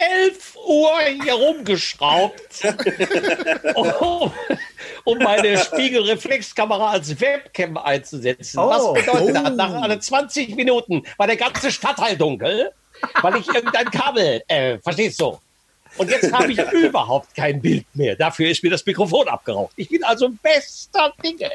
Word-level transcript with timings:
11 0.00 0.56
Uhr 0.66 0.98
hier 1.22 1.34
rumgeschraubt, 1.34 2.62
um, 3.74 4.32
um 5.04 5.18
meine 5.18 5.58
Spiegelreflexkamera 5.58 6.90
als 6.92 7.20
Webcam 7.20 7.76
einzusetzen. 7.76 8.58
Oh. 8.58 8.68
Was 8.68 9.04
bedeutet 9.04 9.36
Oh. 9.38 9.42
das? 9.44 9.56
Nach 9.56 9.82
alle 9.82 9.98
20 9.98 10.56
Minuten 10.56 11.02
war 11.16 11.26
der 11.26 11.36
ganze 11.36 11.70
Stadtteil 11.70 12.16
dunkel, 12.16 12.72
weil 13.22 13.36
ich 13.36 13.48
irgendein 13.48 13.90
Kabel, 13.90 14.42
äh, 14.48 14.78
verstehst 14.78 15.20
du? 15.20 15.38
Und 15.96 16.10
jetzt 16.10 16.32
habe 16.32 16.52
ich 16.52 16.58
überhaupt 16.72 17.34
kein 17.34 17.60
Bild 17.60 17.84
mehr. 17.94 18.16
Dafür 18.16 18.48
ist 18.50 18.62
mir 18.62 18.70
das 18.70 18.86
Mikrofon 18.86 19.28
abgeraucht. 19.28 19.72
Ich 19.76 19.88
bin 19.88 20.02
also 20.04 20.30
bester 20.42 21.12
Dinge. 21.22 21.50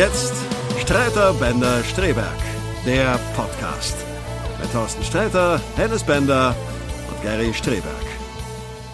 Jetzt 0.00 0.32
Streiter 0.80 1.34
Bender 1.34 1.84
Streberg, 1.84 2.38
der 2.86 3.20
Podcast. 3.36 3.94
Mit 4.58 4.72
Thorsten 4.72 5.04
Sträter, 5.04 5.60
Hennes 5.76 6.02
Bender 6.02 6.56
und 7.10 7.22
Gary 7.22 7.52
Streberg. 7.52 7.84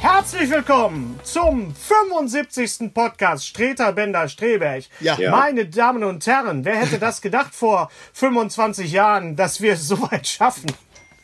Herzlich 0.01 0.51
willkommen 0.51 1.21
zum 1.23 1.73
75. 1.77 2.93
Podcast 2.93 3.47
Streter 3.47 3.93
Bender 3.93 4.29
Streberg. 4.29 4.83
Ja. 4.99 5.17
Ja. 5.17 5.31
Meine 5.31 5.67
Damen 5.67 6.03
und 6.03 6.27
Herren, 6.27 6.65
wer 6.65 6.75
hätte 6.75 6.99
das 6.99 7.21
gedacht 7.21 7.55
vor 7.55 7.89
25 8.15 8.91
Jahren, 8.91 9.37
dass 9.37 9.61
wir 9.61 9.75
es 9.75 9.87
so 9.87 10.03
weit 10.11 10.27
schaffen? 10.27 10.73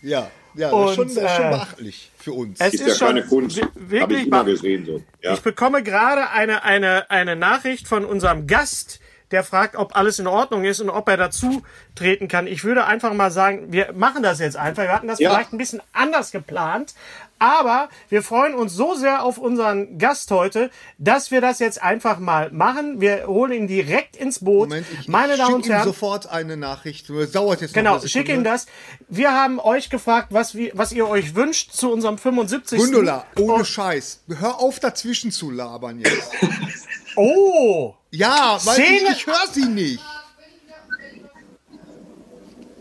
Ja, 0.01 0.31
ja, 0.55 0.71
das 0.71 0.73
Und, 0.73 0.87
ist 0.87 0.95
schon, 0.95 1.07
das 1.17 1.25
ist 1.25 1.37
schon 1.37 1.45
äh, 1.47 1.51
beachtlich 1.51 2.13
für 2.19 2.33
uns. 2.35 2.61
Es 2.61 2.75
Ist, 2.75 2.81
ist, 2.83 2.87
ja 2.87 2.95
schon 2.95 3.07
keine 3.17 3.25
Kunst. 3.27 3.57
wi- 3.57 3.63
Habe 3.63 3.73
ich 3.81 3.91
wirklich 3.91 4.27
immer 4.29 4.45
gesehen 4.45 4.87
so. 4.87 5.03
Ja. 5.23 5.33
Ich 5.35 5.41
bekomme 5.41 5.83
gerade 5.83 6.31
eine, 6.31 6.63
eine, 6.63 7.11
eine 7.11 7.35
Nachricht 7.35 7.89
von 7.89 8.05
unserem 8.05 8.47
Gast, 8.47 9.01
der 9.33 9.45
fragt, 9.45 9.77
ob 9.77 9.97
alles 9.97 10.19
in 10.19 10.27
Ordnung 10.27 10.65
ist 10.65 10.81
und 10.81 10.91
ob 10.91 11.09
er 11.09 11.17
dazu 11.17 11.63
treten 11.95 12.29
kann. 12.29 12.47
Ich 12.47 12.65
würde 12.65 12.85
einfach 12.87 13.13
mal 13.15 13.31
sagen, 13.31 13.73
wir 13.73 13.93
machen 13.95 14.23
das 14.23 14.39
jetzt 14.39 14.57
einfach. 14.57 14.83
Wir 14.85 14.93
hatten 14.93 15.09
das 15.09 15.19
Ja. 15.19 15.31
vielleicht 15.31 15.53
ein 15.53 15.59
bisschen 15.59 15.83
anders 15.93 16.31
geplant, 16.31 16.95
aber 17.39 17.89
wir 18.09 18.23
freuen 18.23 18.55
uns 18.55 18.73
so 18.75 18.95
sehr 18.95 19.25
auf 19.25 19.37
unseren 19.39 19.99
Gast 19.99 20.31
heute, 20.31 20.71
dass 20.99 21.31
wir 21.33 21.41
das 21.41 21.59
jetzt 21.59 21.83
einfach 21.83 22.19
mal 22.21 22.51
machen. 22.53 23.01
Wir 23.01 23.27
holen 23.27 23.53
ihn 23.53 23.67
direkt 23.67 24.15
ins 24.17 24.39
Boot. 24.45 24.69
Moment, 24.69 24.87
ich, 25.01 25.09
Meine 25.09 25.33
ich 25.33 25.39
Damen 25.41 25.55
und 25.55 25.67
ihm 25.67 25.73
Herren, 25.73 25.85
sofort 25.85 26.31
eine 26.31 26.57
Nachricht. 26.57 27.11
Es 27.11 27.33
dauert 27.33 27.61
jetzt 27.61 27.75
Genau, 27.75 27.95
noch 27.95 28.01
eine 28.01 28.09
schick 28.09 28.29
ihm 28.29 28.45
das. 28.45 28.67
Wir 29.09 29.33
haben 29.33 29.59
euch 29.59 29.91
gefragt, 29.91 30.29
was, 30.31 30.55
wir, 30.55 30.71
was 30.75 30.93
ihr 30.93 31.09
euch 31.09 31.35
wünscht 31.35 31.73
zu 31.73 31.91
unserem 31.93 32.17
75. 32.17 32.79
Gundula, 32.79 33.25
ohne 33.39 33.53
Oh, 33.63 33.65
Scheiß. 33.65 34.21
Hör 34.39 34.61
auf, 34.61 34.79
dazwischen 34.79 35.33
zu 35.33 35.51
labern 35.51 35.99
jetzt. 36.01 36.31
oh, 37.17 37.95
Ja, 38.11 38.59
weil 38.65 38.75
Szene- 38.75 39.11
ich, 39.13 39.17
ich 39.19 39.27
höre 39.27 39.47
sie 39.53 39.65
nicht. 39.67 40.01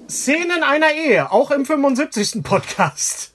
Szenen 0.10 0.64
einer 0.64 0.92
Ehe, 0.92 1.32
auch 1.32 1.52
im 1.52 1.66
75. 1.66 2.44
Podcast. 2.44 3.34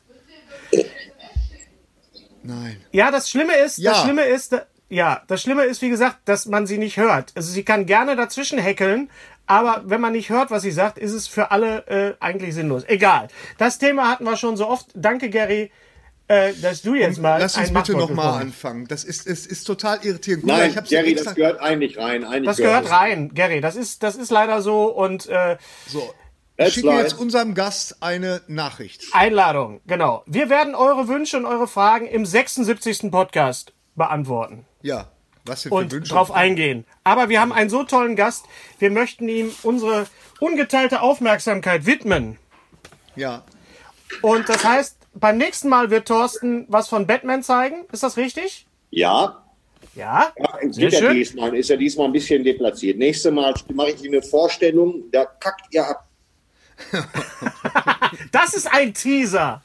Nein. 2.43 2.77
Ja, 2.93 3.11
das 3.11 3.31
Schlimme 3.31 3.55
ist, 3.57 3.79
Ja. 3.79 3.93
das 3.93 4.03
Schlimme 4.03 4.25
ist, 4.25 4.55
ja, 4.89 5.23
das 5.27 5.43
Schlimme 5.43 5.65
ist, 5.65 5.83
wie 5.83 5.89
gesagt, 5.89 6.19
dass 6.27 6.47
man 6.47 6.67
sie 6.67 6.79
nicht 6.79 6.97
hört. 6.97 7.33
Also 7.35 7.51
sie 7.51 7.65
kann 7.65 7.87
gerne 7.87 8.15
dazwischen 8.15 8.59
heckeln, 8.59 9.11
aber 9.47 9.83
wenn 9.87 10.01
man 10.01 10.13
nicht 10.13 10.29
hört, 10.31 10.51
was 10.51 10.63
sie 10.63 10.71
sagt, 10.71 10.99
ist 10.99 11.13
es 11.13 11.27
für 11.29 11.51
alle 11.51 11.87
äh, 11.87 12.15
eigentlich 12.21 12.55
sinnlos. 12.55 12.85
Egal. 12.87 13.29
Das 13.59 13.79
Thema 13.79 14.09
hatten 14.11 14.25
wir 14.25 14.37
schon 14.37 14.57
so 14.57 14.69
oft. 14.69 14.87
Danke, 14.95 15.31
Gary, 15.31 15.73
äh, 16.29 16.53
dass 16.55 16.83
du 16.83 16.95
jetzt 16.95 17.19
mal 17.19 17.41
Lass 17.41 17.57
uns 17.57 17.69
ein 17.69 17.75
bitte 17.75 17.93
nochmal 17.93 18.41
anfangen. 18.41 18.87
Das 18.89 19.05
ist, 19.05 19.27
es 19.27 19.47
ist 19.47 19.65
total 19.65 20.05
irritierend. 20.05 20.43
Gundula, 20.43 20.67
Nein, 20.67 20.77
extra- 20.77 21.25
das 21.25 21.35
gehört 21.35 21.61
eigentlich 21.61 21.99
rein. 21.99 22.25
Eigentlich 22.25 22.47
Das 22.47 22.57
gehört 22.57 22.85
es. 22.87 22.91
rein, 22.91 23.33
Gary. 23.35 23.61
Das 23.61 23.77
ist, 23.77 24.03
das 24.03 24.17
ist 24.17 24.31
leider 24.31 24.61
so 24.63 24.87
und 24.87 25.27
äh, 25.29 25.57
So. 25.87 26.13
Ich 26.59 26.73
schicke 26.73 26.89
jetzt 26.91 27.19
unserem 27.19 27.55
Gast 27.55 27.99
eine 28.03 28.41
Nachricht. 28.49 29.05
Einladung, 29.13 29.83
genau. 29.87 30.23
Wir 30.27 30.49
werden 30.49 30.75
eure 30.75 31.07
Wünsche 31.07 31.37
und 31.37 31.45
eure 31.45 31.69
Fragen 31.69 32.07
im 32.07 32.25
76. 32.25 33.11
Podcast 33.11 33.75
beantworten. 33.95 34.65
Ja. 34.81 35.11
Was 35.45 35.63
denn 35.63 35.71
für 35.71 35.75
und 35.77 35.93
Wünsche? 35.93 36.13
drauf 36.15 36.31
eingehen. 36.33 36.87
Aber 37.05 37.29
wir 37.29 37.41
haben 37.43 37.53
einen 37.53 37.69
so 37.71 37.85
tollen 37.85 38.17
Gast, 38.17 38.47
wir 38.79 38.91
möchten 38.91 39.29
ihm 39.29 39.53
unsere 39.65 40.07
ungeteilte 40.41 41.03
Aufmerksamkeit 41.03 41.85
widmen. 41.85 42.39
Ja. 43.17 43.45
Und 44.23 44.49
das 44.49 44.65
heißt, 44.65 44.97
beim 45.19 45.39
nächsten 45.39 45.69
Mal 45.69 45.91
wird 45.91 46.09
Thorsten 46.09 46.67
was 46.69 46.89
von 46.89 47.07
Batman 47.07 47.43
zeigen. 47.43 47.85
Ist 47.93 48.03
das 48.03 48.17
richtig? 48.17 48.67
Ja, 48.91 49.43
Ja. 49.95 50.33
ja 50.37 50.57
ist, 50.61 50.79
er 50.79 50.91
schön. 50.91 51.15
diesmal, 51.15 51.57
ist 51.57 51.71
er 51.71 51.77
diesmal 51.77 52.07
ein 52.07 52.13
bisschen 52.13 52.45
deplatziert. 52.45 52.99
Nächstes 52.99 53.33
Mal 53.33 53.55
mache 53.73 53.91
ich 53.91 54.05
Ihnen 54.05 54.15
eine 54.15 54.23
Vorstellung, 54.23 55.05
da 55.11 55.25
kackt 55.25 55.73
ihr 55.75 55.87
ab. 55.87 56.07
Das 58.33 58.55
ist 58.55 58.67
ein 58.71 58.93
Teaser. 58.95 59.63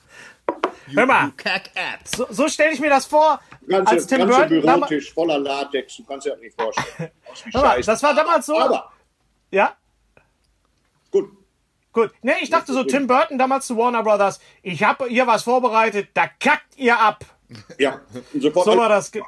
Hör 0.88 1.06
mal, 1.06 1.32
so, 2.16 2.26
so 2.30 2.48
stelle 2.48 2.74
ich 2.74 2.80
mir 2.80 2.90
das 2.90 3.06
vor, 3.06 3.40
Ganze, 3.68 3.92
als 3.94 4.08
Tim 4.08 4.20
ganze 4.20 4.34
Burton. 4.48 4.62
Bürotisch 4.62 5.14
voller 5.14 5.38
Latex, 5.40 5.98
du 5.98 6.04
kannst 6.04 6.26
dir 6.26 6.32
das 6.32 6.40
nicht 6.40 6.60
vorstellen. 6.60 7.12
Hör 7.54 7.62
mal, 7.62 7.82
das 7.82 8.04
war 8.04 8.14
damals 8.16 8.46
so. 8.46 8.58
Aber, 8.58 8.92
Ja. 9.52 9.76
Gut. 11.94 12.12
Nee, 12.22 12.34
ich 12.42 12.50
dachte 12.50 12.74
so, 12.74 12.84
Tim 12.84 13.08
Burton 13.08 13.38
damals 13.38 13.68
zu 13.68 13.78
Warner 13.78 14.04
Brothers. 14.04 14.40
Ich 14.64 14.84
habe 14.84 15.06
hier 15.08 15.28
was 15.28 15.44
vorbereitet, 15.44 16.10
da 16.14 16.28
kackt 16.40 16.78
ihr 16.78 17.00
ab. 17.00 17.24
Ja, 17.78 18.02
sofort. 18.40 18.66
So 18.66 18.78
war 18.78 18.90
das. 18.90 19.12
ge- 19.12 19.24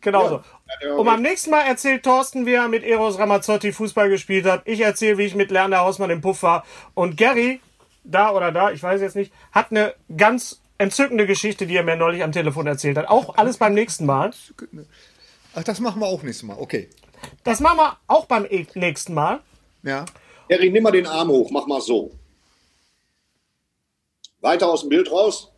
Genau 0.00 0.28
so. 0.28 0.42
ja, 0.84 0.94
Und 0.94 1.04
beim 1.06 1.22
nächsten 1.22 1.50
Mal 1.50 1.60
erzählt 1.60 2.02
Thorsten, 2.02 2.44
wie 2.44 2.54
er 2.54 2.66
mit 2.66 2.82
Eros 2.82 3.18
Ramazzotti 3.20 3.72
Fußball 3.72 4.08
gespielt 4.08 4.46
hat. 4.46 4.62
Ich 4.64 4.80
erzähle, 4.80 5.16
wie 5.18 5.22
ich 5.26 5.36
mit 5.36 5.52
Lerner 5.52 5.78
Hausmann 5.78 6.10
im 6.10 6.20
Puff 6.20 6.42
war. 6.42 6.64
Und 6.94 7.16
Gary, 7.16 7.60
da 8.02 8.32
oder 8.32 8.50
da, 8.50 8.72
ich 8.72 8.82
weiß 8.82 9.00
jetzt 9.00 9.14
nicht, 9.14 9.32
hat 9.52 9.70
eine 9.70 9.94
ganz 10.16 10.60
entzückende 10.78 11.24
Geschichte, 11.28 11.68
die 11.68 11.76
er 11.76 11.84
mir 11.84 11.94
neulich 11.94 12.24
am 12.24 12.32
Telefon 12.32 12.66
erzählt 12.66 12.96
hat. 12.98 13.06
Auch 13.08 13.36
alles 13.36 13.58
beim 13.58 13.74
nächsten 13.74 14.04
Mal. 14.04 14.32
Ach, 15.54 15.62
das 15.62 15.78
machen 15.78 16.00
wir 16.00 16.06
auch 16.06 16.24
nächstes 16.24 16.48
Mal. 16.48 16.56
Okay. 16.58 16.90
Das 17.44 17.60
machen 17.60 17.76
wir 17.78 17.96
auch 18.08 18.26
beim 18.26 18.44
e- 18.44 18.66
nächsten 18.74 19.14
Mal. 19.14 19.38
Ja. 19.84 20.04
Harry, 20.52 20.70
nimm 20.70 20.82
mal 20.82 20.90
den 20.90 21.06
Arm 21.06 21.28
hoch, 21.28 21.50
mach 21.50 21.66
mal 21.66 21.80
so. 21.80 22.10
Weiter 24.40 24.68
aus 24.68 24.80
dem 24.80 24.88
Bild 24.88 25.10
raus. 25.10 25.50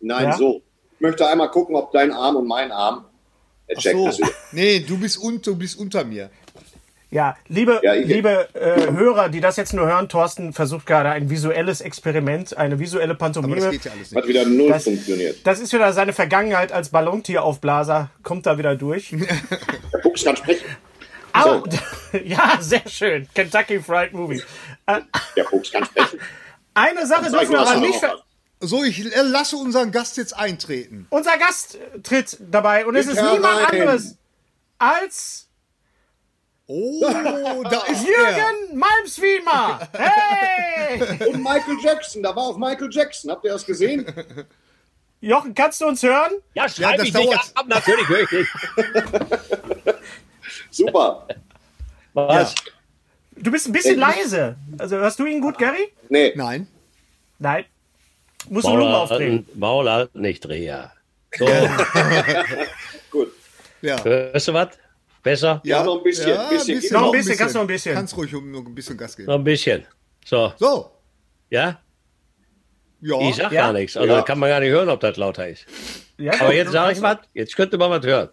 Nein, 0.00 0.24
Ja? 0.24 0.36
so. 0.36 0.62
Ich 0.94 1.00
möchte 1.00 1.26
einmal 1.28 1.50
gucken, 1.50 1.74
ob 1.76 1.92
dein 1.92 2.12
Arm 2.12 2.36
und 2.36 2.46
mein 2.46 2.70
Arm. 2.70 3.04
Er 3.66 3.76
Ach 3.78 3.82
checkt 3.82 4.12
so. 4.14 4.22
Nee, 4.52 4.80
du 4.80 4.98
bist, 4.98 5.18
un, 5.18 5.40
du 5.42 5.56
bist 5.56 5.78
unter 5.78 6.04
mir. 6.04 6.30
Ja, 7.10 7.36
liebe, 7.48 7.80
Ja, 7.82 7.94
ich- 7.94 8.06
liebe 8.06 8.48
äh, 8.54 8.90
Hörer, 8.92 9.28
die 9.28 9.40
das 9.40 9.56
jetzt 9.56 9.72
nur 9.72 9.86
hören, 9.86 10.08
Thorsten 10.08 10.52
versucht 10.52 10.84
gerade 10.86 11.10
ein 11.10 11.30
visuelles 11.30 11.80
Experiment, 11.80 12.56
eine 12.56 12.78
visuelle 12.80 13.12
Aber 13.14 13.28
das 13.28 13.34
Pantomime. 13.36 13.70
geht 13.70 13.84
ja 13.84 13.92
alles 13.92 14.08
Hat 14.08 14.16
nicht. 14.16 14.28
wieder 14.28 14.44
null 14.46 14.68
Das- 14.68 14.84
funktioniert. 14.84 15.46
Das 15.46 15.60
ist 15.60 15.72
wieder 15.72 15.92
seine 15.92 16.12
Vergangenheit 16.12 16.72
als 16.72 16.88
Ballontieraufblaser, 16.90 18.10
kommt 18.22 18.46
da 18.46 18.58
wieder 18.58 18.74
durch. 18.76 19.10
Der 19.92 20.02
Fuchs 20.02 20.24
kann 20.24 20.36
sprechen. 20.36 20.64
Aber, 21.34 21.62
ja, 22.24 22.58
sehr 22.60 22.88
schön. 22.88 23.28
Kentucky 23.34 23.80
Fried 23.80 24.12
Movie. 24.12 24.42
Äh, 24.86 25.00
Der 25.36 25.44
Fuchs 25.46 25.70
kann 25.72 25.84
sprechen. 25.84 26.20
eine 26.74 27.06
Sache 27.06 27.30
dürfen 27.30 27.50
wir 27.50 27.60
aber 27.60 27.76
nicht 27.76 28.02
er 28.02 28.08
ver. 28.10 28.22
So, 28.60 28.82
ich 28.84 29.04
äh, 29.04 29.20
lasse 29.22 29.56
unseren 29.56 29.90
Gast 29.92 30.16
jetzt 30.16 30.34
eintreten. 30.36 31.06
Unser 31.10 31.36
Gast 31.38 31.76
tritt 32.02 32.38
dabei 32.40 32.86
und 32.86 32.94
es 32.96 33.06
ist 33.06 33.20
niemand 33.20 33.44
rein. 33.44 33.80
anderes 33.82 34.16
als 34.78 35.48
Oh, 36.66 37.62
da 37.68 37.82
ist. 37.88 38.06
Jürgen 38.06 38.78
Malmswiemer. 38.78 39.80
Hey! 39.92 40.98
Und 41.28 41.42
Michael 41.42 41.76
Jackson, 41.82 42.22
da 42.22 42.34
war 42.34 42.44
auch 42.44 42.56
Michael 42.56 42.88
Jackson. 42.90 43.30
Habt 43.30 43.44
ihr 43.44 43.52
das 43.52 43.66
gesehen? 43.66 44.06
Jochen, 45.20 45.54
kannst 45.54 45.82
du 45.82 45.86
uns 45.86 46.02
hören? 46.02 46.32
Ja, 46.54 46.66
schreib 46.66 46.96
das 46.96 47.04
mich 47.04 47.12
nicht 47.12 47.26
dauert. 47.28 47.52
ab, 47.54 47.66
natürlich 47.68 48.08
höre 48.08 48.20
ich 48.22 48.30
nicht. 48.32 48.48
Super. 50.74 51.26
Was? 52.14 52.54
Du 53.36 53.50
bist 53.50 53.66
ein 53.66 53.72
bisschen 53.72 53.96
Äh, 53.96 54.00
leise. 54.00 54.56
Also 54.78 54.96
hörst 54.96 55.18
du 55.18 55.26
ihn 55.26 55.40
gut, 55.40 55.58
Gary? 55.58 55.92
Nee, 56.08 56.32
Nein. 56.36 56.66
Nein. 57.38 57.64
Muss 58.48 58.64
Volumen 58.64 58.90
Maul 58.92 58.94
aufdrehen. 59.02 59.46
Maul 59.54 59.90
halten, 59.90 60.20
nicht 60.20 60.44
Dreher. 60.44 60.92
So, 61.36 61.46
gut. 63.10 63.32
Ja. 63.82 64.02
hörst 64.04 64.48
du 64.48 64.52
was? 64.52 64.68
Besser? 65.22 65.60
Ja, 65.64 65.82
noch 65.82 65.96
ein 65.98 66.02
bisschen. 66.04 66.28
Ja, 66.28 66.48
bisschen. 66.50 66.92
Noch 66.92 67.06
ein 67.06 67.12
bisschen, 67.12 67.36
kannst 67.36 67.54
du 67.54 67.58
noch 67.58 67.64
ein 67.64 67.68
bisschen. 67.68 67.94
Kannst 67.94 68.16
ruhig 68.16 68.34
um, 68.34 68.50
noch 68.50 68.64
ein 68.64 68.74
bisschen 68.74 68.96
Gas 68.96 69.16
geben. 69.16 69.26
Noch 69.28 69.36
ein 69.36 69.44
bisschen. 69.44 69.84
So, 70.24 70.52
So. 70.58 70.90
ja? 71.50 71.80
Ja. 73.00 73.20
Ich 73.20 73.36
sag 73.36 73.50
Ja. 73.52 73.62
gar 73.62 73.72
nichts. 73.72 73.96
Also 73.96 74.12
Ja. 74.14 74.22
kann 74.22 74.38
man 74.38 74.50
gar 74.50 74.60
nicht 74.60 74.70
hören, 74.70 74.88
ob 74.90 75.00
das 75.00 75.16
lauter 75.16 75.48
ist. 75.48 75.66
Ja, 76.18 76.32
Aber 76.40 76.54
jetzt 76.54 76.70
sage 76.72 76.92
ich 76.92 77.02
was. 77.02 77.18
Jetzt 77.32 77.56
könnte 77.56 77.76
man 77.78 77.90
was 77.90 78.04
hören. 78.04 78.28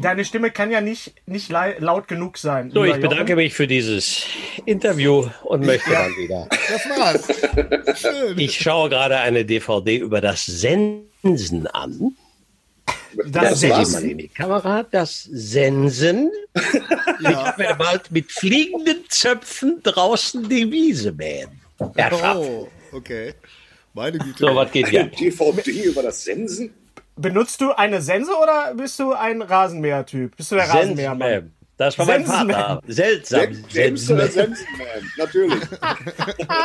Deine 0.00 0.24
Stimme 0.24 0.50
kann 0.50 0.70
ja 0.70 0.80
nicht, 0.80 1.14
nicht 1.26 1.50
laut 1.50 2.08
genug 2.08 2.38
sein. 2.38 2.70
So, 2.70 2.84
ich 2.84 2.94
bedanke 2.94 3.32
Jochen. 3.32 3.36
mich 3.36 3.54
für 3.54 3.66
dieses 3.66 4.24
Interview 4.64 5.28
und 5.42 5.64
möchte 5.64 5.90
dann 5.90 6.10
wieder. 6.16 6.48
Das 6.50 6.88
war's. 6.88 8.00
Schön. 8.00 8.38
Ich 8.38 8.58
schaue 8.58 8.88
gerade 8.88 9.18
eine 9.18 9.44
DVD 9.44 9.96
über 9.96 10.20
das 10.20 10.46
Sensen 10.46 11.66
an. 11.68 12.16
Das 13.16 13.60
Das 13.60 13.60
sieht 13.60 13.92
man 13.92 14.10
in 14.10 14.18
die 14.18 14.28
Kamera. 14.28 14.82
Das 14.82 15.22
Sensen. 15.22 16.30
Ich 16.54 17.24
werde 17.58 17.76
bald 17.76 18.10
mit 18.10 18.32
fliegenden 18.32 19.04
Zöpfen 19.08 19.80
draußen 19.82 20.48
die 20.48 20.70
Wiese 20.70 21.12
mähen. 21.12 21.60
Herrschaft. 21.94 22.36
Oh, 22.40 22.68
okay. 22.92 23.34
Meine 23.92 24.18
Güte. 24.18 24.38
So, 24.38 24.54
was 24.54 24.70
geht 24.72 24.88
hier? 24.88 25.04
DVD 25.18 25.70
über 25.84 26.02
das 26.02 26.24
Sensen? 26.24 26.74
Benutzt 27.16 27.60
du 27.60 27.72
eine 27.72 28.02
Sense 28.02 28.32
oder 28.32 28.74
bist 28.74 28.98
du 28.98 29.12
ein 29.12 29.40
Rasenmäher-Typ? 29.42 30.36
Bist 30.36 30.50
du 30.50 30.56
der 30.56 30.68
Rasenmähermann? 30.68 31.28
Sensenman. 31.28 31.54
Das 31.76 31.98
war 31.98 32.06
mein 32.06 32.24
Sensenman. 32.24 32.54
Vater. 32.54 32.80
Seltsam. 32.86 33.64
Sensenman. 33.68 34.30
Sensenman? 34.30 35.10
Natürlich. 35.16 35.60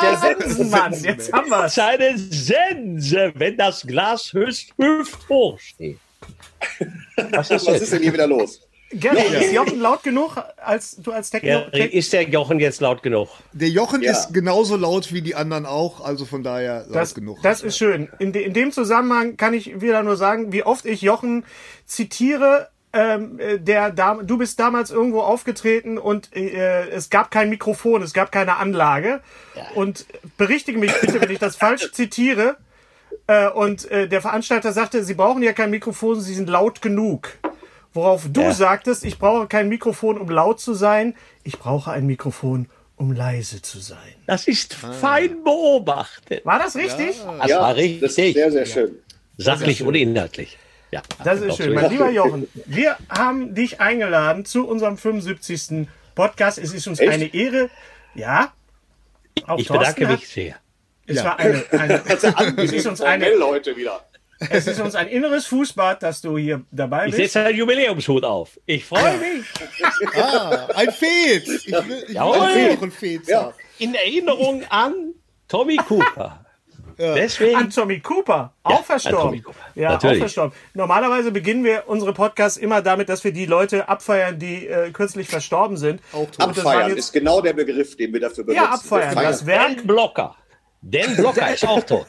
Der 0.01 0.17
Sensenmann, 0.17 0.93
jetzt 0.93 1.33
haben 1.33 1.49
wir's. 1.49 1.75
Seine 1.75 2.17
Sense, 2.17 3.31
wenn 3.35 3.57
das 3.57 3.81
Glas 3.81 4.33
höchst 4.33 4.73
hüfthoch 4.77 5.59
steht. 5.59 5.99
Was 7.31 7.49
ist 7.49 7.65
Was 7.67 7.81
ist 7.81 7.93
denn 7.93 8.03
hier 8.03 8.13
wieder 8.13 8.27
los? 8.27 8.61
Gary, 8.91 9.43
ist 9.45 9.53
Jochen 9.53 9.79
laut 9.79 10.03
genug, 10.03 10.37
als 10.57 10.95
du 10.97 11.11
als 11.11 11.29
Techno... 11.29 11.49
Ja, 11.49 11.61
Tech 11.69 11.93
ist 11.93 12.11
der 12.11 12.23
Jochen 12.23 12.59
jetzt 12.59 12.81
laut 12.81 13.03
genug? 13.03 13.29
Der 13.53 13.69
Jochen 13.69 14.01
Ja. 14.01 14.11
ist 14.11 14.33
genauso 14.33 14.75
laut 14.77 15.13
wie 15.13 15.21
die 15.21 15.35
anderen 15.35 15.65
auch, 15.65 16.03
also 16.03 16.25
von 16.25 16.41
daher 16.43 16.85
laut 16.87 16.95
das, 16.95 17.13
genug. 17.13 17.39
das 17.43 17.61
ist 17.61 17.77
schön. 17.77 18.09
In, 18.17 18.33
de, 18.33 18.43
in 18.43 18.53
dem 18.53 18.71
Zusammenhang 18.71 19.37
kann 19.37 19.53
ich 19.53 19.81
wieder 19.81 20.01
nur 20.03 20.17
sagen, 20.17 20.51
wie 20.51 20.63
oft 20.63 20.85
ich 20.85 21.01
Jochen 21.01 21.45
zitiere. 21.85 22.69
Ähm, 22.91 23.39
äh, 23.39 23.59
der 23.59 23.91
Dam 23.91 24.25
du 24.25 24.39
bist 24.39 24.59
damals 24.59 24.89
irgendwo 24.89 25.21
aufgetreten 25.21 25.99
und 25.99 26.35
äh, 26.35 26.89
es 26.89 27.11
gab 27.11 27.29
kein 27.29 27.51
Mikrofon, 27.51 28.01
es 28.01 28.13
gab 28.13 28.31
keine 28.31 28.57
Anlage. 28.57 29.21
Und 29.75 30.07
berichtige 30.39 30.79
mich 30.79 30.91
bitte, 30.99 31.21
wenn 31.21 31.29
ich 31.29 31.37
das 31.37 31.55
falsch 31.55 31.91
zitiere. 31.91 32.57
Äh, 33.27 33.49
und 33.49 33.89
äh, 33.91 34.07
der 34.07 34.21
Veranstalter 34.21 34.73
sagte, 34.73 35.03
Sie 35.03 35.13
brauchen 35.13 35.43
ja 35.43 35.53
kein 35.53 35.69
Mikrofon, 35.69 36.19
Sie 36.19 36.33
sind 36.33 36.49
laut 36.49 36.81
genug. 36.81 37.29
Worauf 37.99 38.27
du 38.31 38.41
Ja. 38.43 38.53
sagtest, 38.53 39.03
ich 39.03 39.19
brauche 39.19 39.45
kein 39.47 39.67
Mikrofon, 39.67 40.17
um 40.19 40.29
laut 40.29 40.61
zu 40.61 40.73
sein. 40.73 41.15
Ich 41.43 41.59
brauche 41.59 41.91
ein 41.91 42.05
Mikrofon, 42.05 42.69
um 42.95 43.11
leise 43.11 43.61
zu 43.61 43.79
sein. 43.79 44.15
Das 44.25 44.47
ist 44.47 44.73
fein 44.73 45.43
beobachtet. 45.43 46.45
War 46.45 46.59
das 46.59 46.77
richtig? 46.77 47.17
Das 47.41 47.51
war 47.51 47.75
richtig. 47.75 47.99
Das 47.99 48.11
ist 48.17 48.33
sehr, 48.33 48.51
sehr 48.53 48.65
schön. 48.65 48.95
Sachlich 49.37 49.83
und 49.83 49.95
inhaltlich. 49.95 50.57
Ja, 50.91 51.01
Das 51.25 51.41
ist 51.41 51.57
schön. 51.57 51.73
Mein 51.73 51.89
lieber 51.91 52.09
Jochen, 52.09 52.47
wir 52.65 52.95
haben 53.09 53.53
dich 53.53 53.81
eingeladen 53.81 54.45
zu 54.45 54.65
unserem 54.65 54.97
75. 54.97 55.87
Podcast. 56.15 56.57
Es 56.57 56.73
ist 56.73 56.87
uns 56.87 57.01
Echt? 57.01 57.11
eine 57.11 57.33
Ehre. 57.33 57.69
Ja. 58.15 58.53
Auch 59.45 59.59
Ich 59.59 59.67
Thorsten 59.67 59.77
bedanke 59.95 60.07
hat- 60.07 60.19
mich 60.21 60.29
sehr. 60.29 60.55
Es 61.05 61.21
war 61.23 61.37
eine, 61.37 61.63
eine, 61.71 62.01
es 62.63 62.71
ist 62.71 62.85
uns 62.87 63.01
eine, 63.01 63.25
heute 63.41 63.75
wieder. 63.75 64.05
Es 64.39 64.67
ist 64.67 64.79
uns 64.79 64.95
ein 64.95 65.07
inneres 65.07 65.45
Fußbad, 65.47 66.01
dass 66.03 66.21
du 66.21 66.37
hier 66.37 66.61
dabei 66.71 67.07
Ich 67.07 67.15
bist. 67.15 67.33
setze 67.33 67.47
einen 67.47 67.57
Jubiläumshut 67.57 68.23
auf. 68.23 68.59
Ich 68.65 68.85
freue 68.85 69.17
mich. 69.17 69.45
ah, 70.15 70.67
ein 70.75 70.91
Fez. 70.91 71.47
Ich 71.47 71.71
will, 71.71 71.79
ich 71.81 71.87
will 71.89 72.05
Jawohl. 72.15 72.35
auch 72.37 72.75
noch 72.75 72.81
ein 72.83 72.91
Fez 72.91 73.27
Ja. 73.27 73.53
In 73.79 73.95
Erinnerung 73.95 74.63
an 74.69 75.13
Tommy 75.47 75.77
Cooper. 75.77 76.45
Deswegen. 76.97 77.55
An 77.55 77.69
Tommy 77.69 78.01
Cooper, 78.01 78.51
auch 78.61 78.71
Ja, 78.71 78.77
an 78.79 78.83
verstorben. 78.83 79.21
Tommy 79.21 79.41
Cooper. 79.41 79.59
Ja, 79.75 79.91
Natürlich. 79.91 80.17
auch 80.17 80.19
verstorben. 80.23 80.53
Normalerweise 80.73 81.31
beginnen 81.31 81.63
wir 81.63 81.85
unsere 81.87 82.11
Podcasts 82.13 82.57
immer 82.57 82.81
damit, 82.81 83.07
dass 83.07 83.23
wir 83.23 83.31
die 83.31 83.45
Leute 83.45 83.87
abfeiern, 83.87 84.37
die 84.37 84.67
äh, 84.67 84.91
kürzlich 84.91 85.29
verstorben 85.29 85.77
sind. 85.77 86.01
Auch 86.11 86.27
Abfeiern 86.39 86.89
jetzt- 86.89 86.99
ist 86.99 87.13
genau 87.13 87.39
der 87.39 87.53
Begriff, 87.53 87.95
den 87.95 88.11
wir 88.11 88.19
dafür 88.19 88.43
benutzen. 88.43 88.63
Ja, 88.65 88.71
abfeiern. 88.71 89.15
Das 89.15 89.45
Werk, 89.45 89.77
Dan 89.77 89.87
Blocker. 89.87 90.35
Dan 90.81 91.15
Blocker 91.15 91.53
ist 91.53 91.65
auch 91.65 91.83
tot. 91.83 92.05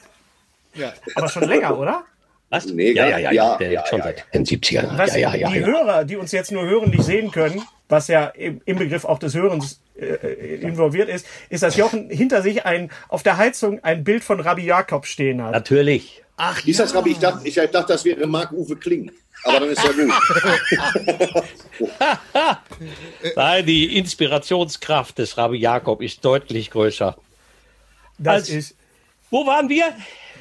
Ja. 0.74 0.92
aber 1.14 1.28
schon 1.28 1.44
länger, 1.44 1.78
oder? 1.78 2.02
Was? 2.50 2.66
Nee, 2.66 2.92
ja, 2.92 3.08
ja, 3.08 3.18
ja, 3.18 3.18
ja, 3.18 3.32
ja, 3.32 3.56
der 3.56 3.70
ja, 3.70 3.86
schon 3.86 4.00
ja, 4.00 4.06
seit 4.06 4.34
den 4.34 4.44
70ern. 4.44 4.98
Was 4.98 5.12
ja, 5.14 5.32
ja, 5.32 5.34
ja, 5.34 5.50
die 5.50 5.60
ja. 5.60 5.66
Hörer, 5.66 6.04
die 6.04 6.16
uns 6.16 6.32
jetzt 6.32 6.50
nur 6.50 6.64
hören, 6.64 6.90
nicht 6.90 7.04
sehen 7.04 7.30
können, 7.30 7.62
was 7.88 8.08
ja 8.08 8.26
im, 8.26 8.60
im 8.64 8.76
Begriff 8.76 9.04
auch 9.04 9.20
des 9.20 9.34
Hörens 9.34 9.80
äh, 9.96 10.56
involviert 10.56 11.08
ist, 11.08 11.26
ist, 11.48 11.62
dass 11.62 11.76
Jochen 11.76 12.10
hinter 12.10 12.42
sich 12.42 12.66
ein, 12.66 12.90
auf 13.08 13.22
der 13.22 13.36
Heizung 13.36 13.82
ein 13.84 14.02
Bild 14.02 14.24
von 14.24 14.40
Rabbi 14.40 14.64
Jakob 14.64 15.06
stehen 15.06 15.42
hat. 15.42 15.52
Natürlich. 15.52 16.22
Ach, 16.36 16.58
Hieß 16.58 16.78
das, 16.78 16.94
Rabbi? 16.94 17.10
Ich 17.12 17.18
dachte, 17.18 17.46
ich 17.46 17.54
dachte, 17.54 17.84
das 17.86 18.04
wäre 18.04 18.26
Marc-Uwe 18.26 18.76
Kling. 18.76 19.12
Aber 19.44 19.60
dann 19.60 19.70
ist 19.70 19.82
ja 19.84 19.92
gut. 19.92 20.12
Nein, 23.36 23.66
die 23.66 23.96
Inspirationskraft 23.96 25.18
des 25.18 25.36
Rabbi 25.38 25.58
Jakob 25.58 26.02
ist 26.02 26.24
deutlich 26.24 26.70
größer. 26.70 27.16
Das 28.18 28.34
als- 28.34 28.48
ist. 28.50 28.74
Wo 29.30 29.46
waren 29.46 29.68
wir? 29.68 29.84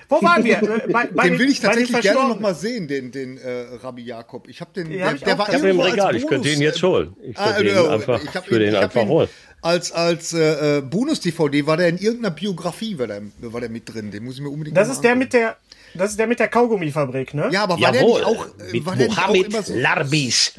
Wo 0.10 0.22
waren 0.24 0.44
wir? 0.44 0.58
Äh, 0.62 0.92
Bei, 0.92 1.06
bei 1.08 1.30
Den 1.30 1.40
will 1.40 1.50
ich 1.50 1.62
bei 1.62 1.68
den 1.70 1.86
tatsächlich 1.86 2.02
gerne 2.02 2.20
noch 2.28 2.40
Verstorbenen. 2.40 2.42
mal 2.42 2.56
sehen, 2.56 2.88
den, 2.88 3.12
den 3.12 3.38
äh, 3.38 3.66
Rabbi 3.82 4.04
Jakob. 4.04 4.48
Ich 4.50 4.60
habe 4.60 4.72
den, 4.74 4.92
Ja, 4.92 4.98
der, 4.98 5.08
hab 5.08 5.16
ich 5.16 5.22
der 5.24 5.34
auch 5.36 5.38
war. 5.40 5.50
Ich 5.50 5.54
habe 5.56 5.68
ihn 5.68 5.70
im 5.72 5.80
irgendwo 5.80 5.84
als 5.84 5.94
Regal. 5.94 6.16
Ich 6.16 6.28
könnte 6.28 6.50
ihn 6.50 6.62
jetzt 6.62 6.82
Bonus, 6.82 6.96
holen. 6.96 7.16
Ich 7.22 7.38
Ah, 7.38 7.52
könnte 7.54 7.70
ihn 7.72 7.76
äh, 7.78 7.88
einfach, 7.88 8.24
ich 8.24 8.36
hab 8.36 8.46
ich 8.48 8.52
ihn- 8.52 8.62
ihn 8.62 8.70
ich 8.70 8.78
einfach 8.78 9.02
ihn 9.02 9.08
holen. 9.08 9.30
Als, 9.62 9.92
als 9.92 10.34
äh, 10.34 10.78
äh, 10.78 10.82
Bonus-DVD 10.82 11.66
war 11.68 11.78
der 11.78 11.90
in 11.90 11.98
irgendeiner 11.98 12.34
Biografie 12.34 12.98
war 12.98 13.08
der, 13.08 13.22
war 13.40 13.60
der 13.60 13.70
mit 13.70 13.94
drin. 13.94 14.10
Den 14.10 14.24
muss 14.24 14.36
ich 14.36 14.42
mir 14.42 14.50
unbedingt 14.50 14.76
Das 14.78 14.88
mal 14.88 14.94
ist 14.94 15.02
der 15.02 15.16
mit 15.16 15.34
der, 15.34 15.58
das 15.94 16.12
ist 16.12 16.20
der 16.20 16.28
mit 16.28 16.40
der 16.40 16.48
Kaugummifabrik, 16.48 17.34
ne? 17.34 17.50
Ja, 17.52 17.64
aber 17.64 17.74
war 17.80 17.94
Jawohl, 17.94 18.22
der 18.22 18.30
nicht 18.30 18.40
auch, 18.40 18.46
äh, 18.46 18.72
mit 18.72 18.86
war 18.86 18.96
der 18.96 19.08
nicht 19.08 19.18
auch 19.20 19.28
Mohammed 19.28 19.46
immer 19.48 19.62
so, 19.64 19.76
Larbis 19.76 20.54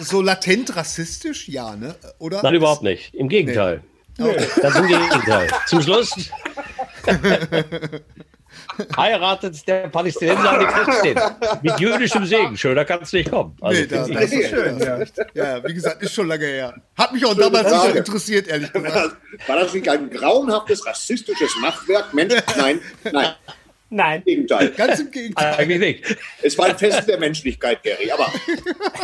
so 0.00 0.20
latent 0.22 0.74
rassistisch? 0.74 1.48
Ja, 1.48 1.76
ne? 1.76 1.94
Oder? 2.18 2.42
Nein, 2.42 2.54
überhaupt 2.54 2.82
nicht. 2.82 3.14
Im 3.14 3.28
Gegenteil. 3.28 3.82
Das 4.16 4.76
im 4.76 4.86
Gegenteil. 4.86 5.48
Zum 5.66 5.82
Schluss 5.82 6.14
heiratet 8.96 9.66
der 9.68 9.88
Palästinenser 9.88 10.50
an 10.52 10.60
die 10.60 10.66
Christin. 10.66 11.20
Mit 11.62 11.80
jüdischem 11.80 12.24
Segen. 12.24 12.56
Schöner 12.56 12.84
kann 12.84 13.00
es 13.02 13.12
nicht 13.12 13.30
kommen. 13.30 13.56
Also, 13.60 13.80
Nee, 13.80 13.86
das 13.86 14.08
ich- 14.32 14.40
ist 14.40 14.50
schön. 14.50 14.78
Ja. 14.78 14.98
ja, 15.34 15.64
wie 15.68 15.74
gesagt, 15.74 16.02
ist 16.02 16.12
schon 16.14 16.28
lange 16.28 16.46
her. 16.46 16.74
Hat 16.96 17.12
mich 17.12 17.24
auch 17.24 17.34
damals 17.34 17.64
nicht 17.68 17.74
so 17.74 17.80
Frage. 17.86 17.98
interessiert, 17.98 18.48
ehrlich 18.48 18.72
War 18.74 18.82
gesagt. 18.82 19.16
das, 19.38 19.48
war 19.48 19.56
das 19.56 19.74
nicht 19.74 19.88
ein 19.88 20.10
grauenhaftes, 20.10 20.86
rassistisches 20.86 21.54
Machwerk? 21.60 22.12
Mensch, 22.14 22.34
nein, 22.56 22.80
nein, 23.12 23.34
Nein. 23.90 24.20
im 24.20 24.24
Gegenteil. 24.24 24.70
Ganz 24.70 25.00
im 25.00 25.10
Gegenteil. 25.10 25.54
Eigentlich 25.54 25.78
nicht. 25.78 26.16
Es 26.42 26.56
war 26.58 26.66
ein 26.66 26.78
Fest 26.78 27.08
der 27.08 27.18
Menschlichkeit, 27.18 27.82
Gary. 27.82 28.10
Aber 28.10 28.32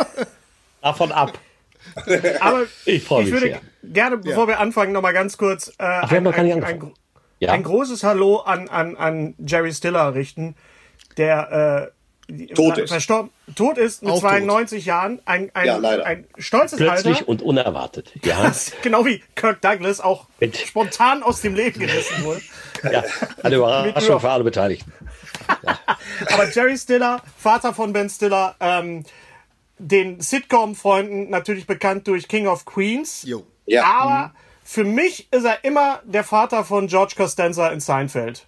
Davon 0.81 1.11
ab. 1.11 1.37
Aber 2.39 2.63
Ich 2.85 3.03
freu 3.03 3.21
mich 3.23 3.31
würde 3.31 3.47
sehr. 3.47 3.61
gerne, 3.83 4.17
bevor 4.17 4.47
wir 4.47 4.59
anfangen, 4.59 4.91
noch 4.93 5.01
mal 5.01 5.11
ganz 5.13 5.37
kurz 5.37 5.69
äh, 5.77 5.83
wir 5.83 6.01
haben 6.17 6.23
noch 6.23 6.35
gar 6.35 6.43
nicht 6.43 6.53
angefangen. 6.53 6.93
Ein, 7.41 7.45
Ja. 7.47 7.51
ein 7.53 7.63
großes 7.63 8.03
Hallo 8.03 8.37
an, 8.37 8.69
an, 8.69 8.95
an 8.95 9.35
Jerry 9.45 9.73
Stiller 9.73 10.13
richten, 10.13 10.55
der 11.17 11.91
äh, 11.91 11.91
Tot 12.55 12.77
ist. 12.77 12.89
verstorben, 12.89 13.29
tot 13.55 13.77
ist 13.77 14.03
mit 14.03 14.11
Auch 14.13 14.21
tot. 14.21 14.29
92 14.29 14.85
Jahren. 14.85 15.19
Ein, 15.25 15.51
ein, 15.53 15.65
Ja, 15.65 15.75
leider. 15.77 16.05
ein 16.05 16.25
stolzes 16.37 16.77
Plötzlich 16.77 17.17
Alter. 17.17 17.27
und 17.29 17.41
unerwartet. 17.41 18.13
Ja, 18.23 18.41
Das, 18.43 18.71
genau 18.81 19.05
wie 19.05 19.21
Kirk 19.35 19.59
Douglas 19.59 19.99
auch 19.99 20.27
Mit- 20.39 20.55
spontan 20.55 21.23
aus 21.23 21.41
dem 21.41 21.55
Leben 21.55 21.79
gerissen 21.81 22.23
wurde. 22.23 22.41
ja. 22.89 23.03
Eine 23.43 23.55
Überraschung 23.57 24.19
für 24.21 24.29
alle 24.29 24.45
Beteiligten. 24.45 24.93
Aber 26.31 26.49
Jerry 26.49 26.77
Stiller, 26.77 27.21
Vater 27.37 27.73
von 27.73 27.91
Ben 27.91 28.09
Stiller, 28.09 28.55
ähm, 28.61 29.03
den 29.77 30.21
Sitcom-Freunden 30.21 31.29
natürlich 31.29 31.67
bekannt 31.67 32.07
durch 32.07 32.27
King 32.27 32.47
of 32.47 32.63
Queens. 32.65 33.23
Jo. 33.23 33.45
Ja. 33.65 33.83
Aber 33.83 34.33
für 34.71 34.85
mich 34.85 35.27
ist 35.33 35.43
er 35.43 35.65
immer 35.65 36.01
der 36.05 36.23
Vater 36.23 36.63
von 36.63 36.87
George 36.87 37.15
Costanza 37.17 37.67
in 37.69 37.81
Seinfeld. 37.81 38.45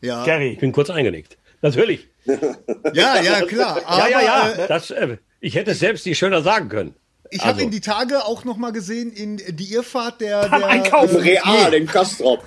Ja. 0.00 0.24
Gary. 0.24 0.52
Ich 0.54 0.58
bin 0.58 0.72
kurz 0.72 0.88
eingenickt. 0.88 1.36
Natürlich. 1.60 2.08
ja, 2.94 3.20
ja, 3.20 3.42
klar. 3.42 3.82
Aber, 3.84 4.08
ja, 4.08 4.20
ja, 4.20 4.22
ja. 4.22 4.48
Äh, 4.64 4.68
Das, 4.68 4.90
äh, 4.90 5.18
ich 5.40 5.54
hätte 5.54 5.72
es 5.72 5.80
selbst 5.80 6.06
nicht 6.06 6.16
schöner 6.16 6.42
sagen 6.42 6.70
können. 6.70 6.94
ich 7.30 7.40
habe 7.40 7.50
Also. 7.52 7.60
ihn 7.64 7.70
die 7.70 7.82
Tage 7.82 8.24
auch 8.24 8.44
noch 8.44 8.56
mal 8.56 8.72
gesehen 8.72 9.12
in 9.12 9.36
die 9.36 9.74
Irrfahrt 9.74 10.22
der, 10.22 10.48
der 10.48 10.66
Einkaufen. 10.66 11.16
Real 11.18 11.74
in 11.74 11.86
Kastrop. 11.86 12.42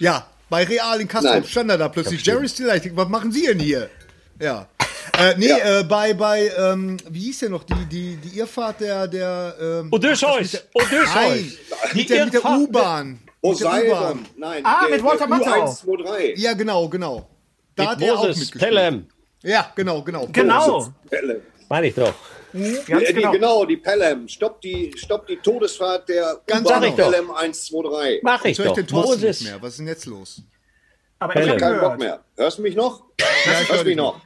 Ja, 0.00 0.26
bei 0.50 0.64
Real 0.64 1.00
in 1.00 1.06
Kastrop 1.06 1.34
Nein. 1.34 1.44
stand 1.44 1.70
er 1.70 1.78
da 1.78 1.88
plötzlich. 1.88 2.26
Jerry 2.26 2.48
Stiller, 2.48 2.74
ich 2.74 2.82
denke, 2.82 2.96
was 2.96 3.08
machen 3.08 3.30
Sie 3.30 3.46
denn 3.46 3.60
hier? 3.60 3.88
Ja. 4.40 4.66
Äh, 5.22 5.34
nee, 5.38 5.46
äh, 5.50 5.84
bei, 5.84 6.14
bei 6.14 6.50
ähm, 6.58 6.96
wie 7.08 7.20
hieß 7.20 7.40
der 7.40 7.50
noch, 7.50 7.62
die, 7.62 7.86
die, 7.86 8.16
die 8.16 8.38
Irrfahrt 8.38 8.80
der, 8.80 9.06
der, 9.06 9.54
ähm, 9.60 9.88
Odysseus! 9.92 10.52
Nein, 10.52 10.62
Odysseus! 10.74 11.58
mit 11.94 12.10
der, 12.10 12.24
mit 12.24 12.34
der 12.34 12.44
U-Bahn. 12.44 13.10
Mit 13.10 13.20
der 13.20 13.32
Poseidon. 13.40 13.98
U-Bahn. 13.98 14.26
Nein. 14.36 14.66
Ah, 14.66 14.86
mit 14.90 15.04
Walter 15.04 15.28
Matthau. 15.28 15.62
1, 15.62 15.78
2, 15.80 16.02
3. 16.02 16.34
Ja, 16.36 16.54
genau, 16.54 16.88
genau. 16.88 17.28
Da 17.76 17.90
hat 17.90 18.00
Mit 18.00 18.08
er 18.08 18.18
auch 18.18 18.26
Moses. 18.26 18.50
Pelham. 18.50 19.06
Ja, 19.42 19.72
genau, 19.76 20.02
genau. 20.02 20.28
Genau, 20.32 20.92
Pelham. 21.08 21.40
Meine 21.68 21.86
ich 21.86 21.94
doch. 21.94 22.14
ganz 22.52 22.88
Ja, 22.88 22.98
die, 22.98 23.12
genau. 23.12 23.30
genau, 23.30 23.64
die 23.64 23.76
Pelham. 23.76 24.26
Stopp 24.28 24.60
die, 24.60 24.92
stopp 24.96 25.26
die 25.26 25.36
Todesfahrt 25.36 26.08
der 26.08 26.40
Ganz 26.46 26.68
genau. 26.68 26.92
Pelham 26.92 27.30
1, 27.30 27.66
2, 27.66 27.88
3. 27.88 28.20
Mach 28.22 28.44
ich 28.44 28.58
ich 28.58 28.64
doch. 28.64 28.74
den 28.74 28.86
Moses. 28.90 29.40
nicht 29.40 29.50
mehr. 29.50 29.62
Was 29.62 29.70
ist 29.70 29.78
denn 29.78 29.86
jetzt 29.86 30.06
los? 30.06 30.42
Aber 31.24 31.36
ich 31.40 31.48
habe 31.48 31.58
Pelham. 31.58 31.80
Kein 31.80 31.80
Bock 31.80 31.98
mehr. 31.98 32.20
Hörst 32.36 32.58
du 32.58 32.62
mich 32.62 32.74
noch? 32.76 33.04
Ja, 33.20 33.26
ich 33.26 33.46
Hörst 33.46 33.70
höre 33.72 33.78
du 33.78 33.84
mich 33.84 33.96
noch? 33.96 34.20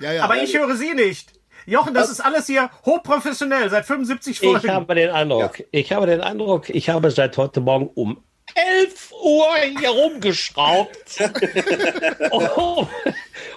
Ja, 0.00 0.12
ja. 0.12 0.24
Aber 0.24 0.36
ich 0.36 0.56
höre 0.56 0.74
Sie 0.76 0.94
nicht. 0.94 1.32
Jochen, 1.66 1.94
das 1.94 2.10
ist 2.10 2.20
alles 2.20 2.46
hier 2.46 2.70
hochprofessionell, 2.84 3.70
seit 3.70 3.86
75 3.86 4.40
Folgen. 4.40 4.60
Ich 4.66 4.68
habe 4.68 4.94
den 4.96 5.10
Eindruck, 5.10 5.62
ich 5.70 5.92
habe 5.92 6.06
den 6.06 6.20
Eindruck, 6.20 6.68
ich 6.70 6.88
habe 6.88 7.10
seit 7.12 7.36
heute 7.36 7.60
Morgen 7.60 7.88
um 7.94 8.22
11 8.54 9.12
Uhr 9.22 9.46
hier 9.78 9.90
rumgeschraubt, 9.90 11.20
um, 12.32 12.88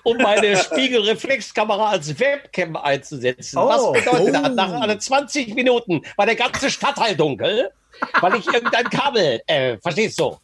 um 0.03 0.17
meine 0.17 0.55
Spiegelreflexkamera 0.57 1.89
als 1.89 2.19
Webcam 2.19 2.75
einzusetzen. 2.75 3.57
Oh. 3.57 3.67
Was 3.67 3.91
bedeutet 4.03 4.35
Oh. 4.35 4.41
das? 4.43 4.55
Nach 4.55 4.81
alle 4.81 4.97
20 4.99 5.55
Minuten 5.55 6.01
war 6.15 6.27
der 6.27 6.35
ganze 6.35 6.69
Stadtteil 6.69 7.15
dunkel, 7.15 7.71
weil 8.21 8.35
ich 8.35 8.45
irgendein 8.47 8.89
Kabel, 8.89 9.41
äh, 9.47 9.77
verstehst 9.81 10.19
du? 10.19 10.37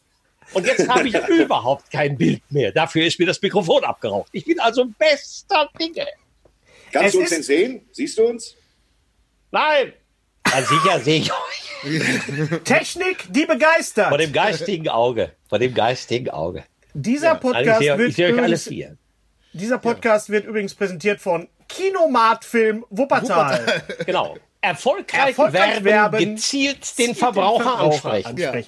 Und 0.54 0.66
jetzt 0.66 0.88
habe 0.88 1.08
ich 1.08 1.14
überhaupt 1.28 1.90
kein 1.90 2.16
Bild 2.16 2.42
mehr. 2.50 2.72
Dafür 2.72 3.06
ist 3.06 3.18
mir 3.18 3.26
das 3.26 3.40
Mikrofon 3.40 3.84
abgeraucht. 3.84 4.28
Ich 4.32 4.44
bin 4.44 4.60
also 4.60 4.86
bester 4.98 5.68
Dinge. 5.78 6.06
Kannst 6.92 7.08
Es 7.08 7.12
du 7.12 7.20
uns 7.20 7.30
denn 7.30 7.42
sehen? 7.42 7.88
Siehst 7.92 8.18
du 8.18 8.24
uns? 8.24 8.56
Nein! 9.50 9.92
Ja, 10.48 10.62
sicher 10.62 11.00
sehe 11.00 11.20
ich 11.20 11.32
euch. 11.32 12.60
Technik, 12.64 13.26
die 13.30 13.46
begeistert. 13.46 14.08
Vor 14.08 14.18
dem 14.18 14.32
geistigen 14.32 14.88
Auge. 14.88 15.32
Vor 15.48 15.58
dem 15.58 15.72
geistigen 15.72 16.30
Auge. 16.30 16.64
Dieser 16.94 17.30
Also 17.30 17.48
ich 17.48 17.52
Podcast, 17.52 17.78
sehe, 17.80 17.98
wird 17.98 18.08
ich 18.10 18.16
sehe 18.64 18.96
dieser 19.54 19.78
Podcast 19.78 20.30
wird 20.30 20.46
übrigens 20.46 20.74
präsentiert 20.74 21.20
von 21.20 21.48
Kinomat-Film 21.68 22.86
Wuppertal. 22.88 23.82
Genau. 24.06 24.38
Erfolgreich, 24.62 25.30
Erfolgreich 25.30 25.82
werben, 25.82 25.84
werben, 25.84 26.36
gezielt 26.36 26.96
den 26.96 27.16
Verbraucher, 27.16 27.80
ansprechen. 27.80 28.36
Ja. 28.36 28.52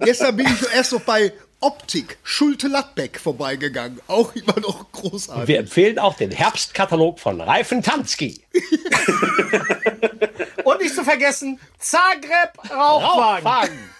Gestern 0.00 0.36
bin 0.36 0.46
ich 0.46 0.74
erst 0.74 0.92
noch 0.92 1.02
bei 1.02 1.34
Optik 1.60 2.16
Schulte-Lattbeck 2.22 3.20
vorbeigegangen. 3.20 4.00
Auch 4.06 4.34
immer 4.34 4.58
noch 4.58 4.90
großartig. 4.90 5.48
Wir 5.48 5.58
empfehlen 5.58 5.98
auch 5.98 6.16
den 6.16 6.30
Herbstkatalog 6.30 7.20
von 7.20 7.42
Reifen 7.42 7.82
Tanski. 7.82 8.42
Und 10.64 10.80
nicht 10.80 10.94
zu 10.94 11.04
vergessen, 11.04 11.60
Zagreb 11.78 12.56
Rauchwagen. 12.70 13.46
Rauchwagen. 13.46 13.90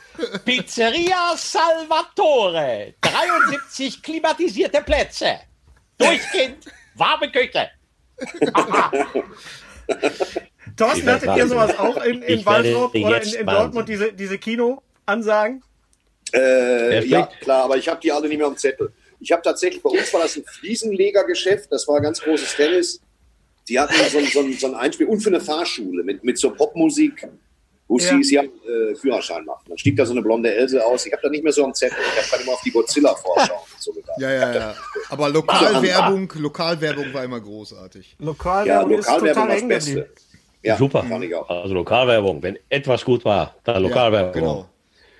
Pizzeria 0.46 1.34
Salvatore. 1.36 2.94
73 3.02 4.02
klimatisierte 4.02 4.80
Plätze. 4.80 5.40
Durchgehend 5.98 6.64
warme 6.94 7.30
Küche. 7.30 7.68
Thorsten, 10.76 11.08
hattet 11.10 11.36
ihr 11.36 11.46
sowas 11.48 11.78
auch 11.78 12.02
in, 12.04 12.22
in 12.22 12.44
Waldrop 12.46 12.94
oder 12.94 13.22
in, 13.22 13.32
in. 13.34 13.46
Dortmund, 13.46 13.88
diese, 13.88 14.12
diese 14.12 14.38
Kino-Ansagen? 14.38 15.62
Äh, 16.32 17.04
ja, 17.06 17.28
klar, 17.40 17.64
aber 17.64 17.76
ich 17.76 17.88
habe 17.88 18.00
die 18.00 18.12
alle 18.12 18.28
nicht 18.28 18.38
mehr 18.38 18.46
am 18.46 18.56
Zettel. 18.56 18.92
Ich 19.18 19.32
habe 19.32 19.42
tatsächlich, 19.42 19.82
bei 19.82 19.90
uns 19.90 20.12
war 20.14 20.22
das 20.22 20.36
ein 20.36 20.44
Fliesenlegergeschäft, 20.44 21.70
das 21.72 21.86
war 21.88 21.96
ein 21.96 22.02
ganz 22.02 22.20
großes 22.20 22.54
Tennis. 22.56 23.00
Die 23.68 23.78
hatten 23.78 23.94
so, 24.10 24.18
ein- 24.18 24.26
so, 24.26 24.40
ein- 24.40 24.52
so 24.54 24.66
ein 24.68 24.74
Einspiel 24.74 25.06
und 25.06 25.20
für 25.20 25.28
eine 25.30 25.40
Fahrschule 25.40 26.02
mit, 26.02 26.24
mit 26.24 26.38
so 26.38 26.50
Popmusik, 26.50 27.28
wo 27.86 27.98
Ja. 27.98 28.14
hieß, 28.14 28.30
ja, 28.30 28.42
äh, 28.42 28.94
Führerschein 28.94 29.44
machen. 29.44 29.64
Dann 29.68 29.76
stieg 29.76 29.96
da 29.96 30.06
so 30.06 30.12
eine 30.12 30.22
blonde 30.22 30.54
Else 30.54 30.84
aus. 30.84 31.04
Ich 31.06 31.12
habe 31.12 31.22
da 31.22 31.28
nicht 31.28 31.42
mehr 31.44 31.52
so 31.52 31.64
am 31.64 31.74
Zettel. 31.74 31.98
Ich 32.00 32.18
habe 32.20 32.28
gerade 32.30 32.42
immer 32.44 32.52
auf 32.52 32.60
die 32.64 32.70
Godzilla-Vorschau 32.70 33.54
und 33.54 33.82
so 33.82 33.92
gedacht. 33.92 34.16
Ja, 34.18 34.30
ja, 34.30 34.54
ja. 34.54 34.74
Aber 35.08 35.28
Lokalwerbung, 35.28 36.32
Lokalwerbung 36.36 37.12
war 37.12 37.24
immer 37.24 37.40
großartig. 37.40 38.16
Ja, 38.18 38.24
Lokalwerbung 38.26 38.98
ist 38.98 39.06
Lokalwerbung 39.08 39.34
total 39.34 39.48
war 39.48 39.56
das 39.56 39.68
Beste. 39.68 40.08
Ja, 40.62 40.76
Super. 40.76 41.02
Fand 41.04 41.24
ich 41.24 41.34
auch. 41.34 41.48
Also 41.48 41.74
Lokalwerbung. 41.74 42.42
Wenn 42.42 42.58
etwas 42.68 43.04
gut 43.04 43.24
war, 43.24 43.54
dann 43.64 43.82
Lokalwerbung. 43.82 44.34
Ja, 44.34 44.40
genau. 44.40 44.68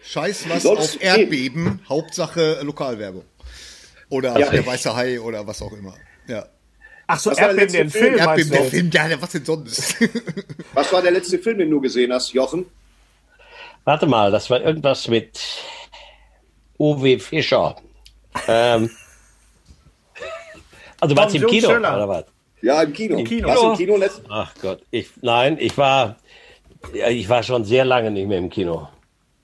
Scheiß 0.03 0.49
was 0.49 0.63
Sonst- 0.63 0.97
auf 0.97 1.03
Erdbeben, 1.03 1.81
Hauptsache 1.89 2.61
Lokalwerbung. 2.63 3.25
Oder 4.11 4.39
Ja. 4.39 4.51
der 4.51 4.67
weiße 4.67 4.95
Hai 4.95 5.21
oder 5.21 5.47
was 5.47 5.63
auch 5.63 5.73
immer. 5.73 5.95
Ja. 6.27 6.47
Ach 7.07 7.19
so, 7.19 7.31
Was 7.31 7.39
war 7.39 7.49
Erdbeben, 7.49 7.73
den 7.73 7.91
Film, 7.91 8.17
Erdbeben, 8.19 8.51
der? 8.51 8.65
Film, 8.65 8.91
ja, 8.93 9.21
was 9.23 9.31
denn 9.31 9.45
sonst? 9.45 9.97
Was 10.75 10.93
war 10.93 11.03
der 11.03 11.11
letzte 11.11 11.39
Film, 11.41 11.59
den 11.59 11.69
du 11.71 11.81
gesehen 11.81 12.13
hast, 12.13 12.33
Jochen? 12.33 12.67
Warte 13.85 14.07
mal, 14.07 14.31
das 14.31 14.49
war 14.51 14.61
irgendwas 14.61 15.09
mit 15.09 15.41
Uwe 16.79 17.19
Fischer. 17.19 17.75
Ähm, 18.47 18.89
also 21.01 21.17
war's 21.17 21.35
im 21.35 21.43
Joe 21.43 21.51
Kino 21.51 21.69
Schöller. 21.71 21.97
oder 21.97 22.09
was? 22.09 22.25
Ja, 22.63 22.83
im 22.83 22.93
Kino. 22.93 23.19
Im 23.19 23.25
Kino. 23.27 23.49
Warst 23.49 23.63
du 23.63 23.71
im 23.73 23.77
Kino 23.77 23.97
letzt? 23.97 24.23
Ach 24.29 24.53
Gott, 24.61 24.83
ich, 24.91 25.09
nein, 25.23 25.57
ich 25.61 25.77
war, 25.79 26.17
ja, 26.95 27.09
ich 27.09 27.29
war 27.29 27.43
schon 27.43 27.65
sehr 27.65 27.85
lange 27.85 28.11
nicht 28.11 28.29
mehr 28.29 28.39
im 28.39 28.51
Kino. 28.51 28.89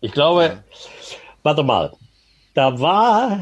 Ich 0.01 0.13
glaube, 0.13 0.63
warte 1.43 1.63
mal, 1.63 1.93
da 2.55 2.79
war 2.79 3.41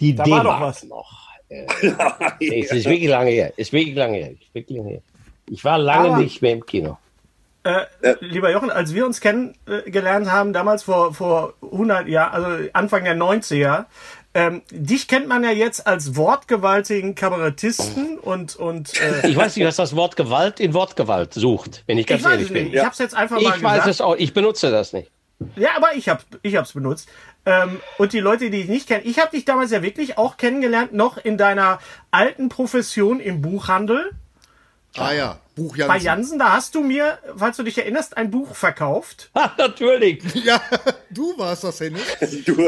die 0.00 0.14
Da 0.14 0.26
war 0.28 0.42
doch 0.44 0.60
was. 0.60 0.84
noch. 0.84 1.10
Äh, 1.48 1.66
nee, 2.40 2.60
es 2.64 2.72
ist 2.72 2.86
wirklich 2.86 3.08
lange 3.08 3.30
her. 3.30 3.52
Es 3.56 3.68
ist 3.68 3.72
wirklich 3.72 3.94
lange 3.96 4.16
her. 4.18 4.30
Es 4.32 4.42
ist 4.46 4.54
wirklich 4.54 4.78
lange 4.78 4.90
her. 4.90 5.00
Ich 5.48 5.64
war 5.64 5.78
lange 5.78 6.08
Aber- 6.08 6.18
nicht 6.18 6.42
mehr 6.42 6.52
im 6.52 6.66
Kino. 6.66 6.98
Äh, 7.62 8.14
lieber 8.20 8.52
Jochen, 8.52 8.70
als 8.70 8.94
wir 8.94 9.04
uns 9.04 9.20
kennengelernt 9.20 10.30
haben, 10.30 10.52
damals 10.52 10.84
vor, 10.84 11.12
vor 11.14 11.54
100 11.62 12.06
Jahren, 12.06 12.44
also 12.44 12.68
Anfang 12.74 13.02
der 13.02 13.16
90er, 13.16 13.86
ähm, 14.36 14.60
dich 14.70 15.08
kennt 15.08 15.28
man 15.28 15.42
ja 15.42 15.50
jetzt 15.50 15.86
als 15.86 16.14
wortgewaltigen 16.14 17.14
Kabarettisten 17.14 18.18
und, 18.18 18.54
und 18.54 18.92
äh, 19.00 19.28
Ich 19.30 19.34
weiß 19.34 19.56
nicht, 19.56 19.66
was 19.66 19.76
das 19.76 19.96
Wort 19.96 20.14
Gewalt 20.14 20.60
in 20.60 20.74
Wortgewalt 20.74 21.32
sucht, 21.32 21.84
wenn 21.86 21.96
ich 21.96 22.02
ich 22.02 22.08
ganz 22.08 22.22
weiß 22.24 22.32
ehrlich 22.32 22.48
es 22.48 22.52
bin. 22.52 22.74
Ich 22.74 22.84
hab's 22.84 22.98
jetzt 22.98 23.14
einfach 23.14 23.40
mal 23.40 23.56
Ich 23.56 23.62
weiß 23.62 23.76
gesagt. 23.76 23.88
es 23.88 24.00
auch, 24.02 24.14
ich 24.14 24.34
benutze 24.34 24.70
das 24.70 24.92
nicht. 24.92 25.10
Ja, 25.54 25.70
aber 25.76 25.94
ich 25.94 26.10
hab, 26.10 26.22
ich 26.42 26.56
hab's 26.56 26.74
benutzt. 26.74 27.08
Ähm, 27.46 27.80
und 27.96 28.12
die 28.12 28.20
Leute, 28.20 28.50
die 28.50 28.60
ich 28.60 28.68
nicht 28.68 28.86
kenne, 28.88 29.04
ich 29.04 29.18
habe 29.18 29.30
dich 29.30 29.46
damals 29.46 29.70
ja 29.70 29.82
wirklich 29.82 30.18
auch 30.18 30.36
kennengelernt, 30.36 30.92
noch 30.92 31.16
in 31.16 31.38
deiner 31.38 31.78
alten 32.10 32.50
Profession 32.50 33.20
im 33.20 33.40
Buchhandel. 33.40 34.10
ah 34.98 35.12
ja, 35.12 35.38
Buch 35.56 35.74
Bei 35.76 35.84
Jansen. 35.96 36.04
Jansen, 36.04 36.38
da 36.38 36.52
hast 36.52 36.74
du 36.74 36.82
mir, 36.82 37.18
falls 37.34 37.56
du 37.56 37.62
dich 37.62 37.76
erinnerst, 37.78 38.16
ein 38.16 38.30
Buch 38.30 38.54
verkauft. 38.54 39.30
Ha, 39.36 39.52
natürlich. 39.58 40.22
Ja, 40.44 40.60
du 41.10 41.36
warst 41.38 41.64
das, 41.64 41.80
Henning. 41.80 42.02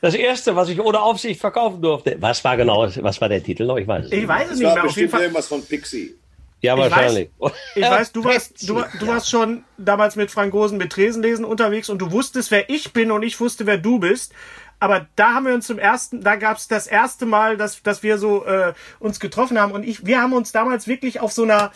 Das 0.00 0.14
erste, 0.14 0.54
was 0.54 0.68
ich 0.68 0.80
ohne 0.80 1.00
Aufsicht 1.00 1.40
verkaufen 1.40 1.80
durfte. 1.80 2.16
Was 2.20 2.44
war 2.44 2.56
genau, 2.56 2.86
was 3.00 3.20
war 3.20 3.28
der 3.28 3.42
Titel 3.42 3.64
noch? 3.64 3.76
Ich 3.78 3.88
weiß 3.88 4.04
es 4.06 4.12
Ich 4.12 4.18
nicht. 4.20 4.28
weiß 4.28 4.50
es 4.50 4.58
nicht 4.58 4.66
war 4.66 4.74
mehr. 4.74 4.84
Auf 4.84 4.88
jeden 4.90 4.94
bestimmt 4.94 5.10
Fall. 5.10 5.20
irgendwas 5.22 5.48
von 5.48 5.64
Pixie. 5.64 6.14
Ja, 6.62 6.74
ich 6.74 6.80
wahrscheinlich. 6.80 7.30
Ich 7.74 7.82
weiß, 7.82 8.12
du 8.12 8.24
warst, 8.24 8.68
du, 8.68 8.82
du 8.98 9.06
warst 9.06 9.30
schon 9.30 9.64
damals 9.78 10.16
mit 10.16 10.30
Frank 10.30 10.52
Gosen 10.52 10.78
mit 10.78 10.90
Tresenlesen 10.92 11.44
unterwegs 11.44 11.88
und 11.90 11.98
du 11.98 12.10
wusstest, 12.12 12.50
wer 12.50 12.68
ich 12.70 12.92
bin 12.92 13.10
und 13.10 13.22
ich 13.22 13.40
wusste, 13.40 13.66
wer 13.66 13.78
du 13.78 13.98
bist. 13.98 14.32
Aber 14.78 15.06
da 15.16 15.34
haben 15.34 15.46
wir 15.46 15.54
uns 15.54 15.66
zum 15.66 15.78
ersten, 15.78 16.22
da 16.22 16.36
gab 16.36 16.58
es 16.58 16.68
das 16.68 16.86
erste 16.86 17.24
Mal, 17.26 17.56
dass, 17.56 17.82
dass 17.82 18.02
wir 18.02 18.18
so 18.18 18.44
äh, 18.44 18.74
uns 18.98 19.20
getroffen 19.20 19.58
haben 19.58 19.72
und 19.72 19.84
ich, 19.84 20.04
wir 20.04 20.20
haben 20.20 20.32
uns 20.32 20.52
damals 20.52 20.86
wirklich 20.86 21.20
auf 21.20 21.32
so 21.32 21.44
einer 21.44 21.72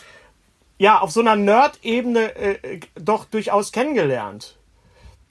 ja, 0.81 0.97
auf 0.97 1.11
so 1.11 1.19
einer 1.19 1.35
Nerd-Ebene 1.35 2.35
äh, 2.35 2.79
doch 2.95 3.25
durchaus 3.25 3.71
kennengelernt. 3.71 4.57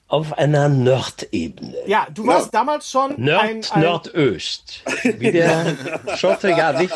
Auf 0.07 0.37
einer 0.37 0.69
Nordebene. 0.69 1.75
Ja, 1.87 2.07
du 2.09 2.25
warst 2.25 2.53
damals 2.53 2.89
schon 2.89 3.15
Nord, 3.17 3.43
ein, 3.43 3.61
ein 3.71 3.81
Nordöst. 3.81 4.81
Wie 5.03 5.31
der 5.31 5.75
Schotte 6.15 6.51
ja 6.51 6.71
nicht. 6.71 6.93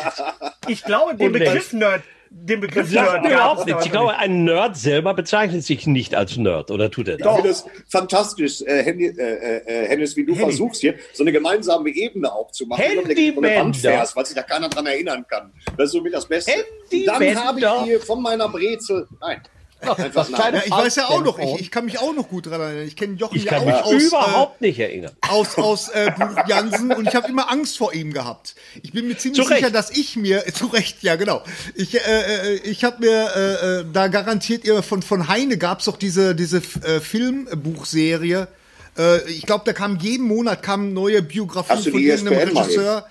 ich 0.68 0.82
glaube, 0.84 1.16
den. 1.16 1.32
Begriff 1.32 1.74
Nerd, 1.74 2.02
den 2.30 2.60
Begriff 2.60 2.90
Nerd 2.90 3.24
überhaupt 3.24 3.60
es 3.60 3.66
nichts. 3.66 3.84
Ich 3.86 3.92
glaube, 3.92 4.16
ein 4.16 4.44
Nerd 4.44 4.76
selber 4.76 5.14
bezeichnet 5.14 5.64
sich 5.64 5.86
nicht 5.86 6.14
als 6.14 6.36
Nerd, 6.36 6.70
oder 6.70 6.90
tut 6.90 7.08
er 7.08 7.16
das? 7.16 7.26
Ich 7.26 7.34
finde 7.34 7.48
das 7.48 7.66
fantastisch, 7.88 8.62
äh, 8.62 8.82
Henny, 8.82 9.06
äh, 9.06 9.56
äh, 9.58 9.88
Hennis, 9.88 10.16
wie 10.16 10.24
du 10.24 10.34
versuchst 10.34 10.80
hier 10.80 10.94
so 11.12 11.22
eine 11.22 11.32
gemeinsame 11.32 11.90
Ebene 11.90 12.32
aufzumachen, 12.32 12.84
Handybänder. 12.84 13.74
fährst, 13.74 14.16
weil 14.16 14.26
sich 14.26 14.34
da 14.34 14.42
keiner 14.42 14.68
dran 14.68 14.86
erinnern 14.86 15.24
kann. 15.28 15.52
Das 15.76 15.86
ist 15.86 15.92
so 15.92 16.00
mit 16.00 16.12
das 16.12 16.26
Beste. 16.26 16.52
Dann 17.06 17.44
habe 17.44 17.60
ich 17.60 17.84
hier 17.84 18.00
von 18.00 18.22
meiner 18.22 18.48
Brezel, 18.48 19.06
nein, 19.20 19.40
einfach 19.80 20.28
nein. 20.28 20.54
Ja, 20.54 20.62
ich 20.64 20.70
weiß 20.70 20.96
ja 20.96 21.06
auch 21.06 21.22
noch, 21.22 21.38
ich, 21.38 21.60
ich 21.60 21.70
kann 21.70 21.84
mich 21.84 21.98
auch 21.98 22.14
noch 22.14 22.28
gut 22.28 22.46
dran 22.46 22.60
erinnern. 22.60 22.86
Ich 22.86 22.96
kenne 22.96 23.14
Jochen 23.14 23.36
Ich 23.36 23.44
ja 23.44 23.50
kann 23.52 23.62
auch 23.62 23.66
mich 23.66 23.74
aus, 23.74 24.02
überhaupt 24.02 24.60
nicht 24.60 24.78
erinnern. 24.78 25.12
äh, 25.22 25.28
aus, 25.28 25.56
aus 25.56 25.88
äh, 25.88 26.10
Buch 26.16 26.48
Jansen 26.48 26.92
und 26.92 27.08
ich 27.08 27.14
habe 27.14 27.28
immer 27.28 27.50
Angst 27.50 27.76
vor 27.78 27.92
ihm 27.92 28.12
gehabt. 28.12 28.54
Ich 28.82 28.92
bin 28.92 29.06
mir 29.06 29.16
ziemlich 29.16 29.46
sicher, 29.46 29.70
dass 29.70 29.90
ich 29.90 30.16
mir, 30.16 30.44
zu 30.54 30.66
Recht, 30.66 31.02
ja 31.02 31.16
genau, 31.16 31.42
ich, 31.74 31.94
äh, 31.94 31.98
äh, 31.98 32.54
ich 32.64 32.84
habe 32.84 33.00
mir 33.00 33.30
äh, 33.36 33.80
äh, 33.80 33.84
da 33.92 34.08
garantiert, 34.08 34.64
ihr 34.64 34.82
von, 34.82 35.02
von 35.02 35.28
Heine 35.28 35.58
gab's 35.58 35.84
doch 35.84 35.96
diese, 35.96 36.34
diese 36.34 36.58
äh, 36.58 37.00
Filmbuchserie. 37.00 38.48
Äh, 38.98 39.30
ich 39.30 39.42
glaube, 39.42 39.64
da 39.66 39.72
kam 39.72 39.98
jeden 39.98 40.26
Monat 40.26 40.62
kamen 40.62 40.92
neue 40.92 41.22
du 41.86 41.90
von 41.90 42.00
irgendeinem 42.00 42.54
mal 42.54 42.62
Regisseur. 42.62 43.06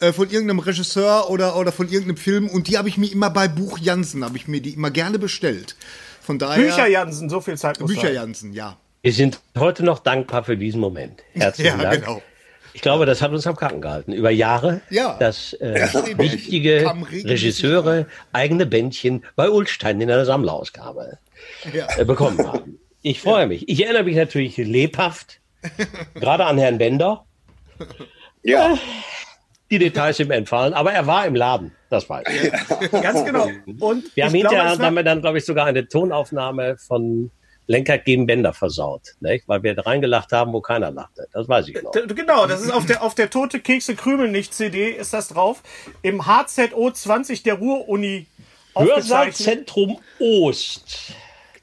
Äh, 0.00 0.12
Von 0.12 0.30
irgendeinem 0.30 0.58
Regisseur 0.60 1.30
oder, 1.30 1.56
oder 1.56 1.72
von 1.72 1.86
irgendeinem 1.88 2.16
Film 2.16 2.48
und 2.48 2.68
die 2.68 2.76
habe 2.78 2.88
ich 2.88 2.98
mir 2.98 3.10
immer 3.10 3.30
bei 3.30 3.48
Buch 3.48 3.78
Jansen, 3.78 4.24
habe 4.24 4.36
ich 4.36 4.46
mir 4.48 4.60
die 4.60 4.70
immer 4.74 4.90
gerne 4.90 5.18
bestellt. 5.18 5.76
Von 6.20 6.38
daher. 6.38 6.62
Bücher 6.62 6.86
Jansen, 6.88 7.28
so 7.30 7.40
viel 7.40 7.56
Zeit 7.56 7.80
muss 7.80 7.88
Bücher 7.90 8.08
sein. 8.08 8.14
Jansen, 8.14 8.52
ja. 8.52 8.76
Wir 9.02 9.12
sind 9.12 9.40
heute 9.56 9.84
noch 9.84 10.00
dankbar 10.00 10.42
für 10.44 10.56
diesen 10.56 10.80
Moment. 10.80 11.22
Herzlichen 11.34 11.78
Ja, 11.80 11.90
Dank. 11.90 12.04
genau. 12.04 12.22
Ich 12.72 12.82
glaube, 12.82 13.06
das 13.06 13.22
hat 13.22 13.30
uns 13.32 13.46
am 13.46 13.56
Karten 13.56 13.80
gehalten. 13.80 14.12
Über 14.12 14.30
Jahre, 14.30 14.82
Ja. 14.90 15.16
dass 15.18 15.54
äh, 15.54 15.78
Ja. 15.78 16.18
wichtige 16.18 16.92
Regisseure 17.24 18.06
eigene 18.34 18.66
Bändchen 18.66 19.24
bei 19.34 19.48
Ulstein 19.48 19.98
in 20.02 20.10
einer 20.10 20.26
Sammlerausgabe 20.26 21.18
Ja. 21.72 21.86
äh, 21.96 22.04
bekommen 22.04 22.46
haben. 22.46 22.78
Ich 23.00 23.22
freue 23.22 23.46
mich. 23.46 23.66
Ich 23.68 23.82
erinnere 23.84 24.02
mich 24.04 24.16
natürlich 24.16 24.56
lebhaft, 24.58 25.40
gerade 26.14 26.44
an 26.44 26.58
Herrn 26.58 26.76
Bender. 26.76 27.24
Ja, 28.42 28.76
Die 29.70 29.78
Details 29.78 30.20
ihm 30.20 30.30
entfallen, 30.30 30.74
aber 30.74 30.92
er 30.92 31.06
war 31.06 31.26
im 31.26 31.34
Laden, 31.34 31.72
das 31.90 32.08
weiß 32.08 32.24
ich. 32.28 32.90
Ganz 33.02 33.24
genau. 33.24 33.48
Und 33.80 34.14
Wir 34.14 34.26
haben 34.26 34.34
hinterher 34.34 34.78
haben 34.78 34.94
wir 34.94 35.02
dann, 35.02 35.20
glaube 35.20 35.38
ich, 35.38 35.44
sogar 35.44 35.66
eine 35.66 35.88
Tonaufnahme 35.88 36.76
von 36.78 37.30
Lenker 37.66 37.98
gegen 37.98 38.26
Bender 38.26 38.52
versaut, 38.52 39.16
nicht? 39.20 39.48
weil 39.48 39.62
wir 39.62 39.74
da 39.74 39.82
reingelacht 39.82 40.30
haben, 40.32 40.52
wo 40.52 40.60
keiner 40.60 40.92
lachte. 40.92 41.26
Das 41.32 41.48
weiß 41.48 41.68
ich 41.68 41.82
noch. 41.82 41.90
Genau, 41.92 42.46
das 42.46 42.62
ist 42.62 42.70
auf 42.70 42.86
der, 42.86 43.02
auf 43.02 43.14
der 43.14 43.28
Tote 43.28 43.58
Kekse 43.58 43.96
Krümel 43.96 44.30
nicht 44.30 44.54
CD 44.54 44.90
ist 44.90 45.12
das 45.12 45.28
drauf. 45.28 45.62
Im 46.02 46.26
HZO 46.26 46.90
20 46.92 47.42
der 47.42 47.54
Ruhr-Uni. 47.54 48.26
Hörsaal-Zentrum 48.76 49.98
Ost. 50.20 51.12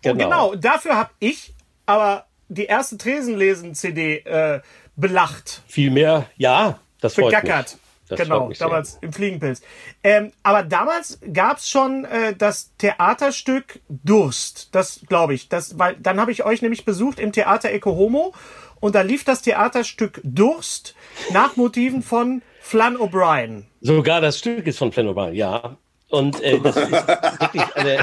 Genau. 0.01 0.23
genau, 0.23 0.55
dafür 0.55 0.97
habe 0.97 1.11
ich 1.19 1.53
aber 1.85 2.25
die 2.49 2.65
erste 2.65 2.97
Tresenlesen-CD 2.97 4.17
äh, 4.25 4.61
belacht, 4.95 5.61
Vielmehr, 5.67 6.25
ja, 6.37 6.79
das 6.99 7.15
freut 7.15 7.27
begackert. 7.27 7.77
Das 8.17 8.27
genau, 8.27 8.47
mich 8.47 8.57
sehr. 8.57 8.67
damals 8.67 8.97
im 9.01 9.13
Fliegenpilz. 9.13 9.61
Ähm, 10.03 10.31
aber 10.43 10.63
damals 10.63 11.19
gab's 11.33 11.69
schon 11.69 12.05
äh, 12.05 12.35
das 12.35 12.71
Theaterstück 12.77 13.79
Durst. 13.89 14.69
Das 14.73 15.01
glaube 15.07 15.33
ich. 15.33 15.49
Das, 15.49 15.77
weil 15.79 15.95
dann 15.99 16.19
habe 16.19 16.31
ich 16.31 16.43
euch 16.45 16.61
nämlich 16.61 16.85
besucht 16.85 17.19
im 17.19 17.31
Theater 17.31 17.69
Eco 17.71 17.91
Homo 17.95 18.33
und 18.79 18.95
da 18.95 19.01
lief 19.01 19.23
das 19.23 19.41
Theaterstück 19.41 20.19
Durst 20.23 20.95
nach 21.31 21.55
Motiven 21.55 22.01
von 22.01 22.41
Flann 22.61 22.97
O'Brien. 22.97 23.63
Sogar 23.81 24.21
das 24.21 24.39
Stück 24.39 24.65
ist 24.67 24.77
von 24.77 24.91
Flann 24.91 25.07
O'Brien, 25.07 25.31
ja. 25.33 25.77
Und 26.09 26.41
äh, 26.41 26.59
das 26.59 26.75
ist 26.77 26.91
wirklich 26.91 27.75
eine, 27.75 27.99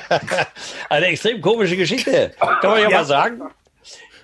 eine 0.88 1.06
extrem 1.06 1.40
komische 1.40 1.76
Geschichte. 1.76 2.32
Kann 2.38 2.70
man 2.70 2.82
ja, 2.82 2.88
Ja. 2.90 2.98
mal 2.98 3.04
sagen. 3.04 3.42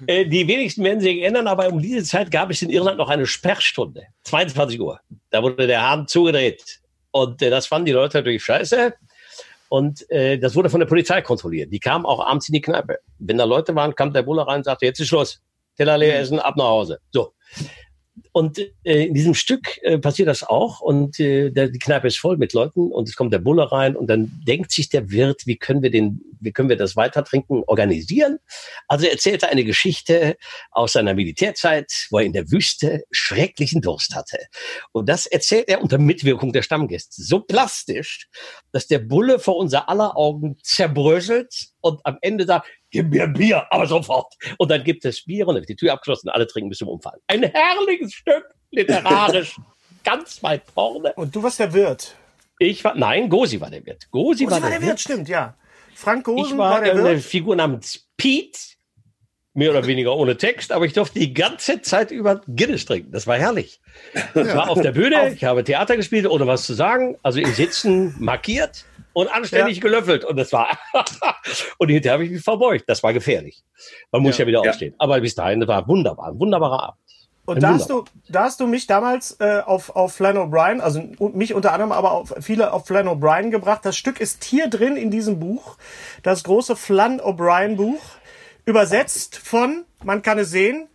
Äh, 0.06 0.26
die 0.26 0.46
wenigsten 0.46 0.84
werden 0.84 1.00
sich 1.00 1.20
erinnern, 1.20 1.46
aber 1.46 1.68
um 1.68 1.80
diese 1.80 2.04
Zeit 2.04 2.30
gab 2.30 2.50
es 2.50 2.62
in 2.62 2.70
Irland 2.70 2.98
noch 2.98 3.08
eine 3.08 3.26
Sperrstunde. 3.26 4.04
22 4.24 4.80
Uhr. 4.80 5.00
Da 5.30 5.42
wurde 5.42 5.66
der 5.66 5.82
Hahn 5.82 6.06
zugedreht. 6.06 6.80
Und 7.10 7.40
äh, 7.40 7.50
das 7.50 7.66
fanden 7.66 7.86
die 7.86 7.92
Leute 7.92 8.18
natürlich 8.18 8.44
scheiße. 8.44 8.92
Und 9.68 10.08
äh, 10.10 10.38
das 10.38 10.54
wurde 10.54 10.70
von 10.70 10.80
der 10.80 10.86
Polizei 10.86 11.22
kontrolliert. 11.22 11.72
Die 11.72 11.80
kamen 11.80 12.04
auch 12.04 12.24
abends 12.24 12.48
in 12.48 12.52
die 12.52 12.60
Kneipe. 12.60 12.98
Wenn 13.18 13.38
da 13.38 13.44
Leute 13.44 13.74
waren, 13.74 13.94
kam 13.94 14.12
der 14.12 14.22
Bulle 14.22 14.46
rein 14.46 14.58
und 14.58 14.64
sagte, 14.64 14.86
jetzt 14.86 15.00
ist 15.00 15.08
Schluss. 15.08 15.40
Teller 15.76 15.98
leer 15.98 16.20
essen, 16.20 16.38
ab 16.38 16.56
nach 16.56 16.64
Hause. 16.66 17.00
So. 17.10 17.32
Und 18.32 18.58
äh, 18.84 19.06
in 19.06 19.14
diesem 19.14 19.34
Stück 19.34 19.78
äh, 19.82 19.98
passiert 19.98 20.28
das 20.28 20.42
auch 20.42 20.80
und 20.80 21.18
äh, 21.20 21.50
der, 21.50 21.68
die 21.68 21.78
Kneipe 21.78 22.06
ist 22.06 22.18
voll 22.18 22.36
mit 22.36 22.52
Leuten 22.52 22.90
und 22.92 23.08
es 23.08 23.16
kommt 23.16 23.32
der 23.32 23.38
Bulle 23.38 23.70
rein 23.70 23.96
und 23.96 24.08
dann 24.08 24.30
denkt 24.46 24.72
sich 24.72 24.88
der 24.88 25.10
Wirt, 25.10 25.46
wie 25.46 25.56
können 25.56 25.82
wir 25.82 25.90
den, 25.90 26.20
wie 26.40 26.52
können 26.52 26.68
wir 26.68 26.76
das 26.76 26.96
Weitertrinken 26.96 27.62
organisieren? 27.66 28.38
Also 28.88 29.06
er 29.06 29.12
erzählte 29.12 29.48
eine 29.48 29.64
Geschichte 29.64 30.36
aus 30.70 30.92
seiner 30.92 31.14
Militärzeit, 31.14 31.90
wo 32.10 32.18
er 32.18 32.24
in 32.24 32.32
der 32.32 32.50
Wüste 32.50 33.04
schrecklichen 33.10 33.80
Durst 33.80 34.14
hatte. 34.14 34.38
Und 34.92 35.08
das 35.08 35.26
erzählt 35.26 35.68
er 35.68 35.82
unter 35.82 35.98
Mitwirkung 35.98 36.52
der 36.52 36.62
Stammgäste 36.62 37.22
so 37.22 37.40
plastisch, 37.40 38.28
dass 38.72 38.86
der 38.86 38.98
Bulle 38.98 39.38
vor 39.38 39.56
unser 39.56 39.88
aller 39.88 40.16
Augen 40.16 40.56
zerbröselt 40.62 41.68
und 41.80 42.00
am 42.04 42.18
Ende 42.20 42.44
sagt, 42.44 42.68
gib 42.96 43.10
mir 43.10 43.26
Bier, 43.28 43.66
aber 43.70 43.86
sofort. 43.86 44.34
Und 44.58 44.70
dann 44.70 44.82
gibt 44.84 45.04
es 45.04 45.24
Bier 45.24 45.46
und 45.46 45.54
dann 45.54 45.62
wird 45.62 45.68
die 45.68 45.76
Tür 45.76 45.92
abgeschlossen, 45.92 46.28
alle 46.30 46.46
trinken 46.46 46.70
bis 46.70 46.78
zum 46.78 46.88
Umfallen. 46.88 47.20
Ein 47.26 47.42
herrliches 47.42 48.14
Stück, 48.14 48.44
literarisch, 48.70 49.56
ganz 50.04 50.42
weit 50.42 50.62
vorne. 50.72 51.12
Und 51.14 51.34
du 51.36 51.42
warst 51.42 51.58
der 51.58 51.72
Wirt. 51.74 52.14
Ich 52.58 52.82
war, 52.84 52.94
nein, 52.94 53.28
Gosi 53.28 53.60
war 53.60 53.70
der 53.70 53.84
Wirt. 53.84 54.10
Gosi 54.10 54.46
Oh, 54.46 54.50
war 54.50 54.60
der, 54.60 54.70
der 54.70 54.80
Wirt, 54.80 54.88
Wirt. 54.90 55.00
stimmt, 55.00 55.28
ja. 55.28 55.54
Frank 55.94 56.24
Gosen 56.24 56.52
Ich 56.52 56.58
war, 56.58 56.70
war 56.72 56.80
der 56.80 56.92
eine 56.92 57.04
Wirt. 57.04 57.22
Figur 57.22 57.54
namens 57.56 58.08
Pete, 58.16 58.58
mehr 59.52 59.70
oder 59.70 59.86
weniger 59.86 60.14
ohne 60.16 60.36
Text, 60.38 60.72
aber 60.72 60.84
ich 60.86 60.92
durfte 60.94 61.18
die 61.18 61.32
ganze 61.34 61.80
Zeit 61.82 62.10
über 62.10 62.40
Guinness 62.46 62.84
trinken. 62.86 63.12
Das 63.12 63.26
war 63.26 63.36
herrlich. 63.38 63.80
Ich 64.14 64.54
war 64.54 64.70
auf 64.70 64.80
der 64.80 64.92
Bühne, 64.92 65.32
ich 65.34 65.44
habe 65.44 65.64
Theater 65.64 65.96
gespielt, 65.96 66.26
ohne 66.26 66.46
was 66.46 66.64
zu 66.64 66.72
sagen, 66.74 67.16
also 67.22 67.40
im 67.40 67.52
Sitzen 67.52 68.14
markiert 68.18 68.84
und 69.16 69.28
anständig 69.28 69.80
gelöffelt. 69.80 70.26
Und 70.26 70.36
das 70.36 70.52
war, 70.52 70.78
und 71.78 71.88
hinterher 71.88 72.12
habe 72.12 72.24
ich 72.26 72.30
mich 72.30 72.42
verbeugt. 72.42 72.84
Das 72.86 73.02
war 73.02 73.14
gefährlich. 73.14 73.64
Man 74.12 74.20
muss 74.20 74.36
ja, 74.36 74.46
wieder 74.46 74.62
Ja. 74.62 74.68
aufstehen. 74.68 74.94
Aber 74.98 75.18
bis 75.22 75.34
dahin, 75.34 75.66
war 75.66 75.88
wunderbar, 75.88 76.28
ein 76.32 76.38
wunderbarer 76.38 76.82
Abend. 76.88 77.00
Und 77.46 77.62
da 77.62 77.70
hast, 77.70 77.88
du, 77.88 78.04
da 78.28 78.42
hast 78.42 78.60
du 78.60 78.66
mich 78.66 78.86
damals 78.86 79.38
äh, 79.40 79.62
auf, 79.64 79.96
auf 79.96 80.12
Flann 80.12 80.36
O'Brien, 80.36 80.80
also 80.80 81.02
mich 81.32 81.54
unter 81.54 81.72
anderem, 81.72 81.92
aber 81.92 82.12
auch 82.12 82.26
viele 82.40 82.74
auf 82.74 82.86
Flann 82.86 83.08
O'Brien 83.08 83.50
gebracht. 83.50 83.86
Das 83.86 83.96
Stück 83.96 84.20
ist 84.20 84.44
hier 84.44 84.68
drin 84.68 84.98
in 84.98 85.10
diesem 85.10 85.40
Buch, 85.40 85.78
das 86.22 86.44
große 86.44 86.76
Flann 86.76 87.18
O'Brien 87.18 87.76
Buch, 87.76 88.02
übersetzt 88.66 89.38
von, 89.38 89.86
man 90.04 90.20
kann 90.20 90.38
es 90.38 90.50
sehen, 90.50 90.88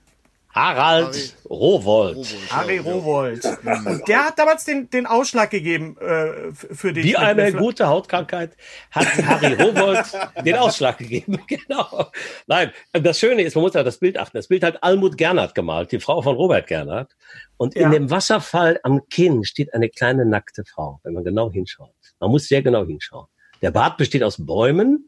Harald 0.54 1.36
Rowold. 1.50 2.28
Harry 2.50 2.78
Rowold. 2.80 3.46
Und 3.86 4.08
der 4.08 4.26
hat 4.26 4.38
damals 4.40 4.66
den, 4.66 4.90
den 4.90 5.06
Ausschlag 5.06 5.50
gegeben 5.50 5.98
äh, 6.00 6.52
für 6.54 6.94
dich. 6.94 7.06
Wie 7.06 7.18
eine 7.18 7.54
gute 7.54 7.88
Hautkrankheit 7.88 8.56
hat 8.92 9.06
Harry 9.26 9.54
Rowold 9.54 10.06
den 10.46 10.56
Ausschlag 10.56 10.98
gegeben. 10.98 11.40
Genau. 11.48 12.10
Nein, 12.48 12.72
das 12.94 13.20
Schöne 13.20 13.42
ist, 13.44 13.56
man 13.56 13.64
muss 13.64 13.74
ja 13.74 13.84
das 13.84 13.98
Bild 13.98 14.18
achten. 14.18 14.38
Das 14.38 14.48
Bild 14.48 14.64
hat 14.64 14.84
Almut 14.84 15.18
Gernert 15.18 15.54
gemalt, 15.56 15.92
die 15.92 16.00
Frau 16.00 16.22
von 16.22 16.36
Robert 16.36 16.68
Gernert. 16.68 17.16
Und 17.58 17.76
Ja. 17.76 17.86
in 17.86 17.92
dem 17.92 18.10
Wasserfall 18.10 18.80
am 18.84 19.08
Kinn 19.10 19.44
steht 19.44 19.74
eine 19.74 19.90
kleine 19.90 20.26
nackte 20.26 20.64
Frau, 20.66 21.00
wenn 21.04 21.14
man 21.14 21.24
genau 21.24 21.52
hinschaut. 21.52 21.94
Man 22.20 22.32
muss 22.32 22.48
sehr 22.48 22.62
genau 22.62 22.86
hinschauen. 22.86 23.28
Der 23.62 23.72
Bart 23.72 23.98
besteht 23.98 24.24
aus 24.24 24.44
Bäumen. 24.46 25.08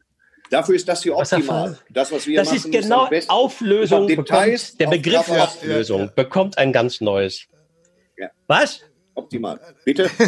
Dafür 0.53 0.75
ist 0.75 0.87
das 0.87 1.03
hier 1.03 1.15
optimal. 1.17 1.77
Das, 1.89 2.11
was 2.11 2.25
wir 2.27 2.37
Das 2.37 2.47
machen, 2.47 2.57
ist 2.57 2.71
genau 2.71 3.07
besten. 3.07 3.31
Auflösung. 3.31 4.07
Details 4.07 4.71
Bekommt, 4.75 4.79
der 4.79 4.87
auf 4.87 4.93
Begriff 4.93 5.25
Cover. 5.25 5.43
Auflösung 5.43 6.11
bekommt 6.15 6.57
ein 6.57 6.71
ganz 6.71 7.01
neues. 7.01 7.47
Ja. 8.17 8.29
Was? 8.47 8.81
Optimal. 9.15 9.59
Bitte? 9.83 10.09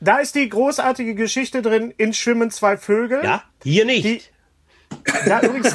Da 0.00 0.18
ist 0.18 0.34
die 0.34 0.48
großartige 0.50 1.14
Geschichte 1.14 1.62
drin, 1.62 1.94
in 1.96 2.12
Schwimmen 2.12 2.50
zwei 2.50 2.76
Vögel. 2.76 3.24
Ja, 3.24 3.42
hier 3.62 3.86
nicht. 3.86 4.04
Die- 4.04 4.20
Ja, 5.26 5.40
übrigens. 5.42 5.74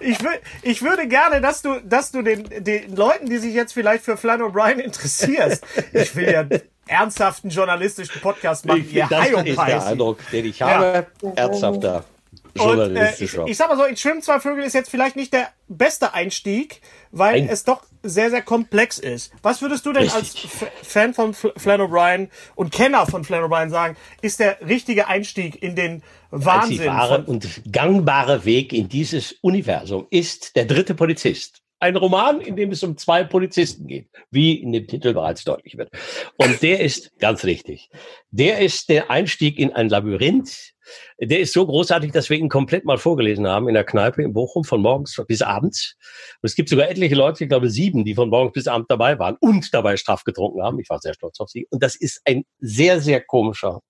ich, 0.00 0.20
wür, 0.22 0.32
ich 0.62 0.82
würde 0.82 1.06
gerne, 1.06 1.40
dass 1.40 1.62
du, 1.62 1.80
dass 1.84 2.10
du 2.10 2.22
den, 2.22 2.48
den 2.64 2.96
Leuten, 2.96 3.26
die 3.28 3.38
sich 3.38 3.54
jetzt 3.54 3.72
vielleicht 3.74 4.04
für 4.04 4.16
Flann 4.16 4.42
O'Brien 4.42 4.78
interessierst, 4.80 5.64
ich 5.92 6.16
will 6.16 6.32
ja 6.32 6.44
ernsthaften 6.86 7.50
journalistischen 7.50 8.20
Podcast 8.20 8.66
machen, 8.66 8.86
Ich 8.88 9.08
das 9.08 9.28
ist 9.28 9.56
der. 9.58 9.86
Eindruck, 9.86 10.18
den 10.30 10.44
ich 10.46 10.60
habe. 10.62 11.06
Ernsthafter. 11.34 12.04
Und, 12.56 12.60
äh, 12.60 12.60
ich, 12.60 12.62
Journalistischer. 12.62 13.44
ich 13.46 13.56
sag 13.56 13.68
mal 13.68 13.76
so, 13.76 13.84
in 13.84 13.96
Schwimmen 13.96 14.22
zwei 14.22 14.38
Vögel 14.38 14.64
ist 14.64 14.74
jetzt 14.74 14.88
vielleicht 14.90 15.16
nicht 15.16 15.32
der 15.32 15.48
beste 15.66 16.14
Einstieg, 16.14 16.80
weil 17.10 17.34
Ein- 17.34 17.48
es 17.48 17.64
doch 17.64 17.82
sehr, 18.02 18.30
sehr 18.30 18.42
komplex 18.42 18.98
ist. 18.98 19.32
Was 19.42 19.60
würdest 19.62 19.86
du 19.86 19.92
denn 19.92 20.04
als 20.04 20.34
Richtig. 20.34 20.44
F 20.44 20.66
Fan 20.82 21.14
von 21.14 21.34
Fl 21.34 21.52
Flann 21.56 21.80
O'Brien 21.80 22.28
und 22.54 22.70
Kenner 22.70 23.06
von 23.06 23.24
Flann 23.24 23.42
O'Brien 23.42 23.70
sagen, 23.70 23.96
ist 24.20 24.38
der 24.40 24.58
richtige 24.66 25.08
Einstieg 25.08 25.60
in 25.62 25.74
den 25.74 26.02
Wahnsinn 26.30 26.86
wahre 26.86 27.24
von 27.24 27.34
und 27.34 27.62
gangbare 27.72 28.44
Weg 28.44 28.72
in 28.72 28.88
dieses 28.88 29.32
Universum 29.40 30.06
ist 30.10 30.54
der 30.54 30.64
dritte 30.66 30.94
Polizist. 30.94 31.60
Ein 31.84 31.96
Roman, 31.96 32.40
in 32.40 32.56
dem 32.56 32.70
es 32.70 32.82
um 32.82 32.96
zwei 32.96 33.24
Polizisten 33.24 33.86
geht, 33.86 34.08
wie 34.30 34.54
in 34.54 34.72
dem 34.72 34.86
Titel 34.86 35.12
bereits 35.12 35.44
deutlich 35.44 35.76
wird. 35.76 35.90
Und 36.38 36.62
der 36.62 36.80
ist 36.80 37.10
ganz 37.18 37.44
richtig. 37.44 37.90
Der 38.30 38.60
ist 38.60 38.88
der 38.88 39.10
Einstieg 39.10 39.58
in 39.58 39.70
ein 39.70 39.90
Labyrinth. 39.90 40.72
Der 41.20 41.40
ist 41.40 41.52
so 41.52 41.66
großartig, 41.66 42.10
dass 42.10 42.30
wir 42.30 42.38
ihn 42.38 42.48
komplett 42.48 42.86
mal 42.86 42.96
vorgelesen 42.96 43.46
haben 43.46 43.68
in 43.68 43.74
der 43.74 43.84
Kneipe 43.84 44.22
in 44.22 44.32
Bochum 44.32 44.64
von 44.64 44.80
morgens 44.80 45.22
bis 45.28 45.42
abends. 45.42 45.98
Und 46.40 46.46
es 46.46 46.54
gibt 46.54 46.70
sogar 46.70 46.88
etliche 46.88 47.16
Leute, 47.16 47.44
ich 47.44 47.50
glaube 47.50 47.68
sieben, 47.68 48.02
die 48.06 48.14
von 48.14 48.30
morgens 48.30 48.54
bis 48.54 48.66
abends 48.66 48.88
dabei 48.88 49.18
waren 49.18 49.36
und 49.40 49.74
dabei 49.74 49.98
straff 49.98 50.24
getrunken 50.24 50.62
haben. 50.62 50.78
Ich 50.80 50.88
war 50.88 51.00
sehr 51.00 51.12
stolz 51.12 51.38
auf 51.38 51.50
sie. 51.50 51.66
Und 51.68 51.82
das 51.82 51.96
ist 51.96 52.22
ein 52.24 52.44
sehr, 52.60 53.02
sehr 53.02 53.20
komischer 53.20 53.82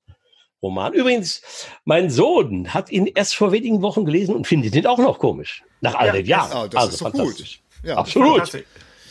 Roman. 0.61 0.95
Übrigens, 0.95 1.43
mein 1.85 2.11
Sohn 2.11 2.75
hat 2.75 2.91
ihn 2.91 3.07
erst 3.07 3.37
vor 3.37 3.53
wenigen 3.53 3.83
Wochen 3.83 4.05
gelesen 4.05 4.35
und 4.35 4.49
findet 4.49 4.75
ihn 4.75 4.87
auch 4.87 4.99
noch 4.99 5.21
komisch. 5.21 5.63
Nach 5.81 5.95
all 5.95 6.09
Ja, 6.09 6.13
den 6.15 6.27
Jahren. 6.27 6.53
ah, 6.53 6.67
das 6.67 6.95
ist 6.95 7.01
doch 7.03 7.13
gut. 7.13 7.61
Ja. 7.85 7.97
Absolut. 7.97 8.43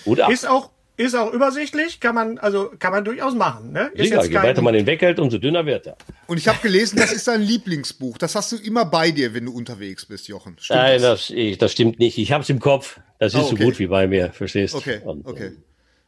Gut 0.05 0.19
ab. 0.19 0.31
Ist 0.31 0.47
auch, 0.47 0.69
ist 0.97 1.15
auch 1.15 1.31
übersichtlich, 1.31 1.99
kann 1.99 2.15
man, 2.15 2.37
also, 2.37 2.71
kann 2.77 2.91
man 2.91 3.03
durchaus 3.03 3.33
machen, 3.33 3.71
ne? 3.71 3.89
Ist 3.93 4.09
Sicher, 4.09 4.25
je 4.25 4.35
weiter 4.35 4.61
man 4.61 4.75
ihn 4.75 4.85
weghält, 4.85 5.19
umso 5.19 5.37
dünner 5.37 5.65
wird 5.65 5.87
er. 5.87 5.97
Und 6.27 6.37
ich 6.37 6.47
habe 6.47 6.59
gelesen, 6.61 6.97
das 6.97 7.11
ist 7.11 7.27
dein 7.27 7.41
Lieblingsbuch. 7.41 8.17
Das 8.17 8.35
hast 8.35 8.51
du 8.51 8.57
immer 8.57 8.85
bei 8.85 9.11
dir, 9.11 9.33
wenn 9.33 9.45
du 9.45 9.53
unterwegs 9.53 10.05
bist, 10.05 10.27
Jochen. 10.27 10.55
Stimmt 10.59 10.79
Nein, 10.79 11.01
das? 11.01 11.27
das, 11.27 11.29
ich, 11.31 11.57
das 11.57 11.71
stimmt 11.71 11.99
nicht. 11.99 12.17
Ich 12.17 12.31
habe 12.31 12.43
es 12.43 12.49
im 12.49 12.59
Kopf. 12.59 12.99
Das 13.19 13.33
ist 13.33 13.39
so 13.39 13.53
okay. 13.53 13.63
gut 13.63 13.79
wie 13.79 13.87
bei 13.87 14.07
mir, 14.07 14.31
verstehst 14.31 14.75
Okay, 14.75 14.99
Und, 15.03 15.25
okay. 15.25 15.51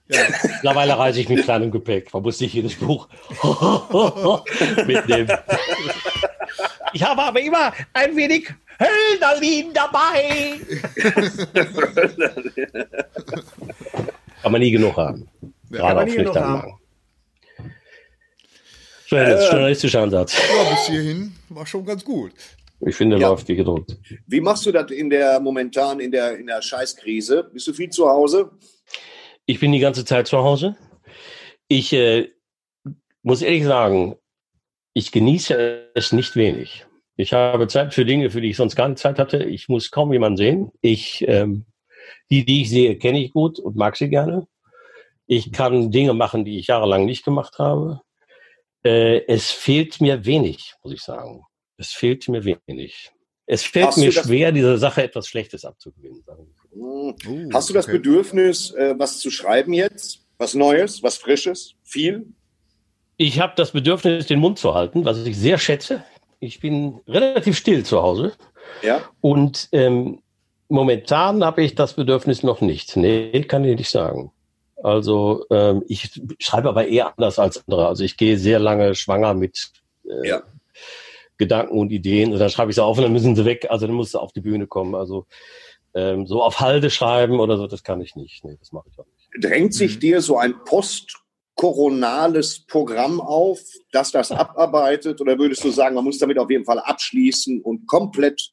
ähm, 0.09 0.19
Mittlerweile 0.43 0.97
reise 0.97 1.19
ich 1.19 1.29
mit 1.29 1.43
kleinem 1.43 1.71
Gepäck. 1.71 2.13
Man 2.13 2.21
muss 2.21 2.39
nicht 2.39 2.53
jedes 2.53 2.75
Buch 2.75 3.07
mitnehmen. 4.85 5.31
Ich 6.93 7.03
habe 7.03 7.21
aber 7.23 7.41
immer 7.41 7.73
ein 7.91 8.15
wenig 8.15 8.53
Hölderlin 8.79 9.73
dabei. 9.73 10.59
Kann 14.41 14.51
man 14.51 14.61
nie 14.61 14.71
genug 14.71 14.95
haben. 14.97 15.27
kann 15.39 15.53
Gerade 15.71 15.99
auf 16.01 16.05
nie 16.05 16.11
genug 16.15 16.33
nüchternen 16.35 16.61
haben. 16.61 16.69
Magen. 16.69 16.79
So, 19.07 19.15
das 19.17 19.43
ist 19.43 19.51
journalistischer 19.51 20.01
Ansatz. 20.01 20.35
Ja, 20.37 20.69
bis 20.71 20.87
hierhin 20.87 21.35
war 21.49 21.65
schon 21.65 21.85
ganz 21.85 22.03
gut. 22.03 22.31
Ich 22.81 22.95
finde, 22.95 23.17
Ja. 23.17 23.29
läuft 23.29 23.47
wie 23.47 23.55
gedruckt. 23.55 23.97
Wie 24.27 24.41
machst 24.41 24.65
du 24.65 24.71
das 24.71 24.91
in 24.91 25.09
der 25.09 25.39
momentan 25.39 25.99
in 25.99 26.11
der 26.11 26.37
in 26.37 26.47
der 26.47 26.61
Scheißkrise? 26.61 27.49
Bist 27.53 27.67
du 27.67 27.73
viel 27.73 27.89
zu 27.89 28.07
Hause? 28.09 28.51
Ich 29.45 29.59
bin 29.59 29.71
die 29.71 29.79
ganze 29.79 30.03
Zeit 30.05 30.27
zu 30.27 30.37
Hause. 30.39 30.75
Ich 31.67 31.93
äh, 31.93 32.29
muss 33.21 33.41
ehrlich 33.41 33.63
sagen, 33.63 34.15
ich 34.93 35.11
genieße 35.11 35.91
es 35.93 36.11
nicht 36.11 36.35
wenig. 36.35 36.85
Ich 37.17 37.33
habe 37.33 37.67
Zeit 37.67 37.93
für 37.93 38.05
Dinge, 38.05 38.29
für 38.29 38.41
die 38.41 38.49
ich 38.49 38.57
sonst 38.57 38.75
keine 38.75 38.95
Zeit 38.95 39.19
hatte. 39.19 39.43
Ich 39.43 39.69
muss 39.69 39.91
kaum 39.91 40.11
jemanden 40.11 40.37
sehen. 40.37 40.71
Ich, 40.81 41.25
ähm, 41.27 41.65
die, 42.29 42.45
die 42.45 42.63
ich 42.63 42.69
sehe, 42.69 42.97
kenne 42.97 43.23
ich 43.23 43.31
gut 43.31 43.59
und 43.59 43.75
mag 43.75 43.95
sie 43.95 44.09
gerne. 44.09 44.47
Ich 45.27 45.51
kann 45.51 45.91
Dinge 45.91 46.13
machen, 46.13 46.45
die 46.45 46.59
ich 46.59 46.67
jahrelang 46.67 47.05
nicht 47.05 47.23
gemacht 47.23 47.57
habe. 47.57 48.01
Äh, 48.83 49.25
es 49.27 49.49
fehlt 49.49 50.01
mir 50.01 50.25
wenig, 50.25 50.75
muss 50.83 50.93
ich 50.93 51.01
sagen. 51.01 51.43
Es 51.77 51.91
fehlt 51.91 52.27
mir 52.27 52.43
wenig. 52.43 53.11
Es 53.47 53.63
fällt 53.63 53.87
Hast 53.87 53.97
mir 53.97 54.11
schwer, 54.11 54.51
dieser 54.51 54.77
Sache 54.77 55.03
etwas 55.03 55.27
Schlechtes 55.27 55.65
abzugewinnen. 55.65 56.23
Hm. 56.73 56.81
Oh, 56.81 57.13
Hast 57.53 57.69
du 57.69 57.73
das 57.73 57.85
okay. 57.85 57.97
Bedürfnis, 57.97 58.71
äh, 58.71 58.95
was 58.97 59.19
zu 59.19 59.29
schreiben 59.31 59.73
jetzt? 59.73 60.25
Was 60.37 60.53
Neues, 60.53 61.01
was 61.01 61.17
Frisches? 61.17 61.75
Viel? 61.83 62.25
Ich 63.17 63.39
habe 63.39 63.53
das 63.55 63.71
Bedürfnis, 63.71 64.27
den 64.27 64.39
Mund 64.39 64.59
zu 64.59 64.73
halten, 64.73 65.05
was 65.05 65.25
ich 65.25 65.37
sehr 65.37 65.57
schätze. 65.57 66.03
Ich 66.45 66.59
bin 66.59 66.99
relativ 67.07 67.57
still 67.57 67.83
zu 67.83 68.01
Hause 68.01 68.33
Ja. 68.81 69.01
und 69.21 69.67
ähm, 69.71 70.19
momentan 70.69 71.43
habe 71.43 71.63
ich 71.63 71.75
das 71.75 71.93
Bedürfnis 71.93 72.43
noch 72.43 72.61
nicht. 72.61 72.95
Nee, 72.97 73.41
kann 73.43 73.63
ich 73.65 73.77
nicht 73.77 73.89
sagen. 73.89 74.31
Also 74.83 75.45
ähm, 75.51 75.83
ich 75.87 76.21
schreibe 76.39 76.69
aber 76.69 76.87
eher 76.87 77.17
anders 77.17 77.39
als 77.39 77.63
andere. 77.67 77.87
Also 77.87 78.03
ich 78.03 78.17
gehe 78.17 78.37
sehr 78.37 78.59
lange 78.59 78.93
schwanger 78.95 79.33
mit 79.33 79.71
äh, 80.07 80.27
Ja. 80.27 80.43
Gedanken 81.37 81.77
und 81.77 81.91
Ideen 81.91 82.31
und 82.31 82.39
dann 82.39 82.49
schreibe 82.49 82.71
ich 82.71 82.75
sie 82.75 82.83
auf 82.83 82.97
und 82.97 83.03
dann 83.03 83.11
müssen 83.13 83.35
sie 83.35 83.43
weg. 83.45 83.67
Also 83.69 83.87
dann 83.87 83.95
muss 83.95 84.11
sie 84.11 84.19
auf 84.21 84.31
die 84.31 84.41
Bühne 84.41 84.67
kommen. 84.67 84.95
Also 84.95 85.25
ähm, 85.93 86.27
so 86.27 86.41
auf 86.43 86.59
Halde 86.61 86.89
schreiben 86.89 87.39
oder 87.39 87.57
so, 87.57 87.67
das 87.67 87.83
kann 87.83 87.99
ich 88.01 88.15
nicht. 88.15 88.43
Nee, 88.45 88.55
das 88.59 88.71
mache 88.71 88.87
ich 88.91 88.97
auch 88.99 89.05
nicht. 89.05 89.43
Drängt 89.43 89.73
sich 89.73 89.99
dir 89.99 90.21
so 90.21 90.37
ein 90.37 90.55
postkoronales 91.55 92.65
Programm 92.67 93.21
auf, 93.21 93.59
das 93.91 94.11
das 94.11 94.31
abarbeitet? 94.31 95.21
Oder 95.21 95.37
würdest 95.37 95.63
du 95.63 95.71
sagen, 95.71 95.95
man 95.95 96.03
muss 96.03 96.19
damit 96.19 96.37
auf 96.37 96.49
jeden 96.49 96.65
Fall 96.65 96.79
abschließen 96.79 97.61
und 97.61 97.87
komplett 97.87 98.51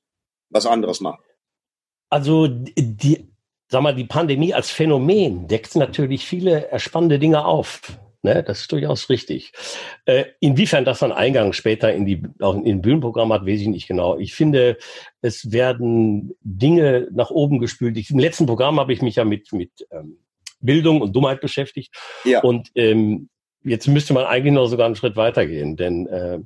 was 0.51 0.67
anderes 0.67 1.01
machen? 1.01 1.23
Also 2.11 2.47
die, 2.47 3.29
sag 3.69 3.83
mal, 3.83 3.95
die 3.95 4.05
Pandemie 4.05 4.55
als 4.55 4.71
Phänomen 4.71 5.49
deckt 5.49 5.75
natürlich 5.77 6.27
viele 6.27 6.71
äh, 6.71 6.79
spannende 6.79 7.19
Dinge 7.19 7.45
auf. 7.45 7.81
Ne, 8.25 8.45
das 8.45 8.61
ist 8.61 8.71
durchaus 8.71 9.09
richtig. 9.11 9.53
Äh, 10.05 10.27
inwiefern 10.39 10.85
das 10.85 11.01
dann 11.01 11.11
Eingang 11.11 11.53
später 11.53 11.93
in 11.93 12.07
die 12.07 12.23
auch 12.39 12.55
in 12.55 12.65
ein 12.65 12.81
Bühnenprogramm 12.81 13.33
hat, 13.33 13.45
weiß 13.45 13.63
ich 13.63 13.67
nicht 13.67 13.89
genau. 13.89 14.17
Ich 14.17 14.33
finde, 14.33 14.79
es 15.23 15.51
werden 15.51 16.33
Dinge 16.41 17.09
nach 17.11 17.31
oben 17.31 17.59
gespült. 17.59 17.97
Ich, 17.97 18.11
Im 18.11 18.21
letzten 18.21 18.47
Programm 18.47 18.79
habe 18.79 18.93
ich 18.93 19.03
mich 19.03 19.17
ja 19.17 19.25
mit 19.25 19.53
mit 19.53 19.73
ähm, 19.91 20.22
Bildung 20.63 21.01
und 21.01 21.15
Dummheit 21.15 21.41
beschäftigt. 21.41 21.95
Ja. 22.25 22.41
Und 22.41 22.71
ähm, 22.75 23.29
jetzt 23.63 23.87
müsste 23.89 24.15
man 24.15 24.25
eigentlich 24.25 24.55
noch 24.55 24.67
sogar 24.67 24.87
einen 24.87 24.97
Schritt 24.97 25.17
weitergehen, 25.17 25.77
denn 25.77 26.07
äh, 26.07 26.39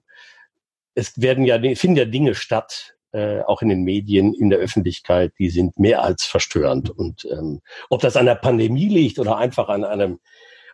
es 0.95 1.21
werden 1.21 1.45
ja 1.45 1.61
finden 1.75 1.97
ja 1.97 2.05
Dinge 2.07 2.35
statt, 2.35 2.97
äh, 3.13 3.41
auch 3.43 3.63
in 3.63 3.69
den 3.69 3.83
Medien, 3.83 4.35
in 4.35 4.51
der 4.51 4.59
Öffentlichkeit, 4.59 5.33
die 5.39 5.51
sind 5.51 5.79
mehr 5.79 6.03
als 6.03 6.25
verstörend. 6.25 6.91
Und 6.91 7.27
ähm, 7.31 7.61
ob 7.89 8.01
das 8.01 8.17
an 8.17 8.27
der 8.27 8.35
Pandemie 8.35 8.89
liegt 8.89 9.19
oder 9.19 9.37
einfach 9.37 9.69
an 9.69 9.85
einem 9.85 10.19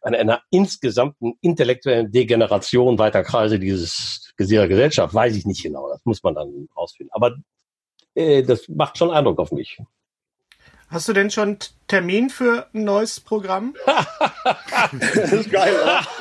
an 0.04 0.16
einer 0.16 0.42
insgesamten 0.50 1.34
intellektuellen 1.40 2.10
Degeneration 2.10 2.98
weiter 2.98 3.22
Kreise 3.22 3.60
dieses 3.60 4.32
dieser 4.38 4.66
Gesellschaft, 4.66 5.14
weiß 5.14 5.36
ich 5.36 5.46
nicht 5.46 5.62
genau. 5.62 5.88
Das 5.88 6.04
muss 6.04 6.22
man 6.24 6.34
dann 6.34 6.68
rausfinden. 6.76 7.12
Aber 7.12 7.36
äh, 8.14 8.42
das 8.42 8.68
macht 8.68 8.98
schon 8.98 9.10
Eindruck 9.10 9.38
auf 9.38 9.52
mich. 9.52 9.78
Hast 10.92 11.08
du 11.08 11.12
denn 11.14 11.30
schon 11.30 11.56
Termin 11.88 12.28
für 12.30 12.66
ein 12.74 12.84
neues 12.84 13.18
Programm? 13.20 13.74
Das 14.92 15.32
ist 15.32 15.50
geil. 15.50 15.74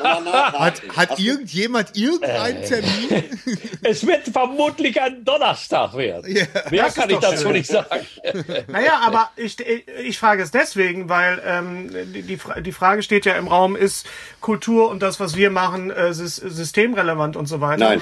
Hat, 0.03 0.81
hat 0.95 1.19
irgendjemand 1.19 1.97
irgendeinen 1.97 2.57
Äh. 2.63 2.67
Termin? 2.67 3.23
Es 3.83 4.05
wird 4.05 4.27
vermutlich 4.29 5.01
ein 5.01 5.25
Donnerstag 5.25 5.95
werden. 5.95 6.33
Ja. 6.35 6.43
Mehr 6.69 6.83
Das 6.85 6.95
kann 6.95 7.09
ich 7.09 7.17
dazu 7.17 7.43
schön. 7.43 7.51
nicht 7.53 7.67
sagen. 7.69 8.05
Naja, 8.67 9.01
aber 9.03 9.31
ich, 9.35 9.59
ich, 9.59 10.19
frage 10.19 10.43
es 10.43 10.51
deswegen, 10.51 11.09
weil 11.09 11.41
ähm, 11.45 11.89
die, 12.13 12.21
die 12.21 12.37
Fra- 12.37 12.61
die 12.61 12.71
Frage 12.71 13.01
steht 13.03 13.25
ja 13.25 13.33
im 13.33 13.47
Raum, 13.47 13.75
ist 13.75 14.05
Kultur 14.41 14.89
und 14.89 15.01
das, 15.01 15.19
was 15.19 15.35
wir 15.35 15.49
machen, 15.49 15.89
äh, 15.91 16.09
sys- 16.11 16.47
systemrelevant 16.47 17.35
und 17.35 17.47
so 17.47 17.59
weiter. 17.61 17.89
Nein. 17.89 18.01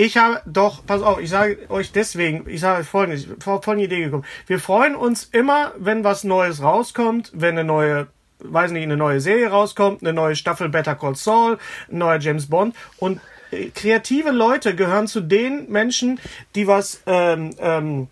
Ich 0.00 0.16
habe 0.16 0.40
doch, 0.46 0.86
pass 0.86 1.02
auf, 1.02 1.20
ich 1.20 1.28
sage 1.28 1.58
euch 1.68 1.92
deswegen, 1.92 2.48
ich 2.48 2.62
sage 2.62 2.80
euch 2.80 2.86
folgendes, 2.86 3.20
ich 3.20 3.28
bin 3.28 3.38
vor 3.38 3.62
folgende 3.62 3.84
Idee 3.84 4.04
gekommen. 4.04 4.24
Wir 4.46 4.58
freuen 4.58 4.96
uns 4.96 5.24
immer, 5.24 5.72
wenn 5.76 6.04
was 6.04 6.24
Neues 6.24 6.62
rauskommt, 6.62 7.30
wenn 7.34 7.58
eine 7.58 7.64
neue, 7.64 8.06
weiß 8.38 8.70
nicht, 8.70 8.84
eine 8.84 8.96
neue 8.96 9.20
Serie 9.20 9.50
rauskommt, 9.50 10.00
eine 10.00 10.14
neue 10.14 10.36
Staffel 10.36 10.70
Better 10.70 10.94
Call 10.94 11.16
Saul, 11.16 11.58
ein 11.92 11.98
neuer 11.98 12.18
James 12.18 12.48
Bond 12.48 12.74
und 12.96 13.20
äh, 13.50 13.68
kreative 13.74 14.30
Leute 14.30 14.74
gehören 14.74 15.06
zu 15.06 15.20
den 15.20 15.70
Menschen, 15.70 16.18
die 16.54 16.66
was 16.66 17.02
ähm, 17.04 17.50
ähm, 17.58 18.08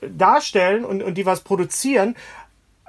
darstellen 0.00 0.86
und, 0.86 1.02
und 1.02 1.18
die 1.18 1.26
was 1.26 1.42
produzieren, 1.42 2.16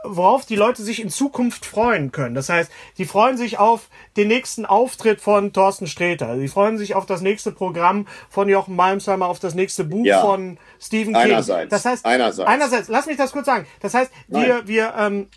worauf 0.07 0.45
die 0.45 0.55
Leute 0.55 0.83
sich 0.83 1.01
in 1.01 1.09
Zukunft 1.09 1.65
freuen 1.65 2.11
können. 2.11 2.35
Das 2.35 2.49
heißt, 2.49 2.71
sie 2.95 3.05
freuen 3.05 3.37
sich 3.37 3.57
auf 3.59 3.89
den 4.17 4.27
nächsten 4.27 4.65
Auftritt 4.65 5.21
von 5.21 5.53
Thorsten 5.53 5.87
Sträter. 5.87 6.37
Sie 6.37 6.47
freuen 6.47 6.77
sich 6.77 6.95
auf 6.95 7.05
das 7.05 7.21
nächste 7.21 7.51
Programm 7.51 8.07
von 8.29 8.47
Jochen 8.49 8.75
Malmsheimer, 8.75 9.27
auf 9.27 9.39
das 9.39 9.55
nächste 9.55 9.83
Buch 9.83 10.05
Ja. 10.05 10.21
von 10.21 10.57
Stephen 10.79 11.13
King. 11.13 11.23
Einerseits. 11.23 11.69
Das 11.69 11.85
heißt, 11.85 12.05
Einerseits. 12.05 12.47
einerseits, 12.49 12.87
lass 12.87 13.05
mich 13.05 13.17
das 13.17 13.31
kurz 13.31 13.45
sagen. 13.45 13.65
Das 13.81 13.93
heißt, 13.93 14.11
wir, 14.27 14.47
Nein. 14.47 14.67
wir 14.67 14.93
ähm, 14.97 15.27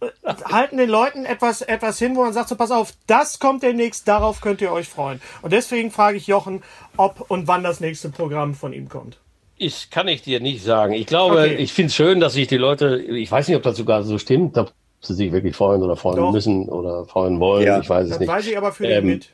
äh, 0.00 0.34
halten 0.44 0.76
den 0.76 0.90
Leuten 0.90 1.24
etwas, 1.24 1.62
etwas 1.62 1.98
hin, 1.98 2.14
wo 2.16 2.22
man 2.22 2.32
sagt, 2.32 2.48
so 2.48 2.56
pass 2.56 2.70
auf, 2.70 2.92
das 3.06 3.38
kommt 3.38 3.62
demnächst, 3.62 4.06
darauf 4.08 4.40
könnt 4.40 4.60
ihr 4.60 4.72
euch 4.72 4.88
freuen. 4.88 5.20
Und 5.42 5.52
deswegen 5.52 5.90
frage 5.90 6.16
ich 6.16 6.26
Jochen, 6.26 6.62
ob 6.96 7.30
und 7.30 7.48
wann 7.48 7.62
das 7.64 7.80
nächste 7.80 8.10
Programm 8.10 8.54
von 8.54 8.72
ihm 8.72 8.88
kommt. 8.88 9.18
Ich 9.62 9.90
kann 9.90 10.08
ich 10.08 10.22
dir 10.22 10.40
nicht 10.40 10.62
sagen. 10.64 10.94
Ich 10.94 11.04
glaube, 11.06 11.40
Okay. 11.42 11.56
ich 11.56 11.72
finde 11.74 11.88
es 11.88 11.94
schön, 11.94 12.18
dass 12.18 12.32
sich 12.32 12.48
die 12.48 12.56
Leute, 12.56 12.96
ich 12.96 13.30
weiß 13.30 13.46
nicht, 13.46 13.58
ob 13.58 13.62
das 13.62 13.76
sogar 13.76 14.02
so 14.04 14.16
stimmt, 14.16 14.56
ob 14.56 14.72
sie 15.02 15.12
sich 15.12 15.32
wirklich 15.32 15.54
freuen 15.54 15.82
oder 15.82 15.96
freuen 15.96 16.16
Doch. 16.16 16.32
müssen 16.32 16.66
oder 16.70 17.04
freuen 17.04 17.38
wollen. 17.40 17.66
Ja. 17.66 17.78
Ich 17.78 17.88
weiß 17.90 18.04
es 18.04 18.10
Das 18.12 18.20
nicht. 18.20 18.28
weiß 18.28 18.46
ich 18.46 18.56
aber 18.56 18.72
für 18.72 18.86
Ähm, 18.86 19.04
den 19.06 19.12
mit. 19.12 19.28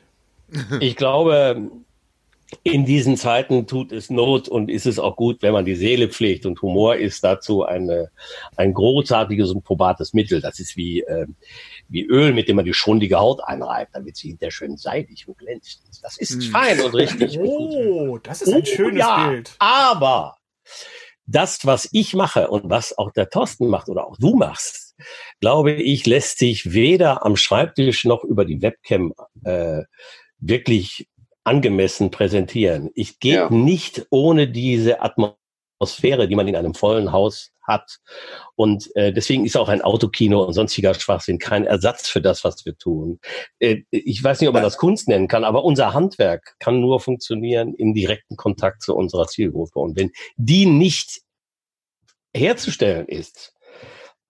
Ich 0.81 0.97
glaube, 0.97 1.69
in 2.63 2.85
diesen 2.85 3.15
Zeiten 3.15 3.67
tut 3.67 3.93
es 3.93 4.09
Not 4.09 4.49
und 4.49 4.69
ist 4.69 4.85
es 4.85 4.99
auch 4.99 5.15
gut, 5.15 5.41
wenn 5.41 5.53
man 5.53 5.63
die 5.63 5.75
Seele 5.75 6.09
pflegt. 6.09 6.45
Und 6.45 6.61
Humor 6.61 6.95
ist 6.97 7.23
dazu 7.23 7.63
eine, 7.63 8.09
ein 8.57 8.73
großartiges 8.73 9.51
und 9.51 9.63
probates 9.63 10.13
Mittel. 10.13 10.41
Das 10.41 10.59
ist 10.59 10.75
wie, 10.75 11.01
äh, 11.03 11.25
wie 11.89 12.05
Öl, 12.05 12.33
mit 12.33 12.47
dem 12.47 12.57
man 12.57 12.65
die 12.65 12.73
schundige 12.73 13.17
Haut 13.17 13.41
einreibt, 13.43 13.95
damit 13.95 14.17
sie 14.17 14.29
hinterher 14.29 14.51
schön 14.51 14.77
seidig 14.77 15.27
und 15.27 15.37
glänzt. 15.37 15.83
Das 16.01 16.17
ist 16.17 16.45
fein 16.45 16.79
und 16.81 16.93
richtig. 16.93 17.37
und 17.39 17.45
gut. 17.45 17.75
Oh, 17.75 18.17
das 18.17 18.41
ist 18.41 18.53
ein 18.53 18.65
schönes 18.65 18.99
ja, 18.99 19.29
Bild. 19.29 19.55
Aber 19.59 20.37
das, 21.25 21.65
was 21.65 21.89
ich 21.91 22.13
mache 22.13 22.49
und 22.49 22.69
was 22.69 22.97
auch 22.97 23.11
der 23.11 23.29
Thorsten 23.29 23.67
macht 23.67 23.89
oder 23.89 24.07
auch 24.07 24.17
du 24.17 24.35
machst, 24.35 24.95
glaube 25.39 25.73
ich, 25.73 26.05
lässt 26.05 26.39
sich 26.39 26.73
weder 26.73 27.25
am 27.25 27.35
Schreibtisch 27.35 28.05
noch 28.05 28.23
über 28.23 28.45
die 28.45 28.61
Webcam 28.61 29.13
äh, 29.43 29.83
wirklich 30.39 31.07
angemessen 31.43 32.11
präsentieren. 32.11 32.89
Ich 32.95 33.19
gehe 33.19 33.35
Ja. 33.35 33.49
nicht 33.49 34.07
ohne 34.09 34.47
diese 34.47 35.01
Atmosphäre, 35.01 36.27
die 36.27 36.35
man 36.35 36.47
in 36.47 36.55
einem 36.55 36.73
vollen 36.73 37.11
Haus 37.11 37.51
hat. 37.67 37.99
Und 38.55 38.89
äh, 38.95 39.13
deswegen 39.13 39.45
ist 39.45 39.57
auch 39.57 39.69
ein 39.69 39.81
Autokino 39.81 40.43
und 40.43 40.53
sonstiger 40.53 40.93
Schwachsinn 40.93 41.37
kein 41.37 41.65
Ersatz 41.65 42.07
für 42.07 42.21
das, 42.21 42.43
was 42.43 42.65
wir 42.65 42.77
tun. 42.77 43.19
Äh, 43.59 43.83
ich 43.91 44.23
weiß 44.23 44.39
nicht, 44.39 44.47
ob 44.47 44.53
man 44.53 44.63
das 44.63 44.77
Kunst 44.77 45.07
nennen 45.07 45.27
kann, 45.27 45.43
aber 45.43 45.63
unser 45.63 45.93
Handwerk 45.93 46.55
kann 46.59 46.79
nur 46.79 46.99
funktionieren 46.99 47.73
im 47.75 47.93
direkten 47.93 48.35
Kontakt 48.35 48.81
zu 48.81 48.95
unserer 48.95 49.27
Zielgruppe. 49.27 49.79
Und 49.79 49.97
wenn 49.97 50.11
die 50.37 50.65
nicht 50.65 51.21
herzustellen 52.35 53.07
ist, 53.07 53.53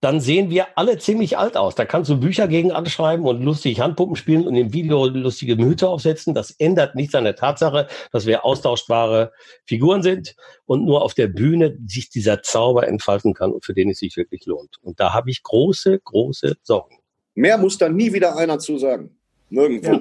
dann 0.00 0.20
sehen 0.20 0.48
wir 0.50 0.78
alle 0.78 0.98
ziemlich 0.98 1.38
alt 1.38 1.56
aus. 1.56 1.74
Da 1.74 1.84
kannst 1.84 2.08
du 2.08 2.20
Bücher 2.20 2.46
gegen 2.46 2.70
anschreiben 2.70 3.26
und 3.26 3.42
lustig 3.42 3.80
Handpuppen 3.80 4.14
spielen 4.14 4.46
und 4.46 4.54
im 4.54 4.72
Video 4.72 5.06
lustige 5.06 5.56
Hüte 5.56 5.88
aufsetzen. 5.88 6.34
Das 6.34 6.52
ändert 6.52 6.94
nichts 6.94 7.14
an 7.16 7.24
der 7.24 7.34
Tatsache, 7.34 7.88
dass 8.12 8.24
wir 8.26 8.44
austauschbare 8.44 9.32
Figuren 9.64 10.02
sind 10.02 10.36
und 10.66 10.84
nur 10.84 11.02
auf 11.02 11.14
der 11.14 11.26
Bühne 11.26 11.76
sich 11.86 12.10
dieser 12.10 12.42
Zauber 12.42 12.86
entfalten 12.86 13.34
kann 13.34 13.50
und 13.50 13.64
für 13.64 13.74
den 13.74 13.90
es 13.90 13.98
sich 13.98 14.16
wirklich 14.16 14.46
lohnt. 14.46 14.76
Und 14.82 15.00
da 15.00 15.12
habe 15.12 15.30
ich 15.30 15.42
große, 15.42 15.98
große 15.98 16.56
Sorgen. 16.62 16.98
Mehr 17.34 17.58
muss 17.58 17.76
da 17.78 17.88
nie 17.88 18.12
wieder 18.12 18.36
einer 18.36 18.58
zu 18.60 18.78
sagen. 18.78 19.16
Nirgendwo. 19.50 19.92
Ja. 19.92 20.00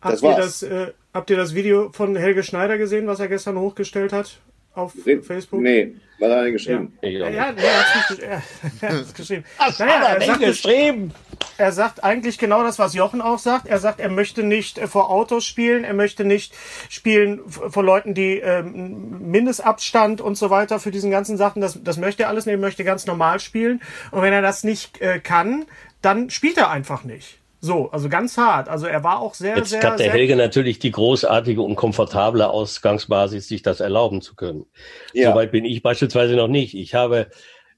Habt, 0.00 0.14
Das 0.14 0.22
ihr 0.22 0.28
war's. 0.28 0.60
das, 0.60 0.62
äh, 0.62 0.92
habt 1.12 1.30
ihr 1.30 1.36
das 1.36 1.54
Video 1.54 1.90
von 1.92 2.16
Helge 2.16 2.42
Schneider 2.42 2.78
gesehen, 2.78 3.06
was 3.06 3.20
er 3.20 3.28
gestern 3.28 3.58
hochgestellt 3.58 4.12
hat 4.12 4.40
auf 4.74 4.92
Facebook? 5.22 5.60
Nee, 5.60 5.94
was 6.20 6.30
hat 6.30 6.36
er 6.38 6.44
Ja, 6.46 6.50
geschrieben? 6.50 6.92
Ja, 7.02 7.08
er 7.10 7.56
er, 7.58 8.42
er 8.80 8.98
hat's 8.98 9.14
geschrieben. 9.14 9.44
Was 9.58 9.78
Naja, 9.78 10.00
hat 10.00 10.08
er 10.08 10.20
er 10.20 10.26
sagt, 10.26 10.42
es- 10.42 10.62
geschrieben? 10.62 11.12
er 11.56 11.72
sagt 11.72 12.04
eigentlich 12.04 12.38
genau 12.38 12.62
das, 12.62 12.78
was 12.78 12.94
Jochen 12.94 13.20
auch 13.20 13.38
sagt. 13.38 13.66
Er 13.66 13.78
sagt, 13.78 13.98
er 14.00 14.08
möchte 14.08 14.42
nicht 14.44 14.78
äh, 14.78 14.86
vor 14.86 15.10
Autos 15.10 15.44
spielen, 15.44 15.84
er 15.84 15.94
möchte 15.94 16.24
nicht 16.24 16.54
spielen 16.88 17.40
vor 17.48 17.82
Leuten, 17.82 18.14
die 18.14 18.38
ähm, 18.38 19.30
Mindestabstand 19.30 20.20
und 20.20 20.36
so 20.36 20.50
weiter 20.50 20.78
für 20.80 20.90
diesen 20.90 21.10
ganzen 21.10 21.36
Sachen. 21.36 21.60
Das, 21.60 21.82
das 21.82 21.96
möchte 21.96 22.24
er 22.24 22.28
alles 22.28 22.46
nicht, 22.46 22.54
er 22.54 22.58
möchte 22.60 22.84
ganz 22.84 23.06
normal 23.06 23.40
spielen. 23.40 23.80
Und 24.12 24.22
wenn 24.22 24.32
er 24.32 24.42
das 24.42 24.62
nicht 24.64 25.00
äh, 25.00 25.18
kann, 25.20 25.66
dann 26.02 26.30
spielt 26.30 26.56
er 26.58 26.70
einfach 26.70 27.02
nicht. 27.04 27.38
So, 27.60 27.90
also 27.90 28.08
ganz 28.08 28.36
hart. 28.38 28.68
Also 28.68 28.86
er 28.86 29.02
war 29.02 29.20
auch 29.20 29.34
sehr, 29.34 29.56
Jetzt 29.56 29.70
sehr, 29.70 29.82
hat 29.82 29.98
der 29.98 30.06
sehr 30.06 30.12
Helge 30.12 30.36
natürlich 30.36 30.78
die 30.78 30.92
großartige 30.92 31.60
und 31.60 31.74
komfortable 31.74 32.48
Ausgangsbasis, 32.48 33.48
sich 33.48 33.62
das 33.62 33.80
erlauben 33.80 34.20
zu 34.20 34.36
können. 34.36 34.66
Ja. 35.12 35.32
Soweit 35.32 35.50
bin 35.50 35.64
ich 35.64 35.82
beispielsweise 35.82 36.36
noch 36.36 36.46
nicht. 36.46 36.74
Ich 36.74 36.94
habe 36.94 37.28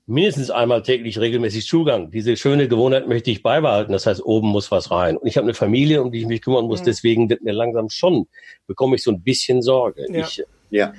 mindestens 0.06 0.50
einmal 0.50 0.82
täglich 0.82 1.18
regelmäßig 1.18 1.66
Zugang. 1.66 2.10
Diese 2.10 2.36
schöne 2.36 2.68
Gewohnheit 2.68 3.08
möchte 3.08 3.30
ich 3.30 3.42
beibehalten. 3.42 3.92
Das 3.92 4.06
heißt, 4.06 4.22
oben 4.22 4.48
muss 4.48 4.70
was 4.70 4.90
rein. 4.90 5.16
Und 5.16 5.26
ich 5.26 5.36
habe 5.36 5.46
eine 5.46 5.54
Familie, 5.54 6.02
um 6.02 6.12
die 6.12 6.20
ich 6.20 6.26
mich 6.26 6.42
kümmern 6.42 6.66
muss. 6.66 6.82
Deswegen 6.82 7.30
wird 7.30 7.42
mir 7.42 7.52
langsam 7.52 7.88
schon, 7.88 8.26
bekomme 8.66 8.96
ich 8.96 9.02
so 9.02 9.12
ein 9.12 9.22
bisschen 9.22 9.62
Sorge. 9.62 10.06
Ja. 10.10 10.26
Ich, 10.26 10.42
Ja. 10.70 10.92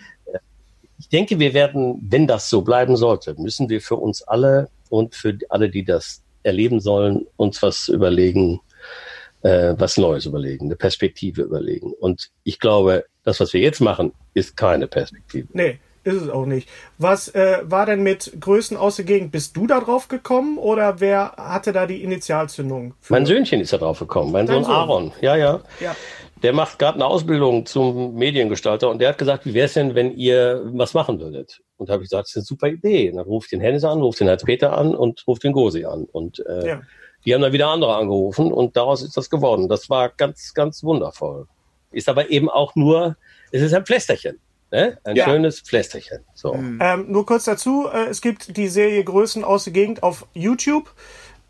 ich 0.98 1.10
denke, 1.10 1.40
wir 1.40 1.54
werden, 1.54 2.00
wenn 2.10 2.26
das 2.26 2.50
so 2.50 2.62
bleiben 2.64 2.96
sollte, 2.96 3.36
müssen 3.38 3.70
wir 3.70 3.82
für 3.82 3.98
uns 3.98 4.24
alle 4.24 4.70
und 4.90 5.14
für 5.14 5.38
alle, 5.50 5.70
die 5.70 5.84
das 5.84 6.24
erleben 6.44 6.80
sollen, 6.80 7.28
uns 7.38 7.62
was 7.62 7.88
überlegen, 7.88 8.60
äh, 9.44 9.74
was 9.78 9.98
Neues 9.98 10.26
überlegen, 10.26 10.66
eine 10.66 10.76
Perspektive 10.76 11.42
überlegen. 11.44 11.94
Und 11.94 12.30
ich 12.44 12.60
glaube, 12.60 13.06
das, 13.24 13.40
was 13.40 13.54
wir 13.54 13.62
jetzt 13.62 13.80
machen, 13.82 14.14
ist 14.34 14.56
keine 14.58 14.88
Perspektive. 14.88 15.48
Nee, 15.54 15.80
ist 16.04 16.22
es 16.22 16.30
auch 16.30 16.46
nicht. 16.46 16.68
Was 16.98 17.28
äh, 17.36 17.60
war 17.64 17.86
denn 17.86 18.02
mit 18.04 18.32
Größen 18.40 18.76
aus 18.78 18.96
der 18.96 19.06
Gegend? 19.06 19.32
Bist 19.32 19.56
du 19.56 19.68
da 19.68 19.80
drauf 19.80 20.08
gekommen 20.08 20.58
oder 20.58 21.00
wer 21.00 21.34
hatte 21.38 21.72
da 21.74 21.86
die 21.86 22.04
Initialzündung? 22.04 22.94
für- 23.00 23.14
Mein 23.14 23.26
Söhnchen 23.26 23.62
ist 23.62 23.74
da 23.74 23.78
drauf 23.78 24.00
gekommen, 24.00 24.32
mein 24.32 24.48
Sohn 24.48 24.64
Sohn? 24.64 24.74
Aaron. 24.74 25.12
Ja, 25.22 25.36
ja. 25.36 25.62
Ja. 25.80 25.96
Der 26.42 26.54
macht 26.54 26.80
gerade 26.80 26.96
eine 26.96 27.06
Ausbildung 27.06 27.68
zum 27.68 28.16
Mediengestalter 28.16 28.90
und 28.90 29.00
der 29.00 29.10
hat 29.10 29.20
gesagt, 29.20 29.46
wie 29.46 29.54
wäre 29.54 29.68
es 29.68 29.74
denn, 29.74 29.94
wenn 29.94 30.16
ihr 30.18 30.64
was 30.74 30.96
machen 30.96 31.20
würdet? 31.20 31.62
Und 31.78 31.90
da 31.90 31.94
habe 31.94 32.04
ich 32.04 32.10
gesagt, 32.10 32.24
das 32.26 32.32
ist 32.32 32.38
eine 32.38 32.46
super 32.46 32.68
Idee. 32.68 33.12
Und 33.12 33.18
dann 33.18 33.26
ruft 33.28 33.52
den 33.52 33.62
Hennes 33.62 33.84
an, 33.84 34.02
ruft 34.02 34.20
den 34.20 34.28
Heinz-Peter 34.28 34.76
an 34.76 34.96
und 34.96 35.24
ruft 35.28 35.44
den 35.44 35.52
Gosi 35.52 35.86
an. 35.86 36.06
Und 36.12 36.44
äh, 36.48 36.68
Ja. 36.68 36.82
Die 37.26 37.34
haben 37.34 37.42
dann 37.42 37.54
wieder 37.54 37.68
andere 37.70 37.96
angerufen 37.96 38.52
und 38.52 38.76
daraus 38.76 39.02
ist 39.02 39.16
das 39.18 39.30
geworden. 39.30 39.70
Das 39.70 39.90
war 39.90 40.10
ganz, 40.10 40.54
ganz 40.54 40.84
wundervoll. 40.84 41.48
Ist 41.92 42.10
aber 42.10 42.30
eben 42.30 42.50
auch 42.50 42.76
nur, 42.76 43.18
es 43.52 43.62
ist 43.62 43.74
ein 43.74 43.86
Pflästerchen. 43.86 44.40
Ne? 44.72 44.98
Ein 45.04 45.18
Ja. 45.18 45.26
schönes 45.26 45.60
Pflästerchen. 45.60 46.20
So. 46.34 46.54
Ähm, 46.54 47.06
nur 47.10 47.26
kurz 47.26 47.44
dazu, 47.44 47.88
äh, 47.92 48.06
es 48.06 48.22
gibt 48.22 48.56
die 48.56 48.70
Serie 48.70 49.04
Größen 49.04 49.44
aus 49.44 49.66
der 49.66 49.74
Gegend 49.74 50.02
auf 50.02 50.26
YouTube. 50.34 50.94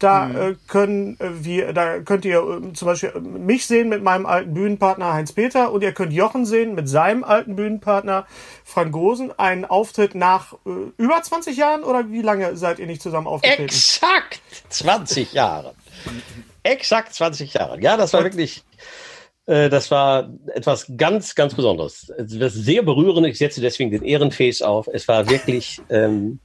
Da 0.02 0.32
äh, 0.32 0.56
können 0.68 1.20
äh, 1.20 1.30
wir, 1.44 1.74
da 1.74 2.00
könnt 2.00 2.26
ihr 2.26 2.40
äh, 2.40 2.74
zum 2.74 2.88
Beispiel 2.88 3.14
äh, 3.16 3.20
mich 3.20 3.68
sehen 3.68 3.88
mit 3.88 4.02
meinem 4.02 4.26
alten 4.26 4.56
Bühnenpartner 4.56 5.14
Heinz 5.14 5.32
Peter 5.32 5.72
und 5.72 5.84
ihr 5.84 5.92
könnt 5.92 6.12
Jochen 6.12 6.48
sehen 6.48 6.74
mit 6.74 6.90
seinem 6.90 7.24
alten 7.24 7.56
Bühnenpartner 7.56 8.26
Frank 8.64 8.94
Gosen. 8.94 9.32
Einen 9.38 9.64
Auftritt 9.64 10.16
nach 10.16 10.54
äh, 10.66 10.70
über 10.98 11.22
20 11.22 11.56
Jahren 11.56 11.84
oder 11.84 12.10
wie 12.10 12.24
lange 12.24 12.58
seid 12.58 12.80
ihr 12.80 12.88
nicht 12.88 13.04
zusammen 13.04 13.28
aufgetreten? 13.28 13.66
Exakt 13.66 14.42
20 14.70 15.34
Jahre. 15.34 15.76
Exakt 16.64 17.14
20 17.14 17.54
Jahre. 17.54 17.80
Ja, 17.80 17.96
das 17.96 18.14
war 18.14 18.24
wirklich, 18.24 18.64
äh, 19.46 19.70
das 19.70 19.92
war 19.92 20.32
etwas 20.56 20.88
ganz, 20.98 21.36
ganz 21.36 21.54
Besonderes. 21.54 22.12
Es 22.18 22.40
war 22.40 22.50
sehr 22.50 22.82
berührend. 22.82 23.28
Ich 23.28 23.38
setze 23.38 23.62
deswegen 23.62 23.92
den 23.92 24.04
Ehrenface 24.04 24.64
auf. 24.64 24.88
Es 24.92 25.08
war 25.08 25.30
wirklich, 25.30 25.80
ähm, 25.90 26.40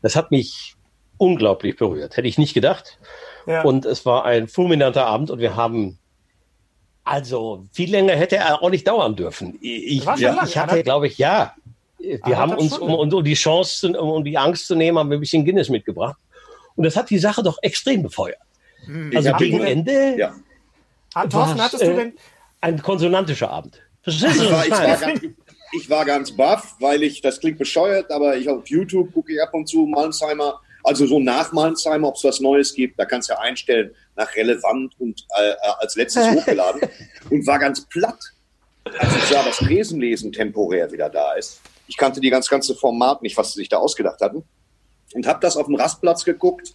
das 0.00 0.16
hat 0.16 0.30
mich 0.30 0.73
unglaublich 1.18 1.76
berührt. 1.76 2.16
Hätte 2.16 2.28
ich 2.28 2.38
nicht 2.38 2.54
gedacht. 2.54 2.98
Ja. 3.46 3.62
Und 3.62 3.84
es 3.84 4.06
war 4.06 4.24
ein 4.24 4.48
fulminanter 4.48 5.06
Abend 5.06 5.30
und 5.30 5.38
wir 5.38 5.54
haben, 5.56 5.98
also 7.04 7.66
viel 7.72 7.90
länger 7.90 8.14
hätte 8.14 8.36
er 8.36 8.62
auch 8.62 8.70
nicht 8.70 8.86
dauern 8.88 9.16
dürfen. 9.16 9.58
Ich, 9.60 10.04
lang, 10.04 10.18
ich 10.46 10.56
hatte, 10.56 10.76
ja. 10.76 10.82
glaube 10.82 11.06
ich, 11.06 11.18
ja. 11.18 11.54
Wir 11.98 12.36
haben 12.36 12.54
uns, 12.54 12.76
um, 12.78 12.92
um 12.94 13.24
die 13.24 13.34
Chance, 13.34 13.92
zu- 13.92 13.98
um, 13.98 14.10
um 14.10 14.24
die 14.24 14.36
Angst 14.36 14.66
zu 14.66 14.74
nehmen, 14.74 14.98
haben 14.98 15.10
wir 15.10 15.16
ein 15.16 15.20
bisschen 15.20 15.44
Guinness 15.44 15.68
mitgebracht. 15.68 16.16
Und 16.76 16.84
das 16.84 16.96
hat 16.96 17.08
die 17.10 17.18
Sache 17.18 17.42
doch 17.42 17.58
extrem 17.62 18.02
befeuert. 18.02 18.38
Also 19.14 19.30
hab 19.30 19.38
gegen 19.38 19.58
ihn- 19.58 19.64
Ende 19.64 20.16
Ja. 20.18 20.34
Ah, 21.14 21.26
Thorsten, 21.26 21.58
was, 21.58 21.64
hattest 21.66 21.82
du 21.82 21.90
äh, 21.90 21.96
denn, 21.96 22.12
ein 22.60 22.82
konsonantischer 22.82 23.50
Abend. 23.50 23.80
Ich 24.04 24.22
war, 24.22 24.64
ich 24.66 24.70
war 24.70 24.96
ganz, 24.96 25.20
ich 25.72 25.90
war 25.90 26.04
ganz 26.04 26.32
baff, 26.32 26.74
weil 26.80 27.02
ich, 27.02 27.20
das 27.22 27.40
klingt 27.40 27.58
bescheuert, 27.58 28.10
aber 28.10 28.36
ich 28.36 28.48
auf 28.48 28.66
YouTube 28.66 29.12
gucke 29.14 29.32
ich 29.32 29.40
ab 29.40 29.54
und 29.54 29.66
zu 29.66 29.86
Malzheimer, 29.86 30.60
also 30.84 31.06
so 31.06 31.18
nach 31.18 31.52
Malzheimer, 31.52 32.08
ob 32.08 32.16
es 32.16 32.24
was 32.24 32.40
Neues 32.40 32.74
gibt. 32.74 32.98
Da 32.98 33.06
kannst 33.06 33.28
du 33.28 33.32
ja 33.32 33.40
einstellen, 33.40 33.94
nach 34.16 34.34
relevant 34.36 34.94
und 34.98 35.26
äh, 35.38 35.50
äh, 35.50 35.54
als 35.78 35.96
letztes 35.96 36.26
hochgeladen. 36.30 36.82
Und 37.30 37.46
war 37.46 37.58
ganz 37.58 37.86
platt, 37.86 38.20
als 38.98 39.16
ich 39.16 39.24
sah, 39.24 39.42
dass 39.42 39.56
Tresenlesen 39.56 40.30
temporär 40.30 40.92
wieder 40.92 41.08
da 41.08 41.32
ist. 41.32 41.60
Ich 41.88 41.96
kannte 41.96 42.20
die 42.20 42.30
ganz 42.30 42.48
ganze 42.48 42.74
Format 42.74 43.22
nicht, 43.22 43.36
was 43.36 43.52
sie 43.52 43.60
sich 43.60 43.68
da 43.68 43.78
ausgedacht 43.78 44.20
hatten. 44.20 44.44
Und 45.14 45.26
habe 45.26 45.40
das 45.40 45.56
auf 45.56 45.66
dem 45.66 45.74
Rastplatz 45.74 46.24
geguckt, 46.24 46.74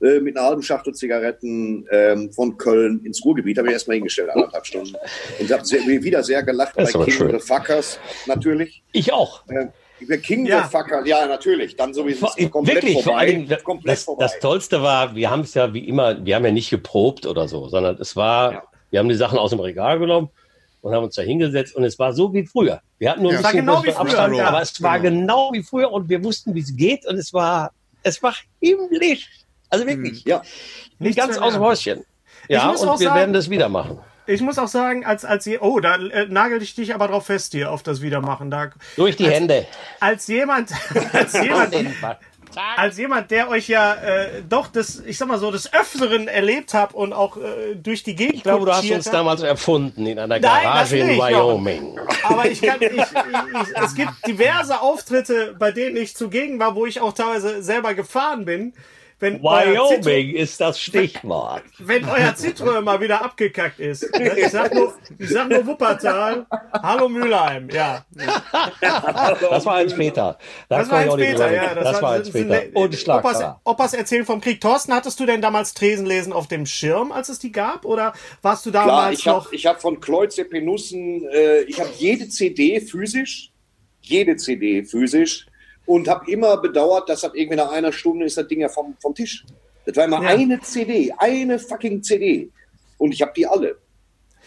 äh, 0.00 0.20
mit 0.20 0.36
einer 0.36 0.46
halben 0.46 0.62
Schachtel 0.62 0.92
Zigaretten 0.94 1.86
ähm, 1.90 2.32
von 2.32 2.56
Köln 2.56 3.04
ins 3.04 3.24
Ruhrgebiet. 3.24 3.58
Habe 3.58 3.68
ich 3.68 3.74
erstmal 3.74 3.96
hingestellt, 3.96 4.30
anderthalb 4.30 4.66
Stunden. 4.66 4.94
Und 5.38 5.52
habe 5.52 5.64
wieder 6.02 6.22
sehr 6.22 6.42
gelacht 6.42 6.74
Das 6.76 6.92
bei 6.92 7.04
King 7.04 7.30
the 7.30 7.38
Fuckers, 7.38 7.98
natürlich. 8.26 8.82
Ich 8.92 9.12
auch. 9.12 9.46
Äh, 9.48 9.68
der 10.08 10.18
King 10.18 10.46
Ja. 10.46 10.60
of 10.60 10.64
the 10.66 10.70
Fuckers, 10.70 11.06
ja, 11.06 11.26
natürlich. 11.26 11.76
Dann 11.76 11.92
sowieso 11.94 12.26
komplett 12.50 12.76
Wirklich, 12.76 12.94
vor 12.94 13.02
vorbei. 13.04 13.26
Dingen, 13.26 13.48
komplett 13.64 13.92
das, 13.96 14.04
vorbei. 14.04 14.24
das 14.24 14.38
Tollste 14.40 14.82
war, 14.82 15.14
wir 15.14 15.30
haben 15.30 15.40
es 15.42 15.54
ja 15.54 15.72
wie 15.74 15.86
immer, 15.88 16.24
wir 16.24 16.34
haben 16.36 16.44
ja 16.44 16.52
nicht 16.52 16.70
geprobt 16.70 17.26
oder 17.26 17.48
so, 17.48 17.68
sondern 17.68 17.96
es 18.00 18.14
war, 18.16 18.52
Ja. 18.52 18.62
wir 18.90 18.98
haben 19.00 19.08
die 19.08 19.14
Sachen 19.14 19.38
aus 19.38 19.50
dem 19.50 19.60
Regal 19.60 19.98
genommen 19.98 20.30
und 20.82 20.94
haben 20.94 21.04
uns 21.04 21.14
da 21.14 21.22
hingesetzt 21.22 21.74
und 21.74 21.84
es 21.84 21.98
war 21.98 22.12
so 22.12 22.32
wie 22.34 22.46
früher. 22.46 22.80
Wir 22.98 23.10
hatten 23.10 23.22
nur 23.22 23.32
ein 23.32 23.36
Ja. 23.36 23.42
Bisschen 23.42 23.60
genau 23.66 23.80
früher, 23.82 23.98
Abstand, 24.00 24.36
ja. 24.36 24.46
aber 24.48 24.60
es 24.62 24.82
war 24.82 25.00
genau 25.00 25.50
wie 25.52 25.62
früher 25.62 25.90
und 25.92 26.08
wir 26.08 26.22
wussten, 26.22 26.54
wie 26.54 26.60
es 26.60 26.74
geht 26.76 27.06
und 27.06 27.16
es 27.16 27.32
war, 27.32 27.72
es 28.02 28.22
war 28.22 28.34
himmlisch. 28.60 29.28
Also 29.70 29.86
wirklich, 29.86 30.24
ja, 30.24 30.42
Nichts 30.98 31.16
ganz 31.16 31.38
aus 31.38 31.54
dem. 31.54 31.62
Häuschen. 31.62 32.04
Ja, 32.48 32.68
und 32.70 32.80
wir 32.80 32.98
sagen- 32.98 33.16
werden 33.16 33.32
das 33.32 33.48
wieder 33.50 33.68
machen. 33.68 33.98
Ich 34.26 34.40
muss 34.40 34.58
auch 34.58 34.68
sagen, 34.68 35.04
als, 35.04 35.24
als 35.24 35.44
je, 35.44 35.58
oh, 35.58 35.80
da 35.80 35.96
äh, 35.96 36.26
nagel 36.28 36.62
ich 36.62 36.74
dich 36.74 36.94
aber 36.94 37.08
drauf 37.08 37.26
fest 37.26 37.52
hier 37.52 37.70
auf 37.70 37.82
das 37.82 38.00
Wiedermachen. 38.00 38.50
Da, 38.50 38.70
Durch 38.96 39.16
die 39.16 39.28
Hände. 39.28 39.66
als 40.00 40.26
jemand, 40.26 40.70
als 41.12 41.32
jemand, 41.34 41.74
als 42.76 42.98
jemand, 42.98 43.30
der 43.30 43.48
euch 43.48 43.68
ja 43.68 43.94
äh, 43.94 44.42
doch 44.48 44.68
das, 44.68 45.00
ich 45.04 45.18
sag 45.18 45.28
mal 45.28 45.38
so, 45.38 45.50
des 45.50 45.72
Öfteren 45.72 46.28
erlebt 46.28 46.74
habt 46.74 46.94
und 46.94 47.12
auch 47.12 47.36
äh, 47.36 47.74
durch 47.74 48.02
die 48.02 48.14
Gegend 48.14 48.36
Ich 48.36 48.42
glaube, 48.42 48.66
du 48.66 48.72
hast 48.72 48.90
uns 48.90 49.10
damals 49.10 49.42
erfunden 49.42 50.06
in 50.06 50.18
einer 50.18 50.38
Nein, 50.38 50.42
Garage 50.42 50.98
in 50.98 51.06
nicht, 51.08 51.20
Wyoming. 51.20 51.98
Aber 52.22 52.46
ich 52.46 52.62
kann, 52.62 52.78
ich, 52.80 52.92
ich, 52.92 52.98
ich, 52.98 53.76
es 53.82 53.94
gibt 53.94 54.12
diverse 54.26 54.80
Auftritte, 54.80 55.54
bei 55.58 55.72
denen 55.72 55.96
ich 55.96 56.16
zugegen 56.16 56.58
war, 56.58 56.74
wo 56.74 56.86
ich 56.86 57.00
auch 57.00 57.12
teilweise 57.12 57.62
selber 57.62 57.94
gefahren 57.94 58.44
bin. 58.44 58.72
Wenn 59.20 59.42
Wyoming 59.42 60.34
ist 60.34 60.60
das 60.60 60.80
Stichwort. 60.80 61.62
wenn 61.78 62.04
euer 62.04 62.34
Citroën 62.34 62.80
mal 62.80 63.00
wieder 63.00 63.24
abgekackt 63.24 63.78
ist. 63.80 64.04
Ich 64.36 64.48
sag 64.50 64.74
nur, 64.74 64.94
ich 65.18 65.30
sag 65.30 65.48
nur 65.48 65.66
Wuppertal. 65.66 66.46
Hallo 66.72 67.08
Mülheim, 67.08 67.68
ja. 67.70 68.04
Das 68.80 69.64
war 69.66 69.76
eins 69.76 69.94
Peter. 69.94 70.38
Das 70.68 70.90
war 70.90 70.98
eins 70.98 71.14
Peter, 71.14 71.52
ja. 71.52 71.74
Das, 71.74 72.02
war 72.02 72.18
das 72.18 72.28
sind- 72.28 72.48
Peter. 72.48 72.76
Und 72.76 73.08
Opas. 73.08 73.44
Opas 73.64 73.94
erzählen 73.94 74.24
vom 74.24 74.40
Krieg. 74.40 74.60
Thorsten, 74.60 74.92
hattest 74.92 75.18
du 75.20 75.26
denn 75.26 75.40
damals 75.40 75.74
Tresenlesen 75.74 76.32
auf 76.32 76.46
dem 76.48 76.66
Schirm, 76.66 77.12
als 77.12 77.28
es 77.28 77.38
die 77.38 77.52
gab? 77.52 77.84
Oder 77.84 78.12
warst 78.42 78.66
du 78.66 78.70
Klar, 78.70 78.86
damals 78.86 79.18
ich 79.20 79.28
habe 79.28 79.38
noch... 79.38 79.52
ich 79.52 79.66
hab 79.66 79.80
von 79.80 80.00
Kleutze 80.00 80.44
Penussen, 80.44 81.26
äh, 81.32 81.60
ich 81.62 81.80
habe 81.80 81.90
jede 81.96 82.28
CD 82.28 82.80
physisch, 82.80 83.52
jede 84.00 84.36
CD 84.36 84.84
physisch 84.84 85.46
und 85.86 86.08
habe 86.08 86.30
immer 86.30 86.56
bedauert, 86.56 87.08
dass 87.08 87.24
ab 87.24 87.32
irgendwie 87.34 87.56
nach 87.56 87.70
einer 87.70 87.92
Stunde 87.92 88.24
ist 88.26 88.36
das 88.36 88.46
Ding 88.48 88.60
ja 88.60 88.68
vom, 88.68 88.96
vom 89.00 89.14
Tisch. 89.14 89.44
Das 89.86 89.96
war 89.96 90.04
immer 90.04 90.22
Ja. 90.22 90.30
eine 90.30 90.60
CD, 90.60 91.12
eine 91.18 91.58
fucking 91.58 92.02
CD. 92.02 92.50
Und 92.98 93.12
ich 93.12 93.20
habe 93.22 93.32
die 93.36 93.46
alle. 93.46 93.76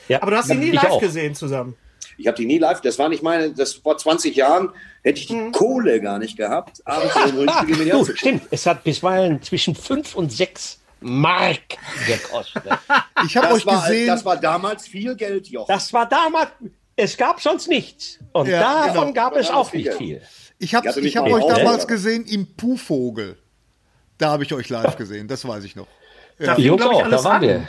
Ja, 0.07 0.21
Aber 0.21 0.31
du 0.31 0.37
hast 0.37 0.49
die 0.49 0.55
nie 0.55 0.71
live 0.71 0.85
auch. 0.89 0.99
gesehen 1.01 1.35
zusammen. 1.35 1.75
Ich 2.17 2.25
habe 2.25 2.35
die 2.37 2.45
nie 2.47 2.57
live, 2.57 2.81
das 2.81 2.97
war 2.97 3.09
nicht 3.09 3.21
meine, 3.21 3.51
das 3.51 3.73
vor 3.73 3.97
20 3.97 4.35
Jahren 4.35 4.69
hätte 5.03 5.19
ich 5.19 5.27
die 5.27 5.35
Mhm. 5.35 5.51
Kohle 5.51 6.01
gar 6.01 6.17
nicht 6.17 6.35
gehabt. 6.37 6.81
Abends 6.85 7.13
so 7.13 7.19
ein 7.19 7.37
richtige 7.49 7.73
Du, 7.73 7.77
Milliarden. 7.79 8.17
stimmt. 8.17 8.41
Es 8.49 8.65
hat 8.65 8.83
bisweilen 8.83 9.41
zwischen 9.43 9.75
fünf 9.75 10.15
und 10.15 10.31
sechs 10.31 10.79
Mark 11.01 11.59
gekostet. 12.07 12.63
Ich 13.25 13.35
habe 13.37 13.47
Das 13.47 13.57
euch 13.57 13.65
war, 13.65 13.81
gesehen. 13.87 14.07
das 14.07 14.25
war 14.25 14.37
damals 14.37 14.87
viel 14.87 15.15
Geld, 15.15 15.47
Jochen. 15.47 15.67
Das 15.71 15.91
war 15.93 16.07
damals. 16.07 16.49
Es 16.95 17.15
gab 17.17 17.39
sonst 17.41 17.67
nichts. 17.67 18.17
Und 18.31 18.47
Ja, 18.47 18.87
davon 18.87 19.13
genau. 19.13 19.13
gab 19.13 19.35
es 19.35 19.49
auch 19.51 19.69
viel 19.69 19.79
nicht 19.81 19.89
Geld. 19.89 19.97
viel. 19.97 20.21
Ich 20.59 20.73
habe 20.75 20.89
hab 20.89 20.97
euch 20.97 21.13
damals 21.13 21.83
aber- 21.83 21.85
gesehen 21.87 22.25
im 22.25 22.47
Puhvogel. 22.55 23.37
Da 24.17 24.29
habe 24.31 24.43
ich 24.43 24.53
euch 24.53 24.69
live 24.69 24.97
gesehen, 24.97 25.27
das 25.27 25.47
weiß 25.47 25.63
ich 25.63 25.75
noch. 25.75 25.87
Da 26.39 26.55
Die 26.55 26.63
fing, 26.63 26.75
ich, 26.75 26.81
auch, 26.81 26.99
da 26.99 27.05
alles 27.05 27.23
waren 27.23 27.35
an. 27.35 27.41
wir. 27.41 27.67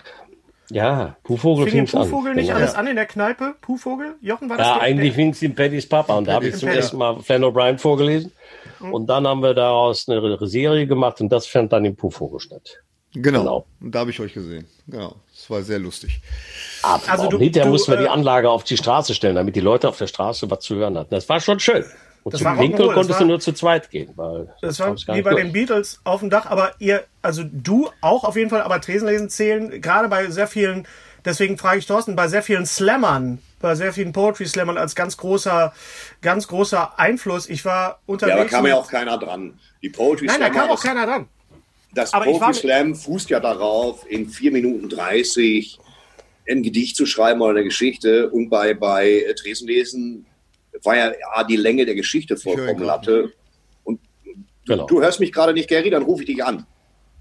Ja, 0.71 1.17
Puhvogel 1.23 1.67
Fing 1.69 1.81
im 1.81 1.87
fing 1.87 2.01
an. 2.01 2.09
Puhvogel 2.11 2.35
nicht 2.35 2.47
Genau. 2.49 2.59
alles 2.59 2.75
an 2.75 2.87
in 2.87 2.97
der 2.97 3.07
Kneipe? 3.07 3.55
Puhvogel? 3.63 4.17
Jochen, 4.21 4.51
war 4.51 4.59
das 4.59 4.67
Ja, 4.67 4.81
eigentlich 4.81 5.15
fing 5.15 5.31
es 5.31 5.41
in 5.43 5.55
Paddys 5.55 5.89
Papa 5.89 6.15
und 6.17 6.27
da 6.29 6.35
habe 6.35 6.49
ich 6.49 6.57
zum 6.57 6.69
Paddy. 6.69 6.79
ersten 6.81 6.99
Mal 6.99 7.21
Flann 7.23 7.43
O'Brien 7.45 7.79
vorgelesen. 7.79 8.33
Und 8.81 9.07
dann 9.07 9.27
haben 9.27 9.43
wir 9.43 9.55
daraus 9.55 10.09
eine 10.09 10.37
Serie 10.47 10.87
gemacht 10.87 11.21
und 11.21 11.31
das 11.31 11.47
fand 11.47 11.73
dann 11.73 11.85
im 11.87 11.97
Puhvogel 11.97 12.39
statt. 12.41 12.79
Genau. 13.15 13.41
Genau. 13.41 13.67
Und 13.81 13.95
da 13.95 14.01
habe 14.01 14.11
ich 14.11 14.21
euch 14.21 14.35
gesehen. 14.35 14.67
Genau. 14.87 15.17
Das 15.35 15.49
war 15.49 15.63
sehr 15.63 15.79
lustig. 15.79 16.21
Aber 16.83 16.95
Also 16.95 17.11
also 17.25 17.29
du- 17.29 17.39
hinterher 17.39 17.65
du, 17.67 17.73
mussten 17.73 17.93
wir 17.93 17.99
die 17.99 18.05
äh, 18.05 18.09
Anlage 18.09 18.51
auf 18.51 18.65
die 18.65 18.77
Straße 18.77 19.15
stellen, 19.15 19.37
damit 19.37 19.57
die 19.57 19.61
Leute 19.61 19.89
auf 19.89 19.97
der 19.97 20.07
Straße 20.07 20.51
was 20.51 20.61
zu 20.61 20.77
hören 20.77 20.97
hatten. 20.99 21.11
Das 21.11 21.27
war 21.31 21.41
schon 21.41 21.59
schön. 21.61 21.85
Und 22.29 22.35
Das 22.35 22.41
zum 22.43 22.59
Rock'n'Roll, 22.59 22.87
das 22.87 22.95
konntest 22.95 23.11
war- 23.11 23.19
du 23.21 23.25
nur 23.27 23.41
zu 23.41 23.53
zweit 23.53 23.91
gehen. 23.91 24.11
Weil 24.17 24.49
Das 24.61 24.79
war 24.81 24.95
wie 24.97 25.23
bei 25.23 25.31
durch. 25.31 25.43
den 25.43 25.53
Beatles 25.53 26.01
auf 26.05 26.21
dem 26.21 26.31
Dach, 26.31 26.47
aber 26.47 26.73
ihr, 26.79 27.05
also 27.23 27.43
du 27.45 27.91
auch 28.01 28.25
auf 28.25 28.37
jeden 28.37 28.51
Fall, 28.51 28.63
aber 28.63 28.81
Tresenlesen 28.81 29.29
zählen, 29.31 29.81
gerade 29.81 30.09
bei 30.09 30.31
sehr 30.31 30.47
vielen, 30.47 30.87
deswegen 31.25 31.59
frage 31.59 31.79
ich 31.79 31.87
Thorsten, 31.87 32.17
bei 32.17 32.29
sehr 32.29 32.43
vielen 32.43 32.67
Slammern, 32.67 33.39
bei 33.61 33.75
sehr 33.75 33.93
vielen 33.93 34.13
Poetry 34.13 34.47
Slammern 34.47 34.79
als 34.79 34.95
ganz 34.95 35.17
großer, 35.17 35.73
ganz 36.23 36.47
großer 36.49 36.99
Einfluss. 36.99 37.49
Ich 37.49 37.65
war 37.65 38.01
unterwegs. 38.07 38.37
Ja, 38.37 38.45
da 38.45 38.49
kam 38.51 38.67
ja 38.67 38.77
auch 38.77 38.89
keiner 38.89 39.19
dran. 39.19 39.59
Die 39.83 39.89
Poetry 39.89 40.27
Nein, 40.27 40.41
da 40.41 40.47
Slammer, 40.47 40.61
kam 40.67 40.71
auch 40.71 40.83
keiner 40.83 41.07
dran. 41.07 41.29
Das 41.95 42.13
Aber 42.13 42.27
Poetry 42.27 42.55
Slam 42.55 42.95
fußt 42.95 43.31
ja 43.31 43.41
darauf, 43.41 44.05
in 44.09 44.29
4 44.29 44.53
Minuten 44.53 44.89
30 44.89 45.79
ein 46.51 46.63
Gedicht 46.63 46.97
zu 46.97 47.05
schreiben 47.07 47.41
oder 47.41 47.51
eine 47.53 47.65
Geschichte. 47.65 48.31
Und 48.31 48.49
bei, 48.51 48.75
bei 48.75 49.11
äh, 49.11 49.35
Tresenlesen 49.35 50.25
war 50.85 50.97
ja 50.97 51.13
A, 51.33 51.45
die 51.45 51.57
Länge 51.57 51.87
der 51.87 51.95
Geschichte 51.95 52.37
vollkommen 52.37 52.81
ihn 52.81 52.87
Latte. 52.87 53.33
Und 53.85 54.01
Genau. 54.67 54.87
du 54.87 55.01
hörst 55.01 55.19
mich 55.19 55.33
gerade 55.33 55.55
nicht, 55.55 55.69
Gary, 55.69 55.91
dann 55.91 56.03
rufe 56.03 56.23
ich 56.23 56.29
dich 56.29 56.45
an. 56.45 56.67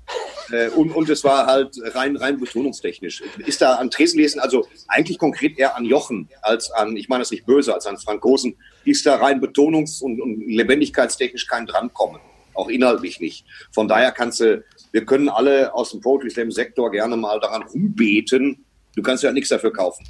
Äh, 0.50 0.70
und, 0.70 0.91
und 0.91 1.10
es 1.10 1.26
war 1.26 1.46
halt 1.46 1.78
rein, 1.93 2.15
rein 2.15 2.39
betonungstechnisch. 2.39 3.22
Ist 3.46 3.62
da 3.62 3.74
an 3.76 3.91
Tresenlesen, 3.91 4.39
also 4.39 4.65
eigentlich 4.88 5.17
konkret 5.17 5.60
eher 5.60 5.76
an 5.76 5.84
Jochen 5.84 6.30
als 6.41 6.72
an, 6.72 6.96
ich 6.96 7.10
meine 7.10 7.24
das 7.24 7.32
nicht 7.32 7.46
böse, 7.46 7.74
als 7.74 7.86
an 7.86 7.98
Frank 7.98 8.22
Gosen, 8.22 8.56
ist 8.86 9.06
da 9.06 9.17
rein 9.17 9.41
betonungs- 9.41 10.02
und, 10.02 10.22
und 10.22 10.48
lebendigkeitstechnisch 10.48 11.48
kein 11.48 11.65
Drankommen. 11.65 12.22
Auch 12.54 12.70
inhaltlich 12.70 13.20
nicht. 13.20 13.46
Von 13.74 13.89
daher 13.89 14.13
kannst 14.13 14.39
du, 14.39 14.63
wir 14.93 15.04
können 15.04 15.28
alle 15.28 15.74
aus 15.76 15.91
dem 15.91 16.00
Poetry 16.00 16.30
Slam 16.30 16.52
Sektor 16.52 16.89
gerne 16.91 17.17
mal 17.17 17.41
daran 17.41 17.63
rumbeten. 17.63 18.63
Du 18.96 19.02
kannst 19.02 19.24
ja 19.24 19.34
nichts 19.34 19.50
dafür 19.50 19.74
kaufen. 19.74 20.08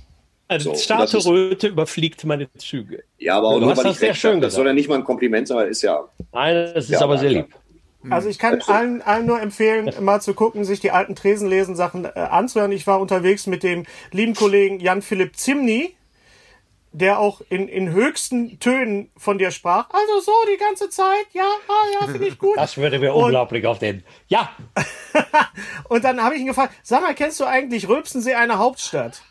Eine 0.49 0.59
So, 0.61 0.71
ist- 0.71 1.27
Röte 1.27 1.67
überfliegt 1.67 2.23
meine 2.25 2.51
Züge. 2.53 3.03
Ja, 3.17 3.37
aber 3.37 3.47
auch 3.49 3.53
Du 3.55 3.59
nur, 3.61 3.69
hast 3.71 3.77
weil 3.79 3.83
das 3.85 3.93
ich 3.95 3.99
sehr 3.99 4.09
recht 4.09 4.19
schön. 4.21 4.39
Das 4.41 4.53
soll 4.53 4.65
ja 4.65 4.73
nicht 4.73 4.87
mal 4.87 4.95
ein 4.95 5.03
Kompliment 5.03 5.47
sein, 5.47 5.57
aber 5.57 5.67
ist 5.67 5.81
ja. 5.81 6.05
Nein, 6.31 6.71
das 6.73 6.85
ist 6.85 6.91
Ja, 6.91 7.01
aber 7.01 7.17
sehr 7.17 7.29
lieb. 7.31 7.47
Also 8.09 8.29
ich 8.29 8.39
kann 8.39 8.61
allen, 8.67 9.01
allen 9.01 9.25
nur 9.25 9.41
empfehlen, 9.41 9.91
mal 9.99 10.21
zu 10.21 10.33
gucken, 10.33 10.63
sich 10.63 10.79
die 10.79 10.91
alten 10.91 11.15
Tresenlesen-Sachen 11.15 12.05
äh, 12.05 12.09
anzuhören. 12.19 12.71
Ich 12.71 12.87
war 12.87 13.01
unterwegs 13.01 13.47
mit 13.47 13.63
dem 13.63 13.85
lieben 14.11 14.33
Kollegen 14.33 14.79
Jan-Philipp 14.79 15.35
Zimny, 15.35 15.93
der 16.93 17.19
auch 17.19 17.41
in, 17.49 17.67
in 17.67 17.91
höchsten 17.91 18.59
Tönen 18.59 19.09
von 19.17 19.37
dir 19.37 19.51
sprach. 19.51 19.89
Also 19.89 20.21
so 20.21 20.31
die 20.53 20.57
ganze 20.57 20.89
Zeit, 20.89 21.25
ja, 21.33 21.43
ah, 21.67 21.99
ja, 21.99 22.07
finde 22.07 22.27
ich 22.27 22.37
gut. 22.39 22.55
Das 22.55 22.77
würde 22.77 22.97
mir 22.99 23.13
Und- 23.13 23.25
unglaublich 23.25 23.65
auf 23.65 23.79
den. 23.79 24.03
Ja, 24.29 24.51
Und 25.89 26.03
dann 26.05 26.23
habe 26.23 26.35
ich 26.35 26.41
ihn 26.41 26.47
gefragt, 26.47 26.73
sag 26.83 27.01
mal, 27.01 27.13
kennst 27.13 27.39
du 27.41 27.45
eigentlich 27.45 27.89
Rülpsensee 27.89 28.35
eine 28.35 28.57
Hauptstadt? 28.57 29.21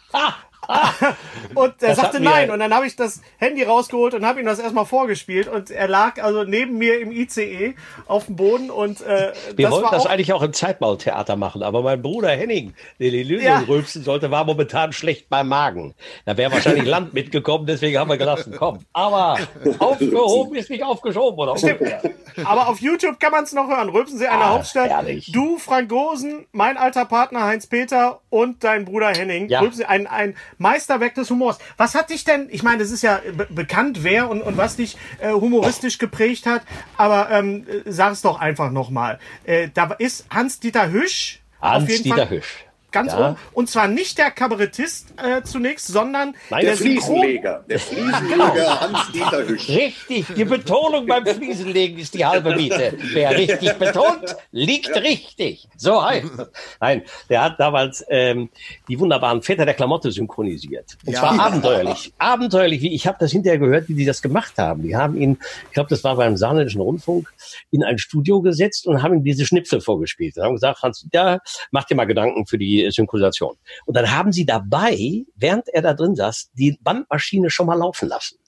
Und 1.54 1.82
er 1.82 1.88
Das 1.90 1.96
sagte 1.98 2.20
nein. 2.20 2.50
Und 2.50 2.58
dann 2.58 2.74
habe 2.74 2.86
ich 2.86 2.96
das 2.96 3.20
Handy 3.38 3.62
rausgeholt 3.62 4.14
und 4.14 4.26
habe 4.26 4.40
ihm 4.40 4.46
das 4.46 4.58
erstmal 4.58 4.84
vorgespielt. 4.86 5.48
Und 5.48 5.70
er 5.70 5.88
lag 5.88 6.22
also 6.22 6.44
neben 6.44 6.78
mir 6.78 7.00
im 7.00 7.12
ICE 7.12 7.74
auf 8.06 8.26
dem 8.26 8.36
Boden. 8.36 8.70
Und 8.70 9.00
äh, 9.02 9.32
wir 9.56 9.64
das 9.66 9.72
wollten 9.72 9.88
das 9.92 10.06
eigentlich 10.06 10.32
auch 10.32 10.42
im 10.42 10.52
Zeitbautheater 10.52 11.36
machen, 11.36 11.62
aber 11.62 11.82
mein 11.82 12.02
Bruder 12.02 12.30
Henning, 12.30 12.74
der 12.98 13.10
die 13.10 13.22
Lösung 13.22 13.46
Ja. 13.46 13.58
rülpsen 13.66 14.02
sollte, 14.02 14.30
war 14.30 14.44
momentan 14.44 14.92
schlecht 14.92 15.28
beim 15.28 15.48
Magen. 15.48 15.94
Da 16.24 16.36
wäre 16.36 16.52
wahrscheinlich 16.52 16.84
Land 16.86 17.14
mitgekommen, 17.14 17.66
deswegen 17.66 17.98
haben 17.98 18.10
wir 18.10 18.16
gelassen. 18.16 18.54
Komm. 18.58 18.80
Aber 18.92 19.38
aufgehoben 19.78 20.56
ist 20.56 20.70
nicht 20.70 20.82
aufgeschoben, 20.84 21.38
oder? 21.38 21.52
umgekehrt. 21.52 22.10
Aber 22.44 22.68
auf 22.68 22.80
YouTube 22.80 23.18
kann 23.20 23.32
man 23.32 23.44
es 23.44 23.52
noch 23.52 23.68
hören. 23.68 23.88
Rülpsensee 23.88 24.26
eine 24.26 24.44
Ah, 24.44 24.50
Hauptstadt. 24.50 24.90
herrlich. 24.90 25.30
Du, 25.32 25.58
Frank 25.58 25.88
Gosen, 25.88 26.46
mein 26.52 26.76
alter 26.76 27.04
Partner 27.06 27.44
Heinz-Peter 27.44 28.20
und 28.30 28.62
dein 28.64 28.84
Bruder 28.84 29.08
Henning. 29.08 29.48
Ja. 29.48 29.60
Rülpsensee, 29.60 29.86
ein, 29.86 30.06
ein 30.06 30.36
Meisterwerk 30.58 31.14
des 31.14 31.30
Humors. 31.30 31.58
Was 31.76 31.94
hat 31.94 32.10
dich 32.10 32.24
denn, 32.24 32.48
ich 32.50 32.62
meine, 32.62 32.82
es 32.82 32.90
ist 32.90 33.02
ja 33.02 33.20
be 33.36 33.46
bekannt, 33.50 34.02
wer 34.02 34.30
und, 34.30 34.42
und 34.42 34.56
was 34.56 34.76
dich 34.76 34.96
äh, 35.20 35.32
humoristisch 35.32 35.98
geprägt 35.98 36.46
hat, 36.46 36.62
aber 36.96 37.30
ähm, 37.30 37.66
äh, 37.68 37.90
sag 37.90 38.12
es 38.12 38.22
doch 38.22 38.40
einfach 38.40 38.70
nochmal. 38.70 39.18
Äh, 39.44 39.68
da 39.72 39.92
ist 39.98 40.26
Hans-Dieter 40.30 40.90
Hüsch. 40.90 41.40
Hans-Dieter 41.60 42.30
Hüsch. 42.30 42.65
Ganz 42.96 43.12
Ja. 43.12 43.30
oben. 43.30 43.36
Und 43.52 43.68
zwar 43.70 43.88
nicht 43.88 44.18
der 44.18 44.30
Kabarettist 44.30 45.12
äh, 45.22 45.42
zunächst, 45.42 45.86
sondern 45.88 46.34
Nein, 46.50 46.60
der 46.62 46.70
Der 46.70 46.76
Synchron. 46.76 47.20
Fliesenleger. 47.20 47.64
Der 47.68 47.78
Fliesenleger 47.78 48.80
Hans-Dieter 48.80 49.46
Hüsch. 49.48 49.68
Richtig, 49.68 50.26
die 50.34 50.44
Betonung 50.44 51.06
beim 51.06 51.26
Fliesenlegen 51.26 51.98
ist 51.98 52.14
die 52.14 52.24
halbe 52.24 52.54
Miete. 52.56 52.94
Wer 53.12 53.36
richtig 53.36 53.72
betont, 53.74 54.36
liegt 54.52 54.94
richtig. 54.96 55.68
So 55.76 56.02
heißt 56.02 56.26
es. 56.38 56.48
Nein, 56.80 57.02
der 57.28 57.42
hat 57.42 57.60
damals 57.60 58.04
ähm, 58.08 58.48
die 58.88 58.98
wunderbaren 58.98 59.42
Väter 59.42 59.64
der 59.64 59.74
Klamotte 59.74 60.10
synchronisiert. 60.10 60.96
Und 61.06 61.12
Ja. 61.12 61.20
zwar 61.20 61.38
abenteuerlich. 61.38 62.12
Abenteuerlich, 62.18 62.80
wie 62.82 62.94
ich 62.94 63.06
habe 63.06 63.16
das 63.20 63.30
hinterher 63.32 63.58
gehört, 63.58 63.88
wie 63.88 63.94
die 63.94 64.04
das 64.06 64.22
gemacht 64.22 64.54
haben. 64.58 64.82
Die 64.82 64.96
haben 64.96 65.16
ihn, 65.20 65.38
ich 65.68 65.72
glaube, 65.74 65.90
das 65.90 66.02
war 66.04 66.16
beim 66.16 66.36
Saarländischen 66.36 66.80
Rundfunk, 66.80 67.28
in 67.70 67.84
ein 67.84 67.98
Studio 67.98 68.40
gesetzt 68.40 68.86
und 68.86 69.02
haben 69.02 69.14
ihm 69.14 69.24
diese 69.24 69.44
Schnipsel 69.46 69.80
vorgespielt. 69.80 70.36
Und 70.36 70.44
haben 70.44 70.54
gesagt, 70.54 70.82
Hans, 70.82 71.06
ja, 71.12 71.38
mach 71.70 71.84
dir 71.84 71.94
mal 71.94 72.04
Gedanken 72.06 72.46
für 72.46 72.58
die 72.58 72.85
Synchronisation. 72.90 73.56
Und 73.84 73.96
dann 73.96 74.10
haben 74.10 74.32
sie 74.32 74.46
dabei, 74.46 75.24
während 75.34 75.68
er 75.68 75.82
da 75.82 75.94
drin 75.94 76.14
saß, 76.14 76.50
die 76.54 76.78
Bandmaschine 76.80 77.50
schon 77.50 77.66
mal 77.66 77.78
laufen 77.78 78.08
lassen. 78.08 78.38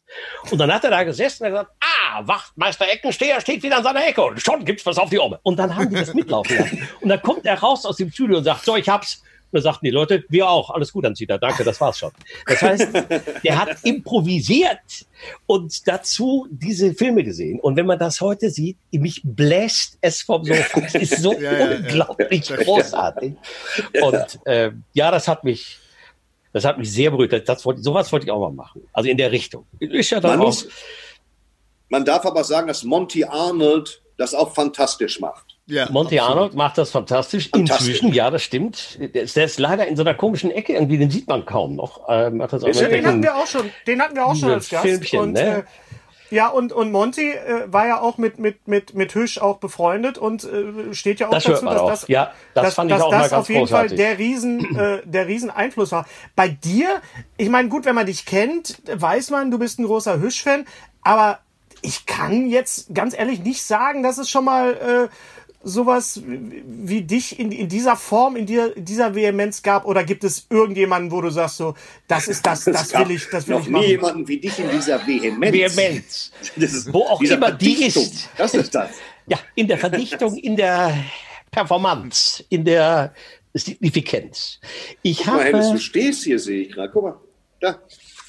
Und 0.50 0.58
dann 0.58 0.72
hat 0.72 0.84
er 0.84 0.90
da 0.90 1.02
gesessen 1.04 1.44
und 1.44 1.50
gesagt, 1.50 1.70
ah, 1.80 2.26
Wachtmeister 2.26 2.88
Eckensteher 2.88 3.40
steht 3.40 3.62
wieder 3.62 3.78
an 3.78 3.84
seiner 3.84 4.06
Ecke 4.06 4.22
und 4.22 4.40
schon 4.40 4.64
gibt's 4.64 4.86
was 4.86 4.98
auf 4.98 5.10
die 5.10 5.18
Omme. 5.18 5.38
Und 5.42 5.58
dann 5.58 5.74
haben 5.74 5.90
die 5.90 5.96
das 5.96 6.14
mitlaufen 6.14 6.56
lassen. 6.56 6.88
Und 7.00 7.08
dann 7.10 7.20
kommt 7.22 7.44
er 7.44 7.58
raus 7.58 7.84
aus 7.84 7.96
dem 7.96 8.10
Studio 8.10 8.38
und 8.38 8.44
sagt, 8.44 8.64
so, 8.64 8.76
ich 8.76 8.88
hab's. 8.88 9.22
Und 9.50 9.56
dann 9.56 9.62
sagten 9.62 9.86
die 9.86 9.90
Leute, 9.90 10.24
wir 10.28 10.46
auch, 10.46 10.68
alles 10.68 10.92
gut, 10.92 11.06
Anzieher, 11.06 11.38
danke, 11.38 11.64
das 11.64 11.80
war's 11.80 11.98
schon. 11.98 12.10
Das 12.46 12.60
heißt, 12.60 12.88
der 13.42 13.58
hat 13.58 13.78
improvisiert 13.82 15.06
und 15.46 15.88
dazu 15.88 16.46
diese 16.50 16.92
Filme 16.92 17.24
gesehen. 17.24 17.58
Und 17.58 17.76
wenn 17.76 17.86
man 17.86 17.98
das 17.98 18.20
heute 18.20 18.50
sieht, 18.50 18.76
mich 18.90 19.22
bläst 19.24 19.96
es 20.02 20.20
vom 20.20 20.44
Sofa. 20.44 20.80
Es 20.80 20.94
ist 20.94 21.22
so 21.22 21.32
Ja, 21.38 21.52
ja, 21.52 21.70
ja. 21.70 21.76
unglaublich 21.76 22.48
großartig. 22.48 23.34
Und 24.02 24.46
äh, 24.46 24.72
ja, 24.92 25.10
das 25.10 25.28
hat 25.28 25.44
mich, 25.44 25.78
das 26.52 26.64
hat 26.64 26.78
mich 26.78 26.92
sehr 26.92 27.10
berührt. 27.10 27.32
Das, 27.32 27.44
das 27.44 27.64
wollte, 27.64 27.82
sowas 27.82 28.12
wollte 28.12 28.26
ich 28.26 28.32
auch 28.32 28.40
mal 28.40 28.52
machen. 28.52 28.82
Also 28.92 29.08
in 29.08 29.16
der 29.16 29.32
Richtung. 29.32 29.66
Ist 29.78 30.10
ja 30.10 30.20
dann 30.20 30.32
Man 30.32 30.46
muss, 30.46 30.68
man 31.88 32.04
darf 32.04 32.26
aber 32.26 32.44
sagen, 32.44 32.68
dass 32.68 32.84
Monty 32.84 33.24
Arnold 33.24 34.02
das 34.18 34.34
auch 34.34 34.54
fantastisch 34.54 35.20
macht. 35.20 35.57
Ja, 35.68 35.86
Monty 35.90 36.18
absolut. 36.18 36.36
Arnold 36.38 36.54
macht 36.54 36.78
das 36.78 36.90
fantastisch. 36.90 37.50
Fantastisch. 37.50 37.88
Inzwischen, 37.88 38.14
ja, 38.14 38.30
das 38.30 38.42
stimmt. 38.42 38.98
Der 39.14 39.22
ist, 39.22 39.36
der 39.36 39.44
ist 39.44 39.58
leider 39.58 39.86
in 39.86 39.96
so 39.96 40.02
einer 40.02 40.14
komischen 40.14 40.50
Ecke, 40.50 40.72
irgendwie, 40.72 40.96
den 40.96 41.10
sieht 41.10 41.28
man 41.28 41.44
kaum 41.44 41.76
noch. 41.76 42.06
Ähm, 42.08 42.42
hat 42.42 42.52
das 42.54 42.64
auch 42.64 42.70
Den 42.70 43.06
hatten 43.06 43.22
wir 43.22 43.36
auch 43.36 43.46
schon, 43.46 43.70
den 43.86 44.00
hatten 44.00 44.16
wir 44.16 44.24
auch 44.26 44.34
schon 44.34 44.50
als 44.50 44.70
Gast. 44.70 44.82
Filmchen, 44.86 45.20
und, 45.20 45.32
ne? 45.32 45.58
äh, 45.58 45.62
ja, 46.30 46.48
und, 46.48 46.72
und 46.72 46.90
Monty 46.90 47.32
äh, 47.32 47.64
war 47.72 47.86
ja 47.86 48.00
auch 48.00 48.16
mit, 48.18 48.38
mit, 48.38 48.66
mit, 48.66 48.94
mit 48.94 49.14
Hüsch 49.14 49.38
auch 49.38 49.58
befreundet 49.58 50.16
und 50.18 50.44
äh, 50.44 50.94
steht 50.94 51.20
ja 51.20 51.28
auch 51.28 51.32
Das 51.32 51.46
hört 51.46 51.56
dazu, 51.56 51.64
man 51.66 51.74
dass 51.74 51.82
auch. 51.82 51.90
das, 51.90 52.08
Ja, 52.08 52.32
das 52.54 52.64
dass, 52.64 52.74
fand 52.74 52.90
ich 52.90 52.96
dass 52.96 53.04
auch 53.04 53.10
das 53.10 53.18
mal 53.20 53.28
ganz 53.28 53.32
auf 53.32 53.48
jeden 53.48 53.66
Fall 53.66 53.88
großartig. 53.88 53.96
der 53.98 54.18
Riesen, 54.18 54.76
äh, 54.78 55.02
der 55.04 55.26
Riesen-Einfluss 55.26 55.92
war. 55.92 56.06
Bei 56.34 56.48
dir, 56.48 56.88
ich 57.36 57.48
meine, 57.50 57.68
gut, 57.68 57.84
wenn 57.84 57.94
man 57.94 58.06
dich 58.06 58.24
kennt, 58.26 58.80
weiß 58.90 59.30
man, 59.30 59.50
du 59.50 59.58
bist 59.58 59.78
ein 59.78 59.84
großer 59.86 60.18
Hüsch-Fan, 60.20 60.66
aber 61.02 61.40
ich 61.80 62.06
kann 62.06 62.48
jetzt 62.48 62.94
ganz 62.94 63.16
ehrlich 63.16 63.40
nicht 63.40 63.62
sagen, 63.62 64.02
dass 64.02 64.18
es 64.18 64.28
schon 64.28 64.44
mal 64.44 65.08
äh, 65.08 65.14
sowas 65.62 66.22
wie 66.24 66.62
wie 66.64 67.02
dich 67.02 67.38
in, 67.38 67.52
in 67.52 67.68
dieser 67.68 67.96
Form, 67.96 68.36
in 68.36 68.46
dir, 68.46 68.72
dieser 68.76 69.14
Vehemenz 69.14 69.62
gab? 69.62 69.84
Oder 69.86 70.04
gibt 70.04 70.24
es 70.24 70.46
irgendjemanden, 70.50 71.10
wo 71.10 71.20
du 71.20 71.30
sagst 71.30 71.56
so, 71.58 71.74
das 72.06 72.28
ist 72.28 72.46
das, 72.46 72.64
das 72.64 72.90
gab 72.90 73.08
will 73.08 73.16
ich, 73.16 73.28
das 73.30 73.46
will 73.48 73.56
noch 73.56 73.62
ich 73.62 73.66
nie 73.68 73.72
machen? 73.72 73.86
jemanden 73.88 74.28
wie 74.28 74.38
dich 74.38 74.58
in 74.58 74.70
dieser 74.70 75.06
Vehemenz. 75.06 75.52
Vehemenz. 75.76 76.32
Das 76.56 76.72
ist, 76.72 76.92
Wo 76.92 77.02
auch 77.04 77.20
immer 77.20 77.52
die 77.52 77.74
Verdichtung. 77.76 78.02
ist. 78.04 78.28
Das 78.36 78.54
ist 78.54 78.74
das. 78.74 78.90
Ja, 79.26 79.38
in 79.56 79.68
der 79.68 79.76
Verdichtung, 79.76 80.38
in 80.38 80.56
der 80.56 81.04
Performance, 81.50 82.42
in 82.48 82.64
der 82.64 83.12
Signifikanz. 83.52 84.58
Ich 85.02 85.18
Guck 85.18 85.34
mal, 85.34 85.44
Hennes, 85.44 85.66
du 85.66 85.70
habe 85.72 85.78
stehst 85.80 86.24
hier, 86.24 86.38
sehe 86.38 86.62
ich 86.62 86.72
gerade. 86.72 86.90
Guck 86.90 87.02
mal. 87.02 87.20
Da. 87.60 87.78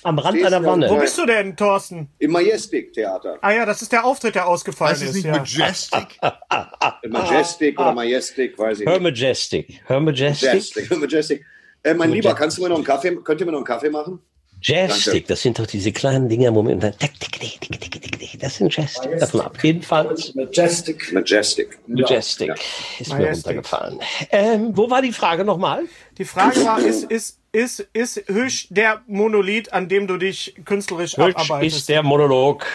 Am 0.03 0.19
Rand 0.19 0.37
stehst 0.37 0.53
einer 0.53 0.65
Wanne. 0.65 0.89
Wo 0.89 0.97
bist 0.97 1.17
du 1.17 1.25
denn, 1.25 1.55
Thorsten? 1.55 2.09
Im 2.19 2.31
Majestic 2.31 2.93
Theater. 2.93 3.37
Ah 3.41 3.51
ja, 3.51 3.65
das 3.65 3.81
ist 3.81 3.91
der 3.91 4.05
Auftritt, 4.05 4.35
der 4.35 4.47
ausgefallen 4.47 4.93
Das 4.93 5.01
ist 5.01 5.09
ist. 5.09 5.15
nicht 5.15 5.25
ja. 5.25 5.37
Majestic. 5.37 6.19
Majestic 7.09 7.79
oder 7.79 7.93
Majestic, 7.93 8.57
weiß 8.57 8.79
ich 8.81 8.85
Her 8.87 8.99
nicht. 8.99 9.03
Majestic. 9.03 9.81
Her 9.87 9.99
Majestic. 9.99 10.49
Majestic. 10.51 10.97
Majestic. 10.97 11.45
Äh, 11.83 11.93
mein 11.93 12.11
Lieber, 12.11 12.29
Majestic. 12.29 12.37
kannst 12.37 12.57
du 12.57 12.61
mir 12.63 12.69
noch 12.69 12.75
einen 12.77 12.85
Kaffee, 12.85 13.15
könnt 13.23 13.39
ihr 13.39 13.45
mir 13.45 13.51
noch 13.53 13.59
einen 13.59 13.65
Kaffee 13.65 13.89
machen? 13.89 14.19
Jastic, 14.61 15.25
das 15.27 15.41
sind 15.41 15.57
doch 15.57 15.67
diese 15.67 15.91
kleinen 15.93 16.27
Dinger, 16.27 16.51
tick. 16.51 18.39
Das 18.41 18.57
sind 18.57 18.75
Jastic. 18.75 19.17
Davon 19.17 19.41
ab. 19.41 19.57
Jedenfalls 19.61 20.35
Majestic. 20.35 21.13
Majestic. 21.13 21.79
Majestic 21.87 22.47
Ja. 22.49 22.55
ist 22.99 23.09
mir 23.13 23.19
Majestic. 23.19 23.45
runtergefallen. 23.47 23.99
Ähm, 24.31 24.71
wo 24.75 24.89
war 24.89 25.01
die 25.01 25.13
Frage 25.13 25.45
nochmal? 25.45 25.83
Die 26.17 26.25
Frage 26.25 26.63
war, 26.65 26.79
ist, 26.85 27.03
ist, 27.05 27.38
ist, 27.51 27.79
ist 27.93 28.23
Hüsch 28.27 28.67
der 28.69 29.01
Monolith, 29.07 29.71
an 29.73 29.87
dem 29.89 30.07
du 30.07 30.17
dich 30.17 30.55
künstlerisch 30.65 31.17
Hübsch 31.17 31.35
abarbeitest? 31.35 31.77
ist 31.77 31.89
der 31.89 32.03
Monolog. 32.03 32.65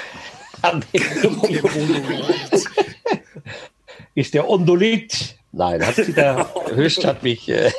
an 0.63 0.85
dem- 0.93 1.03
ist 4.15 4.35
der 4.35 4.49
Ondolit. 4.49 5.37
Nein, 5.53 5.87
hat 5.87 5.97
der 6.17 6.49
Höchst 6.75 7.05
hat 7.05 7.23
mich, 7.23 7.49
äh, 7.49 7.71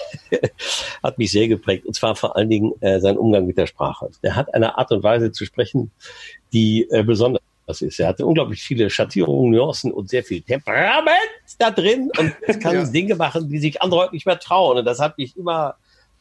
hat 1.03 1.17
mich 1.17 1.31
sehr 1.31 1.47
geprägt. 1.47 1.85
Und 1.85 1.93
zwar 1.93 2.15
vor 2.15 2.35
allen 2.35 2.49
Dingen 2.49 2.71
äh, 2.81 2.99
sein 2.99 3.17
Umgang 3.17 3.45
mit 3.45 3.57
der 3.57 3.67
Sprache. 3.67 4.09
Der 4.23 4.35
hat 4.35 4.53
eine 4.53 4.77
Art 4.77 4.91
und 4.91 5.03
Weise 5.03 5.31
zu 5.31 5.45
sprechen, 5.45 5.91
die 6.53 6.87
äh, 6.89 7.03
besonders 7.03 7.41
ist. 7.81 7.99
Er 7.99 8.07
hatte 8.09 8.25
unglaublich 8.25 8.61
viele 8.61 8.89
Schattierungen, 8.89 9.51
Nuancen 9.51 9.91
und 9.91 10.09
sehr 10.09 10.23
viel 10.23 10.41
Temperament 10.41 11.17
da 11.57 11.71
drin 11.71 12.11
und 12.17 12.33
kann 12.61 12.91
Dinge 12.93 13.15
machen, 13.15 13.49
die 13.49 13.57
sich 13.57 13.81
andere 13.81 14.01
heute 14.01 14.13
nicht 14.13 14.25
mehr 14.25 14.39
trauen. 14.39 14.77
Und 14.77 14.85
das 14.85 14.99
hat 14.99 15.17
mich 15.17 15.35
immer 15.35 15.75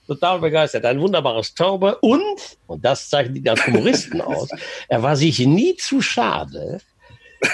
total 0.07 0.39
begeistert. 0.41 0.85
Ein 0.85 1.01
wunderbares 1.01 1.55
Taube 1.55 1.97
und, 2.01 2.23
und 2.67 2.85
das 2.85 3.09
zeichnet 3.09 3.37
ihn 3.37 3.49
als 3.49 3.67
Humoristen 3.67 4.21
aus, 4.21 4.49
er 4.89 5.03
war 5.03 5.17
sich 5.17 5.39
nie 5.41 5.77
zu 5.77 6.01
schade, 6.01 6.81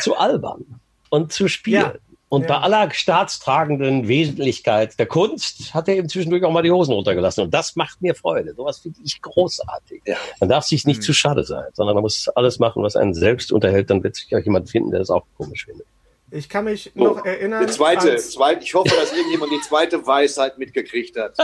zu 0.01 0.17
albern 0.17 0.65
und 1.11 1.33
zu 1.33 1.49
spielen. 1.49 1.83
Ja. 1.83 1.95
Und 2.29 2.43
Ja. 2.43 2.49
bei 2.49 2.59
aller 2.59 2.91
staatstragenden 2.93 4.07
Wesentlichkeit 4.07 4.97
der 5.01 5.07
Kunst 5.07 5.75
hat 5.75 5.89
er 5.89 5.97
eben 5.97 6.09
zwischendurch 6.09 6.45
auch 6.45 6.53
mal 6.53 6.63
die 6.63 6.71
Hosen 6.71 6.95
runtergelassen. 6.95 7.43
Und 7.43 7.53
das 7.53 7.75
macht 7.75 8.01
mir 8.01 8.15
Freude. 8.15 8.55
Sowas 8.55 8.79
finde 8.79 9.01
ich 9.05 9.21
großartig. 9.21 10.03
Man 10.39 10.49
darf 10.49 10.65
sich 10.65 10.85
nicht 10.87 11.03
zu 11.03 11.13
schade 11.13 11.43
sein, 11.43 11.65
sondern 11.73 11.97
man 11.97 12.03
muss 12.03 12.29
alles 12.29 12.61
machen, 12.61 12.85
was 12.85 12.95
einen 12.95 13.15
selbst 13.15 13.51
unterhält. 13.51 13.91
Dann 13.91 14.05
wird 14.05 14.15
sich 14.15 14.33
auch 14.37 14.39
jemand 14.45 14.71
finden, 14.71 14.93
der 14.93 15.01
das 15.01 15.11
auch 15.11 15.25
komisch 15.37 15.65
findet. 15.65 15.87
Ich 16.33 16.49
kann 16.49 16.65
mich 16.67 16.93
Oh, 16.95 17.05
noch 17.05 17.25
erinnern. 17.25 17.67
Die 17.67 17.73
zweite, 17.73 18.13
als- 18.13 18.31
zweite, 18.33 18.63
ich 18.63 18.75
hoffe, 18.75 18.95
dass 18.95 19.13
irgendjemand 19.13 19.53
die 19.53 19.61
zweite 19.61 20.07
Weisheit 20.07 20.59
mitgekriegt 20.59 21.17
hat, 21.19 21.35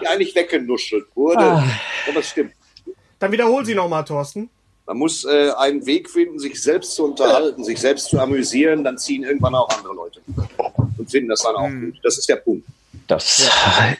die 0.00 0.06
eigentlich 0.06 0.34
weggenuschelt 0.34 1.06
wurde. 1.14 1.40
Ah. 1.42 1.64
Aber 2.06 2.14
das 2.14 2.28
stimmt. 2.30 2.52
Dann 3.18 3.32
wiederhol 3.32 3.64
sie 3.64 3.74
nochmal, 3.74 4.04
Thorsten. 4.04 4.48
Man 4.86 4.98
muss 4.98 5.24
äh, 5.24 5.50
einen 5.58 5.84
Weg 5.86 6.08
finden, 6.08 6.38
sich 6.38 6.62
selbst 6.62 6.94
zu 6.94 7.04
unterhalten, 7.04 7.64
sich 7.64 7.80
selbst 7.80 8.08
zu 8.10 8.20
amüsieren, 8.20 8.84
dann 8.84 8.96
ziehen 8.98 9.24
irgendwann 9.24 9.56
auch 9.56 9.68
andere 9.76 9.94
Leute 9.94 10.20
und 10.98 11.10
finden 11.10 11.28
das 11.30 11.42
dann 11.42 11.56
auch 11.56 11.66
Hm. 11.66 11.86
gut. 11.92 12.00
Das 12.04 12.18
ist 12.18 12.28
der 12.28 12.36
Punkt. 12.36 12.64
Das 13.08 13.48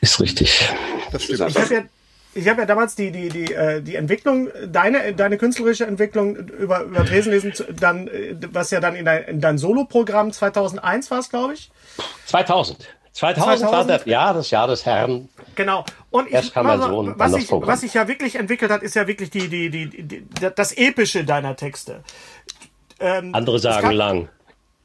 ist 0.01 0.21
richtig. 0.21 0.69
Das 1.11 1.25
stimmt. 1.25 1.41
Ich 1.51 1.57
habe 1.59 1.75
ja, 1.75 1.85
ich 2.37 2.49
habe 2.49 2.61
ja 2.61 2.67
damals 2.67 2.95
die, 2.95 3.11
die, 3.11 3.29
die, 3.29 3.53
äh, 3.53 3.81
die 3.83 3.97
Entwicklung, 3.97 4.49
deine, 4.69 5.15
deine 5.15 5.39
künstlerische 5.39 5.87
Entwicklung 5.87 6.37
über, 6.37 6.83
über 6.83 7.05
Tresenlesen, 7.05 7.55
zu- 7.55 7.65
dann, 7.73 8.09
äh, 8.09 8.37
was 8.53 8.71
ja 8.71 8.81
dann 8.81 8.95
in 8.95 9.05
dein, 9.05 9.25
in 9.25 9.41
dein 9.41 9.59
Solo-Programm 9.59 10.33
2001 10.33 11.11
war 11.11 11.19
es, 11.19 11.31
glaube 11.31 11.55
ich. 11.55 11.71
2000. 12.27 12.89
2000, 13.13 13.61
2000? 13.61 13.73
war 13.73 13.85
das 13.97 14.05
Jahr 14.07 14.35
des 14.35 14.51
Jahr 14.51 14.67
des 14.69 14.85
Herrn. 14.85 15.29
Genau. 15.55 15.85
Und 16.11 16.27
ich, 16.29 16.35
Erst 16.35 16.53
kam 16.53 16.67
mein 16.67 16.83
Sohn, 16.83 17.15
was, 17.17 17.35
ich, 17.35 17.49
Programm. 17.49 17.69
was 17.71 17.81
sich 17.81 17.95
ja 17.95 18.07
wirklich 18.09 18.35
entwickelt 18.37 18.71
hat, 18.71 18.83
ist 18.83 18.95
ja 18.95 19.07
wirklich 19.07 19.31
die, 19.31 19.49
die, 19.49 19.71
die, 19.71 20.03
die, 20.03 20.27
das 20.55 20.73
Epische 20.77 21.25
deiner 21.25 21.57
Texte. 21.57 22.03
Ähm, 23.01 23.35
Andere 23.35 23.59
sagen 23.59 23.83
gab- 23.89 23.93
lang. 23.95 24.29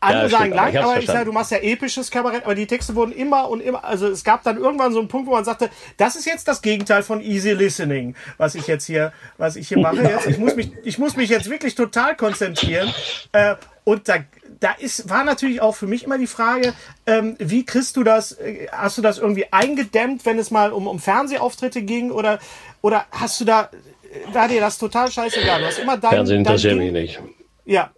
Andere 0.02 0.24
Ja, 0.24 0.30
sagen 0.30 0.43
stimmt, 0.45 0.60
aber 0.60 0.72
lang, 0.72 0.97
ich 0.97 1.04
ich 1.04 1.08
sage, 1.12 1.26
du 1.26 1.32
machst 1.32 1.52
ja 1.52 1.58
episches 1.60 2.10
Kabarett, 2.10 2.43
aber 2.43 2.56
die 2.56 2.66
Texte 2.66 2.95
wurden 2.95 3.12
immer 3.12 3.47
und 3.49 3.62
immer, 3.62 3.84
also 3.84 4.08
es 4.08 4.24
gab 4.24 4.43
dann 4.43 4.58
irgendwann 4.58 4.93
so 4.93 4.99
einen 4.99 5.08
Punkt, 5.08 5.28
wo 5.28 5.32
man 5.32 5.45
sagte, 5.45 5.70
das 5.97 6.16
ist 6.16 6.26
jetzt 6.26 6.47
das 6.47 6.64
Gegenteil 6.64 7.04
von 7.04 7.22
easy 7.22 7.52
listening, 7.52 8.16
was 8.38 8.56
ich 8.56 8.66
jetzt 8.66 8.86
hier, 8.86 9.14
was 9.38 9.56
ich 9.56 9.68
hier 9.68 9.78
mache 9.78 10.02
jetzt. 10.02 10.26
Ich 10.26 10.39
muss 10.39 10.56
mich, 10.56 10.72
ich 10.84 10.97
muss 10.97 11.16
mich 11.16 11.30
jetzt 11.30 11.49
wirklich 11.52 11.76
total 11.76 12.16
konzentrieren. 12.16 12.91
Äh, 13.32 13.56
und 13.84 14.10
da, 14.10 14.16
da 14.60 14.72
ist, 14.72 15.08
war 15.08 15.24
natürlich 15.24 15.62
auch 15.62 15.76
für 15.76 15.88
mich 15.88 16.04
immer 16.04 16.18
die 16.18 16.28
Frage, 16.28 16.74
ähm, 17.06 17.36
wie 17.38 17.64
kriegst 17.64 17.95
du 17.95 18.04
das, 18.04 18.32
äh, 18.34 18.68
hast 18.72 18.97
du 18.97 19.04
das 19.04 19.20
irgendwie 19.20 19.45
eingedämmt, 19.52 20.26
wenn 20.26 20.39
es 20.39 20.49
mal 20.49 20.72
um, 20.72 20.88
um 20.88 20.99
Fernsehauftritte 20.99 21.84
ging 21.84 22.10
oder, 22.10 22.39
oder 22.82 23.06
hast 23.12 23.39
du 23.39 23.45
da, 23.45 23.70
äh, 23.72 24.34
war 24.34 24.47
dir 24.47 24.62
das 24.62 24.80
total 24.80 25.12
scheißegal? 25.12 25.62
Du 25.62 25.68
hast 25.68 25.78
immer 25.78 25.97
dein, 25.97 26.12
Fernsehen 26.12 26.39
interessiert 26.39 26.78
mich 26.78 26.91
nicht. 26.91 27.22
Ja, 27.66 27.91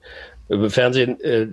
Fernsehen 0.70 1.20
äh, 1.22 1.48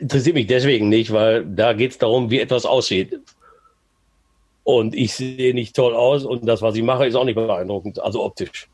interessiert 0.00 0.34
mich 0.34 0.46
deswegen 0.46 0.88
nicht, 0.88 1.12
weil 1.12 1.44
da 1.44 1.72
geht 1.74 1.92
es 1.92 1.98
darum, 1.98 2.30
wie 2.30 2.40
etwas 2.40 2.64
aussieht. 2.64 3.18
Und 4.64 4.94
ich 4.94 5.14
sehe 5.14 5.54
nicht 5.54 5.76
toll 5.76 5.94
aus 5.94 6.24
und 6.24 6.44
das, 6.46 6.60
was 6.62 6.74
ich 6.74 6.82
mache, 6.82 7.06
ist 7.06 7.14
auch 7.14 7.24
nicht 7.24 7.36
beeindruckend, 7.36 8.00
also 8.02 8.24
optisch. 8.24 8.68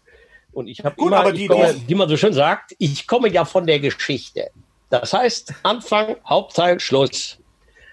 Und 0.52 0.68
ich 0.68 0.82
habe 0.84 0.94
immer, 0.98 1.18
aber 1.18 1.32
ich 1.32 1.40
die- 1.40 1.46
komme, 1.48 1.74
die- 1.74 1.88
wie 1.88 1.94
man 1.94 2.08
so 2.08 2.16
schön 2.16 2.32
sagt, 2.32 2.74
ich 2.78 3.06
komme 3.06 3.28
ja 3.30 3.44
von 3.44 3.66
der 3.66 3.80
Geschichte. 3.80 4.50
Das 4.90 5.12
heißt, 5.12 5.52
Anfang, 5.62 6.16
Hauptteil, 6.26 6.78
Schluss. 6.80 7.38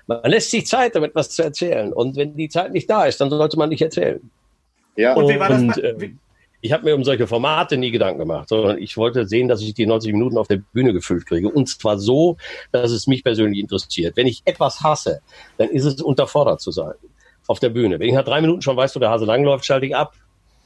Man 0.08 0.22
lässt 0.24 0.52
sich 0.52 0.66
Zeit, 0.66 0.96
um 0.96 1.04
etwas 1.04 1.30
zu 1.32 1.44
erzählen. 1.44 1.94
Und 1.94 2.16
wenn 2.16 2.36
die 2.36 2.50
Zeit 2.50 2.72
nicht 2.72 2.90
da 2.90 3.06
ist, 3.06 3.22
dann 3.22 3.30
sollte 3.30 3.58
man 3.58 3.70
nicht 3.70 3.82
erzählen. 3.82 4.20
Ja, 4.96 5.14
Und 5.14 5.30
wie 5.30 5.40
war 5.40 5.50
das 5.50 5.62
Und, 5.62 5.76
bei- 5.76 5.82
äh, 5.82 6.02
wie- 6.02 6.18
ich 6.62 6.74
habe 6.74 6.84
mir 6.86 6.96
um 6.96 7.04
solche 7.04 7.28
Formate 7.28 7.78
nie 7.78 7.92
Gedanken 7.92 8.20
gemacht, 8.20 8.50
sondern 8.50 8.78
ich 8.78 8.98
wollte 8.98 9.28
sehen, 9.28 9.48
dass 9.48 9.62
ich 9.62 9.74
die 9.74 9.86
90 9.86 10.12
Minuten 10.14 10.38
auf 10.38 10.48
der 10.48 10.58
Bühne 10.58 10.94
gefüllt 10.94 11.26
kriege. 11.26 11.50
Und 11.50 11.70
zwar 11.70 11.98
so, 11.98 12.38
dass 12.72 12.92
es 12.92 13.08
mich 13.08 13.24
persönlich 13.24 13.60
interessiert. 13.60 14.18
Wenn 14.18 14.28
ich 14.28 14.42
etwas 14.46 14.82
hasse, 14.82 15.22
dann 15.58 15.70
ist 15.70 15.86
es 15.86 16.02
unterfordert 16.02 16.60
zu 16.62 16.72
sein 16.72 16.94
auf 17.48 17.60
der 17.60 17.70
Bühne. 17.70 18.00
Wenn 18.00 18.10
ich 18.10 18.14
nach 18.14 18.26
drei 18.26 18.42
Minuten 18.42 18.62
schon 18.62 18.78
weiß, 18.78 18.96
wo 18.96 19.00
der 19.00 19.10
Hase 19.10 19.26
langläuft, 19.26 19.66
schalte 19.66 19.86
ich 19.86 19.96
ab. 19.96 20.14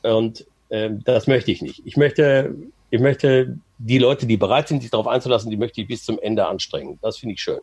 Und 0.02 0.46
ähm, 0.70 1.02
das 1.06 1.28
möchte 1.28 1.52
ich 1.52 1.62
nicht. 1.62 1.82
Ich 1.86 1.96
möchte, 1.96 2.56
ich 2.90 3.00
möchte 3.00 3.58
die 3.78 4.00
Leute, 4.00 4.26
die 4.26 4.38
bereit 4.38 4.68
sind, 4.68 4.82
sich 4.82 4.92
darauf 4.92 5.08
einzulassen, 5.08 5.52
die 5.52 5.58
möchte 5.58 5.82
ich 5.82 5.88
bis 5.88 6.04
zum 6.04 6.20
Ende 6.20 6.48
anstrengen. 6.48 7.00
Das 7.02 7.18
finde 7.18 7.36
ich 7.36 7.42
schön. 7.42 7.60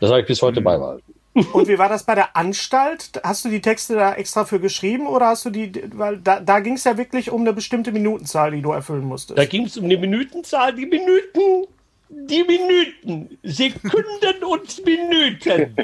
Das 0.00 0.10
habe 0.10 0.20
ich 0.20 0.26
bis 0.26 0.42
heute 0.42 0.60
beibehalten. 0.60 1.14
Und 1.34 1.66
wie 1.68 1.78
war 1.78 1.88
das 1.88 2.04
bei 2.04 2.14
der 2.14 2.36
Anstalt? 2.36 3.10
Hast 3.22 3.44
du 3.44 3.48
die 3.48 3.62
Texte 3.62 3.94
da 3.94 4.14
extra 4.14 4.44
für 4.44 4.60
geschrieben 4.60 5.06
oder 5.06 5.28
hast 5.28 5.44
du 5.46 5.50
die, 5.50 5.72
weil 5.94 6.18
da, 6.18 6.40
da 6.40 6.60
ging 6.60 6.74
es 6.74 6.84
ja 6.84 6.98
wirklich 6.98 7.30
um 7.30 7.40
eine 7.40 7.54
bestimmte 7.54 7.90
Minutenzahl, 7.90 8.50
die 8.50 8.60
du 8.60 8.72
erfüllen 8.72 9.04
musstest. 9.04 9.38
Da 9.38 9.46
ging 9.46 9.64
es 9.64 9.78
um 9.78 9.88
die 9.88 9.96
Minutenzahl, 9.96 10.74
die 10.74 10.86
Minuten, 10.86 11.66
die 12.14 12.44
Minuten, 12.44 13.38
Sekunden 13.42 14.44
und 14.44 14.84
Minuten, 14.84 15.76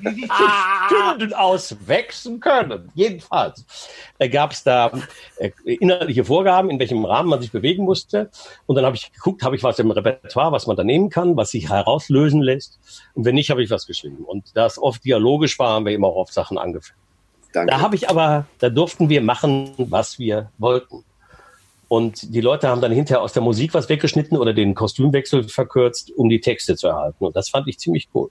die 0.00 0.20
sich 0.20 0.28
zu 0.28 0.94
Stunden 0.94 1.34
auswechseln 1.34 2.40
können. 2.40 2.90
Jedenfalls 2.94 3.64
äh, 4.18 4.28
gab 4.28 4.52
es 4.52 4.62
da 4.64 4.90
äh, 5.36 5.50
inhaltliche 5.64 6.24
Vorgaben, 6.24 6.70
in 6.70 6.78
welchem 6.78 7.04
Rahmen 7.04 7.28
man 7.28 7.40
sich 7.40 7.52
bewegen 7.52 7.84
musste. 7.84 8.30
Und 8.66 8.76
dann 8.76 8.84
habe 8.84 8.96
ich 8.96 9.12
geguckt, 9.12 9.42
habe 9.42 9.56
ich 9.56 9.62
was 9.62 9.78
im 9.78 9.90
Repertoire, 9.90 10.52
was 10.52 10.66
man 10.66 10.76
da 10.76 10.84
nehmen 10.84 11.10
kann, 11.10 11.36
was 11.36 11.50
sich 11.50 11.68
herauslösen 11.68 12.40
lässt. 12.40 12.78
Und 13.14 13.24
wenn 13.24 13.34
nicht, 13.34 13.50
habe 13.50 13.62
ich 13.62 13.70
was 13.70 13.86
geschrieben. 13.86 14.24
Und 14.24 14.56
da 14.56 14.66
es 14.66 14.78
oft 14.78 15.04
dialogisch 15.04 15.58
war, 15.58 15.74
haben 15.74 15.84
wir 15.84 15.92
eben 15.92 16.04
auch 16.04 16.16
oft 16.16 16.32
Sachen 16.32 16.56
angefangen. 16.56 16.98
danke. 17.52 17.70
Da 17.70 17.80
habe 17.80 17.94
ich 17.94 18.08
aber, 18.08 18.46
da 18.58 18.70
durften 18.70 19.08
wir 19.08 19.20
machen, 19.20 19.72
was 19.76 20.18
wir 20.18 20.50
wollten. 20.58 21.04
Und 21.88 22.34
die 22.34 22.42
Leute 22.42 22.68
haben 22.68 22.82
dann 22.82 22.92
hinterher 22.92 23.22
aus 23.22 23.32
der 23.32 23.42
Musik 23.42 23.72
was 23.72 23.88
weggeschnitten 23.88 24.36
oder 24.36 24.52
den 24.52 24.74
Kostümwechsel 24.74 25.48
verkürzt, 25.48 26.12
um 26.16 26.28
die 26.28 26.40
Texte 26.40 26.76
zu 26.76 26.88
erhalten. 26.88 27.24
Und 27.24 27.34
das 27.34 27.48
fand 27.48 27.66
ich 27.66 27.78
ziemlich 27.78 28.08
cool. 28.14 28.30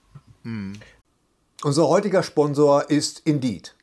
Unser 1.64 1.88
heutiger 1.88 2.22
Sponsor 2.22 2.88
ist 2.88 3.20
Indeed. 3.24 3.74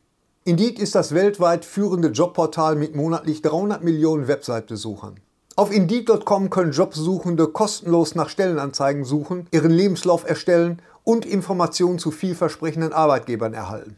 Indeed 0.46 0.80
ist 0.80 0.96
das 0.96 1.14
weltweit 1.14 1.66
führende 1.66 2.08
Jobportal 2.10 2.76
mit 2.76 2.96
monatlich 2.96 3.42
300 3.42 3.84
Millionen 3.84 4.28
Website-Besuchern. 4.28 5.20
Auf 5.58 5.72
Indeed.com 5.72 6.50
können 6.50 6.72
Jobsuchende 6.72 7.48
kostenlos 7.48 8.16
nach 8.16 8.30
Stellenanzeigen 8.30 9.06
suchen, 9.06 9.48
ihren 9.52 9.72
Lebenslauf 9.72 10.28
erstellen 10.28 10.82
und 11.04 11.26
Informationen 11.26 12.00
zu 12.00 12.12
vielversprechenden 12.12 12.94
Arbeitgebern 12.94 13.54
erhalten. 13.54 13.98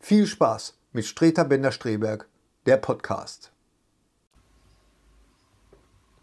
viel 0.00 0.26
Spaß 0.26 0.76
mit 0.92 1.04
Streter 1.06 1.44
Bender-Streberg, 1.44 2.26
der 2.66 2.76
Podcast. 2.76 3.50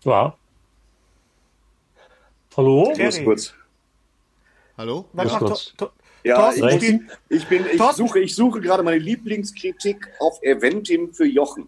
Ja. 0.04 0.36
Hallo? 2.56 2.92
Ich 2.96 3.04
muss 3.04 3.24
kurz. 3.24 3.54
Hallo? 4.78 5.06
Was 5.14 5.32
macht 5.32 5.40
kurz. 5.40 5.74
To- 5.78 5.86
To- 5.88 5.92
Ja, 6.24 6.38
Thorsten 6.38 6.68
ich, 6.70 6.76
spielt- 6.76 7.02
ich 7.30 7.48
bin, 7.48 7.66
ich 7.72 7.82
suche, 7.96 8.20
ich 8.20 8.36
suche 8.36 8.60
gerade 8.62 8.82
meine 8.84 8.98
Lieblingskritik 8.98 10.08
auf 10.20 10.42
Eventim 10.42 11.14
für 11.14 11.26
Jochen, 11.26 11.68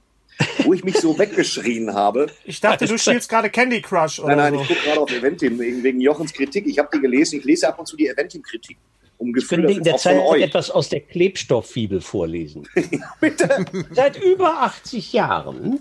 wo 0.63 0.73
ich 0.73 0.83
mich 0.83 0.97
so 0.99 1.17
weggeschrien 1.17 1.93
habe. 1.93 2.27
Ich 2.43 2.59
dachte, 2.59 2.85
du 2.87 2.97
spielst 2.97 3.29
gerade 3.29 3.49
Candy 3.49 3.81
Crush 3.81 4.19
oder 4.19 4.35
Nein, 4.35 4.53
nein, 4.53 4.53
so. 4.55 4.61
ich 4.61 4.67
gucke 4.69 4.81
gerade 4.81 4.99
auf 5.01 5.11
Eventim 5.11 5.59
wegen, 5.59 5.83
wegen 5.83 6.01
Jochens 6.01 6.33
Kritik. 6.33 6.65
Ich 6.67 6.79
habe 6.79 6.89
die 6.93 6.99
gelesen. 7.01 7.39
Ich 7.39 7.45
lese 7.45 7.67
ab 7.67 7.77
und 7.79 7.85
zu 7.87 7.95
die 7.97 8.07
Eventim-Kritik. 8.07 8.77
Um 9.19 9.29
Ich 9.29 9.33
Gefühl 9.35 9.59
könnte 9.63 9.73
in 9.73 9.83
der 9.83 9.95
auch 9.95 9.99
von 9.99 10.11
Zeit 10.13 10.21
euch. 10.25 10.41
etwas 10.43 10.69
aus 10.69 10.89
der 10.89 10.99
Klebstofffibel 10.99 12.01
vorlesen. 12.01 12.67
Bitte. 13.19 13.65
Seit 13.91 14.21
über 14.21 14.61
80 14.61 15.11
Jahren 15.13 15.79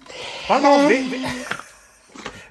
Warte 0.49 0.63
mal, 0.63 0.89
we- 0.89 0.93
we- 1.11 1.57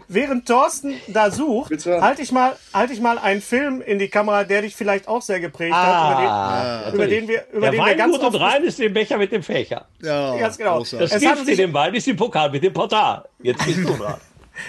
während 0.08 0.48
Thorsten 0.48 0.94
da 1.08 1.32
sucht, 1.32 1.72
halte 1.88 2.22
ich, 2.22 2.32
mal, 2.32 2.56
halt 2.74 2.92
ich 2.92 3.02
mal 3.02 3.18
einen 3.18 3.42
Film 3.42 3.82
in 3.82 3.98
die 3.98 4.08
Kamera, 4.10 4.44
der 4.44 4.62
dich 4.62 4.76
vielleicht 4.76 5.08
auch 5.08 5.22
sehr 5.24 5.40
geprägt 5.40 5.74
hat, 5.74 6.94
über 6.94 7.08
den, 7.08 7.08
über 7.08 7.08
den 7.08 7.28
wir, 7.28 7.46
über 7.52 7.62
der 7.62 7.72
den 7.72 7.80
wir 7.80 7.86
Wein 7.86 7.98
ganz 7.98 8.14
gut 8.20 8.24
und 8.24 8.36
rein 8.36 8.64
ist 8.64 8.78
der 8.78 8.90
Becher 8.90 9.18
mit 9.18 9.32
dem 9.32 9.42
Fächer. 9.42 9.86
Ja, 10.04 10.38
Ganz 10.38 10.58
genau. 10.58 10.78
großartig. 10.78 11.10
Das 11.10 11.20
Gift 11.20 11.48
in 11.50 11.58
dem 11.58 11.74
Wein 11.74 11.96
ist 11.96 12.08
im 12.08 12.16
Pokal 12.16 12.52
mit 12.52 12.64
dem 12.64 12.74
Portal. 12.74 13.26
Jetzt 13.42 13.66
bist 13.66 13.80
du 13.80 13.94
dran. 13.96 14.16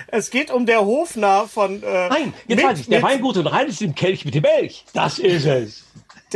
Es 0.08 0.30
geht 0.30 0.50
um 0.50 0.66
der 0.66 0.84
Hofnarr 0.84 1.46
von 1.46 1.80
äh, 1.80 2.08
Nein, 2.08 2.34
jetzt 2.48 2.56
mit- 2.56 2.64
weiß 2.64 2.80
ich, 2.80 2.88
der 2.88 2.98
mit 3.00 3.08
Wein 3.08 3.20
gut 3.20 3.36
und 3.36 3.46
rein 3.46 3.68
ist 3.68 3.80
im 3.82 3.94
Kelch 3.94 4.24
mit 4.24 4.34
dem 4.34 4.42
Elch. 4.44 4.84
Das 4.92 5.20
ist 5.20 5.44
es. 5.46 5.84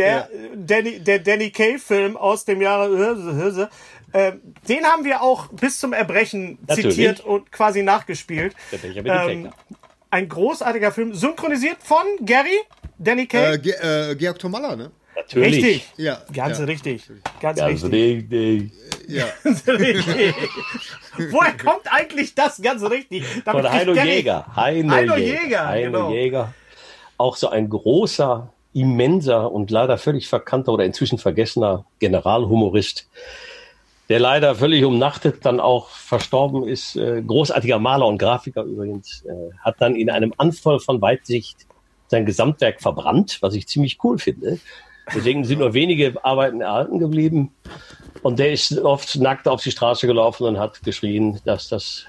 Der, 0.00 0.30
äh, 0.30 0.48
Danny, 0.56 0.98
der 1.00 1.18
Danny 1.18 1.50
Kaye-Film 1.50 2.16
aus 2.16 2.44
dem 2.44 2.60
Jahre. 2.60 3.68
Äh, 4.12 4.32
den 4.68 4.84
haben 4.84 5.04
wir 5.04 5.22
auch 5.22 5.48
bis 5.48 5.78
zum 5.78 5.92
Erbrechen 5.92 6.58
Natürlich. 6.66 6.96
zitiert 6.96 7.20
und 7.20 7.52
quasi 7.52 7.82
nachgespielt. 7.82 8.54
Ähm, 8.72 8.78
Fächer. 8.80 9.50
ein 10.10 10.28
großartiger 10.28 10.90
Film, 10.90 11.14
synchronisiert 11.14 11.78
von 11.80 12.04
Gary, 12.24 12.58
Danny 12.98 13.26
Kaye. 13.26 13.54
Äh, 13.54 13.58
Ge 13.58 13.72
äh, 13.72 14.16
Georg 14.16 14.38
Tomalla, 14.38 14.74
ne? 14.74 14.90
Natürlich. 15.14 15.64
richtig. 15.64 15.92
Ja. 15.96 16.22
Ganz 16.32 16.58
ja. 16.58 16.64
richtig. 16.64 17.02
Ganz 17.40 17.58
Ganz 17.58 17.84
richtig. 17.84 18.32
richtig. 18.32 18.72
Ja. 19.06 19.26
richtig. 19.44 20.34
Woher 21.30 21.56
kommt 21.56 21.92
eigentlich 21.92 22.34
das 22.34 22.60
ganz 22.62 22.82
richtig? 22.82 23.24
Damit 23.44 23.64
Von 23.64 23.72
Heino 23.72 23.94
Jäger. 23.94 24.46
Heino, 24.56 24.92
Heino 24.92 25.16
Jäger. 25.16 25.42
Jäger, 25.42 25.68
Heino 25.68 25.92
genau. 25.92 26.10
Jäger. 26.12 26.54
Auch 27.16 27.36
so 27.36 27.48
ein 27.48 27.68
großer, 27.68 28.52
immenser 28.72 29.50
und 29.50 29.70
leider 29.70 29.98
völlig 29.98 30.28
verkannter 30.28 30.72
oder 30.72 30.84
inzwischen 30.84 31.18
vergessener 31.18 31.84
Generalhumorist, 31.98 33.08
der 34.08 34.20
leider 34.20 34.54
völlig 34.54 34.84
umnachtet 34.84 35.44
dann 35.44 35.60
auch 35.60 35.88
verstorben 35.88 36.66
ist. 36.66 36.96
Äh, 36.96 37.22
großartiger 37.22 37.78
Maler 37.78 38.06
und 38.06 38.18
Grafiker 38.18 38.62
übrigens. 38.62 39.24
Äh, 39.24 39.54
hat 39.60 39.76
dann 39.80 39.94
in 39.94 40.10
einem 40.10 40.34
Anfall 40.36 40.80
von 40.80 41.00
Weitsicht 41.00 41.66
sein 42.08 42.26
Gesamtwerk 42.26 42.80
verbrannt, 42.80 43.38
was 43.40 43.54
ich 43.54 43.68
ziemlich 43.68 43.98
cool 44.02 44.18
finde. 44.18 44.58
Deswegen 45.14 45.44
sind 45.44 45.60
nur 45.60 45.74
wenige 45.74 46.24
Arbeiten 46.24 46.60
erhalten 46.60 46.98
geblieben. 46.98 47.52
Und 48.22 48.38
der 48.38 48.52
ist 48.52 48.78
oft 48.78 49.16
nackt 49.16 49.48
auf 49.48 49.62
die 49.62 49.70
Straße 49.70 50.06
gelaufen 50.06 50.44
und 50.46 50.58
hat 50.58 50.82
geschrien, 50.82 51.40
dass 51.44 51.68
das 51.68 52.04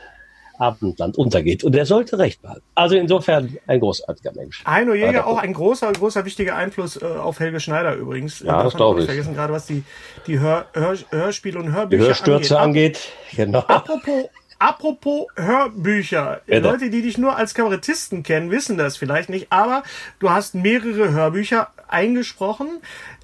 Abendland 0.61 1.17
untergeht. 1.17 1.63
Und 1.63 1.75
er 1.75 1.85
sollte 1.85 2.19
recht 2.19 2.41
behalten. 2.41 2.61
Also 2.75 2.95
insofern 2.95 3.57
ein 3.67 3.79
großartiger 3.79 4.31
Mensch. 4.35 4.63
Heino 4.65 4.93
Jäger, 4.93 5.25
auch 5.25 5.39
ein 5.39 5.53
großer, 5.53 5.91
großer 5.91 6.23
wichtiger 6.23 6.55
Einfluss 6.55 7.01
äh, 7.01 7.05
auf 7.05 7.39
Helge 7.39 7.59
Schneider 7.59 7.95
übrigens. 7.95 8.39
Ja, 8.39 8.63
das 8.63 8.73
man 8.73 8.77
glaub 8.77 8.89
auch 8.89 8.93
nicht 8.95 9.03
ich. 9.03 9.09
Vergessen, 9.09 9.33
gerade 9.33 9.53
was 9.53 9.65
die, 9.65 9.83
die 10.27 10.39
Hör, 10.39 10.65
Hör, 10.73 10.95
Hörspiele 11.09 11.57
und 11.59 11.65
Die 11.65 11.71
Hörbücher 11.71 12.03
Hörstürze 12.05 12.59
angeht. 12.59 13.11
angeht. 13.31 13.35
Genau. 13.35 13.59
Apropos, 13.59 14.29
apropos 14.59 15.25
Hörbücher. 15.35 16.41
Bitte. 16.45 16.59
Leute, 16.59 16.89
die 16.89 17.01
dich 17.01 17.17
nur 17.17 17.35
als 17.35 17.53
Kabarettisten 17.53 18.21
kennen, 18.23 18.51
wissen 18.51 18.77
das 18.77 18.97
vielleicht 18.97 19.29
nicht, 19.29 19.47
aber 19.49 19.83
du 20.19 20.29
hast 20.29 20.53
mehrere 20.53 21.11
Hörbücher 21.11 21.69
eingesprochen, 21.87 22.67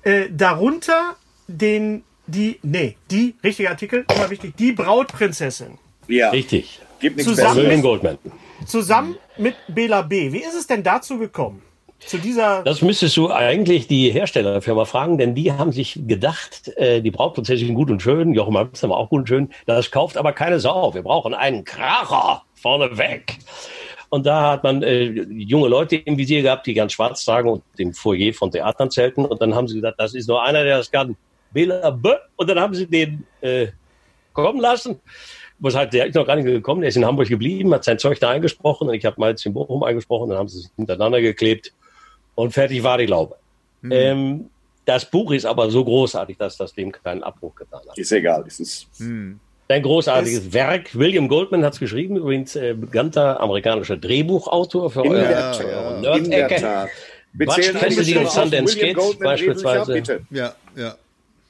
äh, 0.03 0.25
darunter 0.31 1.15
den, 1.47 2.03
die, 2.25 2.59
nee, 2.63 2.97
die, 3.11 3.35
richtiger 3.43 3.69
Artikel, 3.69 4.05
immer 4.13 4.29
wichtig, 4.29 4.55
die 4.57 4.71
Brautprinzessin. 4.71 5.77
Ja, 6.07 6.31
Richtig. 6.31 6.81
Gibt 6.99 7.17
nichts 7.17 7.31
Zusammen- 7.31 7.63
Besseres. 7.63 7.81
Goldman. 7.81 8.17
Zusammen 8.65 9.17
mit 9.37 9.55
Bela 9.67 10.01
B. 10.01 10.31
Wie 10.31 10.39
ist 10.43 10.55
es 10.55 10.67
denn 10.67 10.83
dazu 10.83 11.17
gekommen? 11.17 11.61
Zu 11.99 12.19
dieser, 12.19 12.61
Das 12.63 12.83
müsstest 12.83 13.17
du 13.17 13.31
eigentlich 13.31 13.87
die 13.87 14.11
Herstellerfirma 14.11 14.85
fragen, 14.85 15.17
denn 15.17 15.33
die 15.33 15.51
haben 15.51 15.71
sich 15.71 15.99
gedacht, 16.07 16.67
äh, 16.77 17.01
die 17.01 17.09
Brautprinzessin 17.09 17.73
gut 17.73 17.89
und 17.89 18.01
schön, 18.03 18.33
Jochen 18.35 18.55
Amsterdam 18.55 18.91
auch 18.95 19.09
gut 19.09 19.21
und 19.21 19.27
schön, 19.27 19.49
das 19.65 19.89
kauft 19.89 20.15
aber 20.15 20.31
keine 20.31 20.59
Sau. 20.59 20.93
Wir 20.93 21.01
brauchen 21.01 21.33
einen 21.33 21.63
Kracher 21.65 22.43
vorneweg. 22.53 23.37
Und 24.09 24.25
da 24.27 24.51
hat 24.51 24.63
man 24.63 24.83
äh, 24.83 25.05
junge 25.05 25.67
Leute 25.67 25.95
im 25.95 26.17
Visier 26.17 26.41
gehabt, 26.43 26.67
die 26.67 26.75
ganz 26.75 26.93
schwarz 26.93 27.25
tragen 27.25 27.49
und 27.49 27.63
im 27.77 27.93
Foyer 27.93 28.31
von 28.31 28.51
Theatern 28.51 28.91
zelten. 28.91 29.25
Und 29.25 29.41
dann 29.41 29.53
haben 29.55 29.67
sie 29.67 29.75
gesagt, 29.75 29.99
das 29.99 30.13
ist 30.13 30.27
nur 30.29 30.41
einer, 30.43 30.63
der 30.63 30.77
das 30.77 30.91
kann. 30.91 31.17
Bela 31.51 31.89
B. 31.89 32.11
Und 32.35 32.49
dann 32.49 32.59
haben 32.59 32.73
sie 32.75 32.85
den 32.85 33.25
äh, 33.41 33.67
kommen 34.33 34.61
lassen. 34.61 35.01
Was 35.59 35.75
halt, 35.75 35.91
der 35.93 36.05
ist 36.07 36.15
noch 36.15 36.27
gar 36.27 36.35
nicht 36.35 36.45
gekommen, 36.45 36.81
der 36.81 36.89
ist 36.89 36.97
in 36.97 37.05
Hamburg 37.05 37.27
geblieben, 37.27 37.73
hat 37.73 37.83
sein 37.83 37.97
Zeug 37.97 38.19
da 38.19 38.29
eingesprochen 38.29 38.87
und 38.89 38.93
ich 38.93 39.05
habe 39.05 39.19
mal 39.19 39.31
jetzt 39.31 39.45
in 39.45 39.53
Bochum 39.53 39.81
eingesprochen, 39.83 40.29
dann 40.29 40.37
haben 40.37 40.47
sie 40.47 40.59
es 40.59 40.71
hintereinander 40.75 41.19
geklebt 41.21 41.73
und 42.35 42.51
fertig 42.51 42.83
war 42.83 42.97
die 42.99 43.07
Laube. 43.07 43.35
Ähm, 43.89 44.49
das 44.85 45.09
Buch 45.09 45.31
ist 45.31 45.45
aber 45.45 45.69
so 45.71 45.83
großartig, 45.83 46.37
dass 46.37 46.57
das 46.57 46.73
dem 46.73 46.91
keinen 46.91 47.23
Abbruch 47.23 47.55
getan 47.55 47.81
hat. 47.89 47.97
Ist 47.97 48.11
egal. 48.11 48.43
Das 48.43 48.59
ist, 48.59 48.87
Ein 49.69 49.81
großartiges 49.83 50.53
Werk. 50.53 50.97
William 50.97 51.27
Goldman 51.27 51.65
hat 51.65 51.73
es 51.73 51.79
geschrieben, 51.79 52.15
übrigens 52.17 52.55
äh, 52.55 52.73
bekannter 52.73 53.39
amerikanischer 53.41 53.97
Drehbuchautor 53.97 54.89
für 54.89 55.03
in 55.05 55.11
euer, 55.11 55.23
der 55.23 55.65
eure 55.65 56.01
Tat. 56.03 56.17
In 56.17 56.31
der. 56.31 56.47
Tat. 56.49 56.89
Bezählen 57.33 57.75
Cassidy 57.77 58.17
und 58.17 58.29
Sundance 58.29 58.77
Kids 58.77 59.15
beispielsweise. 59.19 60.21
Ja, 60.31 60.55
ja. 60.75 60.95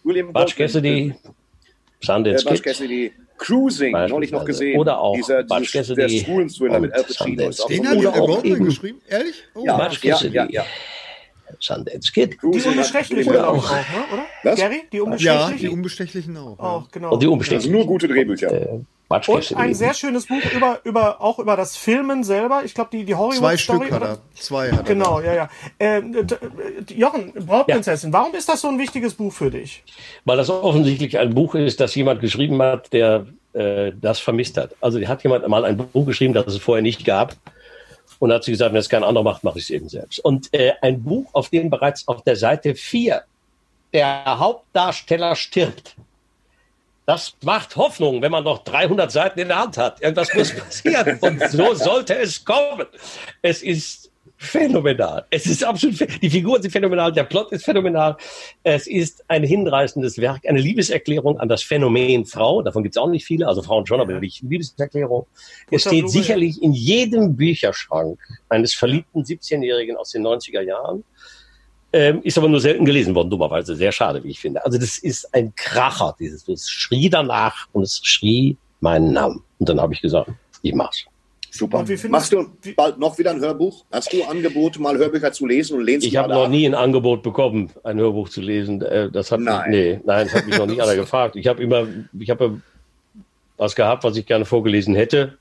William 0.04 0.34
Goldman. 0.34 0.56
Cassidy, 0.56 1.10
Äh, 1.10 2.06
Sundance 2.06 2.44
Butch 2.44 2.56
Kid. 2.56 2.64
Cassidy. 2.64 3.14
Cruising, 3.38 3.92
neulich 3.92 4.32
noch 4.32 4.46
gesehen. 4.46 4.80
Oder 4.80 5.00
auch 5.00 5.16
Dieser, 5.16 5.44
Butch 5.44 5.72
dieser, 5.72 5.80
Cassidy 5.80 6.02
der 6.02 6.10
Schwulen-Thriller 6.10 6.80
mit 6.80 6.92
und 6.92 6.98
Al 6.98 7.04
Pacino. 7.04 7.50
Den 7.70 7.88
hat 7.88 7.98
Oder 7.98 8.12
der 8.12 8.22
auch 8.22 8.28
Goldman 8.28 8.46
eben- 8.46 8.66
geschrieben? 8.66 9.02
Ehrlich? 9.08 9.36
Oh, 9.54 9.64
Ja, 9.66 9.78
Butch 9.78 10.04
ja, 10.04 10.12
Cassidy. 10.14 10.36
ja, 10.36 10.48
ja. 10.50 10.66
Sundance 11.60 12.12
Kid. 12.12 12.38
die 12.44 12.46
Unbestechlichen, 12.68 13.32
Goldman. 13.34 13.46
auch, 13.50 13.72
ne? 13.72 13.78
oder? 14.14 14.26
Was? 14.44 14.60
Gary, 14.60 14.82
die 14.92 14.98
ja, 14.98 15.04
Unbestechlichen? 15.04 15.58
die 15.60 15.70
Unbestechlichen 15.70 16.38
auch. 16.38 16.60
auch, 16.60 16.92
genau. 16.92 17.14
Und 17.14 17.24
die 17.24 17.28
Unbestechlichen. 17.28 17.72
sind 17.72 17.78
nur 17.80 17.88
gute 17.88 18.08
Drehbücher. 18.08 18.82
Quatsch 19.10 19.30
Und 19.30 19.36
ein 19.56 19.64
gelesen. 19.64 19.80
sehr 19.80 19.94
schönes 19.94 20.26
Buch 20.28 20.42
über, 20.54 20.80
über, 20.84 21.22
auch 21.22 21.40
über 21.40 21.56
das 21.56 21.78
Filmen 21.78 22.24
selber. 22.24 22.64
Ich 22.66 22.74
glaube, 22.74 22.90
die, 22.92 23.06
die 23.06 23.16
Hollywood 23.16 23.38
Zwei 23.40 23.58
Story. 23.58 23.86
Stück 23.88 23.92
hat 23.94 24.02
oder? 24.02 24.10
er. 24.12 24.20
Zwei 24.36 24.72
hat 24.72 24.80
er. 24.80 24.84
Genau, 24.84 25.22
ja, 25.22 25.34
ja. 25.34 25.50
D- 26.02 26.36
Jochen, 26.96 27.32
Brautprinzessin, 27.34 28.12
warum 28.12 28.34
ist 28.36 28.50
das 28.50 28.62
so 28.62 28.68
ein 28.68 28.78
wichtiges 28.78 29.14
Buch 29.14 29.32
für 29.32 29.50
dich? 29.50 29.84
Weil 30.26 30.38
das 30.38 30.50
offensichtlich 30.50 31.18
ein 31.18 31.34
Buch 31.34 31.56
ist, 31.56 31.80
das 31.80 31.96
jemand 31.96 32.20
geschrieben 32.22 32.62
hat, 32.62 32.92
der 32.92 33.28
äh, 33.54 33.92
das 34.02 34.20
vermisst 34.20 34.58
hat. 34.58 34.72
Also 34.82 35.00
hat 35.08 35.24
jemand 35.24 35.48
mal 35.48 35.64
ein 35.66 35.78
Buch 35.78 36.06
geschrieben, 36.06 36.34
das 36.34 36.48
es 36.48 36.58
vorher 36.58 36.82
nicht 36.84 37.06
gab. 37.06 37.36
Und 38.20 38.34
hat 38.34 38.44
sich 38.44 38.54
gesagt, 38.54 38.74
wenn 38.74 38.80
es 38.80 38.90
kein 38.90 39.04
anderer 39.04 39.24
macht, 39.24 39.44
mache 39.44 39.60
ich 39.60 39.66
es 39.66 39.70
eben 39.70 39.88
selbst. 39.90 40.20
Und 40.20 40.52
äh, 40.54 40.74
ein 40.82 41.04
Buch, 41.04 41.30
auf 41.34 41.50
dem 41.50 41.70
bereits 41.70 42.08
auf 42.08 42.24
der 42.24 42.36
Seite 42.36 42.74
4 42.76 43.22
der 43.94 44.40
Hauptdarsteller 44.40 45.36
stirbt. 45.36 45.96
Das 47.08 47.38
macht 47.42 47.78
Hoffnung, 47.78 48.22
wenn 48.22 48.34
man 48.34 48.44
noch 48.44 48.66
300 48.66 49.10
Seiten 49.10 49.40
in 49.40 49.48
der 49.48 49.60
Hand 49.60 49.78
hat. 49.78 50.02
Irgendwas 50.02 50.34
muss 50.34 50.54
passieren. 50.54 51.18
Und 51.22 51.42
so 51.50 51.74
sollte 51.74 52.18
es 52.18 52.44
kommen. 52.44 52.86
Es 53.42 53.64
ist 53.64 54.12
phänomenal. 54.36 55.26
Es 55.30 55.46
ist 55.46 55.64
absolut, 55.64 56.06
die 56.22 56.30
Figuren 56.30 56.62
sind 56.62 56.72
phänomenal, 56.72 57.14
der 57.14 57.24
Plot 57.24 57.54
ist 57.54 57.64
phänomenal. 57.64 58.18
Es 58.62 58.88
ist 58.88 59.24
ein 59.30 59.44
hinreißendes 59.44 60.18
Werk, 60.18 60.42
eine 60.46 60.60
Liebeserklärung 60.60 61.40
an 61.40 61.48
das 61.48 61.64
Phänomen 61.64 62.26
Frau. 62.26 62.62
Davon 62.62 62.84
gibt 62.84 62.96
es 62.98 63.02
auch 63.02 63.10
nicht 63.10 63.26
viele, 63.26 63.48
also 63.48 63.62
Frauen 63.62 63.86
schon, 63.86 64.02
aber 64.02 64.20
nicht 64.20 64.42
Liebeserklärung. 64.42 65.28
Es 65.72 65.84
steht 65.84 66.10
sicherlich 66.10 66.62
in 66.62 66.74
jedem 66.74 67.38
Bücherschrank 67.38 68.20
eines 68.50 68.74
verliebten 68.74 69.24
17-Jährigen 69.24 69.96
aus 69.96 70.12
den 70.12 70.28
90er 70.28 70.62
Jahren. 70.62 71.06
Ähm, 71.94 72.22
ist 72.24 72.38
aber 72.38 72.50
nur 72.50 72.60
selten 72.60 72.84
gelesen 72.86 73.16
worden, 73.16 73.30
dummerweise. 73.30 73.76
Sehr 73.76 73.92
schade, 73.92 74.24
wie 74.24 74.30
ich 74.30 74.40
finde. 74.40 74.64
Also 74.66 74.78
das 74.78 74.98
ist 74.98 75.34
ein 75.34 75.54
Kracher, 75.56 76.16
dieses. 76.20 76.48
Es 76.48 76.70
schrie 76.70 77.10
danach 77.10 77.68
und 77.72 77.84
es 77.84 78.02
schrie 78.04 78.58
meinen 78.82 79.14
Namen. 79.14 79.42
Und 79.60 79.70
dann 79.70 79.80
habe 79.80 79.94
ich 79.94 80.02
gesagt, 80.02 80.30
ich 80.62 80.74
mach's. 80.74 81.06
Super. 81.50 81.80
Und 81.80 81.86
wie 81.88 81.96
findest- 81.98 82.34
Machst 82.34 82.34
du 82.66 82.74
bald 82.76 83.00
noch 83.00 83.18
wieder 83.18 83.32
ein 83.32 83.40
Hörbuch? 83.40 83.86
Hast 83.92 84.12
du 84.12 84.22
Angebote, 84.26 84.82
mal 84.82 84.98
Hörbücher 84.98 85.32
zu 85.32 85.46
lesen 85.48 85.78
und 85.78 85.86
lehnst 85.86 86.06
Ich 86.06 86.16
habe 86.18 86.32
noch 86.32 86.44
ab? 86.44 86.50
nie 86.52 86.66
ein 86.68 86.76
Angebot 86.76 87.24
bekommen, 87.24 87.72
ein 87.84 87.98
Hörbuch 87.98 88.30
zu 88.30 88.42
lesen. 88.42 88.82
Äh, 88.82 89.10
Das 89.10 89.32
hat 89.32 89.40
Nein. 89.40 89.72
Mich, 89.72 89.80
nee, 89.80 90.00
nein, 90.06 90.28
das 90.28 90.36
hat 90.36 90.46
mich 90.46 90.58
noch 90.58 90.68
nie 90.68 90.80
einer 90.82 90.96
gefragt. 90.96 91.36
Ich 91.38 91.48
habe 91.48 91.64
immer, 91.64 91.88
ich 92.20 92.30
habe 92.30 92.62
was 93.56 93.76
gehabt, 93.76 94.04
was 94.04 94.18
ich 94.18 94.26
gerne 94.26 94.46
vorgelesen 94.46 94.94
hätte. 94.94 95.38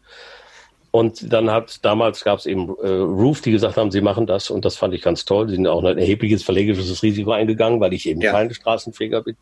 Und 0.96 1.30
dann 1.30 1.50
hat, 1.50 1.84
damals 1.84 2.24
gab 2.24 2.38
es 2.38 2.46
eben 2.46 2.70
äh, 2.82 2.88
Roof, 2.88 3.42
die 3.42 3.50
gesagt 3.50 3.76
haben, 3.76 3.90
sie 3.90 4.00
machen 4.00 4.26
das 4.26 4.48
und 4.48 4.64
das 4.64 4.76
fand 4.76 4.94
ich 4.94 5.02
ganz 5.02 5.26
toll. 5.26 5.46
Sie 5.46 5.56
sind 5.56 5.66
auch 5.66 5.84
ein 5.84 5.98
erhebliches 5.98 6.42
verlegerisches 6.42 7.02
Risiko 7.02 7.32
eingegangen, 7.32 7.80
weil 7.80 7.92
ich 7.92 8.08
eben 8.08 8.22
Ja. 8.22 8.32
kein 8.32 8.52
Straßenfeger 8.54 9.22
bin. 9.22 9.36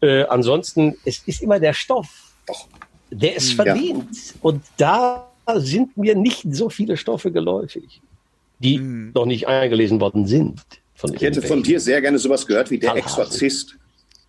Äh, 0.00 0.24
ansonsten, 0.24 0.96
es 1.04 1.22
ist 1.24 1.40
immer 1.40 1.60
der 1.60 1.72
Stoff. 1.72 2.08
Doch. 2.48 2.66
Der 3.12 3.36
ist 3.36 3.50
Ja. 3.56 3.62
verdient. 3.62 4.08
Und 4.40 4.64
da 4.76 5.30
sind 5.54 5.96
mir 5.96 6.16
nicht 6.16 6.42
so 6.50 6.68
viele 6.68 6.96
Stoffe 6.96 7.30
geläufig, 7.30 8.02
die 8.58 8.78
noch 9.14 9.26
nicht 9.26 9.46
eingelesen 9.46 10.00
worden 10.00 10.26
sind. 10.26 10.62
Ich 11.14 11.22
hätte 11.22 11.42
von 11.42 11.62
dir 11.62 11.78
sehr 11.78 12.00
gerne 12.00 12.18
sowas 12.18 12.44
gehört 12.44 12.72
wie 12.72 12.78
der. 12.80 12.96
Exorzist. 12.96 13.76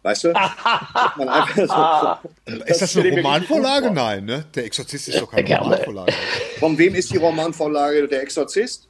Weißt 0.03 0.25
du? 0.25 0.33
Hat 0.33 1.17
man 1.17 1.29
einfach 1.29 2.19
so, 2.45 2.53
Ist 2.65 2.81
das 2.81 2.97
eine 2.97 3.09
Romanvorlage? 3.15 3.89
Nein, 3.91 4.25
ne? 4.25 4.45
Der 4.53 4.65
Exorzist 4.65 5.07
ist 5.07 5.21
doch 5.21 5.31
keine 5.31 5.43
Gerne. 5.45 5.63
Romanvorlage. 5.63 6.13
Von 6.59 6.77
wem 6.77 6.93
ist 6.95 7.11
die 7.11 7.17
Romanvorlage 7.17 8.07
der 8.07 8.21
Exorzist? 8.21 8.87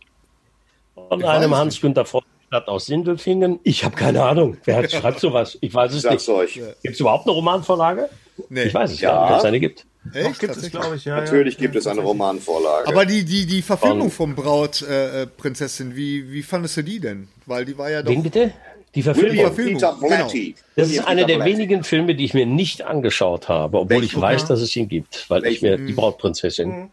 Von 0.96 1.20
Ich 1.20 1.26
einem 1.28 1.52
weiß 1.52 1.60
Hans-Günther 1.60 2.06
Stadt 2.06 2.68
aus 2.68 2.86
Sindelfingen. 2.88 3.60
Ich 3.64 3.84
habe 3.84 3.96
keine 3.96 4.24
Ahnung. 4.24 4.58
Wer 4.66 4.78
hat, 4.78 4.92
schreibt 4.92 5.20
sowas? 5.20 5.58
Ich 5.62 5.74
weiß 5.74 5.94
es 5.94 6.02
sag's 6.04 6.28
nicht. 6.28 6.36
euch. 6.38 6.54
Gibt 6.82 6.96
es 6.96 7.00
überhaupt 7.00 7.26
eine 7.26 7.34
Romanvorlage? 7.34 8.10
Nee. 8.50 8.64
Ich 8.64 8.74
weiß 8.74 8.92
es 8.92 9.00
Ja. 9.02 9.22
nicht, 9.22 9.32
ob 9.32 9.38
es 9.40 9.46
eine 9.46 9.60
gibt. 9.60 9.86
Echt? 10.14 10.40
Gibt 10.40 10.56
es, 10.58 10.70
glaube 10.70 10.96
ich, 10.98 11.06
ja. 11.06 11.16
Natürlich 11.16 11.56
ja. 11.56 11.62
gibt 11.62 11.76
es 11.76 11.88
eine 11.88 12.02
Romanvorlage. 12.02 12.88
Aber 12.88 13.06
die, 13.06 13.24
die, 13.24 13.46
die 13.46 13.62
Verfilmung 13.62 14.12
Von- 14.12 14.36
vom 14.36 14.44
Brautprinzessin, 14.44 15.92
äh, 15.92 15.96
wie, 15.96 16.32
wie 16.32 16.44
fandest 16.44 16.78
du 16.78 16.82
die 16.84 17.00
denn? 17.00 17.28
Weil 17.46 17.66
die 17.66 17.78
war 17.78 17.90
ja 17.90 18.02
doch. 18.04 18.12
Wen 18.12 18.22
bitte? 18.24 18.52
Die 18.96 19.02
Verfilmung. 19.02 19.46
Verfilmung, 19.46 19.74
Peter 19.76 19.96
genau. 20.00 20.08
Blatty. 20.08 20.56
Das 20.76 20.90
William 20.90 21.04
ist 21.04 21.08
einer 21.10 21.26
der 21.26 21.36
Blatty. 21.38 21.52
wenigen 21.54 21.84
Filme, 21.84 22.16
die 22.16 22.26
ich 22.26 22.34
mir 22.34 22.46
nicht 22.46 22.82
angeschaut 22.84 23.50
habe, 23.50 23.80
obwohl 23.80 24.02
Welchen? 24.02 24.18
ich 24.18 24.22
weiß, 24.22 24.46
dass 24.46 24.62
es 24.62 24.76
ihn 24.76 24.88
gibt, 24.88 25.30
weil 25.30 25.46
ich 25.46 25.62
Welchen? 25.64 25.82
mir 25.82 25.88
die 25.88 25.94
Brautprinzessin, 25.94 26.92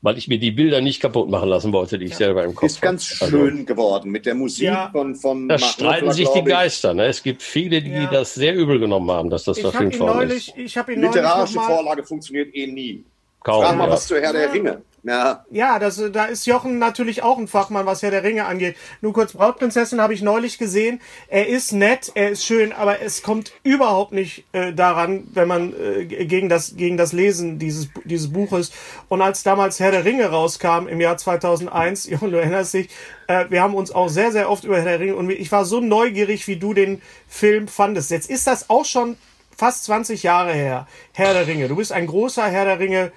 weil 0.00 0.16
ich 0.18 0.28
mir 0.28 0.38
die 0.38 0.50
Bilder 0.50 0.80
nicht 0.80 1.00
kaputt 1.00 1.28
machen 1.28 1.48
lassen 1.50 1.72
wollte, 1.72 1.98
die 1.98 2.06
ich 2.06 2.16
selber 2.16 2.42
im 2.44 2.54
Kopf 2.54 2.66
Ist 2.70 2.80
ganz 2.82 3.08
habe. 3.20 3.24
Also, 3.26 3.36
schön 3.38 3.66
geworden 3.66 4.10
mit 4.10 4.24
der 4.26 4.34
Musik 4.34 4.64
Ja. 4.64 4.88
von, 4.90 5.14
von 5.14 5.48
Da 5.48 5.58
streiten 5.58 6.06
Knopfler, 6.06 6.12
sich 6.14 6.28
die 6.30 6.38
ich. 6.38 6.44
Geister. 6.46 6.94
Ne? 6.94 7.04
Es 7.06 7.22
gibt 7.22 7.42
viele, 7.42 7.82
die 7.82 7.90
Ja. 7.90 8.10
das 8.10 8.34
sehr 8.34 8.54
übel 8.54 8.78
genommen 8.78 9.10
haben, 9.10 9.28
dass 9.30 9.44
das 9.44 9.58
Ich 9.58 9.64
habe 9.64 9.72
verfilmt 9.72 9.94
ihn 9.94 10.00
worden 10.00 10.16
neulich, 10.28 10.48
ist. 10.48 10.58
ich 10.58 10.76
habe 10.76 10.92
ihn 10.94 11.00
neulich 11.00 11.14
Literarische 11.16 11.60
Vorlage 11.60 12.02
funktioniert 12.02 12.54
eh 12.54 12.66
nie. 12.66 13.04
Kaum. 13.44 13.62
Frag 13.64 13.76
mal 13.76 13.86
ja. 13.86 13.92
was 13.92 14.06
zu 14.06 14.20
Herr 14.20 14.32
der 14.32 14.52
Ringe. 14.52 14.80
Ja, 15.04 15.44
Ja, 15.50 15.80
das, 15.80 16.00
da 16.12 16.26
ist 16.26 16.46
Jochen 16.46 16.78
natürlich 16.78 17.24
auch 17.24 17.36
ein 17.36 17.48
Fachmann, 17.48 17.86
was 17.86 18.02
Herr 18.02 18.12
der 18.12 18.22
Ringe 18.22 18.44
angeht. 18.44 18.76
Nur 19.00 19.12
kurz, 19.12 19.32
Brautprinzessin 19.32 20.00
habe 20.00 20.14
ich 20.14 20.22
neulich 20.22 20.58
gesehen. 20.58 21.00
Er 21.26 21.48
ist 21.48 21.72
nett, 21.72 22.12
er 22.14 22.30
ist 22.30 22.44
schön, 22.44 22.72
aber 22.72 23.02
es 23.02 23.24
kommt 23.24 23.52
überhaupt 23.64 24.12
nicht 24.12 24.44
äh, 24.52 24.72
daran, 24.72 25.26
wenn 25.34 25.48
man 25.48 25.74
äh, 25.74 26.04
gegen, 26.06 26.48
das, 26.48 26.76
gegen 26.76 26.96
das 26.96 27.12
Lesen 27.12 27.58
dieses, 27.58 27.88
dieses 28.04 28.32
Buches. 28.32 28.70
Und 29.08 29.22
als 29.22 29.42
damals 29.42 29.80
Herr 29.80 29.90
der 29.90 30.04
Ringe 30.04 30.26
rauskam 30.26 30.86
im 30.86 31.00
Jahr 31.00 31.16
2001, 31.16 32.06
Jochen, 32.08 32.30
du 32.30 32.38
erinnerst 32.38 32.74
dich, 32.74 32.88
äh, 33.26 33.46
wir 33.48 33.60
haben 33.60 33.74
uns 33.74 33.90
auch 33.90 34.08
sehr, 34.08 34.30
sehr 34.30 34.48
oft 34.48 34.62
über 34.62 34.76
Herr 34.76 34.84
der 34.84 35.00
Ringe 35.00 35.16
und 35.16 35.30
ich 35.30 35.50
war 35.50 35.64
so 35.64 35.80
neugierig, 35.80 36.46
wie 36.46 36.56
du 36.56 36.74
den 36.74 37.02
Film 37.26 37.66
fandest. 37.66 38.12
Jetzt 38.12 38.30
ist 38.30 38.46
das 38.46 38.70
auch 38.70 38.84
schon 38.84 39.16
fast 39.56 39.82
20 39.84 40.22
Jahre 40.22 40.52
her. 40.52 40.86
Herr 41.12 41.34
der 41.34 41.48
Ringe. 41.48 41.66
Du 41.66 41.74
bist 41.74 41.90
ein 41.90 42.06
großer 42.06 42.46
Herr 42.46 42.66
der 42.66 42.78
Ringe 42.78 43.10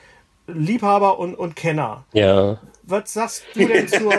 Liebhaber 0.47 1.19
und, 1.19 1.35
und 1.35 1.55
Kenner. 1.55 2.05
Ja. 2.13 2.59
Was 2.83 3.13
sagst 3.13 3.43
du 3.53 3.67
denn 3.67 3.87
zur, 3.87 4.13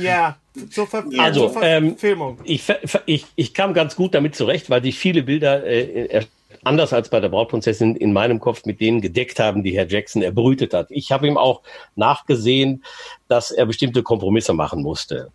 ja, 0.00 0.36
zur, 0.70 0.86
Ver 0.86 1.04
Also, 1.18 1.48
zur 1.48 1.62
ähm, 1.62 1.90
Verfilmung? 1.90 2.38
Ich, 2.44 2.62
ver- 2.62 2.78
ver- 2.84 3.02
ich, 3.06 3.26
ich 3.36 3.52
kam 3.54 3.74
ganz 3.74 3.96
gut 3.96 4.14
damit 4.14 4.36
zurecht, 4.36 4.70
weil 4.70 4.82
sich 4.82 4.98
viele 4.98 5.22
Bilder 5.22 5.64
äh, 5.66 6.24
anders 6.64 6.92
als 6.92 7.08
bei 7.08 7.20
der 7.20 7.28
Brautprinzessin 7.28 7.96
in 7.96 8.12
meinem 8.12 8.40
Kopf 8.40 8.64
mit 8.64 8.80
denen 8.80 9.00
gedeckt 9.00 9.38
haben, 9.38 9.62
die 9.62 9.76
Herr 9.76 9.88
Jackson 9.88 10.22
erbrütet 10.22 10.74
hat. 10.74 10.88
Ich 10.90 11.12
habe 11.12 11.26
ihm 11.26 11.36
auch 11.36 11.62
nachgesehen, 11.96 12.84
dass 13.28 13.50
er 13.50 13.66
bestimmte 13.66 14.02
Kompromisse 14.02 14.52
machen 14.52 14.82
musste. 14.82 15.32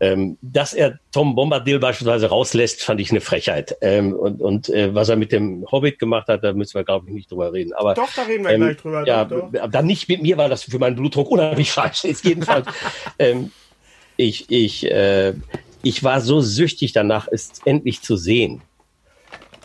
Ähm, 0.00 0.38
dass 0.42 0.74
er 0.74 0.98
Tom 1.12 1.34
Bombadil 1.34 1.78
beispielsweise 1.78 2.28
rauslässt, 2.28 2.82
fand 2.82 3.00
ich 3.00 3.10
eine 3.10 3.20
Frechheit. 3.20 3.76
Ähm, 3.80 4.14
und 4.14 4.40
und 4.40 4.68
äh, 4.68 4.94
was 4.94 5.08
er 5.08 5.16
mit 5.16 5.32
dem 5.32 5.64
Hobbit 5.70 5.98
gemacht 5.98 6.28
hat, 6.28 6.42
da 6.42 6.52
müssen 6.52 6.74
wir, 6.74 6.84
glaube 6.84 7.06
ich, 7.08 7.14
nicht 7.14 7.30
drüber 7.30 7.52
reden. 7.52 7.72
Aber 7.72 7.94
Doch, 7.94 8.12
da 8.14 8.22
reden 8.22 8.44
wir 8.44 8.50
ähm, 8.50 8.60
gleich 8.60 8.76
drüber. 8.76 9.06
Ja, 9.06 9.24
doch, 9.24 9.50
doch. 9.52 9.70
dann 9.70 9.86
nicht 9.86 10.08
mit 10.08 10.22
mir, 10.22 10.36
weil 10.36 10.50
das 10.50 10.64
für 10.64 10.78
meinen 10.78 10.96
Blutdruck 10.96 11.30
unheimlich 11.30 11.70
falsch 11.70 12.04
ist. 12.04 12.24
Jedenfalls, 12.24 12.66
ähm, 13.18 13.52
ich, 14.16 14.50
ich, 14.50 14.90
äh, 14.90 15.34
ich 15.82 16.02
war 16.02 16.20
so 16.20 16.40
süchtig 16.40 16.92
danach, 16.92 17.28
es 17.30 17.52
endlich 17.64 18.02
zu 18.02 18.16
sehen, 18.16 18.62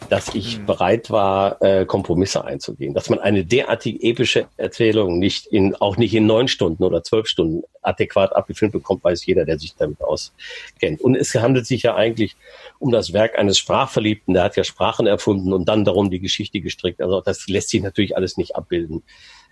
dass 0.10 0.34
ich 0.34 0.60
bereit 0.66 1.12
war, 1.12 1.62
äh, 1.62 1.86
Kompromisse 1.86 2.44
einzugehen. 2.44 2.94
Dass 2.94 3.10
man 3.10 3.20
eine 3.20 3.46
derartig 3.46 4.04
epische 4.04 4.48
Erzählung 4.58 5.20
nicht 5.20 5.46
in, 5.46 5.76
auch 5.76 5.98
nicht 5.98 6.14
in 6.16 6.26
neun 6.26 6.48
Stunden 6.48 6.84
oder 6.84 7.04
zwölf 7.04 7.28
Stunden 7.28 7.64
adäquat 7.82 8.36
abgefilmt 8.36 8.74
bekommt, 8.74 9.04
weiß 9.04 9.26
jeder, 9.26 9.46
der 9.46 9.60
sich 9.60 9.76
damit 9.78 10.02
auskennt. 10.02 11.02
Und 11.02 11.16
es 11.16 11.34
handelt 11.36 11.68
sich 11.68 11.84
ja 11.84 11.96
eigentlich 11.96 12.36
um 12.80 12.92
das 12.92 13.14
Werk 13.14 13.38
eines 13.38 13.58
Sprachverliebten, 13.58 14.34
der 14.34 14.44
hat 14.44 14.58
ja 14.58 14.64
Sprachen 14.64 15.06
erfunden 15.06 15.54
und 15.54 15.70
dann 15.70 15.86
darum 15.86 16.10
die 16.10 16.20
Geschichte 16.20 16.60
gestrickt. 16.60 17.02
Also 17.02 17.22
das 17.22 17.48
lässt 17.48 17.70
sich 17.70 17.82
natürlich 17.82 18.18
alles 18.18 18.38
nicht 18.38 18.56
abbilden. 18.56 19.04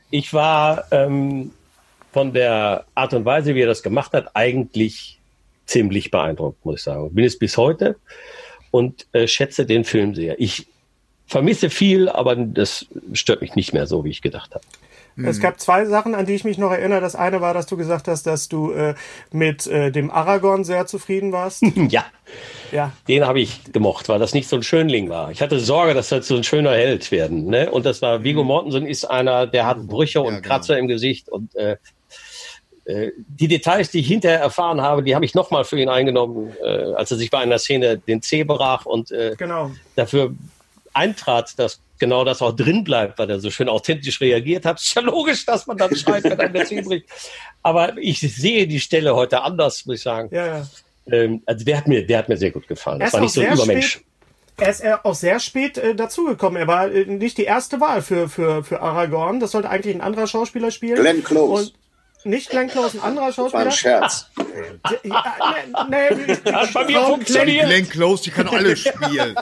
Ich 0.09 0.33
war 0.33 0.85
ähm, 0.91 1.51
von 2.13 2.33
der 2.33 2.85
Art 2.95 3.13
und 3.13 3.25
Weise, 3.25 3.53
wie 3.53 3.61
er 3.61 3.67
das 3.67 3.83
gemacht 3.83 4.13
hat, 4.13 4.35
eigentlich 4.35 5.19
ziemlich 5.65 6.09
beeindruckt, 6.09 6.65
muss 6.65 6.77
ich 6.77 6.83
sagen. 6.83 7.13
Bin 7.13 7.25
es 7.25 7.37
bis 7.37 7.57
heute 7.57 7.97
und 8.71 9.07
äh, 9.13 9.27
schätze 9.27 9.65
den 9.65 9.83
Film 9.83 10.15
sehr. 10.15 10.39
Ich 10.39 10.67
vermisse 11.25 11.69
viel, 11.69 12.09
aber 12.09 12.35
das 12.35 12.85
stört 13.13 13.41
mich 13.41 13.55
nicht 13.55 13.73
mehr 13.73 13.87
so, 13.87 14.03
wie 14.03 14.09
ich 14.09 14.21
gedacht 14.21 14.55
habe. 14.55 14.63
Es 15.23 15.39
gab 15.39 15.59
zwei 15.59 15.85
Sachen, 15.85 16.13
an 16.13 16.25
die 16.25 16.35
ich 16.35 16.43
mich 16.43 16.57
noch 16.57 16.71
erinnere. 16.71 17.01
Das 17.01 17.15
eine 17.15 17.41
war, 17.41 17.53
dass 17.53 17.65
du 17.65 17.75
gesagt 17.75 18.07
hast, 18.07 18.27
dass 18.27 18.49
du 18.49 18.71
äh, 18.71 18.93
mit 19.31 19.65
äh, 19.65 19.91
dem 19.91 20.11
Aragorn 20.11 20.63
sehr 20.63 20.85
zufrieden 20.85 21.31
warst. 21.31 21.63
Ja, 21.89 22.05
ja. 22.71 22.91
den 23.07 23.25
habe 23.25 23.39
ich 23.39 23.71
gemocht, 23.71 24.09
weil 24.09 24.19
das 24.19 24.33
nicht 24.33 24.49
so 24.49 24.57
ein 24.57 24.63
Schönling 24.63 25.09
war. 25.09 25.31
Ich 25.31 25.41
hatte 25.41 25.59
Sorge, 25.59 25.93
dass 25.93 26.09
das 26.09 26.27
so 26.27 26.35
ein 26.35 26.43
schöner 26.43 26.71
Held 26.71 27.11
werden. 27.11 27.45
Ne? 27.45 27.71
Und 27.71 27.85
das 27.85 28.01
war 28.01 28.23
Viggo 28.23 28.43
Mortensen 28.43 28.85
ist 28.85 29.05
einer, 29.05 29.47
der 29.47 29.65
hat 29.65 29.87
Brüche 29.87 30.21
und 30.21 30.35
genau. 30.35 30.47
Kratzer 30.47 30.77
im 30.77 30.87
Gesicht 30.87 31.29
und 31.29 31.55
äh, 31.55 31.77
die 33.27 33.47
Details, 33.47 33.91
die 33.91 33.99
ich 33.99 34.07
hinterher 34.07 34.39
erfahren 34.39 34.79
habe, 34.81 35.03
die 35.03 35.13
habe 35.15 35.25
ich 35.25 35.33
nochmal 35.35 35.65
für 35.65 35.79
ihn 35.79 35.89
eingenommen, 35.89 36.53
äh, 36.63 36.93
als 36.93 37.11
er 37.11 37.17
sich 37.17 37.29
bei 37.29 37.39
einer 37.39 37.59
Szene 37.59 37.97
den 37.97 38.21
Zeh 38.21 38.43
brach 38.45 38.85
und 38.85 39.11
äh, 39.11 39.35
Genau. 39.37 39.71
dafür 39.95 40.33
eintrat, 40.93 41.57
dass 41.59 41.79
genau 41.99 42.23
das 42.23 42.41
auch 42.41 42.55
drin 42.55 42.83
bleibt, 42.83 43.19
weil 43.19 43.29
er 43.29 43.39
so 43.39 43.49
schön 43.49 43.69
authentisch 43.69 44.21
reagiert 44.21 44.65
hat. 44.65 44.79
Ist 44.79 44.95
ja 44.95 45.01
logisch, 45.01 45.45
dass 45.45 45.67
man 45.67 45.77
dann 45.77 45.95
schreit, 45.95 46.23
wenn 46.23 46.39
einem 46.39 46.53
der 46.53 46.65
Zeh 46.65 46.81
bricht. 46.81 47.05
Aber 47.63 47.97
ich 47.97 48.19
sehe 48.19 48.67
die 48.67 48.79
Stelle 48.79 49.15
heute 49.15 49.41
anders, 49.41 49.85
muss 49.85 49.97
ich 49.97 50.01
sagen. 50.03 50.29
Ja, 50.31 50.45
ja. 50.45 50.67
Ähm, 51.11 51.41
also 51.45 51.65
der 51.65 51.77
hat 51.77 51.87
mir, 51.87 52.05
der 52.05 52.19
hat 52.19 52.29
mir 52.29 52.37
sehr 52.37 52.51
gut 52.51 52.67
gefallen. 52.67 53.01
Er 53.01 53.09
Das 53.09 53.09
ist 53.09 53.13
war 53.13 53.19
auch 53.19 53.23
nicht 53.23 53.33
so 53.33 53.41
ein 53.41 53.47
sehr 53.47 53.55
Übermensch. 53.65 53.85
spät- 53.95 54.03
er 54.59 54.69
ist 54.69 54.79
äh, 54.81 54.93
auch 55.03 55.13
sehr 55.13 55.39
spät 55.39 55.77
äh, 55.77 55.93
dazugekommen. 55.93 56.57
Er 56.59 56.67
war 56.67 56.91
äh, 56.91 57.05
nicht 57.05 57.37
die 57.37 57.43
erste 57.43 57.79
Wahl 57.79 58.01
für, 58.01 58.27
für, 58.27 58.63
für 58.63 58.81
Aragorn. 58.81 59.39
Das 59.39 59.51
sollte 59.51 59.69
eigentlich 59.69 59.93
ein 59.95 60.01
anderer 60.01 60.25
Schauspieler 60.25 60.71
spielen. 60.71 60.95
Glenn 60.99 61.23
Close. 61.23 61.65
Und 61.65 61.73
nicht 62.27 62.49
Glenn 62.49 62.67
Close, 62.67 62.97
ein 62.97 63.03
anderer 63.03 63.27
Das 63.27 63.37
war 63.37 63.49
Schauspieler. 63.49 63.65
ein 63.65 63.71
Scherz. 63.71 64.29
Ja, 65.03 65.35
nee, 65.89 66.15
nee, 66.27 66.51
Hat 66.51 66.73
bei 66.73 66.85
mir 66.85 67.01
funktioniert. 67.01 67.65
Glenn 67.67 67.89
Close, 67.89 68.23
die 68.23 68.31
kann 68.31 68.47
alle 68.47 68.75
spielen. 68.75 69.35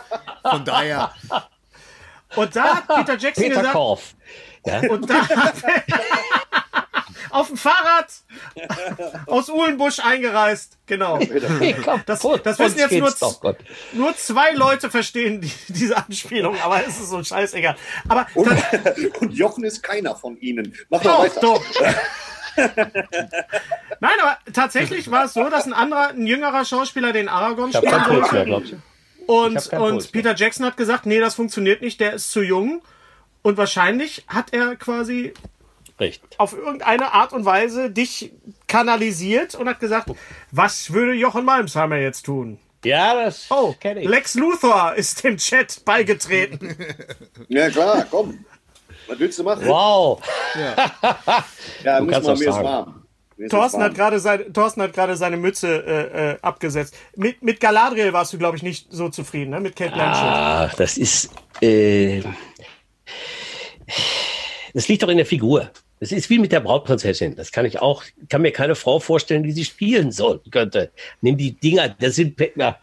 Von 0.49 0.65
daher. 0.65 1.13
Und 2.36 2.55
da 2.55 2.75
hat 2.75 2.88
Peter 2.88 3.17
Jackson 3.17 3.43
Peter 3.43 3.55
gesagt, 3.57 3.73
Korf. 3.73 4.15
Ja? 4.65 4.79
und 4.89 5.09
da 5.09 5.27
auf 7.36 7.47
dem 7.47 7.57
Fahrrad 7.57 8.07
aus 9.27 9.49
Uhlenbusch 9.49 9.99
eingereist. 9.99 10.77
Genau. 10.86 11.19
Das, 12.05 12.21
das 12.43 12.59
wissen 12.59 12.79
jetzt 12.79 12.91
nur, 12.93 13.57
nur 13.93 14.15
zwei 14.17 14.51
Leute 14.53 14.89
verstehen 14.89 15.41
die, 15.41 15.51
diese 15.67 15.97
Anspielung, 15.97 16.59
aber 16.61 16.86
es 16.86 16.99
ist 16.99 17.09
so 17.09 17.23
scheißegal. 17.23 17.75
Aber 18.07 18.27
Und, 18.36 18.49
und 19.19 19.33
Jochen 19.33 19.63
ist 19.65 19.83
keiner 19.83 20.15
von 20.15 20.38
ihnen. 20.39 20.73
Mach 20.89 21.03
mal 21.03 21.11
doch, 21.11 21.19
weiter. 21.23 21.39
doch. 21.41 21.63
Nein, 23.99 24.12
aber 24.22 24.38
tatsächlich 24.53 25.10
war 25.12 25.26
es 25.26 25.34
so, 25.34 25.49
dass 25.49 25.66
ein 25.66 25.74
anderer, 25.74 26.10
ein 26.10 26.28
jüngerer 26.28 26.66
Schauspieler 26.66 27.14
den 27.14 27.30
Aragorn 27.30 27.70
Ich 27.72 27.78
spielen? 27.78 28.64
Ich 28.64 28.76
Und, 29.28 29.74
und. 29.74 30.12
Peter 30.12 30.36
Jackson 30.36 30.66
hat 30.66 30.78
gesagt, 30.78 31.06
nee, 31.06 31.20
das 31.20 31.36
funktioniert 31.36 31.82
nicht, 31.82 31.99
der 31.99 32.14
ist 32.14 32.32
zu 32.32 32.41
jung. 32.41 32.82
Und 33.41 33.58
wahrscheinlich 33.58 34.24
hat 34.28 34.53
er 34.53 34.76
quasi 34.76 35.34
Richtig. 35.99 36.39
auf 36.39 36.53
irgendeine 36.53 37.14
Art 37.14 37.32
und 37.34 37.45
Weise 37.45 37.89
dich 37.91 38.32
kanalisiert 38.68 39.56
und 39.56 39.70
hat 39.70 39.80
gesagt, 39.80 40.10
was 40.51 40.91
würde 40.91 41.14
Jochen 41.14 41.45
Malmsheimer 41.45 41.97
jetzt 41.97 42.24
tun? 42.24 42.60
Ja, 42.84 43.16
das 43.16 43.47
Oh, 43.49 43.74
kenne 43.80 44.01
ich. 44.01 44.08
Lex 44.08 44.36
Luthor 44.36 44.93
ist 44.95 45.24
dem 45.24 45.38
Chat 45.38 45.84
beigetreten. 45.86 46.76
Ja, 47.47 47.70
klar, 47.70 48.06
komm. 48.10 48.45
Was 49.08 49.20
willst 49.20 49.39
du 49.39 49.43
machen? 49.43 49.66
Wow. 49.68 50.22
Ja, 51.84 51.99
Du 51.99 52.06
muss 52.06 52.14
kannst 52.14 52.28
mal, 52.28 52.34
das 52.34 52.39
mir 52.39 52.47
ist 52.49 52.53
sagen. 52.56 52.66
warm. 52.68 53.01
Ist 53.38 53.51
Thorsten 53.51 53.80
warm. 53.82 53.89
hat 53.89 53.95
gerade 53.97 54.20
sein, 54.20 54.53
Thorsten 54.53 54.82
hat 54.82 54.93
gerade 54.93 55.18
seine 55.18 55.38
Mütze 55.38 55.68
äh, 55.86 56.32
äh, 56.32 56.38
abgesetzt. 56.41 56.95
Mit, 57.16 57.43
mit 57.43 57.60
Galadriel 57.60 58.14
warst 58.14 58.32
du, 58.34 58.38
glaube 58.38 58.56
ich, 58.58 58.64
nicht 58.64 58.88
so 58.91 59.10
zufrieden, 59.10 59.51
ne? 59.51 59.60
Mit 59.60 59.76
Kate 59.76 59.91
Blanchett. 59.91 60.24
Ah, 60.24 60.72
das 60.78 60.97
ist. 60.97 61.30
Äh, 61.62 62.22
das 64.74 64.88
liegt 64.88 65.03
doch 65.03 65.10
in 65.10 65.18
der 65.18 65.26
Figur. 65.26 65.70
Das 65.99 66.12
ist 66.12 66.30
wie 66.30 66.39
mit 66.39 66.51
der 66.51 66.60
Brautprinzessin. 66.60 67.36
Das 67.38 67.51
kann 67.53 67.66
ich 67.66 67.80
auch, 67.82 68.03
kann 68.30 68.41
mir 68.41 68.51
keine 68.51 68.76
Frau 68.76 68.99
vorstellen, 68.99 69.43
die 69.43 69.53
sie 69.53 69.64
spielen 69.64 70.12
soll, 70.12 70.41
könnte. 70.51 70.91
Nimm 71.22 71.38
die 71.38 71.53
Dinger, 71.53 71.89
das 71.89 72.16
sind, 72.16 72.36
Pe- 72.36 72.51
ja. 72.56 72.78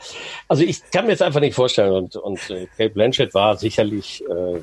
also 0.48 0.62
ich 0.64 0.80
kann 0.90 1.04
mir 1.04 1.10
jetzt 1.12 1.22
einfach 1.22 1.40
nicht 1.40 1.54
vorstellen. 1.54 1.92
Und, 1.92 2.16
und 2.16 2.38
äh, 2.50 2.66
Kate 2.76 2.90
Blanchett 2.90 3.34
war 3.34 3.56
sicherlich 3.58 4.24
äh, 4.28 4.60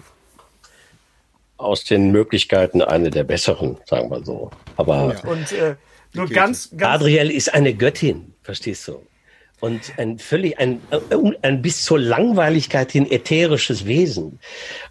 aus 1.60 1.84
den 1.84 2.12
Möglichkeiten 2.12 2.82
eine 2.82 3.10
der 3.10 3.24
besseren, 3.24 3.78
sagen 3.86 4.10
wir 4.10 4.24
so. 4.24 4.52
Aber 4.78 5.14
Und 5.26 5.52
äh, 5.52 5.76
nur 6.14 6.28
ganz, 6.30 6.70
ganz 6.76 7.02
Adriel 7.02 7.30
ist 7.32 7.54
eine 7.54 7.74
Göttin, 7.76 8.34
verstehst 8.42 8.88
du? 8.88 9.06
Und 9.62 9.92
ein 9.98 10.20
völlig, 10.20 10.58
ein, 10.58 10.82
äh, 10.90 10.98
ein 11.42 11.62
bis 11.62 11.84
zur 11.84 12.00
Langweiligkeit 12.00 12.94
hin 12.94 13.12
ätherisches 13.12 13.86
Wesen. 13.86 14.40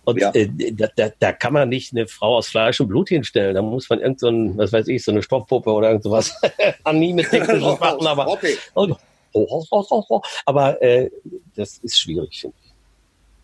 Und 0.04 0.20
Ja. 0.20 0.30
äh, 0.34 0.46
da, 0.72 0.88
da, 0.94 1.10
da 1.18 1.32
kann 1.32 1.54
man 1.54 1.70
nicht 1.70 1.92
eine 1.94 2.06
Frau 2.06 2.36
aus 2.36 2.48
Fleisch 2.48 2.78
und 2.78 2.88
Blut 2.88 3.08
hinstellen. 3.08 3.54
Da 3.54 3.62
muss 3.62 3.88
man 3.88 4.00
irgend 4.00 4.20
so 4.20 4.28
ein, 4.28 4.58
was 4.58 4.70
weiß 4.72 4.88
ich, 4.88 5.02
so 5.02 5.10
eine 5.10 5.22
Stoffpuppe 5.22 5.70
oder 5.70 5.88
irgend 5.88 6.04
sowas 6.04 6.38
anime-technisches 6.84 7.62
machen. 7.80 8.06
Aber, 8.06 8.28
Okay. 8.28 8.58
aber 10.44 10.82
äh, 10.82 11.10
das 11.56 11.78
ist 11.78 11.98
schwierig, 11.98 12.38
finde 12.40 12.56
ich. 12.62 12.67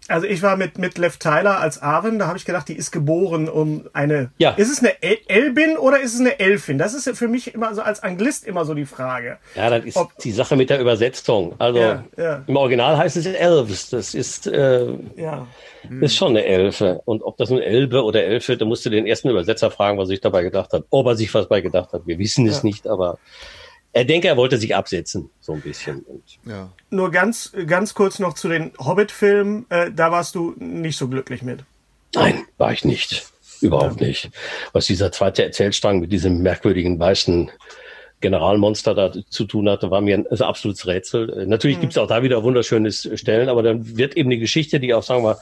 Also 0.09 0.27
ich 0.27 0.43
war 0.43 0.57
mit, 0.59 0.77
mit 0.77 0.99
Lev 0.99 1.17
Tyler 1.17 1.61
als 1.61 1.81
Arwen, 1.81 2.19
da 2.19 2.27
habe 2.27 2.37
ich 2.37 2.45
gedacht, 2.45 2.69
die 2.69 2.75
ist 2.77 2.91
geboren 2.91 3.49
um 3.49 3.89
eine. 3.95 4.31
Ja. 4.37 4.51
Ist 4.51 4.71
es 4.71 4.81
eine 4.81 5.03
El 5.03 5.17
Elbin 5.29 5.79
oder 5.79 5.99
ist 6.01 6.13
es 6.15 6.21
eine 6.21 6.39
Elfin? 6.39 6.77
Das 6.77 6.93
ist 6.93 7.09
für 7.17 7.27
mich 7.29 7.55
immer 7.55 7.75
so 7.75 7.81
als 7.81 8.03
Anglist 8.03 8.47
immer 8.47 8.67
so 8.67 8.75
die 8.75 8.85
Frage. 8.85 9.39
Ja, 9.55 9.71
das 9.71 9.85
ist 9.87 9.97
Ob- 9.97 10.17
die 10.19 10.33
Sache 10.33 10.57
mit 10.57 10.69
der 10.69 10.79
Übersetzung. 10.81 11.55
Also 11.59 11.79
Ja, 11.81 12.05
ja. 12.19 12.45
im 12.47 12.57
Original 12.57 12.99
heißt 12.99 13.17
es 13.17 13.25
Elves. 13.25 13.89
Das 13.91 14.15
ist 14.15 14.47
äh, 14.47 14.87
Ja. 15.17 15.47
Ist 16.01 16.17
schon 16.17 16.31
eine 16.31 16.45
Elfe. 16.45 17.01
Und 17.05 17.23
ob 17.23 17.37
das 17.37 17.51
nun 17.51 17.61
Elbe 17.61 18.03
oder 18.05 18.23
Elfe, 18.25 18.57
da 18.57 18.65
musst 18.65 18.85
du 18.87 18.91
den 18.91 19.07
ersten 19.07 19.29
Übersetzer 19.31 19.71
fragen, 19.71 19.99
was 19.99 20.05
er 20.07 20.13
sich 20.13 20.21
dabei 20.21 20.43
gedacht 20.43 20.73
hat. 20.73 20.85
Ob 20.91 21.07
er 21.07 21.15
sich 21.17 21.33
was 21.35 21.49
bei 21.49 21.61
gedacht 21.61 21.93
hat. 21.93 22.07
Wir 22.07 22.19
wissen 22.19 22.47
es 22.47 22.63
nicht, 22.63 22.87
aber 22.87 23.19
er 23.95 24.05
denke, 24.05 24.27
er 24.29 24.37
wollte 24.37 24.59
sich 24.59 24.75
absetzen, 24.75 25.31
so 25.41 25.53
ein 25.53 25.61
bisschen. 25.61 26.01
Und 26.01 26.23
Ja. 26.45 26.73
Nur 26.91 27.11
ganz, 27.11 27.53
ganz 27.67 27.95
kurz 27.95 28.19
noch 28.19 28.35
zu 28.35 28.49
den 28.49 28.73
Hobbit-Filmen. 28.79 29.67
Äh, 29.71 29.93
da 29.93 30.11
warst 30.11 30.35
du 30.35 30.55
nicht 30.59 30.99
so 30.99 31.09
glücklich 31.09 31.43
mit. 31.43 31.65
nein, 32.15 32.45
war 32.59 32.73
ich 32.73 32.85
nicht. 32.85 33.27
Überhaupt 33.61 34.01
nicht. 34.01 34.31
Was 34.73 34.87
dieser 34.87 35.11
zweite 35.13 35.45
Erzählstrang 35.45 36.01
mit 36.01 36.13
diesem 36.13 36.43
merkwürdigen 36.43 36.99
weißen 36.99 37.51
Generalmonster 38.21 38.95
da 38.95 39.13
zu 39.29 39.45
tun 39.45 39.69
hatte, 39.69 39.91
war 39.91 40.01
mir 40.01 40.17
ein 40.17 40.27
also 40.27 40.45
absolutes 40.45 40.87
Rätsel. 40.87 41.47
Natürlich 41.47 41.81
gibt's 41.81 41.99
auch 41.99 42.07
da 42.07 42.23
wieder 42.23 42.43
wunderschöne 42.43 42.91
Stellen, 42.91 43.49
aber 43.49 43.63
dann 43.63 43.97
wird 43.99 44.17
eben 44.17 44.31
eine 44.31 44.39
Geschichte, 44.39 44.81
die 44.81 44.95
auch, 44.95 45.03
sagen 45.03 45.25
wir, 45.25 45.39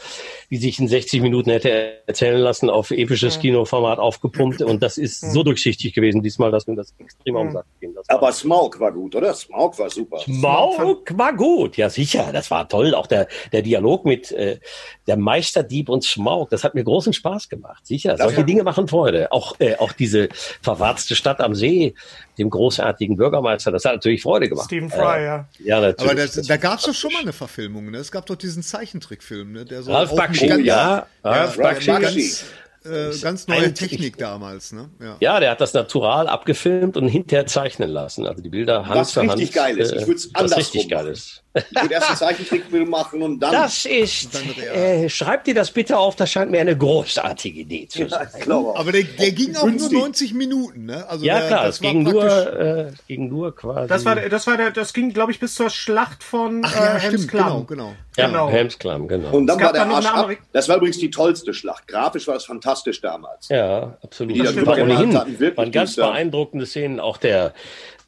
die 0.50 0.56
sich 0.56 0.80
in 0.80 0.88
60 0.88 1.22
Minuten 1.22 1.50
hätte 1.50 2.02
erzählen 2.06 2.40
lassen, 2.40 2.70
auf 2.70 2.90
episches 2.90 3.38
Kinoformat 3.38 3.98
aufgepumpt. 3.98 4.62
Und 4.62 4.82
das 4.82 4.98
ist 4.98 5.20
so 5.20 5.42
durchsichtig 5.42 5.94
gewesen 5.94 6.22
diesmal, 6.22 6.50
dass 6.50 6.66
mir 6.66 6.76
das 6.76 6.92
extrem 6.98 7.36
am 7.36 7.52
Sack 7.52 7.66
ging. 7.80 7.94
Das 7.94 8.08
Aber 8.08 8.32
Smaug 8.32 8.80
war 8.80 8.92
gut, 8.92 9.14
oder? 9.14 9.32
Smaug 9.32 9.78
war 9.78 9.88
super. 9.88 10.18
Smaug 10.18 11.16
war 11.16 11.34
gut, 11.34 11.76
ja 11.76 11.88
sicher, 11.88 12.30
das 12.32 12.50
war 12.50 12.68
toll. 12.68 12.94
Auch 12.94 13.06
der, 13.06 13.28
der 13.52 13.62
Dialog 13.62 14.04
mit 14.04 14.32
äh, 14.32 14.58
der 15.06 15.16
Meisterdieb 15.16 15.88
und 15.88 16.02
Smaug, 16.02 16.50
das 16.50 16.64
hat 16.64 16.74
mir 16.74 16.84
großen 16.84 17.12
Spaß 17.12 17.48
gemacht. 17.48 17.86
Sicher, 17.86 18.16
solche 18.16 18.40
ja. 18.40 18.42
Dinge 18.42 18.64
machen 18.64 18.88
Freude. 18.88 19.30
Auch, 19.32 19.58
äh, 19.60 19.76
auch 19.76 19.92
diese 19.92 20.28
verwarzte 20.62 21.14
Stadt 21.14 21.40
am 21.40 21.54
See, 21.54 21.94
dem 22.38 22.50
großartigen 22.50 23.16
Bürgermeister, 23.16 23.70
das 23.70 23.84
hat 23.84 23.94
natürlich 23.94 24.22
Freude 24.22 24.48
gemacht. 24.48 24.66
Stephen 24.66 24.90
Fry, 24.90 25.20
äh, 25.20 25.24
ja. 25.24 25.48
Ja, 25.58 25.80
natürlich. 25.80 26.10
Aber 26.10 26.20
das, 26.20 26.34
da 26.46 26.56
gab 26.56 26.78
es 26.78 26.84
doch 26.86 26.94
schon 26.94 27.12
mal 27.12 27.22
eine 27.22 27.32
Verfilmung, 27.32 27.90
ne? 27.90 27.98
Es 27.98 28.10
gab 28.10 28.26
doch 28.26 28.36
diesen 28.36 28.62
Zeichentrickfilm, 28.62 29.52
ne? 29.52 29.64
Der 29.64 29.82
so 29.82 29.92
Ralf 29.92 30.14
Bakshi, 30.14 30.46
ganz, 30.46 30.64
ja, 30.64 31.06
Ralf 31.22 31.58
Ralf 31.58 31.58
Bakshi. 31.58 31.90
Bakshi. 31.90 32.36
ganz, 32.84 33.18
äh, 33.18 33.22
ganz 33.22 33.48
neue 33.48 33.74
Technik 33.74 34.16
damals, 34.16 34.72
ne? 34.72 34.88
Ja. 35.00 35.16
Ja, 35.20 35.40
der 35.40 35.50
hat 35.50 35.60
das 35.60 35.74
natural 35.74 36.26
abgefilmt 36.26 36.96
und 36.96 37.08
hinterher 37.08 37.46
zeichnen 37.46 37.90
lassen. 37.90 38.26
Also 38.26 38.42
die 38.42 38.48
Bilder 38.48 38.86
Hand 38.86 38.96
Was 38.96 39.12
für 39.12 39.20
Hand. 39.20 39.32
richtig 39.32 39.52
geil 39.52 39.78
ist. 39.78 39.92
Ich 39.92 40.06
würd's 40.06 40.30
was 40.32 40.40
andersrum 40.40 40.58
richtig 40.58 40.88
geil 40.88 41.06
ist. 41.08 41.41
Ich 41.54 41.82
würde 41.82 41.94
erst 41.94 42.08
einen 42.08 42.16
Zeichentrickfilm 42.16 42.88
machen 42.88 43.20
und 43.22 43.38
dann. 43.40 43.52
Das 43.52 43.84
ist, 43.84 44.34
Dann 44.34 44.42
äh, 44.74 45.08
schreibt 45.10 45.46
dir 45.46 45.54
das 45.54 45.70
bitte 45.70 45.98
auf, 45.98 46.16
das 46.16 46.30
scheint 46.30 46.50
mir 46.50 46.60
eine 46.60 46.76
großartige 46.76 47.60
Idee 47.60 47.86
zu 47.88 48.08
sein. 48.08 48.26
glaube. 48.40 48.78
Aber 48.78 48.90
der, 48.90 49.02
der 49.04 49.32
ging 49.32 49.54
auch 49.56 49.64
Günstig. 49.64 49.92
nur 49.92 50.00
90 50.02 50.34
Minuten, 50.34 50.86
ne? 50.86 51.06
Also 51.08 51.24
Ja, 51.24 51.38
der, 51.40 51.48
klar, 51.48 51.64
das 51.66 51.76
es 51.76 51.82
war 51.82 51.90
ging 51.90 52.02
nur, 52.04 52.22
praktisch- 52.22 52.54
äh, 52.60 52.92
ging 53.06 53.28
nur 53.28 53.54
quasi. 53.54 53.88
Das 53.88 54.04
war, 54.04 54.16
das 54.16 54.46
war 54.46 54.56
der, 54.56 54.70
das 54.70 54.92
ging, 54.94 55.12
glaube 55.12 55.32
ich, 55.32 55.40
bis 55.40 55.54
zur 55.54 55.68
Schlacht 55.68 56.24
von 56.24 56.62
Ach 56.64 56.74
äh, 56.74 56.78
ja, 56.80 56.94
Helms 56.96 57.28
Klamm. 57.28 57.44
genau, 57.46 57.64
genau. 57.64 57.94
ja, 58.16 58.26
genau. 58.28 58.48
Helmsklamm, 58.50 59.08
genau. 59.08 59.30
Und 59.30 59.46
dann 59.46 59.60
war 59.60 59.72
der 59.72 59.82
dann 59.82 59.88
noch 59.90 59.96
Arsch 59.96 60.06
ab. 60.06 60.30
Das 60.52 60.68
war 60.68 60.76
übrigens 60.76 60.98
die 60.98 61.10
tollste 61.10 61.52
Schlacht. 61.52 61.86
Grafisch 61.86 62.26
war 62.26 62.34
das 62.34 62.46
fantastisch 62.46 63.00
damals. 63.02 63.48
ja, 63.50 63.98
absolut. 64.02 64.34
Die 64.36 64.38
da 64.40 64.52
Das 64.52 64.66
war 64.66 64.78
ohnehin 64.78 65.16
hatten, 65.18 65.56
waren 65.56 65.70
ganz 65.70 65.96
beeindruckende 65.96 66.64
Szenen. 66.66 66.98
Auch 67.00 67.18
der, 67.18 67.52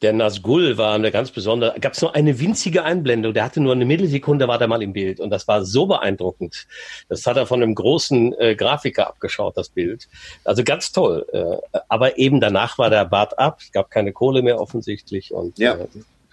der 0.01 0.13
Nazgul 0.13 0.77
war 0.77 0.95
eine 0.95 1.11
ganz 1.11 1.31
besondere. 1.31 1.75
Gab 1.79 1.93
es 1.93 2.01
nur 2.01 2.15
eine 2.15 2.39
winzige 2.39 2.83
Einblendung. 2.83 3.33
Der 3.33 3.43
hatte 3.45 3.61
nur 3.61 3.73
eine 3.73 3.85
Millisekunde, 3.85 4.47
war 4.47 4.57
der 4.57 4.67
mal 4.67 4.81
im 4.83 4.93
Bild. 4.93 5.19
Und 5.19 5.29
das 5.29 5.47
war 5.47 5.63
so 5.65 5.85
beeindruckend. 5.85 6.67
Das 7.09 7.25
hat 7.25 7.37
er 7.37 7.45
von 7.45 7.61
einem 7.63 7.75
großen 7.75 8.33
äh, 8.39 8.55
Grafiker 8.55 9.07
abgeschaut, 9.07 9.57
das 9.57 9.69
Bild. 9.69 10.07
Also 10.43 10.63
ganz 10.63 10.91
toll. 10.91 11.25
Äh, 11.31 11.79
aber 11.87 12.17
eben 12.17 12.39
danach 12.39 12.77
war 12.77 12.89
der 12.89 13.05
Bart 13.05 13.37
ab. 13.39 13.59
Es 13.61 13.71
gab 13.71 13.89
keine 13.89 14.11
Kohle 14.11 14.41
mehr 14.41 14.59
offensichtlich. 14.59 15.33
Und 15.33 15.57
Ja. 15.57 15.75
äh, 15.75 15.87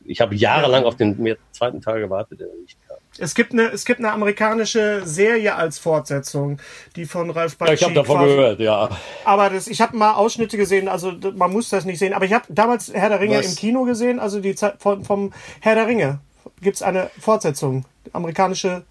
ich 0.04 0.20
habe 0.20 0.34
jahrelang 0.34 0.84
auf 0.84 0.96
den 0.96 1.36
zweiten 1.52 1.80
Teil 1.80 2.00
gewartet, 2.00 2.40
nicht. 2.60 2.76
Es 3.18 3.34
gibt 3.34 3.52
eine, 3.52 3.64
es 3.64 3.84
gibt 3.84 4.00
eine 4.00 4.10
amerikanische 4.12 5.02
Serie 5.04 5.54
als 5.54 5.78
Fortsetzung, 5.78 6.58
die 6.96 7.04
von 7.04 7.30
Ralph 7.30 7.56
Ja, 7.60 7.72
ich 7.72 7.82
habe 7.82 7.92
Bakshi 7.92 7.94
davon 7.94 8.16
quasi- 8.16 8.34
gehört, 8.34 8.60
ja. 8.60 8.88
Aber 9.24 9.50
das, 9.50 9.66
ich 9.68 9.80
habe 9.82 9.96
mal 9.96 10.12
Ausschnitte 10.14 10.56
gesehen, 10.56 10.88
also 10.88 11.12
man 11.34 11.52
muss 11.52 11.68
das 11.68 11.84
nicht 11.84 11.98
sehen. 11.98 12.14
Aber 12.14 12.24
ich 12.24 12.32
habe 12.32 12.44
damals 12.48 12.90
Herr 12.92 13.10
der 13.10 13.20
Ringe 13.20 13.38
Was? 13.38 13.46
im 13.46 13.56
Kino 13.56 13.84
gesehen, 13.84 14.18
also 14.18 14.40
die 14.40 14.54
Zeit 14.54 14.76
von, 14.78 15.04
vom 15.04 15.32
Herr 15.60 15.74
der 15.74 15.86
Ringe. 15.86 16.20
Gibt 16.62 16.76
es 16.76 16.82
eine 16.82 17.10
Fortsetzung, 17.20 17.84
amerikanische, 18.14 18.84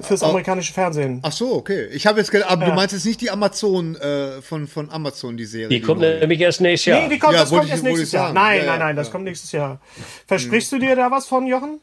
fürs 0.00 0.22
amerikanische 0.22 0.72
Fernsehen. 0.74 1.20
Ach 1.22 1.32
so, 1.32 1.54
okay. 1.54 1.86
Ich 1.92 2.06
habe 2.06 2.18
jetzt 2.18 2.30
gedacht, 2.32 2.50
aber 2.50 2.62
Ja. 2.64 2.68
du 2.70 2.74
meinst 2.74 2.92
jetzt 2.92 3.06
nicht 3.06 3.20
die 3.20 3.30
Amazon 3.30 3.94
äh, 3.96 4.42
von, 4.42 4.66
von 4.66 4.90
Amazon, 4.90 5.36
die 5.36 5.44
Serie. 5.46 5.68
Die 5.68 5.80
kommt 5.80 6.00
neue. 6.00 6.18
nämlich 6.18 6.40
erst 6.40 6.60
nächstes 6.60 6.86
Jahr. 6.86 7.00
Nee, 7.02 7.08
die 7.14 7.18
kommt, 7.18 7.32
Ja, 7.34 7.40
das 7.40 7.50
kommt 7.50 7.64
ich- 7.64 7.70
erst 7.70 7.84
nächstes 7.84 8.12
Jahr. 8.12 8.32
Nein, 8.32 8.58
Ja, 8.58 8.66
nein, 8.66 8.78
nein, 8.80 8.96
das 8.96 9.10
kommt 9.10 9.24
nächstes 9.24 9.52
Jahr. 9.52 9.80
Versprichst 10.26 10.70
du 10.72 10.78
dir 10.78 10.96
da 10.96 11.10
was 11.10 11.26
von, 11.26 11.46
Jochen? 11.46 11.80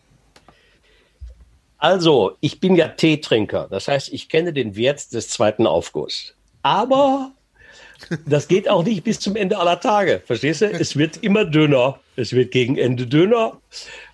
Also, 1.82 2.38
ich 2.41 2.59
bin 2.59 2.75
ja 2.75 2.89
Teetrinker. 2.89 3.67
Das 3.67 3.88
heißt, 3.88 4.13
ich 4.13 4.29
kenne 4.29 4.53
den 4.53 4.75
Wert 4.75 5.11
des 5.13 5.29
zweiten 5.29 5.65
Aufguss. 5.65 6.36
Aber 6.61 7.32
das 8.27 8.47
geht 8.47 8.69
auch 8.69 8.84
nicht 8.84 9.03
bis 9.03 9.19
zum 9.19 9.36
Ende 9.36 9.57
aller 9.57 9.79
Tage. 9.79 10.21
Verstehst 10.23 10.61
du? 10.61 10.67
Es 10.67 10.95
wird 10.95 11.17
immer 11.23 11.43
dünner. 11.43 11.99
Es 12.15 12.34
wird 12.34 12.51
gegen 12.51 12.77
Ende 12.77 13.07
dünner 13.07 13.59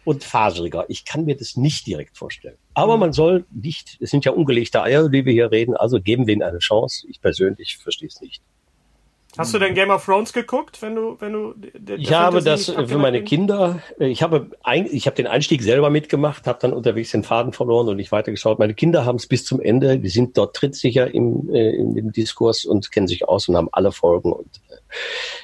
und 0.05 0.23
faseriger. 0.23 0.85
Ich 0.87 1.03
kann 1.03 1.25
mir 1.25 1.35
das 1.35 1.57
nicht 1.57 1.85
direkt 1.87 2.17
vorstellen. 2.17 2.55
Aber 2.73 2.95
man 2.95 3.11
soll 3.11 3.43
nicht, 3.51 3.97
es 3.99 4.11
sind 4.11 4.23
ja 4.23 4.31
ungelegte 4.31 4.81
Eier, 4.81 5.09
die 5.09 5.25
wir 5.25 5.33
hier 5.33 5.51
reden, 5.51 5.75
also 5.75 5.99
geben 5.99 6.25
wir 6.25 6.35
ihnen 6.35 6.43
eine 6.43 6.59
Chance. 6.59 7.05
Ich 7.09 7.19
persönlich 7.19 7.77
verstehe 7.77 8.07
es 8.07 8.21
nicht. 8.21 8.41
Hast 9.37 9.53
du 9.53 9.59
denn 9.59 9.73
Game 9.73 9.89
of 9.89 10.05
Thrones 10.05 10.33
geguckt, 10.33 10.81
wenn 10.81 10.95
du, 10.95 11.15
wenn 11.19 11.33
du? 11.33 11.53
Der, 11.57 11.97
ich 11.97 12.11
habe 12.13 12.41
das 12.41 12.69
für 12.69 12.97
meine 12.97 13.23
Kinder. 13.23 13.79
äh, 13.99 14.07
Ich 14.07 14.21
habe, 14.23 14.49
ein, 14.63 14.87
ich 14.91 15.05
habe 15.05 15.15
den 15.15 15.27
Einstieg 15.27 15.61
selber 15.63 15.89
mitgemacht, 15.89 16.47
habe 16.47 16.59
dann 16.61 16.73
unterwegs 16.73 17.11
den 17.11 17.23
Faden 17.23 17.53
verloren 17.53 17.87
und 17.89 17.97
nicht 17.97 18.11
weitergeschaut. 18.11 18.59
Meine 18.59 18.73
Kinder 18.73 19.05
haben 19.05 19.17
es 19.17 19.27
bis 19.27 19.45
zum 19.45 19.61
Ende. 19.61 19.99
Die 19.99 20.09
sind 20.09 20.37
dort 20.37 20.55
trittsicher 20.55 21.13
im, 21.13 21.49
äh, 21.53 21.69
in 21.75 21.93
dem 21.95 22.11
Diskurs 22.11 22.65
und 22.65 22.91
kennen 22.91 23.07
sich 23.07 23.27
aus 23.27 23.47
und 23.47 23.55
haben 23.55 23.69
alle 23.71 23.91
Folgen. 23.91 24.31
Und 24.33 24.47
äh, 24.69 24.75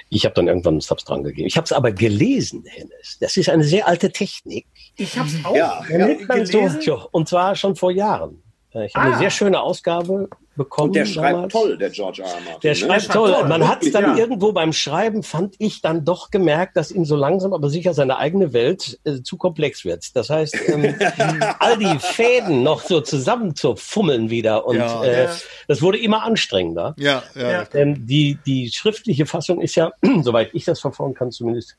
ich 0.10 0.26
habe 0.26 0.36
dann 0.36 0.48
irgendwann 0.48 0.76
einen 0.76 0.82
Subs 0.82 1.04
dran 1.06 1.24
gegeben. 1.24 1.48
Ich 1.48 1.58
habe 1.58 1.66
es 1.66 1.72
aber 1.72 1.92
gelesen, 1.92 2.64
Hennes. 2.66 3.18
Das 3.20 3.38
ist 3.38 3.50
eine 3.50 3.64
sehr 3.64 3.88
alte 3.88 4.12
Technik. 4.12 4.66
Ich 4.98 5.18
hab's 5.18 5.34
auch 5.44 5.56
Ja, 5.56 5.82
ja. 5.90 6.14
gelesen. 6.14 6.82
So, 6.82 7.08
und 7.12 7.28
zwar 7.28 7.56
schon 7.56 7.76
vor 7.76 7.92
Jahren. 7.92 8.42
Äh, 8.74 8.86
Ich 8.86 8.96
habe 8.96 9.06
Ah. 9.06 9.10
eine 9.12 9.18
sehr 9.20 9.30
schöne 9.30 9.62
Ausgabe 9.62 10.30
bekommen. 10.56 10.90
Und 10.90 10.96
der 10.96 11.06
schreibt 11.06 11.34
damals. 11.36 11.54
toll, 11.54 11.78
der 11.78 11.90
George 11.90 12.22
R. 12.22 12.28
R. 12.28 12.34
Martin. 12.36 12.60
Der 12.62 12.72
ne? 12.72 12.76
schreibt 12.76 13.02
schreibt 13.04 13.14
toll. 13.14 13.32
toll, 13.32 13.48
Man 13.48 13.68
hat 13.68 13.76
wirklich, 13.78 13.94
dann 13.94 14.04
ja. 14.04 14.18
irgendwo 14.18 14.52
beim 14.52 14.72
Schreiben, 14.74 15.24
fand 15.24 15.56
ich 15.58 15.82
dann 15.82 16.06
doch 16.06 16.30
gemerkt, 16.30 16.78
dass 16.78 16.92
ihm 16.92 17.06
so 17.06 17.16
langsam 17.16 17.54
aber 17.54 17.70
sicher 17.70 17.94
seine 17.96 18.18
eigene 18.18 18.54
Welt 18.54 19.00
äh, 19.04 19.22
zu 19.24 19.38
komplex 19.38 19.84
wird. 19.84 20.16
Das 20.16 20.30
heißt, 20.30 20.56
ähm, 20.68 20.94
all 21.60 21.78
die 21.78 21.98
Fäden 22.00 22.62
noch 22.62 22.82
so 22.82 23.02
zusammen 23.02 23.56
zu 23.56 23.76
fummeln 23.76 24.30
wieder 24.30 24.66
und 24.68 24.78
Ja. 24.78 25.04
äh, 25.04 25.24
Ja. 25.26 25.32
das 25.68 25.82
wurde 25.82 25.98
immer 25.98 26.24
anstrengender. 26.24 26.94
Ja, 26.98 27.24
ja. 27.36 27.52
Ja. 27.52 27.68
Ähm, 27.74 28.06
die, 28.06 28.38
die 28.46 28.70
schriftliche 28.72 29.26
Fassung 29.26 29.60
ist 29.60 29.74
ja, 29.76 29.92
soweit 30.22 30.52
ich 30.54 30.66
das 30.66 30.80
verfolgen 30.80 31.16
kann, 31.16 31.32
zumindest 31.32 31.76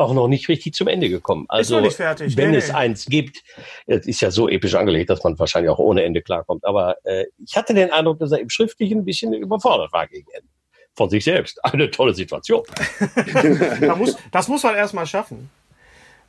auch 0.00 0.12
noch 0.14 0.28
nicht 0.28 0.48
richtig 0.48 0.74
zum 0.74 0.88
Ende 0.88 1.08
gekommen. 1.08 1.46
Also, 1.48 1.76
noch 1.76 1.82
nicht 1.82 1.96
fertig. 1.96 2.36
wenn 2.36 2.50
Nee, 2.50 2.56
es 2.58 2.68
nee. 2.68 2.74
eins 2.74 3.06
gibt, 3.06 3.42
es 3.86 4.06
ist 4.06 4.20
ja 4.20 4.30
so 4.30 4.48
episch 4.48 4.74
angelegt, 4.74 5.10
dass 5.10 5.22
man 5.22 5.38
wahrscheinlich 5.38 5.70
auch 5.70 5.78
ohne 5.78 6.02
Ende 6.02 6.22
klarkommt. 6.22 6.64
Aber 6.64 6.96
äh, 7.04 7.26
ich 7.44 7.56
hatte 7.56 7.74
den 7.74 7.90
Eindruck, 7.90 8.18
dass 8.18 8.32
er 8.32 8.40
im 8.40 8.50
Schriftlichen 8.50 8.98
ein 9.00 9.04
bisschen 9.04 9.32
überfordert 9.32 9.92
war 9.92 10.06
gegen 10.06 10.26
Ende. 10.32 10.48
Von 10.96 11.08
sich 11.08 11.24
selbst. 11.24 11.58
Eine 11.64 11.90
tolle 11.90 12.14
Situation. 12.14 12.62
Da 13.80 13.94
muss, 13.94 14.16
das 14.32 14.48
muss 14.48 14.62
man 14.62 14.74
erstmal 14.74 15.06
schaffen. 15.06 15.50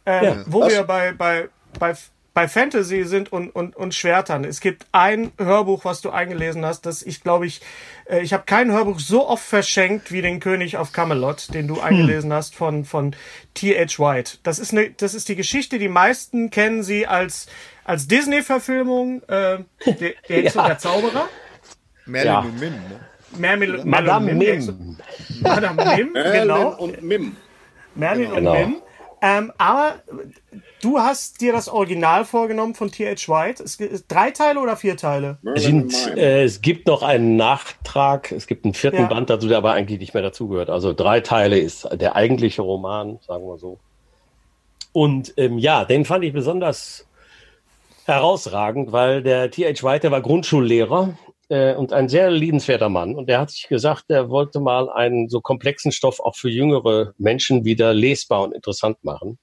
Ähm, 0.06 0.24
Ja. 0.24 0.44
wo 0.48 0.62
Was? 0.62 0.74
wir 0.74 0.84
bei, 0.84 1.12
bei, 1.14 1.50
bei, 1.80 1.94
bei 2.34 2.48
Fantasy 2.48 3.04
sind 3.04 3.32
und, 3.34 3.50
und, 3.50 3.76
und 3.76 3.94
Schwertern. 3.94 4.46
Es 4.46 4.62
gibt 4.62 4.86
ein 4.94 5.32
Hörbuch, 5.38 5.84
was 5.84 6.00
du 6.02 6.12
eingelesen 6.12 6.66
hast, 6.66 6.86
das 6.86 7.04
ich 7.04 7.22
glaube 7.24 7.46
ich, 7.46 7.62
äh, 8.10 8.22
ich 8.22 8.32
habe 8.32 8.44
kein 8.46 8.72
Hörbuch 8.72 9.00
so 9.00 9.28
oft 9.28 9.44
verschenkt 9.44 10.12
wie 10.14 10.22
den 10.22 10.40
König 10.40 10.78
auf 10.78 10.94
Camelot, 10.94 11.54
den 11.54 11.68
du 11.68 11.82
eingelesen 11.82 12.32
hast 12.32 12.56
von, 12.56 12.86
von 12.86 13.16
T.H. 13.54 14.00
White. 14.00 14.38
Das 14.44 14.60
ist, 14.60 14.72
eine, 14.72 14.92
das 14.92 15.14
ist 15.14 15.28
die 15.28 15.36
Geschichte, 15.36 15.78
die 15.78 15.90
meisten 15.90 16.50
kennen 16.52 16.84
sie 16.84 17.06
als, 17.06 17.48
als 17.84 18.08
Disney-Verfilmung, 18.08 19.24
äh, 19.24 19.28
der, 19.28 19.64
der 19.86 20.14
Hexe 20.28 20.56
Ja. 20.56 20.62
und 20.62 20.68
der 20.70 20.78
Zauberer. 20.78 21.28
Merlin 22.06 22.32
Ja. 22.32 22.40
und 22.40 22.60
Mim. 22.60 22.74
Ne? 22.74 23.00
Madame 23.86 24.34
Merlin 24.34 24.40
und 24.40 24.42
Hexe- 24.46 24.72
Mim. 24.78 24.98
Madame 25.42 25.86
Mim, 25.98 26.12
Merlin 26.14 26.42
genau. 26.42 26.76
und 26.78 27.02
Mim. 27.04 27.36
Merlin 27.96 28.32
Genau. 28.34 28.52
und 28.54 28.60
Mim. 28.70 28.82
Ähm, 29.24 29.54
aber 29.60 30.02
du 30.82 30.98
hast 30.98 31.42
dir 31.42 31.54
das 31.54 31.70
Original 31.70 32.26
vorgenommen 32.26 32.74
von 32.74 32.92
T.H. 32.92 33.28
White. 33.28 33.64
Es 33.64 33.78
gibt 33.78 34.12
drei 34.12 34.32
Teile 34.32 34.60
oder 34.60 34.76
vier 34.76 34.98
Teile? 34.98 35.38
Sind, 35.56 35.94
äh, 36.18 36.44
es 36.44 36.62
gibt 36.62 36.88
noch 36.88 37.04
einen 37.04 37.36
Nachtrag, 37.36 38.32
es 38.32 38.48
gibt 38.48 38.66
einen 38.66 38.74
vierten 38.74 39.04
Ja. 39.04 39.08
Band 39.08 39.30
dazu, 39.30 39.48
der 39.48 39.60
aber 39.60 39.74
eigentlich 39.74 40.00
nicht 40.00 40.16
mehr 40.16 40.24
dazugehört. 40.24 40.72
Also 40.72 40.94
drei 40.94 41.20
Teile 41.20 41.60
ist 41.60 41.88
der 41.94 42.16
eigentliche 42.16 42.64
Roman, 42.64 43.20
sagen 43.28 43.46
wir 43.46 43.58
so. 43.60 43.78
Und 44.92 45.34
ähm, 45.38 45.60
ja, 45.60 45.86
den 45.86 46.04
fand 46.04 46.24
ich 46.24 46.34
besonders 46.34 47.06
herausragend, 48.06 48.92
weil 48.92 49.22
der 49.22 49.52
T.H. 49.52 49.84
White, 49.84 50.02
der 50.02 50.12
war 50.12 50.22
Grundschullehrer 50.22 51.16
äh, 51.52 51.76
und 51.76 51.92
ein 51.92 52.08
sehr 52.08 52.32
liebenswerter 52.32 52.90
Mann. 52.90 53.14
Und 53.14 53.28
der 53.28 53.40
hat 53.40 53.52
sich 53.52 53.68
gesagt, 53.68 54.06
er 54.08 54.30
wollte 54.30 54.60
mal 54.62 54.90
einen 54.90 55.28
so 55.30 55.42
komplexen 55.42 55.92
Stoff 55.92 56.20
auch 56.22 56.36
für 56.36 56.50
jüngere 56.50 57.14
Menschen 57.18 57.66
wieder 57.66 57.94
lesbar 57.94 58.44
und 58.44 58.54
interessant 58.54 59.04
machen. 59.04 59.38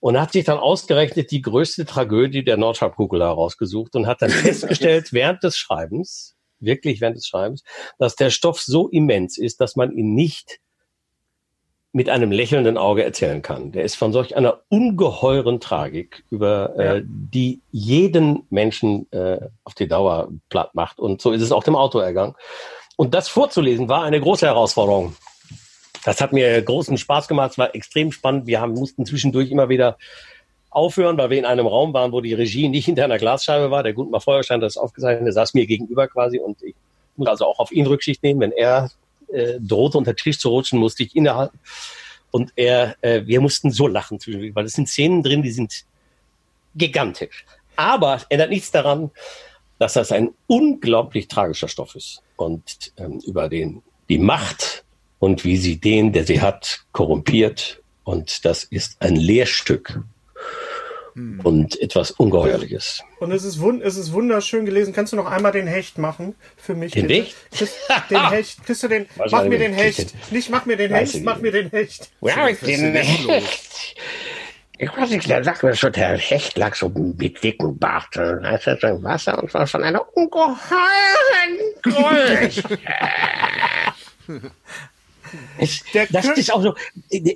Und 0.00 0.18
hat 0.18 0.32
sich 0.32 0.44
dann 0.44 0.58
ausgerechnet 0.58 1.30
die 1.30 1.42
größte 1.42 1.84
Tragödie 1.84 2.44
der 2.44 2.56
Nordhalbkugel 2.56 3.20
herausgesucht 3.20 3.94
und 3.94 4.06
hat 4.06 4.22
dann 4.22 4.30
festgestellt, 4.30 5.12
während 5.12 5.42
des 5.42 5.56
Schreibens, 5.56 6.34
wirklich 6.60 7.00
während 7.00 7.18
des 7.18 7.26
Schreibens, 7.26 7.62
dass 7.98 8.16
der 8.16 8.30
Stoff 8.30 8.60
so 8.60 8.88
immens 8.88 9.36
ist, 9.36 9.60
dass 9.60 9.76
man 9.76 9.92
ihn 9.92 10.14
nicht 10.14 10.60
mit 11.94 12.10
einem 12.10 12.32
lächelnden 12.32 12.76
Auge 12.76 13.04
erzählen 13.04 13.40
kann. 13.40 13.70
Der 13.70 13.84
ist 13.84 13.94
von 13.94 14.12
solch 14.12 14.36
einer 14.36 14.58
ungeheuren 14.68 15.60
Tragik, 15.60 16.24
über 16.28 16.74
Ja. 16.76 16.94
äh, 16.96 17.02
die 17.06 17.60
jeden 17.70 18.46
Menschen 18.50 19.10
äh, 19.12 19.38
auf 19.62 19.74
die 19.74 19.86
Dauer 19.86 20.28
platt 20.50 20.74
macht. 20.74 20.98
Und 20.98 21.22
so 21.22 21.30
ist 21.30 21.40
es 21.40 21.52
auch 21.52 21.62
dem 21.62 21.76
Autor 21.76 22.02
ergangen. 22.04 22.34
Und 22.96 23.14
das 23.14 23.28
vorzulesen 23.28 23.88
war 23.88 24.02
eine 24.02 24.20
große 24.20 24.44
Herausforderung. 24.44 25.14
Das 26.04 26.20
hat 26.20 26.32
mir 26.32 26.60
großen 26.62 26.98
Spaß 26.98 27.28
gemacht, 27.28 27.52
es 27.52 27.58
war 27.58 27.74
extrem 27.76 28.10
spannend. 28.10 28.48
Wir 28.48 28.60
haben, 28.60 28.74
mussten 28.74 29.06
zwischendurch 29.06 29.52
immer 29.52 29.68
wieder 29.68 29.96
aufhören, 30.70 31.16
weil 31.16 31.30
wir 31.30 31.38
in 31.38 31.44
einem 31.46 31.68
Raum 31.68 31.94
waren, 31.94 32.10
wo 32.10 32.20
die 32.20 32.34
Regie 32.34 32.68
nicht 32.68 32.86
hinter 32.86 33.04
einer 33.04 33.18
Glasscheibe 33.18 33.70
war. 33.70 33.84
Der 33.84 33.92
Gutmar 33.92 34.20
Feuerstein 34.20 34.60
das 34.60 34.76
aufgezeichnet, 34.76 35.26
der 35.26 35.32
saß 35.32 35.54
mir 35.54 35.66
gegenüber 35.66 36.08
quasi 36.08 36.40
und 36.40 36.60
ich 36.60 36.74
muss 37.14 37.28
also 37.28 37.46
auch 37.46 37.60
auf 37.60 37.70
ihn 37.70 37.86
Rücksicht 37.86 38.24
nehmen. 38.24 38.40
Wenn 38.40 38.50
er 38.50 38.90
äh, 39.34 39.58
drohte, 39.60 39.98
unter 39.98 40.12
den 40.12 40.16
Tisch 40.16 40.38
zu 40.38 40.48
rutschen, 40.48 40.78
musste 40.78 41.02
ich 41.02 41.14
innehalten. 41.14 41.58
Und 42.30 42.52
er, 42.56 42.96
äh, 43.00 43.26
wir 43.26 43.40
mussten 43.40 43.70
so 43.70 43.86
lachen 43.86 44.18
weil 44.54 44.64
es 44.64 44.72
sind 44.72 44.88
Szenen 44.88 45.22
drin, 45.22 45.42
die 45.42 45.52
sind 45.52 45.84
gigantisch. 46.74 47.44
Aber 47.76 48.20
ändert 48.28 48.50
nichts 48.50 48.70
daran, 48.70 49.10
dass 49.78 49.94
das 49.94 50.12
ein 50.12 50.30
unglaublich 50.46 51.28
tragischer 51.28 51.68
Stoff 51.68 51.94
ist 51.94 52.22
und 52.36 52.92
ähm, 52.96 53.20
über 53.26 53.48
den 53.48 53.82
die 54.08 54.18
Macht 54.18 54.84
und 55.18 55.44
wie 55.44 55.56
sie 55.56 55.80
den, 55.80 56.12
der 56.12 56.24
sie 56.24 56.40
hat, 56.40 56.84
korrumpiert. 56.92 57.82
Und 58.04 58.44
das 58.44 58.64
ist 58.64 59.00
ein 59.00 59.16
Lehrstück 59.16 60.00
und 61.14 61.80
etwas 61.80 62.10
Ungeheuerliches. 62.10 63.02
Und 63.20 63.30
es 63.30 63.44
ist, 63.44 63.60
wund 63.60 63.82
es 63.82 63.96
ist 63.96 64.12
wunderschön 64.12 64.64
gelesen. 64.64 64.92
Kannst 64.92 65.12
du 65.12 65.16
noch 65.16 65.30
einmal 65.30 65.52
den 65.52 65.66
Hecht 65.66 65.98
machen 65.98 66.34
für 66.56 66.74
mich? 66.74 66.92
Den? 66.92 67.08
Hecht? 67.08 67.36
Den 68.10 68.30
Hecht. 68.30 68.64
Kriegst 68.64 68.82
du 68.82 68.88
den? 68.88 69.06
Mach 69.30 69.44
mir 69.44 69.58
den 69.58 69.72
Hecht. 69.72 70.14
Nicht 70.32 70.50
mach 70.50 70.66
mir 70.66 70.76
den 70.76 70.92
Hecht, 70.92 71.22
mach 71.22 71.38
mir 71.38 71.52
den 71.52 71.70
Hecht. 71.70 72.10
Ja, 72.20 72.48
ich 72.48 72.58
den 72.58 72.94
Hecht. 72.94 73.96
Ich 74.76 74.96
weiß 74.96 75.10
nicht, 75.10 75.28
der 75.28 75.44
sagt 75.44 75.62
mir 75.62 75.76
schon, 75.76 75.92
der 75.92 76.18
Hecht 76.18 76.58
lag 76.58 76.74
so 76.74 76.88
mit 76.88 77.42
dicken 77.44 77.78
Bart. 77.78 78.08
Dann 78.12 78.44
heißt 78.44 78.66
er 78.66 78.78
so 78.78 78.88
im 78.88 79.04
Wasser 79.04 79.40
und 79.40 79.54
war 79.54 79.66
von 79.68 79.84
einer 79.84 80.04
ungeheuren 80.16 80.58
Größe. 81.82 82.62
Es, 85.58 85.82
das 86.10 86.24
Kö- 86.26 86.32
ist 86.34 86.52
auch 86.52 86.62
so, 86.62 86.74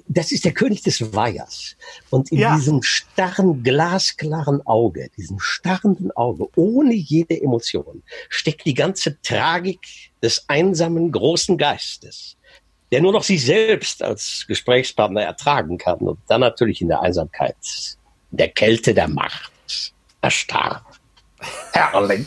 das 0.08 0.32
ist 0.32 0.44
der 0.44 0.52
König 0.52 0.82
des 0.82 1.12
Weihers. 1.14 1.76
Und 2.10 2.30
in 2.32 2.38
Ja. 2.38 2.56
diesem 2.56 2.82
starren, 2.82 3.62
glasklaren 3.62 4.64
Auge, 4.66 5.10
diesem 5.16 5.38
starrenden 5.40 6.10
Auge, 6.12 6.48
ohne 6.56 6.94
jede 6.94 7.40
Emotion, 7.40 8.02
steckt 8.28 8.64
die 8.66 8.74
ganze 8.74 9.20
Tragik 9.22 9.80
des 10.22 10.44
einsamen, 10.48 11.12
großen 11.12 11.56
Geistes, 11.58 12.36
der 12.90 13.00
nur 13.02 13.12
noch 13.12 13.22
sich 13.24 13.44
selbst 13.44 14.02
als 14.02 14.44
Gesprächspartner 14.48 15.22
ertragen 15.22 15.78
kann 15.78 15.98
und 15.98 16.18
dann 16.28 16.40
natürlich 16.40 16.80
in 16.80 16.88
der 16.88 17.00
Einsamkeit, 17.02 17.56
in 18.30 18.38
der 18.38 18.48
Kälte 18.48 18.94
der 18.94 19.08
Macht 19.08 19.52
erstarrt. 20.22 20.82
Herrlich. 21.72 22.26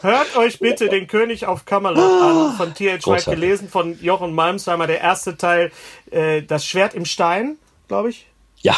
Hört 0.00 0.36
euch 0.36 0.58
bitte 0.58 0.88
den 0.88 1.06
König 1.06 1.46
auf 1.46 1.64
Camelot 1.64 2.22
an, 2.22 2.56
von 2.56 2.74
T.H. 2.74 2.92
White 2.94 3.02
Großartig. 3.02 3.40
gelesen, 3.40 3.68
von 3.68 3.98
Jochen 4.00 4.34
Malmsheimer, 4.34 4.86
der 4.86 5.00
erste 5.00 5.36
Teil, 5.36 5.72
äh, 6.10 6.42
Das 6.42 6.64
Schwert 6.64 6.94
im 6.94 7.04
Stein, 7.04 7.58
glaube 7.88 8.10
ich. 8.10 8.26
Ja. 8.58 8.76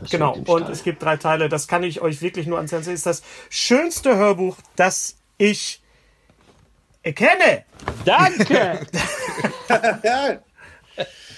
Das 0.00 0.10
Genau, 0.10 0.34
und 0.46 0.68
es 0.68 0.82
gibt 0.82 1.02
drei 1.02 1.16
Teile. 1.16 1.48
Das 1.48 1.68
kann 1.68 1.82
ich 1.84 2.00
euch 2.00 2.22
wirklich 2.22 2.46
nur 2.46 2.56
ans 2.58 2.72
Herz 2.72 2.86
legen. 2.86 2.96
Ist 2.96 3.06
das 3.06 3.22
schönste 3.50 4.16
Hörbuch, 4.16 4.56
das 4.74 5.16
ich 5.38 5.80
erkenne. 7.02 7.64
Danke! 8.04 8.86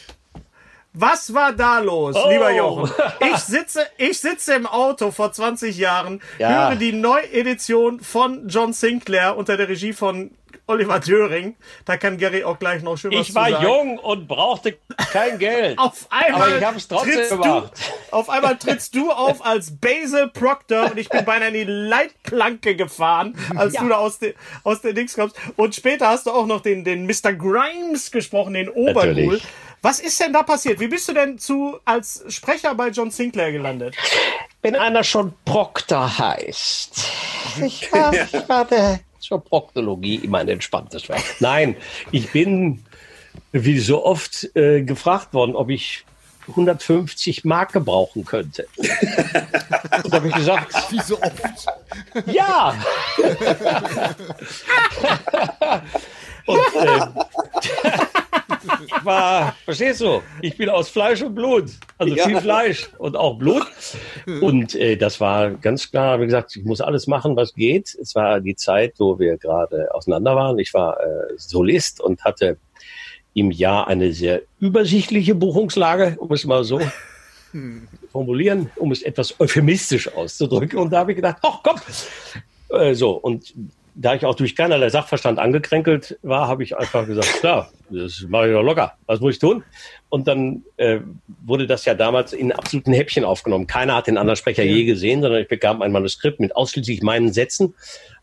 Ja, 0.94 1.00
Was 1.00 1.34
war 1.34 1.52
da 1.52 1.78
los, 1.80 2.16
Oh. 2.16 2.28
lieber 2.30 2.50
Jochen? 2.52 2.90
Ich 3.32 3.38
sitze, 3.38 3.86
ich 3.98 4.18
sitze 4.20 4.54
im 4.54 4.66
Auto 4.66 5.10
vor 5.10 5.32
20 5.32 5.76
Jahren, 5.76 6.20
Ja. 6.38 6.68
höre 6.70 6.76
die 6.76 6.92
Neuedition 6.92 8.00
von 8.00 8.48
John 8.48 8.72
Sinclair 8.72 9.36
unter 9.36 9.56
der 9.56 9.68
Regie 9.68 9.92
von 9.92 10.30
Oliver 10.66 10.98
Döring. 10.98 11.56
Da 11.84 11.98
kann 11.98 12.16
Gary 12.16 12.42
auch 12.44 12.58
gleich 12.58 12.82
noch 12.82 12.96
schön 12.96 13.12
was 13.12 13.28
Ich 13.28 13.34
war 13.34 13.46
zu 13.48 13.52
sagen. 13.54 13.64
jung 13.64 13.98
und 13.98 14.26
brauchte 14.28 14.78
kein 15.12 15.38
Geld. 15.38 15.78
Auf 15.78 16.06
einmal, 16.08 16.42
Aber 16.42 16.56
ich 16.58 16.64
hab's 16.64 16.88
trotzdem 16.88 17.12
trittst 17.12 17.30
gemacht. 17.32 17.72
Du, 18.10 18.16
auf 18.16 18.30
einmal 18.30 18.56
trittst 18.56 18.94
du 18.94 19.10
auf 19.10 19.44
als 19.44 19.72
Basil 19.78 20.28
Proctor 20.32 20.84
und 20.90 20.96
ich 20.98 21.10
bin 21.10 21.22
beinahe 21.26 21.48
in 21.48 21.54
die 21.54 21.64
Leitplanke 21.64 22.76
gefahren, 22.76 23.36
als 23.56 23.74
du 23.74 23.88
da 23.88 23.96
aus, 23.96 24.18
de, 24.20 24.34
aus 24.62 24.80
der 24.80 24.94
Dings 24.94 25.14
kommst. 25.14 25.36
Und 25.56 25.74
später 25.74 26.08
hast 26.08 26.26
du 26.26 26.30
auch 26.30 26.46
noch 26.46 26.60
den, 26.62 26.82
den 26.84 27.04
Mr. 27.06 27.34
Grimes 27.34 28.10
gesprochen, 28.10 28.54
den 28.54 28.68
Oberghoul. 28.70 29.40
Was 29.84 30.00
ist 30.00 30.18
denn 30.18 30.32
da 30.32 30.42
passiert? 30.42 30.80
Wie 30.80 30.88
bist 30.88 31.08
du 31.08 31.12
denn 31.12 31.38
zu 31.38 31.78
als 31.84 32.24
Sprecher 32.28 32.74
bei 32.74 32.88
John 32.88 33.10
Sinclair 33.10 33.52
gelandet? 33.52 33.94
wenn 34.64 34.74
einer 34.76 35.02
schon 35.04 35.34
Proktor 35.44 36.18
heißt. 36.18 37.04
Ich 37.62 37.92
war, 37.92 38.14
ich 38.32 38.48
war 38.48 38.64
der 38.64 39.00
zur 39.20 39.44
Proktologie 39.44 40.14
immer 40.16 40.38
ein 40.38 40.48
entspanntes 40.48 41.06
Werk. 41.10 41.22
Nein, 41.38 41.76
ich 42.12 42.32
bin 42.32 42.82
wie 43.52 43.78
so 43.78 44.02
oft 44.04 44.48
äh, 44.56 44.80
gefragt 44.80 45.34
worden, 45.34 45.54
ob 45.54 45.68
ich 45.68 46.06
150 46.48 47.44
Mark 47.44 47.74
gebrauchen 47.74 48.24
könnte. 48.24 48.66
Und 48.76 48.88
da 50.10 50.16
habe 50.16 50.28
ich 50.28 50.34
gesagt, 50.34 50.74
Wie 50.90 51.00
so 51.00 51.20
oft. 51.20 51.66
ja. 52.26 52.74
Und 56.46 56.58
äh, 56.74 57.00
war, 59.02 59.54
verstehst 59.64 60.00
du, 60.00 60.22
ich 60.42 60.56
bin 60.56 60.68
aus 60.68 60.88
Fleisch 60.88 61.22
und 61.22 61.34
Blut. 61.34 61.70
Also 61.98 62.14
Ja. 62.14 62.26
viel 62.26 62.40
Fleisch 62.40 62.88
und 62.98 63.16
auch 63.16 63.38
Blut. 63.38 63.66
Und 64.26 64.74
äh, 64.74 64.96
das 64.96 65.20
war 65.20 65.50
ganz 65.50 65.90
klar, 65.90 66.20
wie 66.20 66.24
gesagt, 66.26 66.56
ich 66.56 66.64
muss 66.64 66.80
alles 66.80 67.06
machen, 67.06 67.36
was 67.36 67.54
geht. 67.54 67.94
Es 68.00 68.14
war 68.14 68.40
die 68.40 68.56
Zeit, 68.56 68.94
wo 68.98 69.18
wir 69.18 69.36
gerade 69.38 69.94
auseinander 69.94 70.34
waren. 70.36 70.58
Ich 70.58 70.72
war 70.74 70.98
äh, 71.00 71.04
Solist 71.36 72.00
und 72.00 72.24
hatte 72.24 72.58
im 73.34 73.50
Jahr 73.50 73.88
eine 73.88 74.12
sehr 74.12 74.42
übersichtliche 74.60 75.34
Buchungslage, 75.34 76.16
um 76.18 76.32
es 76.32 76.44
mal 76.44 76.64
so 76.64 76.80
formulieren, 78.10 78.70
um 78.76 78.92
es 78.92 79.02
etwas 79.02 79.38
euphemistisch 79.40 80.12
auszudrücken. 80.12 80.78
Und 80.78 80.92
da 80.92 80.98
habe 81.00 81.12
ich 81.12 81.16
gedacht, 81.16 81.38
ach 81.42 81.60
komm, 81.62 81.76
äh, 82.70 82.94
so. 82.94 83.12
Und 83.12 83.54
da 83.94 84.14
ich 84.14 84.24
auch 84.24 84.34
durch 84.34 84.56
keinerlei 84.56 84.88
Sachverstand 84.88 85.38
angekränkelt 85.38 86.18
war, 86.22 86.48
habe 86.48 86.62
ich 86.62 86.76
einfach 86.76 87.06
gesagt, 87.06 87.28
klar, 87.40 87.70
das 87.90 88.24
mache 88.28 88.48
ich 88.48 88.52
doch 88.52 88.62
locker. 88.62 88.94
Was 89.06 89.20
muss 89.20 89.34
ich 89.34 89.38
tun? 89.40 89.62
Und 90.08 90.26
dann 90.26 90.64
äh, 90.76 91.00
wurde 91.44 91.66
das 91.66 91.84
ja 91.84 91.94
damals 91.94 92.32
in 92.32 92.52
absoluten 92.52 92.92
Häppchen 92.92 93.24
aufgenommen. 93.24 93.66
Keiner 93.66 93.96
hat 93.96 94.06
den 94.06 94.18
anderen 94.18 94.36
Sprecher 94.36 94.64
je 94.64 94.84
gesehen, 94.84 95.22
sondern 95.22 95.40
ich 95.40 95.48
bekam 95.48 95.82
ein 95.82 95.92
Manuskript 95.92 96.40
mit 96.40 96.56
ausschließlich 96.56 97.02
meinen 97.02 97.32
Sätzen, 97.32 97.74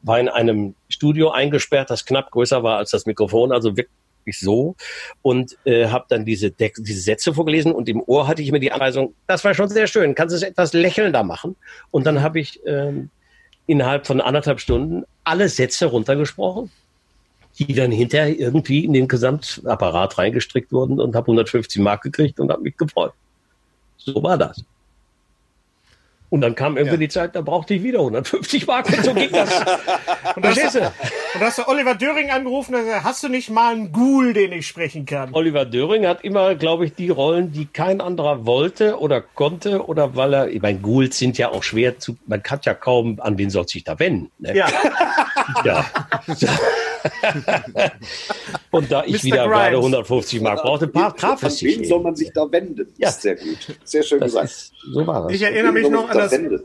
war 0.01 0.19
in 0.19 0.29
einem 0.29 0.75
Studio 0.89 1.31
eingesperrt, 1.31 1.89
das 1.89 2.05
knapp 2.05 2.31
größer 2.31 2.63
war 2.63 2.77
als 2.77 2.91
das 2.91 3.05
Mikrofon, 3.05 3.51
also 3.51 3.77
wirklich 3.77 4.39
so 4.39 4.75
und 5.21 5.57
äh, 5.65 5.87
habe 5.87 6.05
dann 6.09 6.25
diese, 6.25 6.51
Text- 6.51 6.85
diese 6.85 7.01
Sätze 7.01 7.33
vorgelesen 7.33 7.71
und 7.71 7.89
im 7.89 8.01
Ohr 8.05 8.27
hatte 8.27 8.41
ich 8.41 8.51
mir 8.51 8.59
die 8.59 8.71
Anweisung, 8.71 9.15
das 9.27 9.43
war 9.43 9.53
schon 9.53 9.69
sehr 9.69 9.87
schön, 9.87 10.15
kannst 10.15 10.33
du 10.33 10.37
es 10.37 10.43
etwas 10.43 10.73
lächelnder 10.73 11.23
machen? 11.23 11.55
Und 11.89 12.05
dann 12.05 12.21
habe 12.21 12.39
ich 12.39 12.59
ähm, 12.65 13.09
innerhalb 13.71 14.05
von 14.05 14.19
anderthalb 14.19 14.59
Stunden 14.59 15.05
alle 15.23 15.47
Sätze 15.47 15.85
runtergesprochen, 15.85 16.69
die 17.57 17.73
dann 17.73 17.91
hinterher 17.91 18.37
irgendwie 18.37 18.83
in 18.83 18.91
den 18.91 19.07
Gesamtapparat 19.07 20.17
reingestrickt 20.17 20.73
wurden 20.73 20.99
und 20.99 21.15
habe 21.15 21.27
150 21.27 21.81
Mark 21.81 22.03
gekriegt 22.03 22.39
und 22.39 22.51
habe 22.51 22.61
mich 22.63 22.75
gefreut. 22.75 23.13
So 23.97 24.21
war 24.21 24.37
das. 24.37 24.63
Und 26.31 26.41
dann 26.41 26.55
kam 26.55 26.77
irgendwie 26.77 26.95
Ja. 26.95 26.99
die 27.01 27.09
Zeit, 27.09 27.35
da 27.35 27.41
brauchte 27.41 27.73
ich 27.73 27.83
wieder 27.83 27.99
150 27.99 28.65
Mark 28.65 28.87
und 28.87 29.03
so 29.05 29.13
ging 29.13 29.31
das. 29.31 29.49
Und 30.35 30.45
da 30.45 30.51
du? 30.53 30.61
Und 30.79 31.41
da 31.41 31.45
hast 31.47 31.57
du 31.57 31.67
Oliver 31.67 31.93
Döring 31.95 32.29
angerufen 32.29 32.73
und 32.73 32.85
gesagt, 32.85 33.03
hast 33.03 33.21
du 33.23 33.27
nicht 33.27 33.49
mal 33.49 33.73
einen 33.73 33.91
Ghoul, 33.91 34.31
den 34.33 34.53
ich 34.53 34.65
sprechen 34.65 35.05
kann? 35.05 35.33
Oliver 35.33 35.65
Döring 35.65 36.07
hat 36.07 36.23
immer, 36.23 36.55
glaube 36.55 36.85
ich, 36.85 36.93
die 36.95 37.09
Rollen, 37.09 37.51
die 37.51 37.65
kein 37.65 37.99
anderer 37.99 38.45
wollte 38.45 38.97
oder 38.99 39.19
konnte 39.21 39.85
oder 39.85 40.15
weil 40.15 40.33
er, 40.33 40.47
ich 40.49 40.61
meine, 40.61 40.79
Ghouls 40.79 41.17
sind 41.17 41.37
ja 41.37 41.49
auch 41.49 41.63
schwer 41.63 41.99
zu, 41.99 42.15
man 42.27 42.41
kann 42.41 42.59
ja 42.63 42.73
kaum, 42.75 43.19
an 43.19 43.37
wen 43.37 43.49
soll 43.49 43.67
sich 43.67 43.83
da 43.83 43.99
wenden. 43.99 44.31
Ne? 44.39 44.55
Ja, 44.55 44.67
ja. 45.65 45.85
Und 48.71 48.91
da 48.91 49.03
ich 49.05 49.13
Mr. 49.15 49.23
wieder 49.23 49.37
Grimes. 49.47 49.53
gerade 49.57 49.75
150 49.77 50.41
Mark 50.41 50.61
brauchte, 50.61 50.87
pa- 50.87 51.11
traf 51.11 51.41
An 51.43 51.47
es 51.49 51.57
sich. 51.57 51.77
wen 51.79 51.85
soll 51.85 52.01
man 52.01 52.15
sich 52.15 52.31
da 52.33 52.49
wenden? 52.51 52.87
Ja. 52.97 53.09
Ist 53.09 53.21
sehr 53.21 53.35
gut. 53.35 53.57
Sehr 53.83 54.03
schön 54.03 54.19
Das 54.19 54.27
gesagt. 54.31 54.45
ist, 54.49 54.73
so 54.93 55.05
war 55.07 55.23
das. 55.23 55.33
ich 55.33 55.41
erinnere 55.41 55.73
mich 55.73 55.89
noch 55.89 56.09
an 56.09 56.17
das, 56.29 56.61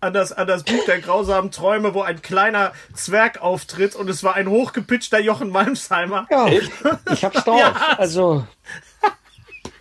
an 0.00 0.12
das, 0.12 0.32
an 0.32 0.46
das 0.46 0.64
Buch 0.64 0.84
der 0.86 1.00
grausamen 1.00 1.50
Träume, 1.50 1.94
wo 1.94 2.02
ein 2.02 2.22
kleiner 2.22 2.72
Zwerg 2.94 3.40
auftritt 3.40 3.94
und 3.96 4.08
es 4.10 4.22
war 4.22 4.34
ein 4.34 4.48
hochgepitchter 4.48 5.20
Jochen 5.20 5.50
Malmsheimer. 5.50 6.26
Ja, 6.30 6.46
ich 6.46 7.24
hab's 7.24 7.44
drauf. 7.44 7.60
Also 7.98 8.46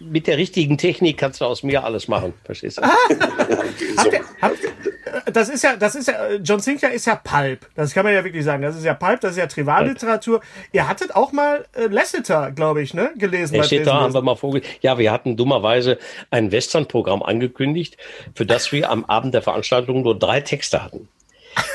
mit 0.04 0.28
der 0.28 0.38
richtigen 0.38 0.78
Technik 0.78 1.18
kannst 1.18 1.42
du 1.42 1.46
aus 1.46 1.64
mir 1.64 1.84
alles 1.84 2.08
machen. 2.08 2.34
Verstehst 2.44 2.78
du? 2.78 2.82
Habt 3.98 4.14
ihr, 4.14 4.22
habt, 4.42 4.58
äh, 4.64 5.32
das 5.32 5.50
ist 5.50 5.64
ja, 5.64 5.76
das 5.76 5.96
ist 5.96 6.08
ja, 6.08 6.28
äh, 6.28 6.36
John 6.36 6.60
Sinclair 6.60 6.92
ist 6.94 7.06
ja 7.06 7.16
Pulp. 7.16 7.68
Das 7.76 7.94
kann 7.94 8.04
man 8.06 8.14
ja 8.14 8.24
wirklich 8.24 8.44
sagen. 8.44 8.64
Das 8.64 8.76
ist 8.76 8.84
ja 8.84 8.94
Pulp, 8.94 9.22
das 9.22 9.32
ist 9.32 9.38
ja 9.38 9.48
Trivialliteratur. 9.48 10.42
Ihr 10.72 10.88
hattet 10.88 11.16
auch 11.16 11.32
mal 11.32 11.66
äh, 11.74 11.88
Lasseter, 11.88 12.52
glaube 12.52 12.82
ich, 12.82 12.94
ne, 12.94 13.12
gelesen. 13.18 13.54
Der 13.54 13.64
Lesen. 13.64 13.92
haben 13.92 14.14
wir 14.14 14.22
mal 14.22 14.36
vorge 14.36 14.62
Ja, 14.82 14.98
wir 14.98 15.12
hatten 15.12 15.38
dummerweise 15.38 15.98
ein 16.32 16.52
Western-Programm 16.52 17.24
angekündigt, 17.24 17.98
für 18.36 18.46
das 18.46 18.72
wir 18.72 18.90
am 18.90 19.06
Abend 19.06 19.34
der 19.34 19.42
Veranstaltung 19.42 20.04
nur 20.04 20.18
drei 20.18 20.42
Texte 20.42 20.84
hatten. 20.84 21.08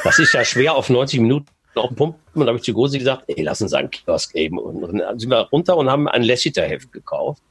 Das 0.05 0.19
ist 0.19 0.35
ja 0.35 0.45
schwer 0.45 0.75
auf 0.75 0.91
90 0.91 1.21
Minuten 1.21 1.47
auf 1.77 1.89
den 1.89 1.97
Pumpen. 1.97 2.21
Und 2.35 2.47
habe 2.47 2.59
ich 2.59 2.65
zu 2.65 2.73
Gosi 2.73 2.99
gesagt, 2.99 3.25
ey, 3.29 3.43
lass 3.43 3.63
uns 3.63 3.73
einen 3.73 3.91
Kiosk 3.91 4.33
geben. 4.33 4.59
Und 4.59 4.99
dann 4.99 5.19
sind 5.19 5.31
wir 5.31 5.49
runter 5.53 5.77
und 5.77 5.91
haben 5.91 6.09
ein 6.09 6.23
Lassiter-Heft 6.23 6.93
gekauft 6.93 7.43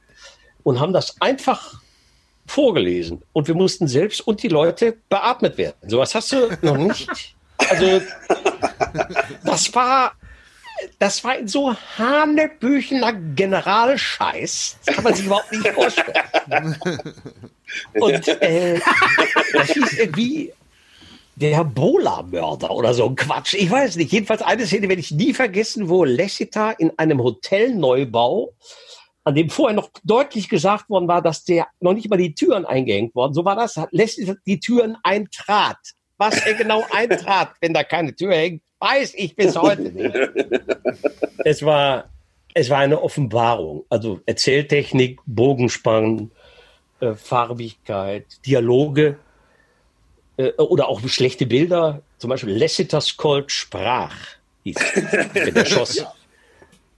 und 0.62 0.80
haben 0.80 0.92
das 0.92 1.20
einfach 1.20 1.80
vorgelesen. 2.46 3.22
Und 3.32 3.48
wir 3.48 3.54
mussten 3.54 3.88
selbst 3.88 4.26
und 4.26 4.42
die 4.42 4.48
Leute 4.48 4.96
beatmet 5.08 5.58
werden. 5.58 5.76
Sowas 5.88 6.14
hast 6.14 6.32
du 6.32 6.48
noch 6.62 6.76
nicht. 6.76 7.36
Also, 7.58 8.00
das 9.44 9.74
war, 9.74 10.12
das 10.98 11.22
war 11.24 11.34
so 11.44 11.74
hanebüchener 11.98 13.12
Generalscheiß. 13.12 14.78
Das 14.84 14.94
kann 14.94 15.04
man 15.04 15.14
sich 15.14 15.26
überhaupt 15.26 15.52
nicht 15.52 15.68
vorstellen. 15.68 16.76
Und 18.00 18.28
äh, 18.28 18.80
das 19.52 19.70
hieß 19.70 19.98
irgendwie 19.98 20.52
der 21.36 21.64
Bola-Mörder 21.64 22.70
oder 22.70 22.94
so 22.94 23.06
ein 23.06 23.16
Quatsch. 23.16 23.54
Ich 23.54 23.70
weiß 23.70 23.96
nicht. 23.96 24.12
Jedenfalls 24.12 24.42
eine 24.42 24.66
Szene 24.66 24.88
werde 24.88 25.00
ich 25.00 25.10
nie 25.10 25.34
vergessen, 25.34 25.88
wo 25.88 26.04
Lassiter 26.04 26.74
in 26.78 26.98
einem 26.98 27.22
Hotelneubau, 27.22 28.52
an 29.28 29.34
dem 29.34 29.50
vorher 29.50 29.76
noch 29.76 29.90
deutlich 30.04 30.48
gesagt 30.48 30.88
worden 30.88 31.06
war, 31.06 31.20
dass 31.20 31.44
der 31.44 31.66
noch 31.80 31.92
nicht 31.92 32.08
mal 32.08 32.16
die 32.16 32.34
Türen 32.34 32.64
eingehängt 32.64 33.14
worden. 33.14 33.34
So 33.34 33.44
war 33.44 33.56
das. 33.56 33.76
Hat 33.76 33.90
Lassiter 33.92 34.36
die 34.46 34.58
Türen 34.58 34.96
eintrat. 35.02 35.76
Was 36.16 36.46
er 36.46 36.54
genau 36.54 36.82
eintrat, 36.92 37.50
wenn 37.60 37.74
da 37.74 37.84
keine 37.84 38.16
Tür 38.16 38.34
hängt, 38.34 38.62
weiß 38.80 39.12
ich 39.16 39.36
bis 39.36 39.54
heute 39.56 39.82
nicht. 39.82 40.14
Es 41.44 41.62
war, 41.62 42.08
es 42.52 42.68
war 42.68 42.78
eine 42.78 43.00
Offenbarung. 43.00 43.84
Also 43.90 44.20
Erzähltechnik, 44.26 45.20
Bogenspannen, 45.24 46.30
äh, 47.00 47.14
Farbigkeit, 47.14 48.26
Dialoge 48.44 49.18
äh, 50.36 50.52
oder 50.56 50.88
auch 50.88 51.00
schlechte 51.06 51.46
Bilder. 51.46 52.02
Zum 52.16 52.30
Beispiel 52.30 52.56
Lassiter's 52.56 53.16
Colt 53.16 53.52
sprach. 53.52 54.14
hieß 54.64 54.76
es, 54.76 55.34
Wenn 55.34 55.54
der 55.54 55.64
schoss. 55.66 56.04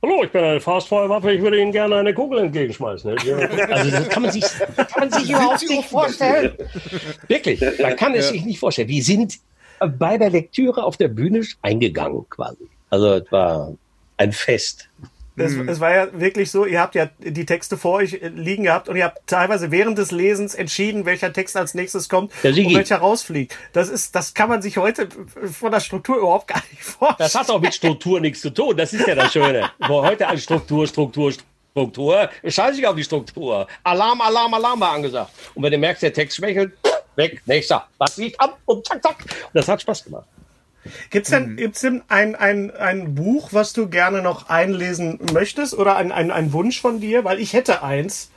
Hallo, 0.02 0.24
ich 0.24 0.32
bin 0.32 0.42
eine 0.42 0.60
Fastfeuerwaffe, 0.60 1.30
ich 1.32 1.42
würde 1.42 1.60
Ihnen 1.60 1.72
gerne 1.72 1.96
eine 1.96 2.14
Kugel 2.14 2.38
entgegenschmeißen. 2.38 3.10
Also 3.70 3.90
das 3.90 4.08
kann 4.08 4.22
man 4.22 4.32
sich, 4.32 4.44
kann 4.76 4.86
man 4.98 5.10
sich 5.10 5.28
überhaupt 5.28 5.68
nicht 5.68 5.88
vorstellen. 5.88 6.54
Wirklich, 7.28 7.60
man 7.80 7.96
kann 7.96 8.14
es 8.14 8.30
sich 8.30 8.44
nicht 8.46 8.58
vorstellen. 8.58 8.88
Wir 8.88 9.02
sind 9.02 9.38
bei 9.98 10.16
der 10.16 10.30
Lektüre 10.30 10.84
auf 10.84 10.96
der 10.96 11.08
Bühne 11.08 11.42
eingegangen 11.60 12.24
quasi. 12.30 12.66
Also 12.88 13.14
es 13.14 13.30
war 13.30 13.74
ein 14.16 14.32
Fest. 14.32 14.88
Es, 15.40 15.56
es 15.56 15.80
war 15.80 15.94
ja 15.94 16.08
wirklich 16.12 16.50
so, 16.50 16.64
ihr 16.64 16.80
habt 16.80 16.94
ja 16.94 17.08
die 17.18 17.46
Texte 17.46 17.76
vor 17.76 17.94
euch 17.94 18.20
liegen 18.34 18.64
gehabt 18.64 18.88
und 18.88 18.96
ihr 18.96 19.04
habt 19.04 19.26
teilweise 19.26 19.70
während 19.70 19.98
des 19.98 20.10
Lesens 20.10 20.54
entschieden, 20.54 21.06
welcher 21.06 21.32
Text 21.32 21.56
als 21.56 21.74
nächstes 21.74 22.08
kommt 22.08 22.32
und 22.44 22.74
welcher 22.74 22.98
rausfliegt. 22.98 23.56
Das 23.72 23.88
ist, 23.88 24.14
das 24.14 24.34
kann 24.34 24.48
man 24.48 24.62
sich 24.62 24.76
heute 24.76 25.08
von 25.50 25.70
der 25.70 25.80
Struktur 25.80 26.18
überhaupt 26.18 26.48
gar 26.48 26.62
nicht 26.70 26.82
vorstellen. 26.82 27.16
Das 27.18 27.34
hat 27.34 27.50
auch 27.50 27.60
mit 27.60 27.74
Struktur 27.74 28.20
nichts 28.20 28.40
zu 28.40 28.50
tun. 28.50 28.76
Das 28.76 28.92
ist 28.92 29.06
ja 29.06 29.14
das 29.14 29.32
Schöne. 29.32 29.70
Wo 29.86 30.02
heute 30.02 30.26
an 30.28 30.38
Struktur, 30.38 30.86
Struktur, 30.86 31.32
Struktur. 31.72 32.28
Scheiße 32.46 32.80
ich 32.80 32.86
auf 32.86 32.96
die 32.96 33.04
Struktur. 33.04 33.66
Alarm, 33.84 34.20
Alarm, 34.20 34.54
Alarm 34.54 34.80
war 34.80 34.92
angesagt. 34.92 35.30
Und 35.54 35.62
wenn 35.62 35.72
du 35.72 35.78
merkst, 35.78 36.02
der 36.02 36.12
Text 36.12 36.36
schwächelt, 36.36 36.72
weg, 37.16 37.42
nächster. 37.46 37.86
Was 37.98 38.16
liegt 38.16 38.40
ab 38.40 38.58
und 38.66 38.86
zack, 38.86 39.02
zack. 39.02 39.18
Und 39.20 39.54
das 39.54 39.68
hat 39.68 39.80
Spaß 39.82 40.04
gemacht. 40.04 40.26
Gibt's 41.10 41.30
denn, 41.30 41.56
gibt's 41.56 41.80
denn 41.80 42.02
ein, 42.08 42.34
ein, 42.34 42.70
ein 42.70 43.14
Buch, 43.14 43.50
was 43.52 43.72
du 43.72 43.88
gerne 43.88 44.22
noch 44.22 44.48
einlesen 44.48 45.18
möchtest 45.32 45.74
oder 45.74 45.96
ein, 45.96 46.10
ein, 46.12 46.30
ein 46.30 46.52
Wunsch 46.52 46.80
von 46.80 47.00
dir? 47.00 47.24
Weil 47.24 47.38
ich 47.38 47.52
hätte 47.52 47.82
eins, 47.82 48.30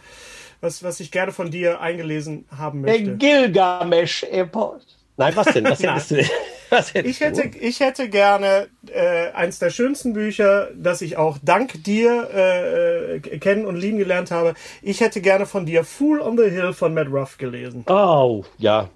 was, 0.62 0.84
was 0.84 1.00
ich 1.00 1.12
gerne 1.12 1.32
von 1.32 1.52
dir 1.52 1.80
eingelesen 1.82 2.46
haben 2.56 2.84
Der 2.84 2.94
möchte. 2.94 3.18
Gilgamesch-Epos. 3.18 4.82
Nein, 5.18 5.36
was 5.36 5.48
denn? 5.54 5.66
Was 5.66 5.80
hättest 5.84 6.12
du 6.12 6.16
denn? 6.16 6.30
Was 6.70 6.92
hättest 6.96 7.16
Ich 7.16 7.22
hätte, 7.22 7.58
ich 7.60 7.80
hätte 7.82 8.10
gerne 8.10 8.68
äh, 8.88 9.30
eins 9.34 9.60
der 9.60 9.70
schönsten 9.70 10.14
Bücher, 10.14 10.70
das 10.74 11.04
ich 11.04 11.18
auch 11.18 11.38
dank 11.44 11.84
dir 11.84 12.30
äh, 12.34 13.20
kennen 13.38 13.68
und 13.68 13.76
lieben 13.76 14.00
gelernt 14.00 14.32
habe. 14.32 14.56
Ich 14.82 15.02
hätte 15.02 15.22
gerne 15.22 15.46
von 15.46 15.68
dir 15.68 15.84
Fool 15.84 16.20
on 16.20 16.36
the 16.36 16.50
Hill 16.50 16.74
von 16.74 16.96
Matt 16.96 17.10
Ruff 17.12 17.38
gelesen. 17.38 17.86
Oh, 17.88 18.44
ja. 18.58 18.90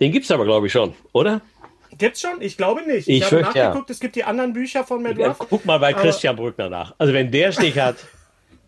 Den 0.00 0.10
gibt's 0.10 0.30
aber, 0.30 0.46
glaube 0.46 0.68
ich, 0.68 0.72
schon, 0.72 0.94
oder? 1.12 1.42
Gibt's 1.98 2.20
schon? 2.20 2.40
Ich 2.40 2.56
glaube 2.56 2.82
nicht. 2.82 3.08
Ich 3.08 3.18
Ich, 3.18 3.24
habe 3.24 3.36
fürchte, 3.42 3.58
ja. 3.58 3.64
nachgeguckt, 3.66 3.90
es 3.90 4.00
gibt 4.00 4.16
die 4.16 4.24
anderen 4.24 4.52
Bücher 4.52 4.84
von 4.84 5.02
Matt 5.02 5.18
Ruff. 5.18 5.38
guck 5.38 5.64
mal 5.64 5.78
bei 5.78 5.92
Christian 5.92 6.36
Brückner 6.36 6.68
nach. 6.68 6.94
Also 6.98 7.12
wenn 7.12 7.30
der 7.30 7.48
es 7.50 7.58
nicht 7.58 7.78
hat, 7.78 7.96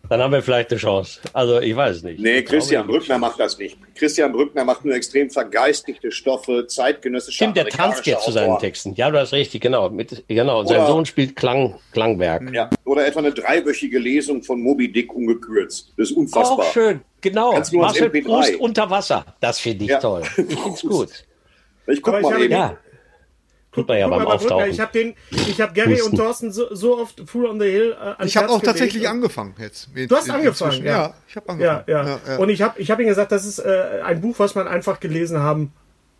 Dann 0.09 0.21
haben 0.21 0.33
wir 0.33 0.41
vielleicht 0.43 0.69
eine 0.69 0.79
Chance. 0.81 1.21
Also 1.31 1.61
ich 1.61 1.73
weiß 1.73 1.95
es 1.95 2.03
nicht. 2.03 2.19
Nee, 2.19 2.39
Ich 2.39 2.45
Christian 2.45 2.83
glaube, 2.85 2.99
Brückner 2.99 3.17
macht 3.17 3.39
das 3.39 3.57
nicht. 3.57 3.77
Christian 3.95 4.33
Brückner 4.33 4.65
macht 4.65 4.83
nur 4.83 4.93
extrem 4.95 5.29
vergeistigte 5.29 6.11
Stoffe, 6.11 6.67
zeitgenössische 6.67 7.37
Stimmt, 7.37 7.55
der 7.55 7.67
tanzt 7.67 8.05
jetzt 8.05 8.25
zu 8.25 8.31
seinen. 8.31 8.59
Texten. 8.59 8.93
Ja, 8.95 9.09
du 9.09 9.17
hast 9.17 9.31
richtig, 9.31 9.61
genau. 9.61 9.89
Mit, 9.89 10.25
genau. 10.27 10.59
Und 10.59 10.67
sein 10.67 10.85
Sohn 10.87 11.05
spielt 11.05 11.37
Klang, 11.37 11.79
Klangwerk. 11.93 12.53
Ja, 12.53 12.69
oder 12.83 13.07
etwa 13.07 13.19
eine 13.19 13.31
dreiwöchige 13.31 13.97
Lesung 13.97 14.43
von 14.43 14.61
Moby 14.61 14.91
Dick 14.91 15.13
ungekürzt. 15.13 15.93
Das 15.97 16.11
ist 16.11 16.17
unfassbar. 16.17 16.65
Auch 16.67 16.73
schön, 16.73 16.99
genau. 17.21 17.53
Marcel 17.53 18.09
MP3. 18.09 18.23
Proust 18.25 18.55
unter 18.57 18.89
Wasser. 18.89 19.25
Das 19.39 19.59
finde 19.59 19.85
ich 19.85 19.91
Ja. 19.91 19.99
toll. 19.99 20.23
Ich 20.23 20.31
finde 20.33 20.69
es 20.73 20.81
gut. 20.87 21.09
Ich 21.87 22.01
guck 22.01 22.13
Aber 22.15 22.19
ich 22.19 22.23
mal 22.25 22.33
habe 22.33 22.43
eben. 22.43 22.53
Ja. 22.53 22.77
Tut 23.73 23.87
man 23.87 23.97
ja 23.97 24.07
beim 24.07 24.25
Auftauchen. 24.27 24.69
ich 24.69 24.79
habe 24.79 24.91
den, 24.93 25.15
ich 25.31 25.59
habe 25.59 25.73
Gary 25.73 25.95
Husten. 25.97 26.11
und 26.11 26.17
Thorsten 26.17 26.51
so, 26.51 26.73
so 26.75 26.99
oft 26.99 27.21
Fool 27.25 27.47
on 27.47 27.59
the 27.59 27.65
Hill 27.65 27.91
äh, 27.99 28.03
ans 28.03 28.17
Ich 28.25 28.37
habe 28.37 28.49
auch 28.49 28.61
tatsächlich 28.61 28.93
gelegt. 29.01 29.09
angefangen 29.11 29.55
jetzt. 29.59 29.93
mit- 29.93 30.11
Du 30.11 30.15
hast 30.15 30.27
in- 30.27 30.31
angefangen, 30.35 30.83
ja. 30.83 30.91
Ja, 30.91 31.13
ich 31.27 31.35
habe 31.35 31.49
angefangen. 31.49 31.83
Ja, 31.87 32.19
ja. 32.27 32.37
Und 32.37 32.49
ich 32.49 32.61
habe 32.61 32.79
ich 32.79 32.91
hab 32.91 32.99
ihm 32.99 33.07
gesagt, 33.07 33.31
das 33.31 33.45
ist 33.45 33.59
äh, 33.59 34.01
ein 34.05 34.21
Buch, 34.21 34.35
was 34.37 34.53
man 34.55 34.67
einfach 34.67 34.99
gelesen 34.99 35.39
haben 35.39 35.73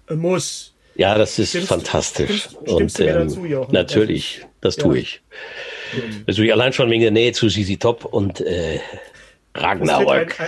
äh, 0.10 0.16
muss. 0.16 0.74
Ja, 0.96 1.16
das 1.18 1.38
ist 1.40 1.50
Stimmst- 1.50 1.68
fantastisch. 1.70 2.44
stimmst- 2.50 2.72
stimmst 2.72 3.00
du 3.00 3.04
mir 3.04 3.14
dazu, 3.14 3.46
Jochen? 3.46 3.72
natürlich, 3.74 4.46
das 4.62 4.76
tue 4.76 4.98
ich. 5.00 5.22
Das 6.26 6.36
tue 6.38 6.46
ich 6.46 6.52
allein 6.54 6.74
schon 6.74 6.90
wegen 6.90 7.02
der 7.04 7.12
Nähe 7.12 7.34
zu 7.34 7.50
Sisi 7.50 7.78
Top 7.78 8.06
und 8.06 8.42
äh, 8.42 8.80
Ragnarök. 9.56 10.40
ein- 10.40 10.48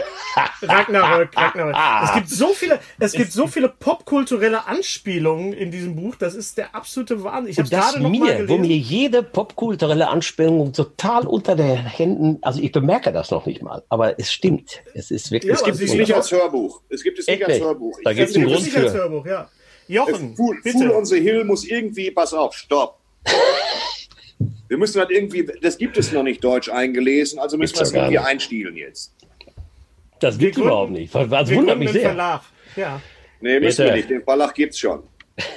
ein- 0.62 0.70
Ragnarök, 0.70 1.30
Ragnarök. 1.38 1.76
Es 2.03 2.14
gibt 2.16 2.30
so 2.30 2.47
viele, 2.53 2.80
es 2.99 3.12
gibt 3.12 3.32
so 3.32 3.47
viele 3.47 3.70
popkulturelle 3.70 4.66
Anspielungen 4.68 5.53
in 5.53 5.70
diesem 5.72 5.95
Buch. 5.95 6.16
Das 6.16 6.34
ist 6.36 6.58
der 6.58 6.74
absolute 6.76 7.24
Wahnsinn. 7.24 7.51
Ich 7.51 7.58
habe 7.60 7.68
Und 7.68 7.74
das 7.74 7.91
gerade 7.91 8.03
noch 8.03 8.10
mal 8.10 8.20
mir, 8.20 8.49
wo 8.49 8.58
gelesen. 8.58 8.62
mir 8.62 8.78
jede 8.78 9.24
popkulturelle 9.24 10.08
Anspielung 10.08 10.74
total 10.74 11.28
unter 11.28 11.56
den 11.56 11.78
Händen, 11.78 12.39
also 12.41 12.60
ich 12.62 12.72
bemerke 12.72 13.12
das 13.12 13.30
noch 13.32 13.45
nicht 13.45 13.62
mal, 13.62 13.84
aber 13.89 14.20
es 14.20 14.32
stimmt. 14.32 14.82
Es 14.93 15.12
ist 15.12 15.32
wirklich. 15.32 15.49
Ja, 15.51 15.56
es 15.56 15.64
gibt 15.64 15.80
ist 15.80 15.93
Nicht 15.93 16.14
als 16.14 16.32
Hörbuch. 16.32 16.82
Es 16.89 17.03
gibt 17.03 17.20
es 17.20 17.28
nicht 17.28 17.41
Echt 17.41 17.49
als? 17.49 17.60
Hörbuch. 17.62 17.97
Da 18.03 18.12
Ich 18.12 18.18
gibt's 18.18 18.34
finde, 18.34 18.47
einen 18.47 18.53
Das 18.56 18.64
Grund 18.64 18.68
ist 18.68 18.76
nicht 18.76 18.84
als 18.86 18.91
für. 18.93 18.97
Hörbuch, 18.99 19.26
ja. 19.26 19.41
Äh, 19.88 19.93
Jochen, 19.93 20.36
Fool, 20.36 20.60
bitte. 20.64 20.78
Fool 20.80 20.91
on 20.91 21.06
the 21.06 21.22
Hill 21.22 21.43
muss 21.43 21.64
irgendwie, 21.64 22.10
pass 22.10 22.34
auf, 22.34 22.56
stopp. 22.56 22.97
Wir 24.68 24.78
müssen 24.78 25.00
halt 25.00 25.12
irgendwie, 25.12 25.50
das 25.62 25.78
gibt 25.78 25.98
es 25.98 26.12
noch 26.12 26.24
nicht 26.24 26.44
deutsch 26.44 26.70
eingelesen, 26.70 27.40
also 27.40 27.58
müssen 27.58 27.76
wir 27.76 27.82
es 27.84 27.94
irgendwie 27.94 28.18
nicht. 28.18 28.26
einstielen 28.26 28.76
jetzt. 28.76 29.14
Das 30.20 30.38
gibt 30.38 30.58
überhaupt 30.58 30.88
gründen- 30.94 31.02
nicht. 31.02 31.14
Das 31.16 31.22
wundert 31.30 31.50
Wir 31.50 31.58
mich 31.58 31.58
gründen 31.58 31.72
einen 31.82 31.88
sehr. 31.94 32.02
Verlag. 32.10 32.42
Ja. 32.76 33.02
Nee, 33.42 33.60
müssen 33.60 33.78
Bitte. 33.78 33.84
wir 33.90 33.96
nicht. 33.96 34.10
Den 34.10 34.24
Verlag 34.24 34.56
gibt's 34.56 34.80
schon. 34.80 35.04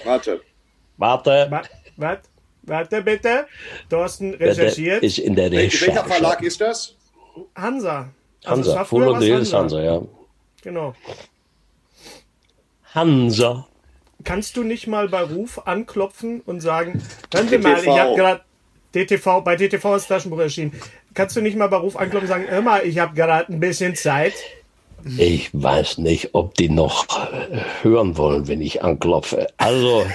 Warte. 0.05 0.41
Warte, 0.97 1.47
Wa- 1.51 1.62
Warte, 1.97 2.29
warte 2.62 3.03
bitte. 3.03 3.47
Thorsten 3.89 4.39
der 4.39 4.49
recherchiert. 4.51 5.03
ist 5.03 5.18
in 5.18 5.35
der 5.37 5.51
Welcher 5.51 5.87
welcher 5.87 5.87
Recherche. 6.05 6.09
Verlag 6.09 6.43
ist 6.43 6.61
das? 6.61 6.97
Hansa. 7.57 8.09
Also 8.45 8.61
es 8.62 8.66
Hansa, 8.68 8.74
war 8.76 8.85
Full 8.85 9.09
und 9.09 9.22
ist 9.22 9.53
Hansa, 9.53 9.81
ja. 9.81 10.03
Genau. 10.62 10.95
Hansa. 12.95 13.66
Kannst 14.24 14.57
du 14.57 14.64
nicht 14.64 14.87
mal 14.87 15.09
bei 15.09 15.22
Ruf 15.22 15.66
anklopfen 15.66 16.41
und 16.41 16.61
sagen, 16.61 17.03
hören 17.33 17.49
Sie 17.49 17.59
mal, 17.59 17.79
ich 17.81 17.89
habe 17.89 18.16
gerade 18.16 18.41
DTV, 18.95 19.43
bei 19.43 19.57
DTV 19.57 19.97
ist 19.97 20.07
Taschenbuch 20.07 20.39
erschienen. 20.39 20.72
Kannst 21.14 21.36
du 21.36 21.41
nicht 21.41 21.57
mal 21.57 21.68
bei 21.68 21.76
Ruf 21.76 21.97
anklopfen 21.97 22.30
und 22.30 22.47
sagen, 22.47 22.64
mal, 22.64 22.84
ich 22.84 22.99
habe 22.99 23.14
gerade 23.14 23.53
ein 23.53 23.61
bisschen 23.61 23.95
Zeit. 23.95 24.34
Ich 25.16 25.51
weiß 25.53 25.99
nicht, 25.99 26.34
ob 26.34 26.55
die 26.55 26.68
noch 26.68 27.07
äh, 27.32 27.61
hören 27.82 28.16
wollen, 28.16 28.49
wenn 28.49 28.61
ich 28.61 28.82
anklopfe. 28.82 29.47
Also, 29.57 30.07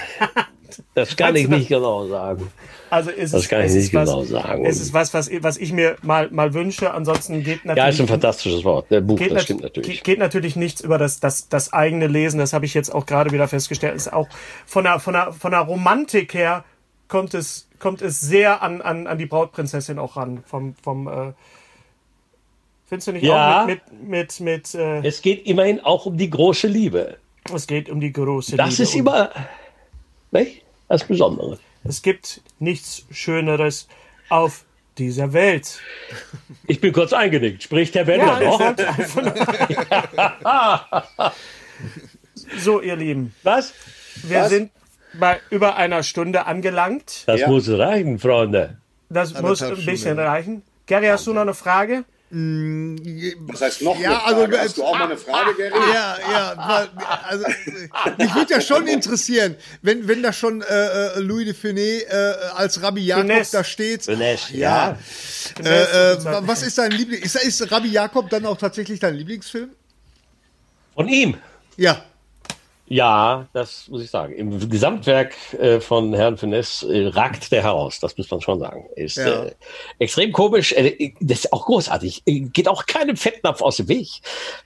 das 0.94 1.16
kann 1.16 1.36
ich 1.36 1.48
nicht 1.48 1.68
genau 1.68 2.06
sagen. 2.06 2.50
Also 2.90 3.10
ist 3.10 3.34
Das 3.34 3.42
es, 3.42 3.48
kann 3.48 3.60
ich 3.60 3.66
es 3.66 3.74
nicht 3.74 3.84
ist 3.86 3.94
was, 3.94 4.08
genau 4.08 4.22
sagen. 4.22 4.64
Es 4.64 4.80
ist 4.80 4.92
was, 4.92 5.12
was, 5.14 5.28
was 5.40 5.56
ich 5.56 5.72
mir 5.72 5.96
mal, 6.02 6.30
mal 6.30 6.54
wünsche. 6.54 6.92
Ansonsten 6.92 7.42
geht 7.42 7.64
natürlich. 7.64 7.76
Ja, 7.76 7.88
ist 7.88 8.00
ein 8.00 8.06
fantastisches 8.06 8.62
Wort. 8.62 8.90
Der 8.90 9.00
Buch, 9.00 9.18
das 9.18 9.42
stimmt 9.42 9.62
natürlich. 9.62 9.88
Geht, 9.88 10.04
geht 10.04 10.18
natürlich 10.18 10.54
nichts 10.54 10.80
über 10.80 10.96
das, 10.96 11.18
das, 11.18 11.48
das 11.48 11.72
eigene 11.72 12.06
Lesen. 12.06 12.38
Das 12.38 12.52
habe 12.52 12.66
ich 12.66 12.74
jetzt 12.74 12.94
auch 12.94 13.06
gerade 13.06 13.32
wieder 13.32 13.48
festgestellt. 13.48 13.96
Ist 13.96 14.12
auch 14.12 14.28
von 14.66 14.84
der, 14.84 15.00
von 15.00 15.14
der, 15.14 15.32
von 15.32 15.50
der 15.50 15.60
Romantik 15.60 16.34
her 16.34 16.64
kommt 17.08 17.34
es, 17.34 17.68
kommt 17.78 18.02
es 18.02 18.20
sehr 18.20 18.62
an, 18.62 18.80
an, 18.82 19.06
an 19.06 19.18
die 19.18 19.26
Brautprinzessin 19.26 19.98
auch 19.98 20.16
ran. 20.16 20.42
Vom, 20.46 20.74
vom, 20.82 21.06
äh, 21.08 21.32
findest 22.88 23.08
du 23.08 23.12
nicht 23.12 23.24
Ja. 23.24 23.62
auch 23.62 23.66
mit, 23.66 23.80
mit, 23.92 24.40
mit, 24.40 24.40
mit 24.40 24.74
äh, 24.74 25.06
Es 25.06 25.22
geht 25.22 25.46
immerhin 25.46 25.80
auch 25.80 26.06
um 26.06 26.16
die 26.16 26.30
große 26.30 26.66
Liebe. 26.66 27.18
es 27.52 27.66
geht 27.66 27.88
um 27.90 28.00
die 28.00 28.12
große 28.12 28.56
Das 28.56 28.70
Liebe. 28.70 28.82
ist 28.82 28.92
Und 28.94 29.00
immer 29.00 29.30
nicht? 30.30 30.62
das 30.88 31.04
Besondere. 31.04 31.58
Es 31.84 32.00
gibt 32.02 32.40
nichts 32.58 33.04
Schöneres 33.10 33.88
auf 34.30 34.64
dieser 34.96 35.32
Welt. 35.32 35.80
Ich 36.66 36.80
bin 36.80 36.92
kurz 36.92 37.12
eingenickt. 37.12 37.62
Spricht 37.64 37.94
Herr 37.94 38.04
Bender 38.04 38.40
Ja, 38.42 38.74
noch? 41.14 41.32
So, 42.58 42.80
ihr 42.80 42.96
Lieben, 42.96 43.34
Was? 43.42 43.72
wir 44.22 44.40
Was? 44.40 44.50
sind 44.50 44.70
bei 45.18 45.40
über 45.50 45.76
einer 45.76 46.02
Stunde 46.02 46.46
angelangt. 46.46 47.24
Das 47.26 47.40
Ja. 47.40 47.48
muss 47.48 47.68
reichen, 47.68 48.18
Freunde. 48.18 48.78
Das 49.10 49.32
muss 49.40 49.62
ein 49.62 49.74
bisschen 49.76 49.98
Stunden. 49.98 50.20
reichen. 50.20 50.62
Gary, 50.86 51.06
hast 51.06 51.26
du 51.26 51.32
noch 51.32 51.42
eine 51.42 51.54
Frage? 51.54 52.04
Das 52.30 53.60
heißt 53.60 53.82
noch 53.82 53.98
Ja, 54.00 54.24
eine 54.24 54.36
Frage. 54.36 54.58
also, 54.58 54.58
Hast 54.58 54.78
du 54.78 54.84
auch 54.84 54.98
mal 54.98 55.04
eine 55.04 55.16
Frage, 55.16 55.54
Gary? 55.56 55.72
Ja, 55.94 56.16
ja, 56.32 56.88
also 57.28 57.44
äh, 57.44 57.50
mich 58.18 58.34
würde 58.34 58.54
ja 58.54 58.60
schon 58.60 58.86
interessieren, 58.88 59.54
wenn, 59.82 60.08
wenn 60.08 60.22
da 60.22 60.32
schon 60.32 60.62
äh, 60.62 60.64
äh, 60.66 61.20
Louis 61.20 61.44
de 61.44 61.54
Funès 61.54 62.02
äh, 62.08 62.34
als 62.56 62.82
Rabbi 62.82 63.02
Jakob 63.04 63.26
Finesse. 63.30 63.56
da 63.58 63.62
steht. 63.64 64.04
Finesse, 64.04 64.56
ja. 64.56 64.96
ja. 65.62 65.64
Äh, 65.70 66.12
äh, 66.14 66.24
wa- 66.24 66.42
was 66.44 66.62
ist 66.64 66.76
dein 66.78 66.90
Lieblings? 66.90 67.24
Ist, 67.24 67.36
ist 67.44 67.70
Rabbi 67.70 67.88
Jakob 67.88 68.28
dann 68.30 68.46
auch 68.46 68.56
tatsächlich 68.56 68.98
dein 68.98 69.14
Lieblingsfilm? 69.14 69.70
Von 70.94 71.08
ihm. 71.08 71.36
Ja. 71.76 72.02
Ja, 72.86 73.46
das 73.54 73.88
muss 73.88 74.02
ich 74.02 74.10
sagen. 74.10 74.34
Im 74.34 74.68
Gesamtwerk 74.68 75.34
äh, 75.54 75.80
von 75.80 76.12
Herrn 76.12 76.36
Finesse 76.36 76.86
äh, 76.94 77.08
ragt 77.08 77.50
der 77.50 77.62
heraus, 77.62 77.98
das 77.98 78.16
muss 78.18 78.30
man 78.30 78.40
schon 78.42 78.58
sagen. 78.60 78.86
Ist 78.94 79.16
Ja. 79.16 79.44
äh, 79.44 79.54
extrem 79.98 80.32
komisch, 80.32 80.72
äh, 80.72 81.12
das 81.20 81.40
ist 81.46 81.52
auch 81.52 81.64
großartig, 81.64 82.22
äh, 82.26 82.40
geht 82.40 82.68
auch 82.68 82.84
keinem 82.84 83.16
Fettnapf 83.16 83.62
aus 83.62 83.78
dem 83.78 83.88
Weg 83.88 84.08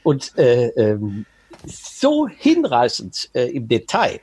und 0.02 0.36
äh, 0.36 0.66
ähm, 0.70 1.26
so 1.66 2.26
hinreißend 2.28 3.30
äh, 3.34 3.50
im 3.50 3.68
Detail. 3.68 4.20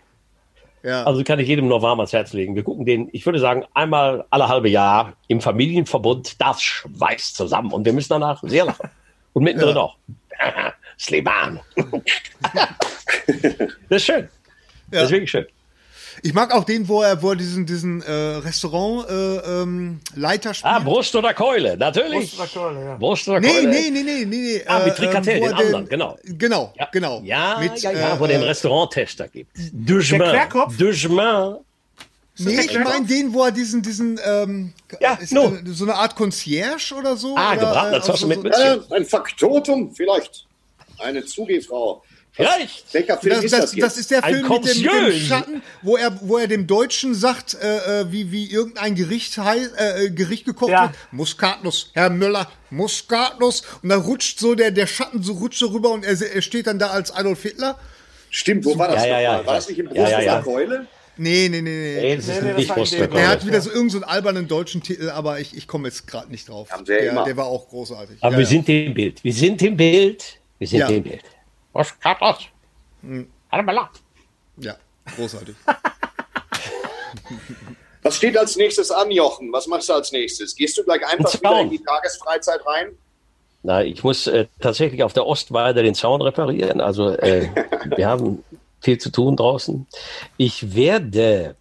Ja. 0.84 1.04
Also 1.06 1.24
kann 1.24 1.40
ich 1.40 1.48
jedem 1.48 1.68
nur 1.68 1.82
warm 1.82 2.00
ans 2.00 2.14
Herz 2.14 2.34
legen. 2.34 2.54
Wir 2.56 2.64
gucken 2.64 2.86
den, 2.86 3.10
ich 3.14 3.26
würde 3.26 3.40
sagen, 3.40 3.64
einmal 3.74 4.26
alle 4.30 4.48
halbe 4.50 4.70
Jahr 4.70 5.14
im 5.30 5.40
Familienverbund, 5.42 6.40
das 6.40 6.62
schweißt 6.62 7.36
zusammen 7.36 7.72
und 7.72 7.86
wir 7.86 7.94
müssen 7.94 8.10
danach 8.10 8.44
sehr 8.44 8.66
lachen. 8.66 8.90
Und 9.34 9.44
mittendrin 9.44 9.76
Ja. 9.78 9.82
auch. 9.82 9.96
Sleban. 11.00 11.60
das 13.90 14.02
ist 14.02 14.06
schön. 14.06 14.30
Das 14.92 15.04
ist 15.06 15.12
wirklich 15.12 15.32
schön. 15.32 15.46
Ich 16.24 16.34
mag 16.34 16.54
auch 16.54 16.64
den, 16.64 16.88
wo 16.88 17.02
er, 17.02 17.22
wo 17.22 17.32
er 17.32 17.36
diesen, 17.36 17.66
diesen 17.66 18.02
äh, 18.02 18.12
Restaurant 18.12 19.10
äh, 19.10 19.62
ähm, 19.62 20.00
spielt. 20.06 20.60
Ah, 20.64 20.80
Brust 20.80 21.14
oder 21.16 21.34
Keule, 21.34 21.78
natürlich. 21.78 22.36
Brust 22.36 22.56
oder 22.58 22.68
Keule, 22.70 22.86
ja. 22.86 22.96
Brust 22.96 23.28
oder 23.28 23.40
Nee, 23.42 23.48
Keule. 23.48 23.68
nee, 23.68 23.90
nee, 23.92 24.02
nee, 24.04 24.26
nee, 24.26 24.26
nee. 24.26 24.64
Ah, 24.66 24.80
mit 24.80 24.94
äh, 24.94 24.96
Tricatell, 24.96 25.38
ähm, 25.38 25.42
den 25.44 25.52
er 25.52 25.58
anderen, 25.58 25.90
genau. 25.90 26.18
Genau, 26.24 26.74
Ja, 26.78 26.90
genau. 26.92 27.22
Ja, 27.24 27.58
Mit, 27.60 27.80
ja, 27.82 27.92
ja, 27.92 28.20
wo 28.20 28.26
äh, 28.26 28.30
den 28.30 28.42
äh, 28.42 28.46
Restauranttester 28.46 29.28
gibt. 29.28 29.52
Duchemin. 29.74 30.30
Querkopf? 30.30 30.78
Duchemin. 30.78 31.58
Nee, 32.38 32.60
ich 32.62 32.80
meine 32.80 33.06
den, 33.06 33.34
wo 33.34 33.44
er 33.44 33.52
diesen, 33.52 33.82
diesen, 33.82 34.20
ähm, 34.26 34.74
Ja, 35.00 35.14
ist, 35.16 35.32
no. 35.32 35.54
äh, 35.54 35.62
so 35.68 35.86
eine 35.86 35.96
Art 35.96 36.16
Concierge 36.16 36.94
oder 36.98 37.16
so. 37.18 37.36
Ah, 37.38 37.52
oder, 37.54 37.60
gebratener 37.60 37.98
äh, 37.98 38.02
Zosse 38.02 38.28
mit 38.28 38.38
so, 38.38 38.44
Mützchen. 38.44 38.84
Äh, 38.92 38.96
ein 38.96 39.06
Faktotum, 39.06 39.94
vielleicht. 39.96 40.46
Eine 41.00 41.26
Zugehfrau. 41.26 42.04
Vielleicht. 42.32 42.94
Welcher 42.94 43.18
Film 43.18 43.36
Das, 43.36 43.46
ist 43.46 43.54
das, 43.54 43.62
das, 43.62 43.74
jetzt? 43.76 43.84
das 43.86 43.98
ist 43.98 44.12
der 44.12 44.24
Ein 44.26 44.34
Film 44.36 44.50
mit 44.50 44.52
dem, 44.52 44.62
mit 44.62 44.76
dem 44.76 44.88
Concierge. 44.90 45.26
Schatten, 45.26 45.62
wo 45.84 45.96
er, 45.96 46.20
wo 46.22 46.38
er 46.38 46.48
dem 46.48 46.68
Deutschen 46.68 47.16
sagt, 47.16 47.54
äh, 47.54 48.02
äh, 48.02 48.12
wie, 48.12 48.30
wie 48.34 48.52
irgendein 48.52 48.96
Gericht, 48.96 49.38
äh, 49.38 50.06
äh, 50.06 50.10
Gericht 50.10 50.44
gekocht 50.44 50.72
Ja. 50.72 50.84
wird. 50.90 50.94
Muskatnuss, 51.12 51.92
Herr 51.94 52.10
Müller, 52.10 52.52
Muskatnuss. 52.72 53.64
Und 53.82 53.88
dann 53.90 54.02
rutscht 54.02 54.40
so 54.40 54.54
der, 54.54 54.72
der 54.72 54.86
Schatten 54.88 55.24
so 55.24 55.32
rutscht 55.34 55.60
so 55.60 55.68
rüber 55.68 55.92
und 55.92 56.04
er, 56.04 56.20
er 56.22 56.42
steht 56.42 56.68
dann 56.68 56.78
da 56.78 56.88
als 56.88 57.10
Adolf 57.12 57.42
Hitler. 57.42 57.80
Stimmt, 58.30 58.66
wo 58.66 58.78
war 58.78 58.90
das 58.90 59.04
Ja, 59.06 59.12
ja, 59.12 59.22
ja, 59.22 59.46
War 59.46 59.56
das 59.56 59.70
nicht 59.70 59.80
im 59.80 59.86
Brust 59.86 59.98
ja, 60.12 60.20
ja. 60.20 60.42
Keule? 60.42 60.88
Nee, 61.18 61.48
nee, 61.50 61.62
nee, 61.62 61.70
nee. 62.02 62.18
Nee, 62.18 62.42
Nee, 62.42 62.54
nicht 62.56 62.74
Brust 62.76 62.92
dem- 62.92 63.00
Der 63.00 63.08
Keule. 63.08 63.28
hat 63.30 63.46
wieder 63.48 63.62
so 63.62 63.70
irgendeinen 63.70 64.02
so 64.02 64.08
albernen 64.08 64.48
deutschen 64.50 64.84
Titel, 64.84 65.10
aber 65.10 65.40
ich, 65.40 65.56
ich 65.56 65.66
komme 65.70 65.88
jetzt 65.88 66.06
gerade 66.06 66.30
nicht 66.30 66.50
drauf. 66.50 66.68
Der, 66.86 67.24
der 67.24 67.38
war 67.38 67.46
auch 67.46 67.70
großartig. 67.70 68.18
Aber 68.20 68.34
Ja, 68.34 68.38
wir 68.40 68.44
ja. 68.44 68.50
sind 68.50 68.68
im 68.68 68.94
Bild. 68.94 69.24
Wir 69.24 69.34
sind 69.34 69.62
im 69.62 69.78
Bild. 69.78 70.40
Wir 70.60 70.68
sind 70.68 70.80
Ja. 70.80 70.88
Bild. 70.88 71.24
Was 71.74 71.94
hat 72.04 72.22
das? 72.22 72.40
Hm. 73.02 73.30
Ja, 74.58 74.76
großartig. 75.16 75.56
Was 78.04 78.18
steht 78.18 78.38
als 78.38 78.56
nächstes 78.56 78.92
an, 78.92 79.10
Jochen? 79.10 79.52
Was 79.52 79.66
machst 79.66 79.90
du 79.90 79.94
als 79.94 80.12
nächstes? 80.12 80.56
Gehst 80.56 80.78
du 80.78 80.84
gleich 80.84 81.04
einfach 81.08 81.34
Ein 81.34 81.40
wieder 81.40 81.62
in 81.62 81.70
die 81.72 81.84
Tagesfreizeit 81.84 82.60
rein? 82.64 82.90
Na, 83.64 83.84
ich 83.84 84.04
muss 84.04 84.28
äh, 84.28 84.46
tatsächlich 84.60 85.02
auf 85.02 85.14
der 85.14 85.26
Ostweide 85.26 85.82
den 85.82 85.96
Zaun 85.96 86.22
reparieren. 86.22 86.82
Also 86.82 87.10
äh, 87.10 87.50
wir 87.96 88.08
haben 88.08 88.44
viel 88.80 89.00
zu 89.00 89.10
tun 89.12 89.36
draußen. 89.36 89.88
Ich 90.38 90.76
werde 90.76 91.56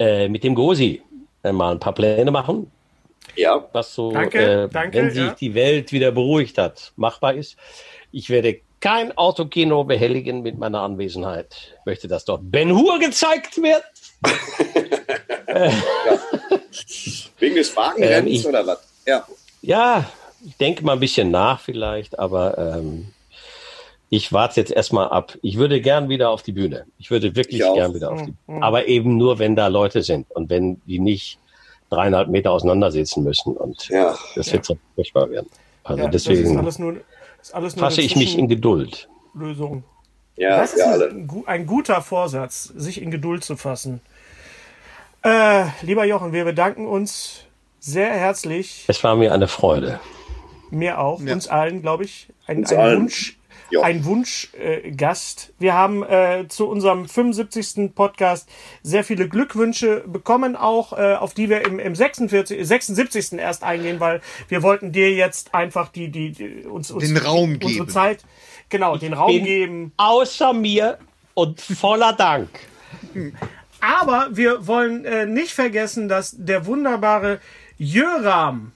äh, 0.00 0.28
mit 0.28 0.42
dem 0.42 0.56
Gosi 0.56 1.00
äh, 1.44 1.52
mal 1.52 1.70
ein 1.70 1.78
paar 1.78 1.94
Pläne 1.94 2.32
machen. 2.32 2.68
Ja. 3.36 3.68
was 3.72 3.94
so, 3.94 4.12
Danke, 4.12 4.64
äh, 4.64 4.68
danke, 4.68 4.98
wenn 4.98 5.10
sich 5.10 5.24
ja. 5.24 5.34
die 5.34 5.54
Welt 5.54 5.92
wieder 5.92 6.12
beruhigt 6.12 6.58
hat, 6.58 6.92
machbar 6.96 7.34
ist. 7.34 7.56
Ich 8.10 8.28
werde 8.30 8.60
kein 8.80 9.16
Autokino 9.16 9.84
behelligen 9.84 10.42
mit 10.42 10.58
meiner 10.58 10.80
Anwesenheit. 10.80 11.76
Ich 11.80 11.86
möchte, 11.86 12.08
dass 12.08 12.24
dort 12.24 12.42
Ben 12.50 12.76
Hur 12.76 12.98
gezeigt 12.98 13.56
wird. 13.62 13.84
Wegen 17.38 17.56
des 17.56 17.76
Wagenrennens 17.76 18.44
Ähm, 18.44 18.48
oder 18.50 18.66
was? 18.66 18.78
Ja. 19.06 19.26
Ja, 19.62 20.10
ich 20.44 20.56
denke 20.56 20.84
mal 20.84 20.94
ein 20.94 21.00
bisschen 21.00 21.30
nach 21.30 21.60
vielleicht, 21.60 22.18
aber 22.18 22.58
ähm, 22.58 23.12
ich 24.10 24.32
warte 24.32 24.60
jetzt 24.60 24.72
erstmal 24.72 25.08
ab. 25.08 25.38
Ich 25.42 25.56
würde 25.56 25.80
gern 25.80 26.08
wieder 26.08 26.30
auf 26.30 26.42
die 26.42 26.52
Bühne. 26.52 26.84
Ich 26.98 27.10
würde 27.10 27.34
wirklich 27.36 27.60
Ich 27.60 27.74
gern 27.74 27.94
wieder 27.94 28.12
auf 28.12 28.22
die 28.22 28.34
Bühne. 28.46 28.62
Aber 28.62 28.86
eben 28.86 29.16
nur, 29.16 29.38
wenn 29.38 29.56
da 29.56 29.68
Leute 29.68 30.02
sind 30.02 30.30
und 30.32 30.50
wenn 30.50 30.82
die 30.86 30.98
nicht 30.98 31.38
dreieinhalb 31.92 32.28
Meter 32.28 32.50
auseinandersitzen 32.52 33.22
müssen. 33.24 33.56
Und 33.56 33.88
Ja. 33.88 34.16
das 34.34 34.52
wird 34.52 34.64
so 34.64 34.76
furchtbar 34.94 35.30
werden. 35.30 35.48
Also 35.84 36.02
Ja, 36.02 36.08
das 36.08 36.22
ist 36.22 36.28
deswegen 36.28 36.58
alles 36.58 36.78
nur, 36.78 36.96
ist 37.40 37.54
alles 37.54 37.76
nur 37.76 37.84
fasse 37.84 37.98
eine 38.00 38.06
ich 38.06 38.16
mich 38.16 38.36
in 38.38 38.48
Geduld. 38.48 39.08
Zwischenlösung. 39.32 39.84
Ja, 40.36 40.58
Das 40.58 40.72
ist 40.72 40.82
ein, 40.82 41.28
ein 41.46 41.66
guter 41.66 42.00
Vorsatz, 42.00 42.64
sich 42.64 43.02
in 43.02 43.10
Geduld 43.10 43.44
zu 43.44 43.56
fassen. 43.56 44.00
Äh, 45.22 45.64
lieber 45.82 46.04
Jochen, 46.04 46.32
wir 46.32 46.44
bedanken 46.44 46.86
uns 46.86 47.44
sehr 47.80 48.10
herzlich, 48.10 48.84
Es 48.88 49.02
war 49.04 49.14
mir 49.16 49.32
eine 49.32 49.46
Freude. 49.48 50.00
mir 50.70 50.98
auch, 50.98 51.20
uns 51.20 51.48
allen, 51.48 51.82
glaube 51.82 52.04
ich, 52.04 52.28
ein, 52.46 52.58
Uns 52.58 52.72
ein 52.72 52.78
allen. 52.78 53.00
Wunsch. 53.02 53.38
Ja. 53.72 53.80
Ein 53.82 54.04
Wunschgast. 54.04 54.54
Äh, 54.60 54.90
Gast. 54.92 55.52
Wir 55.58 55.72
haben 55.72 56.02
äh, 56.02 56.44
zu 56.48 56.68
unserem 56.68 57.08
75. 57.08 57.94
Podcast 57.94 58.46
sehr 58.82 59.02
viele 59.02 59.28
Glückwünsche 59.28 60.04
bekommen, 60.06 60.56
auch 60.56 60.92
äh, 60.92 61.14
auf 61.14 61.32
die 61.32 61.48
wir 61.48 61.64
im, 61.66 61.78
im 61.78 61.94
46, 61.94 62.66
76. 62.66 63.32
erst 63.38 63.62
eingehen, 63.64 63.98
weil 63.98 64.20
wir 64.48 64.62
wollten 64.62 64.92
dir 64.92 65.10
jetzt 65.12 65.54
einfach 65.54 65.88
die, 65.88 66.10
die, 66.10 66.32
die 66.32 66.64
uns, 66.66 66.90
uns 66.90 67.02
Den 67.04 67.16
Raum 67.16 67.54
unsere 67.54 67.72
geben. 67.72 67.88
Zeit, 67.88 68.24
genau, 68.68 68.98
den 68.98 69.14
Raum 69.14 69.28
bin- 69.32 69.44
geben. 69.44 69.92
Außer 69.96 70.52
mir 70.52 70.98
und 71.32 71.60
voller 71.62 72.12
Dank. 72.12 72.50
Aber 73.80 74.28
wir 74.32 74.66
wollen 74.66 75.04
äh, 75.06 75.24
nicht 75.26 75.52
vergessen, 75.54 76.08
dass 76.08 76.34
der 76.36 76.66
wunderbare 76.66 77.40
Jöram 77.78 78.72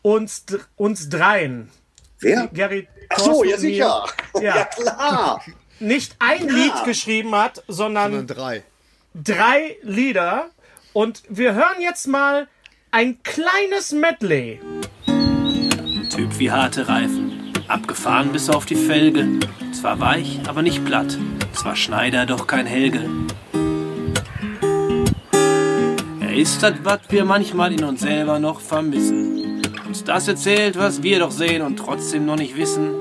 uns, 0.00 0.44
uns 0.76 1.08
dreien, 1.08 1.70
Wer? 2.20 2.48
Gary 2.54 2.86
Ach 3.14 3.18
so, 3.18 3.44
ja 3.44 3.50
mir, 3.52 3.58
sicher. 3.58 4.04
Ja. 4.34 4.40
Ja, 4.42 4.64
klar. 4.64 5.42
nicht 5.80 6.16
ein 6.18 6.48
Lied 6.48 6.84
geschrieben 6.84 7.34
hat, 7.34 7.62
sondern 7.68 8.12
Sondern 8.12 8.26
drei. 8.26 8.62
drei 9.14 9.76
Lieder. 9.82 10.50
Und 10.92 11.22
wir 11.28 11.54
hören 11.54 11.80
jetzt 11.80 12.06
mal 12.06 12.48
ein 12.90 13.22
kleines 13.22 13.92
Medley. 13.92 14.60
Typ 16.14 16.38
wie 16.38 16.50
harte 16.50 16.88
Reifen, 16.88 17.52
abgefahren 17.68 18.32
bis 18.32 18.50
auf 18.50 18.66
die 18.66 18.76
Felge. 18.76 19.26
Zwar 19.72 19.98
weich, 20.00 20.40
aber 20.46 20.60
nicht 20.62 20.84
platt. 20.84 21.16
Zwar 21.54 21.74
Schneider, 21.74 22.26
doch 22.26 22.46
kein 22.46 22.66
Helge. 22.66 23.08
Er 26.20 26.34
ist 26.34 26.62
das, 26.62 26.74
was 26.82 27.00
wir 27.08 27.24
manchmal 27.24 27.72
in 27.72 27.84
uns 27.84 28.00
selber 28.02 28.38
noch 28.38 28.60
vermissen. 28.60 29.61
Uns 29.92 30.04
das 30.04 30.26
erzählt, 30.26 30.78
was 30.78 31.02
wir 31.02 31.18
doch 31.18 31.30
sehen 31.30 31.60
und 31.60 31.76
trotzdem 31.76 32.24
noch 32.24 32.36
nicht 32.36 32.56
wissen. 32.56 32.94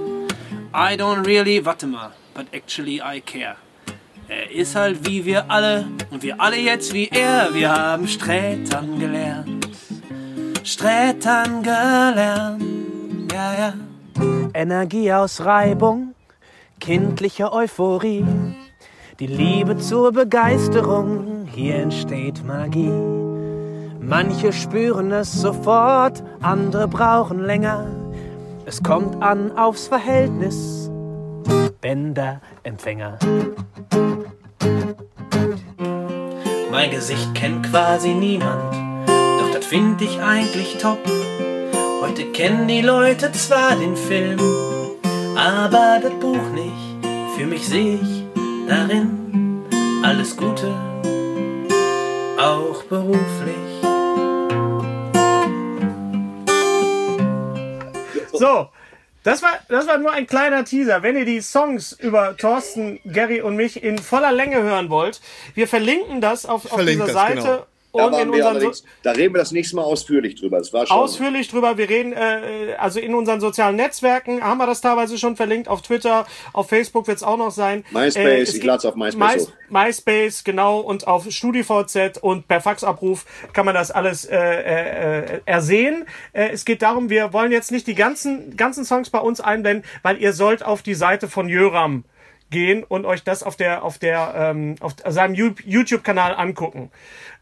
I 0.74 0.98
don't 0.98 1.26
really, 1.26 1.64
warte 1.64 1.88
mal, 1.88 2.12
but 2.34 2.48
actually 2.52 2.98
I 2.98 3.22
care. 3.22 3.56
Er 4.28 4.52
ist 4.52 4.76
halt 4.76 5.08
wie 5.08 5.24
wir 5.24 5.50
alle 5.50 5.88
und 6.10 6.22
wir 6.22 6.42
alle 6.42 6.58
jetzt 6.58 6.94
wie 6.94 7.08
er. 7.08 7.54
Wir 7.54 7.72
haben 7.72 8.10
Strätern 8.10 9.00
gelernt. 9.00 9.70
Strätern 10.66 11.64
gelernt. 11.64 13.32
Ja, 13.32 13.54
ja. 13.54 13.74
Energie 14.54 15.14
aus 15.14 15.46
Reibung, 15.46 16.14
kindliche 16.82 17.54
Euphorie. 17.54 18.26
Die 19.22 19.28
Liebe 19.28 19.78
zur 19.78 20.12
Begeisterung, 20.12 21.48
hier 21.54 21.76
entsteht 21.76 22.46
Magie. 22.46 23.21
Manche 24.02 24.52
spüren 24.52 25.12
es 25.12 25.32
sofort, 25.32 26.24
andere 26.42 26.88
brauchen 26.88 27.40
länger. 27.40 27.86
Es 28.66 28.82
kommt 28.82 29.22
an 29.22 29.56
aufs 29.58 29.88
Verhältnis. 29.88 30.90
Bänder, 31.82 32.42
Empfänger. 32.64 33.20
Mein 36.72 36.90
Gesicht 36.90 37.34
kennt 37.36 37.70
quasi 37.70 38.14
niemand, 38.16 38.74
doch 39.08 39.52
das 39.54 39.66
find 39.66 40.02
ich 40.02 40.20
eigentlich 40.20 40.78
top. 40.80 41.00
Heute 42.02 42.26
kennen 42.32 42.68
die 42.68 42.82
Leute 42.82 43.32
zwar 43.34 43.76
den 43.76 43.96
Film, 43.96 44.40
aber 45.38 46.00
das 46.02 46.14
Buch 46.20 46.50
nicht. 46.56 47.38
Für 47.38 47.46
mich 47.46 47.68
sehe 47.68 47.96
ich 47.96 48.24
darin 48.68 49.62
alles 50.04 50.36
Gute, 50.36 50.74
auch 52.40 52.84
beruflich. 52.84 53.71
So, 58.42 58.70
das 59.24 59.44
war, 59.44 59.52
das 59.70 59.86
war 59.86 60.00
nur 60.00 60.12
ein 60.12 60.26
kleiner 60.26 60.66
Teaser. 60.66 61.04
Wenn 61.04 61.16
ihr 61.16 61.26
die 61.26 61.42
Songs 61.42 61.92
über 61.92 62.36
Thorsten, 62.38 63.00
Gary 63.06 63.40
und 63.40 63.56
mich 63.56 63.84
in 63.84 64.00
voller 64.00 64.32
Länge 64.32 64.64
hören 64.64 64.90
wollt, 64.90 65.22
wir 65.54 65.68
verlinken 65.68 66.22
das 66.22 66.48
auf, 66.48 66.72
auf 66.72 66.84
dieser 66.84 67.06
das, 67.06 67.14
Seite 67.14 67.42
genau. 67.42 67.66
Da, 67.94 68.10
da 69.04 69.12
reden 69.12 69.34
wir 69.34 69.40
das 69.40 69.52
nächste 69.52 69.76
Mal 69.76 69.84
ausführlich 69.84 70.36
drüber. 70.36 70.58
Das 70.60 70.72
war 70.72 70.88
schon. 70.88 70.96
ausführlich 70.96 71.50
drüber. 71.50 71.78
Wir 71.78 71.90
reden, 71.90 72.14
äh, 72.14 72.76
also 72.78 73.00
in 73.00 73.14
unseren 73.14 73.42
sozialen 73.42 73.76
Netzwerken 73.76 74.42
haben 74.42 74.58
wir 74.60 74.66
das 74.66 74.82
teilweise 74.82 75.18
schon 75.18 75.36
verlinkt. 75.36 75.68
Auf 75.68 75.82
Twitter, 75.82 76.26
auf 76.54 76.70
Facebook 76.70 77.08
wird 77.08 77.18
es 77.18 77.24
auch 77.24 77.38
noch 77.38 77.52
sein. 77.52 77.84
MySpace, 77.92 78.16
Äh, 78.16 78.42
es 78.42 78.50
ich 78.50 78.56
gibt 78.56 78.66
lad's 78.66 78.86
auf 78.86 78.96
MySpace 78.96 79.48
hoch. 79.48 79.52
MySpace, 79.70 80.44
genau. 80.44 80.80
Und 80.80 81.08
auf 81.08 81.30
StudiVZ 81.30 82.18
und 82.22 82.48
per 82.48 82.62
Faxabruf 82.62 83.26
kann 83.54 83.66
man 83.66 83.76
das 83.76 83.92
alles 83.92 84.26
äh, 84.26 84.38
äh, 84.38 85.42
ersehen. 85.46 86.06
Äh, 86.34 86.50
es 86.50 86.66
geht 86.66 86.82
darum, 86.82 87.10
wir 87.10 87.34
wollen 87.34 87.52
jetzt 87.52 87.72
nicht 87.72 87.88
die 87.88 87.96
ganzen, 87.96 88.56
ganzen 88.56 88.86
Songs 88.86 89.10
bei 89.10 89.20
uns 89.20 89.42
einblenden, 89.42 89.86
weil 90.04 90.18
ihr 90.22 90.34
sollt 90.34 90.64
auf 90.64 90.82
die 90.82 90.94
Seite 90.96 91.28
von 91.28 91.50
Jöram 91.50 92.04
gehen 92.52 92.84
und 92.84 93.06
euch 93.06 93.24
das 93.24 93.42
auf 93.42 93.56
der 93.56 93.84
auf 93.84 93.98
der 93.98 94.34
ähm, 94.36 94.76
auf 94.80 94.94
seinem 95.08 95.34
YouTube-Kanal 95.34 96.36
angucken. 96.36 96.92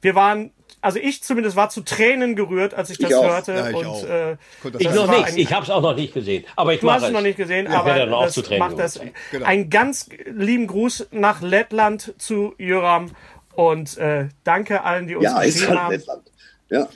Wir 0.02 0.16
waren 0.16 0.52
also 0.82 0.98
ich 0.98 1.22
zumindest 1.24 1.58
war 1.58 1.70
zu 1.70 1.82
Tränen 1.82 2.38
gerührt, 2.38 2.74
als 2.74 2.90
ich 2.90 2.98
das 3.00 3.14
auch. 3.14 3.24
hörte. 3.26 3.52
Ja, 3.54 3.70
ich 3.70 3.76
und, 3.76 3.86
auch. 3.86 4.04
Äh, 4.06 4.38
Ich 4.78 4.90
noch 4.94 5.12
nicht. 5.12 5.38
Ich 5.38 5.52
habe 5.54 5.64
es 5.66 5.70
auch 5.70 5.82
noch 5.82 5.96
nicht 5.96 6.14
gesehen. 6.14 6.46
Aber 6.56 6.74
ich 6.74 6.80
Du 6.80 6.86
mache 6.86 6.98
hast 7.02 7.04
es 7.08 7.12
noch 7.12 7.22
nicht 7.22 7.36
gesehen, 7.36 7.68
aber 7.68 7.88
werde 7.88 8.00
dann 8.06 8.14
auch 8.14 8.24
das 8.26 8.34
zu 8.34 8.42
Tränen 8.44 8.60
macht 8.60 8.80
das. 8.80 8.98
Genau. 9.32 9.46
Ein 9.46 9.70
ganz 9.70 10.08
lieben 10.26 10.68
Gruß 10.68 11.08
nach 11.12 11.42
Lettland 11.42 12.14
zu 12.18 12.54
Jöram 12.58 13.12
und 13.56 13.98
äh, 13.98 14.30
danke 14.46 14.84
allen, 14.86 15.08
die 15.08 15.16
uns 15.16 15.26
ja, 15.26 15.42
ist 15.42 15.56
geschrieben 15.56 15.70
halt 15.72 15.80
haben. 15.82 15.92
Lettland. 15.92 16.32
Ja. 16.70 16.88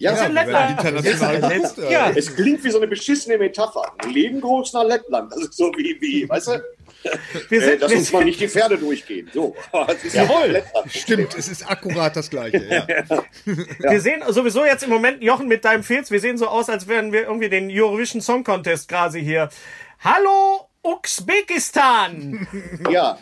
Ja, 0.00 0.12
Ist 0.12 0.22
Ist- 1.04 1.20
geguckt, 1.28 1.90
Ja, 1.90 2.10
es 2.10 2.34
klingt 2.34 2.64
wie 2.64 2.70
so 2.70 2.78
eine 2.78 2.86
beschissene 2.86 3.36
Metapher. 3.36 3.92
Leben 4.10 4.40
groß 4.40 4.72
nach 4.72 4.84
Lettland. 4.84 5.30
Das 5.30 5.42
ist 5.42 5.56
so 5.58 5.70
wie, 5.76 6.00
wie 6.00 6.26
weißt 6.26 6.48
du? 6.48 6.52
Wir 7.48 7.62
Äh, 7.62 7.64
sind, 7.64 7.82
dass 7.82 7.90
wir, 7.90 7.98
uns 7.98 8.12
mal 8.12 8.24
nicht 8.24 8.40
die 8.40 8.48
Pferde 8.48 8.78
durchgehen. 8.78 9.30
So. 9.32 9.56
Jawohl. 10.12 10.62
Stimmt, 10.88 11.34
es 11.36 11.48
ist 11.48 11.68
akkurat 11.68 12.14
das 12.16 12.30
Gleiche. 12.30 12.60
Ja. 12.70 12.86
wir 13.44 14.00
sehen 14.00 14.22
sowieso 14.28 14.64
jetzt 14.64 14.82
im 14.84 14.90
Moment, 14.90 15.22
Jochen, 15.22 15.48
mit 15.48 15.64
deinem 15.64 15.82
Filz, 15.82 16.10
wir 16.10 16.20
sehen 16.20 16.38
so 16.38 16.46
aus, 16.46 16.68
als 16.68 16.86
wären 16.88 17.12
wir 17.12 17.22
irgendwie 17.22 17.48
den 17.48 17.70
Eurovision 17.70 18.20
Song 18.20 18.44
Contest 18.44 18.88
quasi 18.88 19.22
hier. 19.22 19.48
Hallo, 20.00 20.68
Usbekistan! 20.82 22.46
Ja. 22.90 23.18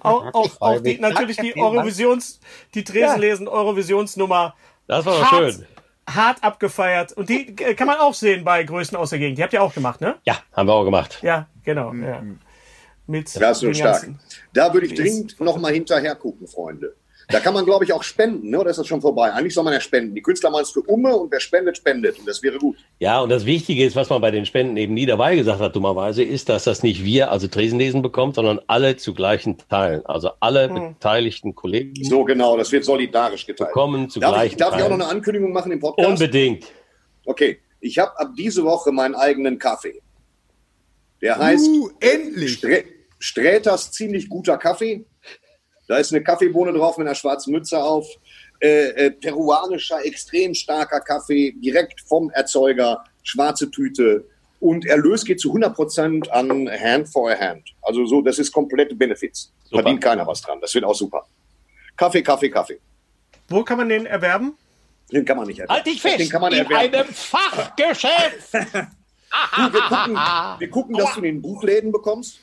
auch, 0.00 0.34
auch, 0.34 0.60
auch 0.60 0.80
die, 0.80 0.98
natürlich 0.98 1.36
die 1.36 1.56
Eurovisions, 1.56 2.40
die 2.74 2.84
Tresen 2.84 3.20
lesen 3.20 3.48
Eurovisionsnummer 3.48 4.54
Das 4.92 5.06
war 5.06 5.18
doch 5.18 5.32
hart, 5.32 5.54
schön. 5.54 5.66
hart 6.06 6.44
abgefeiert. 6.44 7.12
Und 7.12 7.30
die 7.30 7.56
äh, 7.62 7.74
kann 7.74 7.86
man 7.86 7.98
auch 7.98 8.12
sehen 8.12 8.44
bei 8.44 8.62
Größen 8.62 8.94
aus 8.96 9.08
der 9.10 9.18
Gegend. 9.18 9.38
Die 9.38 9.42
habt 9.42 9.54
ihr 9.54 9.62
auch 9.62 9.72
gemacht, 9.72 10.02
ne? 10.02 10.16
Ja, 10.24 10.38
haben 10.52 10.68
wir 10.68 10.74
auch 10.74 10.84
gemacht. 10.84 11.18
Ja, 11.22 11.48
genau. 11.64 11.94
Ja. 11.94 12.22
Mit 13.06 13.34
Das 13.40 13.62
ist 13.62 13.78
stark. 13.78 14.06
Da 14.52 14.72
würde 14.74 14.86
ich 14.86 14.94
dringend 14.94 15.40
noch 15.40 15.56
mal 15.56 15.72
hinterher 15.72 16.14
gucken, 16.14 16.46
Freunde. 16.46 16.94
Da 17.28 17.40
kann 17.40 17.54
man, 17.54 17.64
glaube 17.64 17.84
ich, 17.84 17.92
auch 17.92 18.02
spenden, 18.02 18.50
ne? 18.50 18.58
oder 18.60 18.70
ist 18.70 18.78
das 18.78 18.86
schon 18.86 19.00
vorbei? 19.00 19.32
Eigentlich 19.32 19.54
soll 19.54 19.64
man 19.64 19.72
ja 19.72 19.80
spenden. 19.80 20.14
Die 20.14 20.22
Künstler 20.22 20.50
machen 20.50 20.62
es 20.62 20.70
für 20.70 20.82
Umme 20.82 21.16
und 21.16 21.30
wer 21.32 21.40
spendet, 21.40 21.76
spendet. 21.76 22.18
Und 22.18 22.26
das 22.26 22.42
wäre 22.42 22.58
gut. 22.58 22.76
Ja, 22.98 23.20
und 23.20 23.28
das 23.28 23.46
Wichtige 23.46 23.84
ist, 23.84 23.96
was 23.96 24.10
man 24.10 24.20
bei 24.20 24.30
den 24.30 24.46
Spenden 24.46 24.76
eben 24.76 24.94
nie 24.94 25.06
dabei 25.06 25.36
gesagt 25.36 25.60
hat, 25.60 25.74
dummerweise, 25.74 26.22
ist, 26.22 26.48
dass 26.48 26.64
das 26.64 26.82
nicht 26.82 27.04
wir, 27.04 27.30
also 27.30 27.48
Tresenlesen 27.48 28.02
bekommt, 28.02 28.34
sondern 28.34 28.60
alle 28.66 28.96
zu 28.96 29.14
gleichen 29.14 29.56
Teilen. 29.68 30.04
Also 30.06 30.30
alle 30.40 30.68
beteiligten 30.68 31.54
Kollegen 31.54 31.94
So 32.04 32.24
genau, 32.24 32.56
das 32.56 32.72
wird 32.72 32.84
solidarisch 32.84 33.46
geteilt. 33.46 33.70
bekommen 33.70 34.10
zu 34.10 34.20
Darf, 34.20 34.32
ich, 34.32 34.56
gleichen 34.56 34.58
darf 34.58 34.76
ich 34.76 34.82
auch 34.82 34.88
noch 34.88 34.94
eine 34.96 35.06
Ankündigung 35.06 35.52
machen 35.52 35.72
im 35.72 35.80
Podcast? 35.80 36.08
Unbedingt. 36.08 36.66
Okay, 37.24 37.60
ich 37.80 37.98
habe 37.98 38.18
ab 38.18 38.30
diese 38.36 38.64
Woche 38.64 38.92
meinen 38.92 39.14
eigenen 39.14 39.58
Kaffee. 39.58 40.00
Der 41.20 41.38
heißt 41.38 41.66
Uh, 41.66 41.90
endlich! 42.00 42.54
Stre 42.54 42.84
Sträters 43.18 43.92
ziemlich 43.92 44.28
guter 44.28 44.58
Kaffee. 44.58 45.04
Da 45.92 45.98
ist 45.98 46.10
eine 46.10 46.24
Kaffeebohne 46.24 46.72
drauf 46.72 46.96
mit 46.96 47.06
einer 47.06 47.14
schwarzen 47.14 47.52
Mütze 47.52 47.78
auf. 47.78 48.08
Äh, 48.60 48.88
äh, 48.92 49.10
peruanischer, 49.10 50.02
extrem 50.06 50.54
starker 50.54 51.00
Kaffee, 51.00 51.52
direkt 51.52 52.00
vom 52.00 52.30
Erzeuger, 52.30 53.04
schwarze 53.22 53.70
Tüte. 53.70 54.24
Und 54.58 54.86
Erlös 54.86 55.22
geht 55.22 55.38
zu 55.38 55.52
100% 55.52 56.30
an 56.30 56.66
Hand 56.70 57.10
for 57.10 57.30
a 57.30 57.38
Hand. 57.38 57.74
Also 57.82 58.06
so, 58.06 58.22
das 58.22 58.38
ist 58.38 58.50
komplette 58.50 58.94
Benefits. 58.94 59.52
Super. 59.64 59.82
Verdient 59.82 60.02
keiner 60.02 60.26
was 60.26 60.40
dran. 60.40 60.58
Das 60.62 60.74
wird 60.74 60.84
auch 60.84 60.94
super. 60.94 61.26
Kaffee, 61.94 62.22
Kaffee, 62.22 62.48
Kaffee. 62.48 62.80
Wo 63.48 63.62
kann 63.62 63.76
man 63.76 63.90
den 63.90 64.06
erwerben? 64.06 64.56
Den 65.12 65.26
kann 65.26 65.36
man 65.36 65.46
nicht 65.46 65.58
erwerben. 65.58 65.74
Halt 65.74 65.86
dich 65.86 66.00
fest! 66.00 66.20
Den 66.20 66.30
kann 66.30 66.40
man 66.40 66.54
in 66.54 66.60
erwerben. 66.60 66.94
einem 66.94 67.08
Fachgeschäft! 67.12 68.48
Du, 69.56 69.72
wir, 69.72 69.80
gucken, 69.80 70.14
wir 70.58 70.70
gucken, 70.70 70.94
dass 70.94 71.14
du 71.14 71.22
den 71.22 71.36
in 71.36 71.42
Buchläden 71.42 71.90
bekommst. 71.90 72.38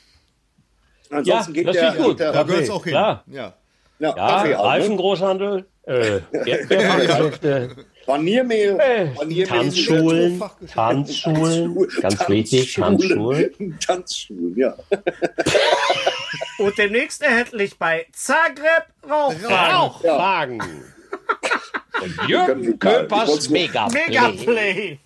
Ansonsten 1.12 1.54
Ja, 1.56 1.62
geht 1.64 1.68
das 1.68 1.76
der, 1.76 1.92
gut. 2.04 2.20
der, 2.20 2.32
Da 2.32 2.44
gehört 2.44 2.64
es 2.64 2.70
auch 2.70 2.84
hin. 2.84 2.92
klar. 2.92 3.24
Ja. 3.28 3.54
ja, 4.00 4.10
Ja, 4.10 4.14
Kaffee 4.14 4.56
auch, 4.56 4.64
ne? 4.64 4.70
Reifengroßhandel, 4.70 5.66
äh, 5.88 6.20
Erdbeerfachgeschäfte, 6.32 7.76
Paniermehl, 8.06 8.80
äh, 8.80 9.44
Tanzschulen. 9.46 10.42
Tanzschulen, 10.74 11.88
ganz 12.02 12.28
wichtig, 12.30 12.74
Tanzschulen. 12.76 13.78
Tanzschulen, 13.86 14.56
ja. 14.58 14.76
Und 16.60 16.78
demnächst 16.78 17.22
erhältlich 17.24 17.78
bei 17.78 18.06
Zagreb. 18.12 18.86
Rauchwagen. 19.10 20.62
Und 22.02 22.30
Jürgen 22.30 22.80
Köpers 22.80 23.50
nur- 23.50 23.60
Mega. 23.60 23.88
Megaplay. 23.90 25.00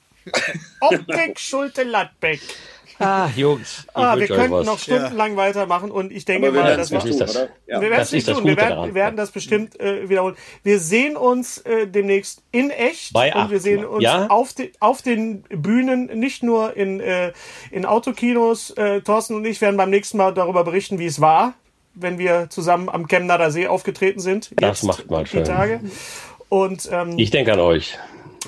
Optik 0.81 1.39
Schulte 1.39 1.83
Ladbeck. 1.83 2.39
Ah, 2.99 3.27
Jungs, 3.35 3.85
Ah, 3.93 4.15
wir 4.17 4.27
könnten 4.27 4.51
was. 4.51 4.65
noch 4.65 4.79
stundenlang 4.79 5.35
weitermachen 5.35 5.89
und 5.91 6.11
ich 6.11 6.25
denke 6.25 6.51
mal, 6.51 6.63
werden 6.63 6.77
das 6.77 6.89
tun, 6.89 7.17
das. 7.19 7.35
oder? 7.35 7.49
Ja. 7.67 7.81
Wir 7.81 7.89
werden 7.89 7.97
Das 7.99 8.07
es 8.09 8.13
nicht 8.13 8.27
das 8.27 8.37
tun. 8.37 8.45
Wir 8.45 8.57
werden, 8.57 8.69
daran. 8.69 8.87
wir 8.89 8.93
werden 8.95 9.17
das 9.17 9.31
bestimmt 9.31 9.79
äh, 9.79 10.07
wiederholen. 10.09 10.35
Wir 10.63 10.79
sehen 10.79 11.17
uns 11.17 11.57
äh, 11.59 11.87
demnächst 11.87 12.41
in 12.51 12.69
echt 12.69 13.13
Bei 13.13 13.33
und 13.33 13.49
wir 13.51 13.59
sehen 13.59 13.83
uns 13.85 14.03
Ja? 14.03 14.27
auf, 14.27 14.53
de, 14.53 14.71
auf 14.79 15.01
den 15.01 15.41
Bühnen, 15.49 16.05
nicht 16.19 16.43
nur 16.43 16.75
in, 16.77 16.99
äh, 16.99 17.33
in 17.71 17.85
Autokinos. 17.85 18.71
Äh, 18.71 19.01
Thorsten 19.01 19.35
und 19.35 19.45
ich 19.45 19.59
werden 19.61 19.77
beim 19.77 19.89
nächsten 19.89 20.17
Mal 20.17 20.33
darüber 20.33 20.63
berichten, 20.63 20.99
wie 20.99 21.05
es 21.07 21.19
war, 21.19 21.53
wenn 21.95 22.17
wir 22.19 22.49
zusammen 22.49 22.89
am 22.89 23.07
Chemnader 23.07 23.51
See 23.51 23.67
aufgetreten 23.67 24.19
sind. 24.19 24.51
Das 24.55 24.83
macht 24.83 25.09
mal 25.09 25.23
die 25.23 25.29
schön. 25.31 25.43
Tage. 25.43 25.79
Und 26.49 26.87
ähm, 26.91 27.17
Ich 27.17 27.31
denke 27.31 27.53
an 27.53 27.59
euch. 27.59 27.97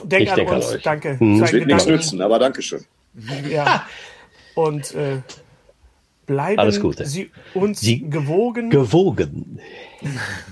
denk 0.03 0.23
ich 0.23 0.29
an 0.31 0.35
denke 0.37 0.51
an 0.51 0.57
uns. 0.57 0.71
euch. 0.73 0.83
Danke. 0.83 1.19
Hm. 1.19 1.39
Seid 1.39 1.53
Wird 1.53 1.65
nichts 1.67 1.85
nützen, 1.87 2.21
aber 2.21 2.37
Dankeschön. 2.39 2.85
Ja. 3.49 3.85
Und 4.55 4.93
äh, 4.95 5.21
bleiben 6.25 6.59
Alles 6.59 6.79
Gute. 6.79 7.05
Sie 7.05 7.29
uns 7.53 7.81
Sie- 7.81 8.09
gewogen. 8.09 8.69
Gewogen. 8.69 9.59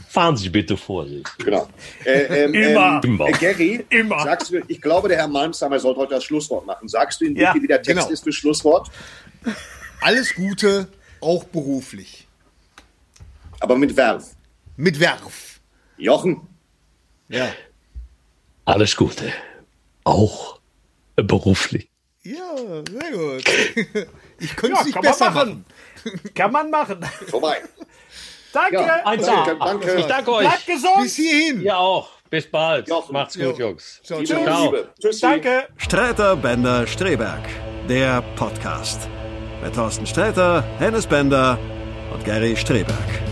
Fahren 0.09 0.37
Sie 0.37 0.49
bitte 0.49 0.77
Vorsicht. 0.77 1.27
Genau. 1.39 1.67
Äh, 2.05 2.43
ähm, 2.45 2.53
Immer. 2.71 3.01
Ähm, 3.03 3.19
äh, 3.21 3.31
Gary, 3.31 3.85
Immer. 3.89 4.23
sagst 4.23 4.51
du, 4.51 4.61
ich 4.67 4.81
glaube, 4.81 5.07
der 5.07 5.17
Herr 5.17 5.27
Malmsheimer 5.27 5.79
sollte 5.79 6.01
heute 6.01 6.15
das 6.15 6.23
Schlusswort 6.23 6.65
machen. 6.65 6.87
Sagst 6.87 7.21
du 7.21 7.25
in 7.25 7.35
Ja, 7.35 7.53
wie 7.55 7.65
der 7.67 7.81
Text 7.81 8.01
genau. 8.01 8.11
ist 8.11 8.23
für 8.23 8.31
Schlusswort? 8.33 8.91
Alles 10.01 10.35
Gute, 10.35 10.87
auch 11.21 11.43
beruflich. 11.45 12.27
Aber 13.59 13.77
mit 13.77 13.95
Werf. 13.95 14.35
Mit 14.75 14.99
Werf. 14.99 15.59
Jochen, 15.97 16.41
Ja. 17.29 17.49
Alles 18.65 18.95
Gute. 18.95 19.31
Auch 20.03 20.59
beruflich. 21.15 21.87
Ja, 22.23 22.55
sehr 22.89 23.11
gut. 23.11 23.43
Ich 24.39 24.55
könnte 24.57 24.73
es 24.75 24.79
Ja, 24.79 24.83
nicht 24.85 24.93
kann 24.93 25.03
man 25.03 25.11
besser 25.11 25.31
machen. 25.31 25.65
machen. 26.05 26.21
Kann 26.35 26.51
man 26.51 26.69
machen. 26.69 27.05
vorbei. 27.29 27.57
Danke. 28.53 28.75
Ja, 28.75 29.05
Eins 29.05 29.25
Danke, 29.25 29.57
danke. 29.57 29.95
Ich 29.95 30.05
danke 30.05 30.31
euch. 30.33 30.47
Bleibt 30.47 30.65
gesund. 30.67 31.03
Bis 31.03 31.15
hierhin. 31.15 31.61
Ihr 31.61 31.77
auch. 31.77 32.09
Bis 32.29 32.49
bald. 32.49 32.87
Jochen. 32.89 33.13
Macht's 33.13 33.35
gut, 33.35 33.57
Jo. 33.57 33.67
Jungs. 33.69 34.01
Ciao, 34.03 34.19
Liebe, 34.19 34.43
ciao. 34.43 34.65
Liebe. 34.65 34.89
Tschüssi. 35.01 35.21
Danke. 35.21 35.67
Streiter 35.77 36.35
Bender 36.35 36.85
Streberg, 36.85 37.41
der 37.87 38.21
Podcast. 38.35 39.07
Mit 39.63 39.73
Thorsten 39.75 40.05
Sträter, 40.05 40.63
Hennes 40.77 41.07
Bender 41.07 41.57
und 42.13 42.25
Gary 42.25 42.55
Streberg. 42.57 43.22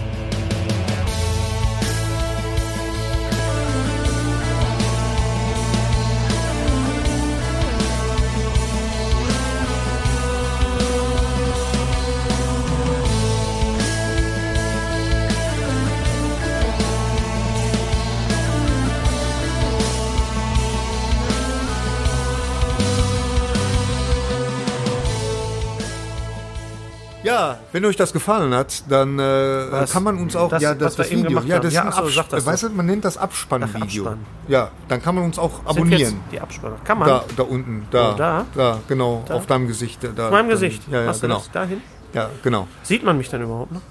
Wenn 27.71 27.85
euch 27.85 27.95
das 27.95 28.11
gefallen 28.13 28.53
hat, 28.53 28.83
dann 28.89 29.17
äh, 29.19 29.85
kann 29.91 30.03
man 30.03 30.17
uns 30.17 30.35
auch 30.35 30.49
Das, 30.49 30.61
ja 30.61 30.73
das, 30.75 30.95
das 30.95 31.07
eben 31.09 31.19
Video, 31.23 31.29
gemacht 31.29 31.47
ja 31.47 31.59
das 31.59 31.73
Ja, 31.73 31.81
ist 31.81 31.85
ein 31.87 31.91
ach 31.93 31.97
so, 31.97 32.03
Abs- 32.03 32.15
sag 32.15 32.29
das 32.29 32.45
weißt 32.45 32.63
du, 32.63 32.69
man 32.69 32.85
nennt 32.85 33.05
das 33.05 33.17
Abspannvideo. 33.17 34.03
Abspann. 34.05 34.25
Ja, 34.47 34.71
dann 34.87 35.01
kann 35.01 35.15
man 35.15 35.23
uns 35.25 35.39
auch 35.39 35.57
Sind 35.59 35.67
abonnieren. 35.69 35.99
jetzt 36.01 36.15
die 36.31 36.39
Abspanner. 36.41 36.75
Kann 36.83 36.99
man. 36.99 37.07
Da, 37.07 37.23
da 37.37 37.43
unten, 37.43 37.87
da, 37.91 38.11
Oh, 38.13 38.17
da? 38.17 38.45
da, 38.55 38.79
genau, 38.87 39.23
auf 39.29 39.45
deinem 39.45 39.67
Gesicht. 39.67 39.99
Da, 40.15 40.25
Auf 40.25 40.31
meinem 40.31 40.49
Gesicht. 40.49 40.83
Ja, 40.91 41.03
ja, 41.03 41.11
genau. 41.13 41.43
dahin? 41.53 41.81
Ja, 42.13 42.29
genau. 42.43 42.67
Sieht 42.83 43.03
man 43.03 43.17
mich 43.17 43.29
dann 43.29 43.41
überhaupt 43.41 43.71
noch? 43.71 43.81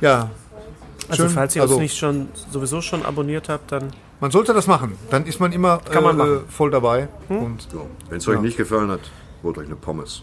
Ja, 0.00 0.30
Also 1.08 1.24
Schön. 1.24 1.32
falls 1.32 1.56
ihr 1.56 1.62
Also- 1.62 1.74
uns 1.74 1.82
nicht 1.82 1.96
schon 1.98 2.28
sowieso 2.52 2.80
schon 2.80 3.04
abonniert 3.04 3.48
habt, 3.48 3.72
dann 3.72 3.90
man 4.20 4.30
sollte 4.30 4.52
das 4.52 4.66
machen. 4.66 4.96
Dann 5.10 5.24
ist 5.24 5.40
man 5.40 5.50
immer 5.52 5.78
Kann 5.78 6.02
man 6.04 6.20
äh. 6.20 6.22
Hm? 6.22 6.40
voll 6.48 6.70
dabei. 6.70 7.08
Und 7.28 7.66
Wenn 8.10 8.18
es 8.18 8.28
euch 8.28 8.40
nicht 8.40 8.56
gefallen 8.56 8.90
hat, 8.90 9.00
holt 9.42 9.56
euch 9.58 9.66
eine 9.66 9.76
Pommes. 9.76 10.22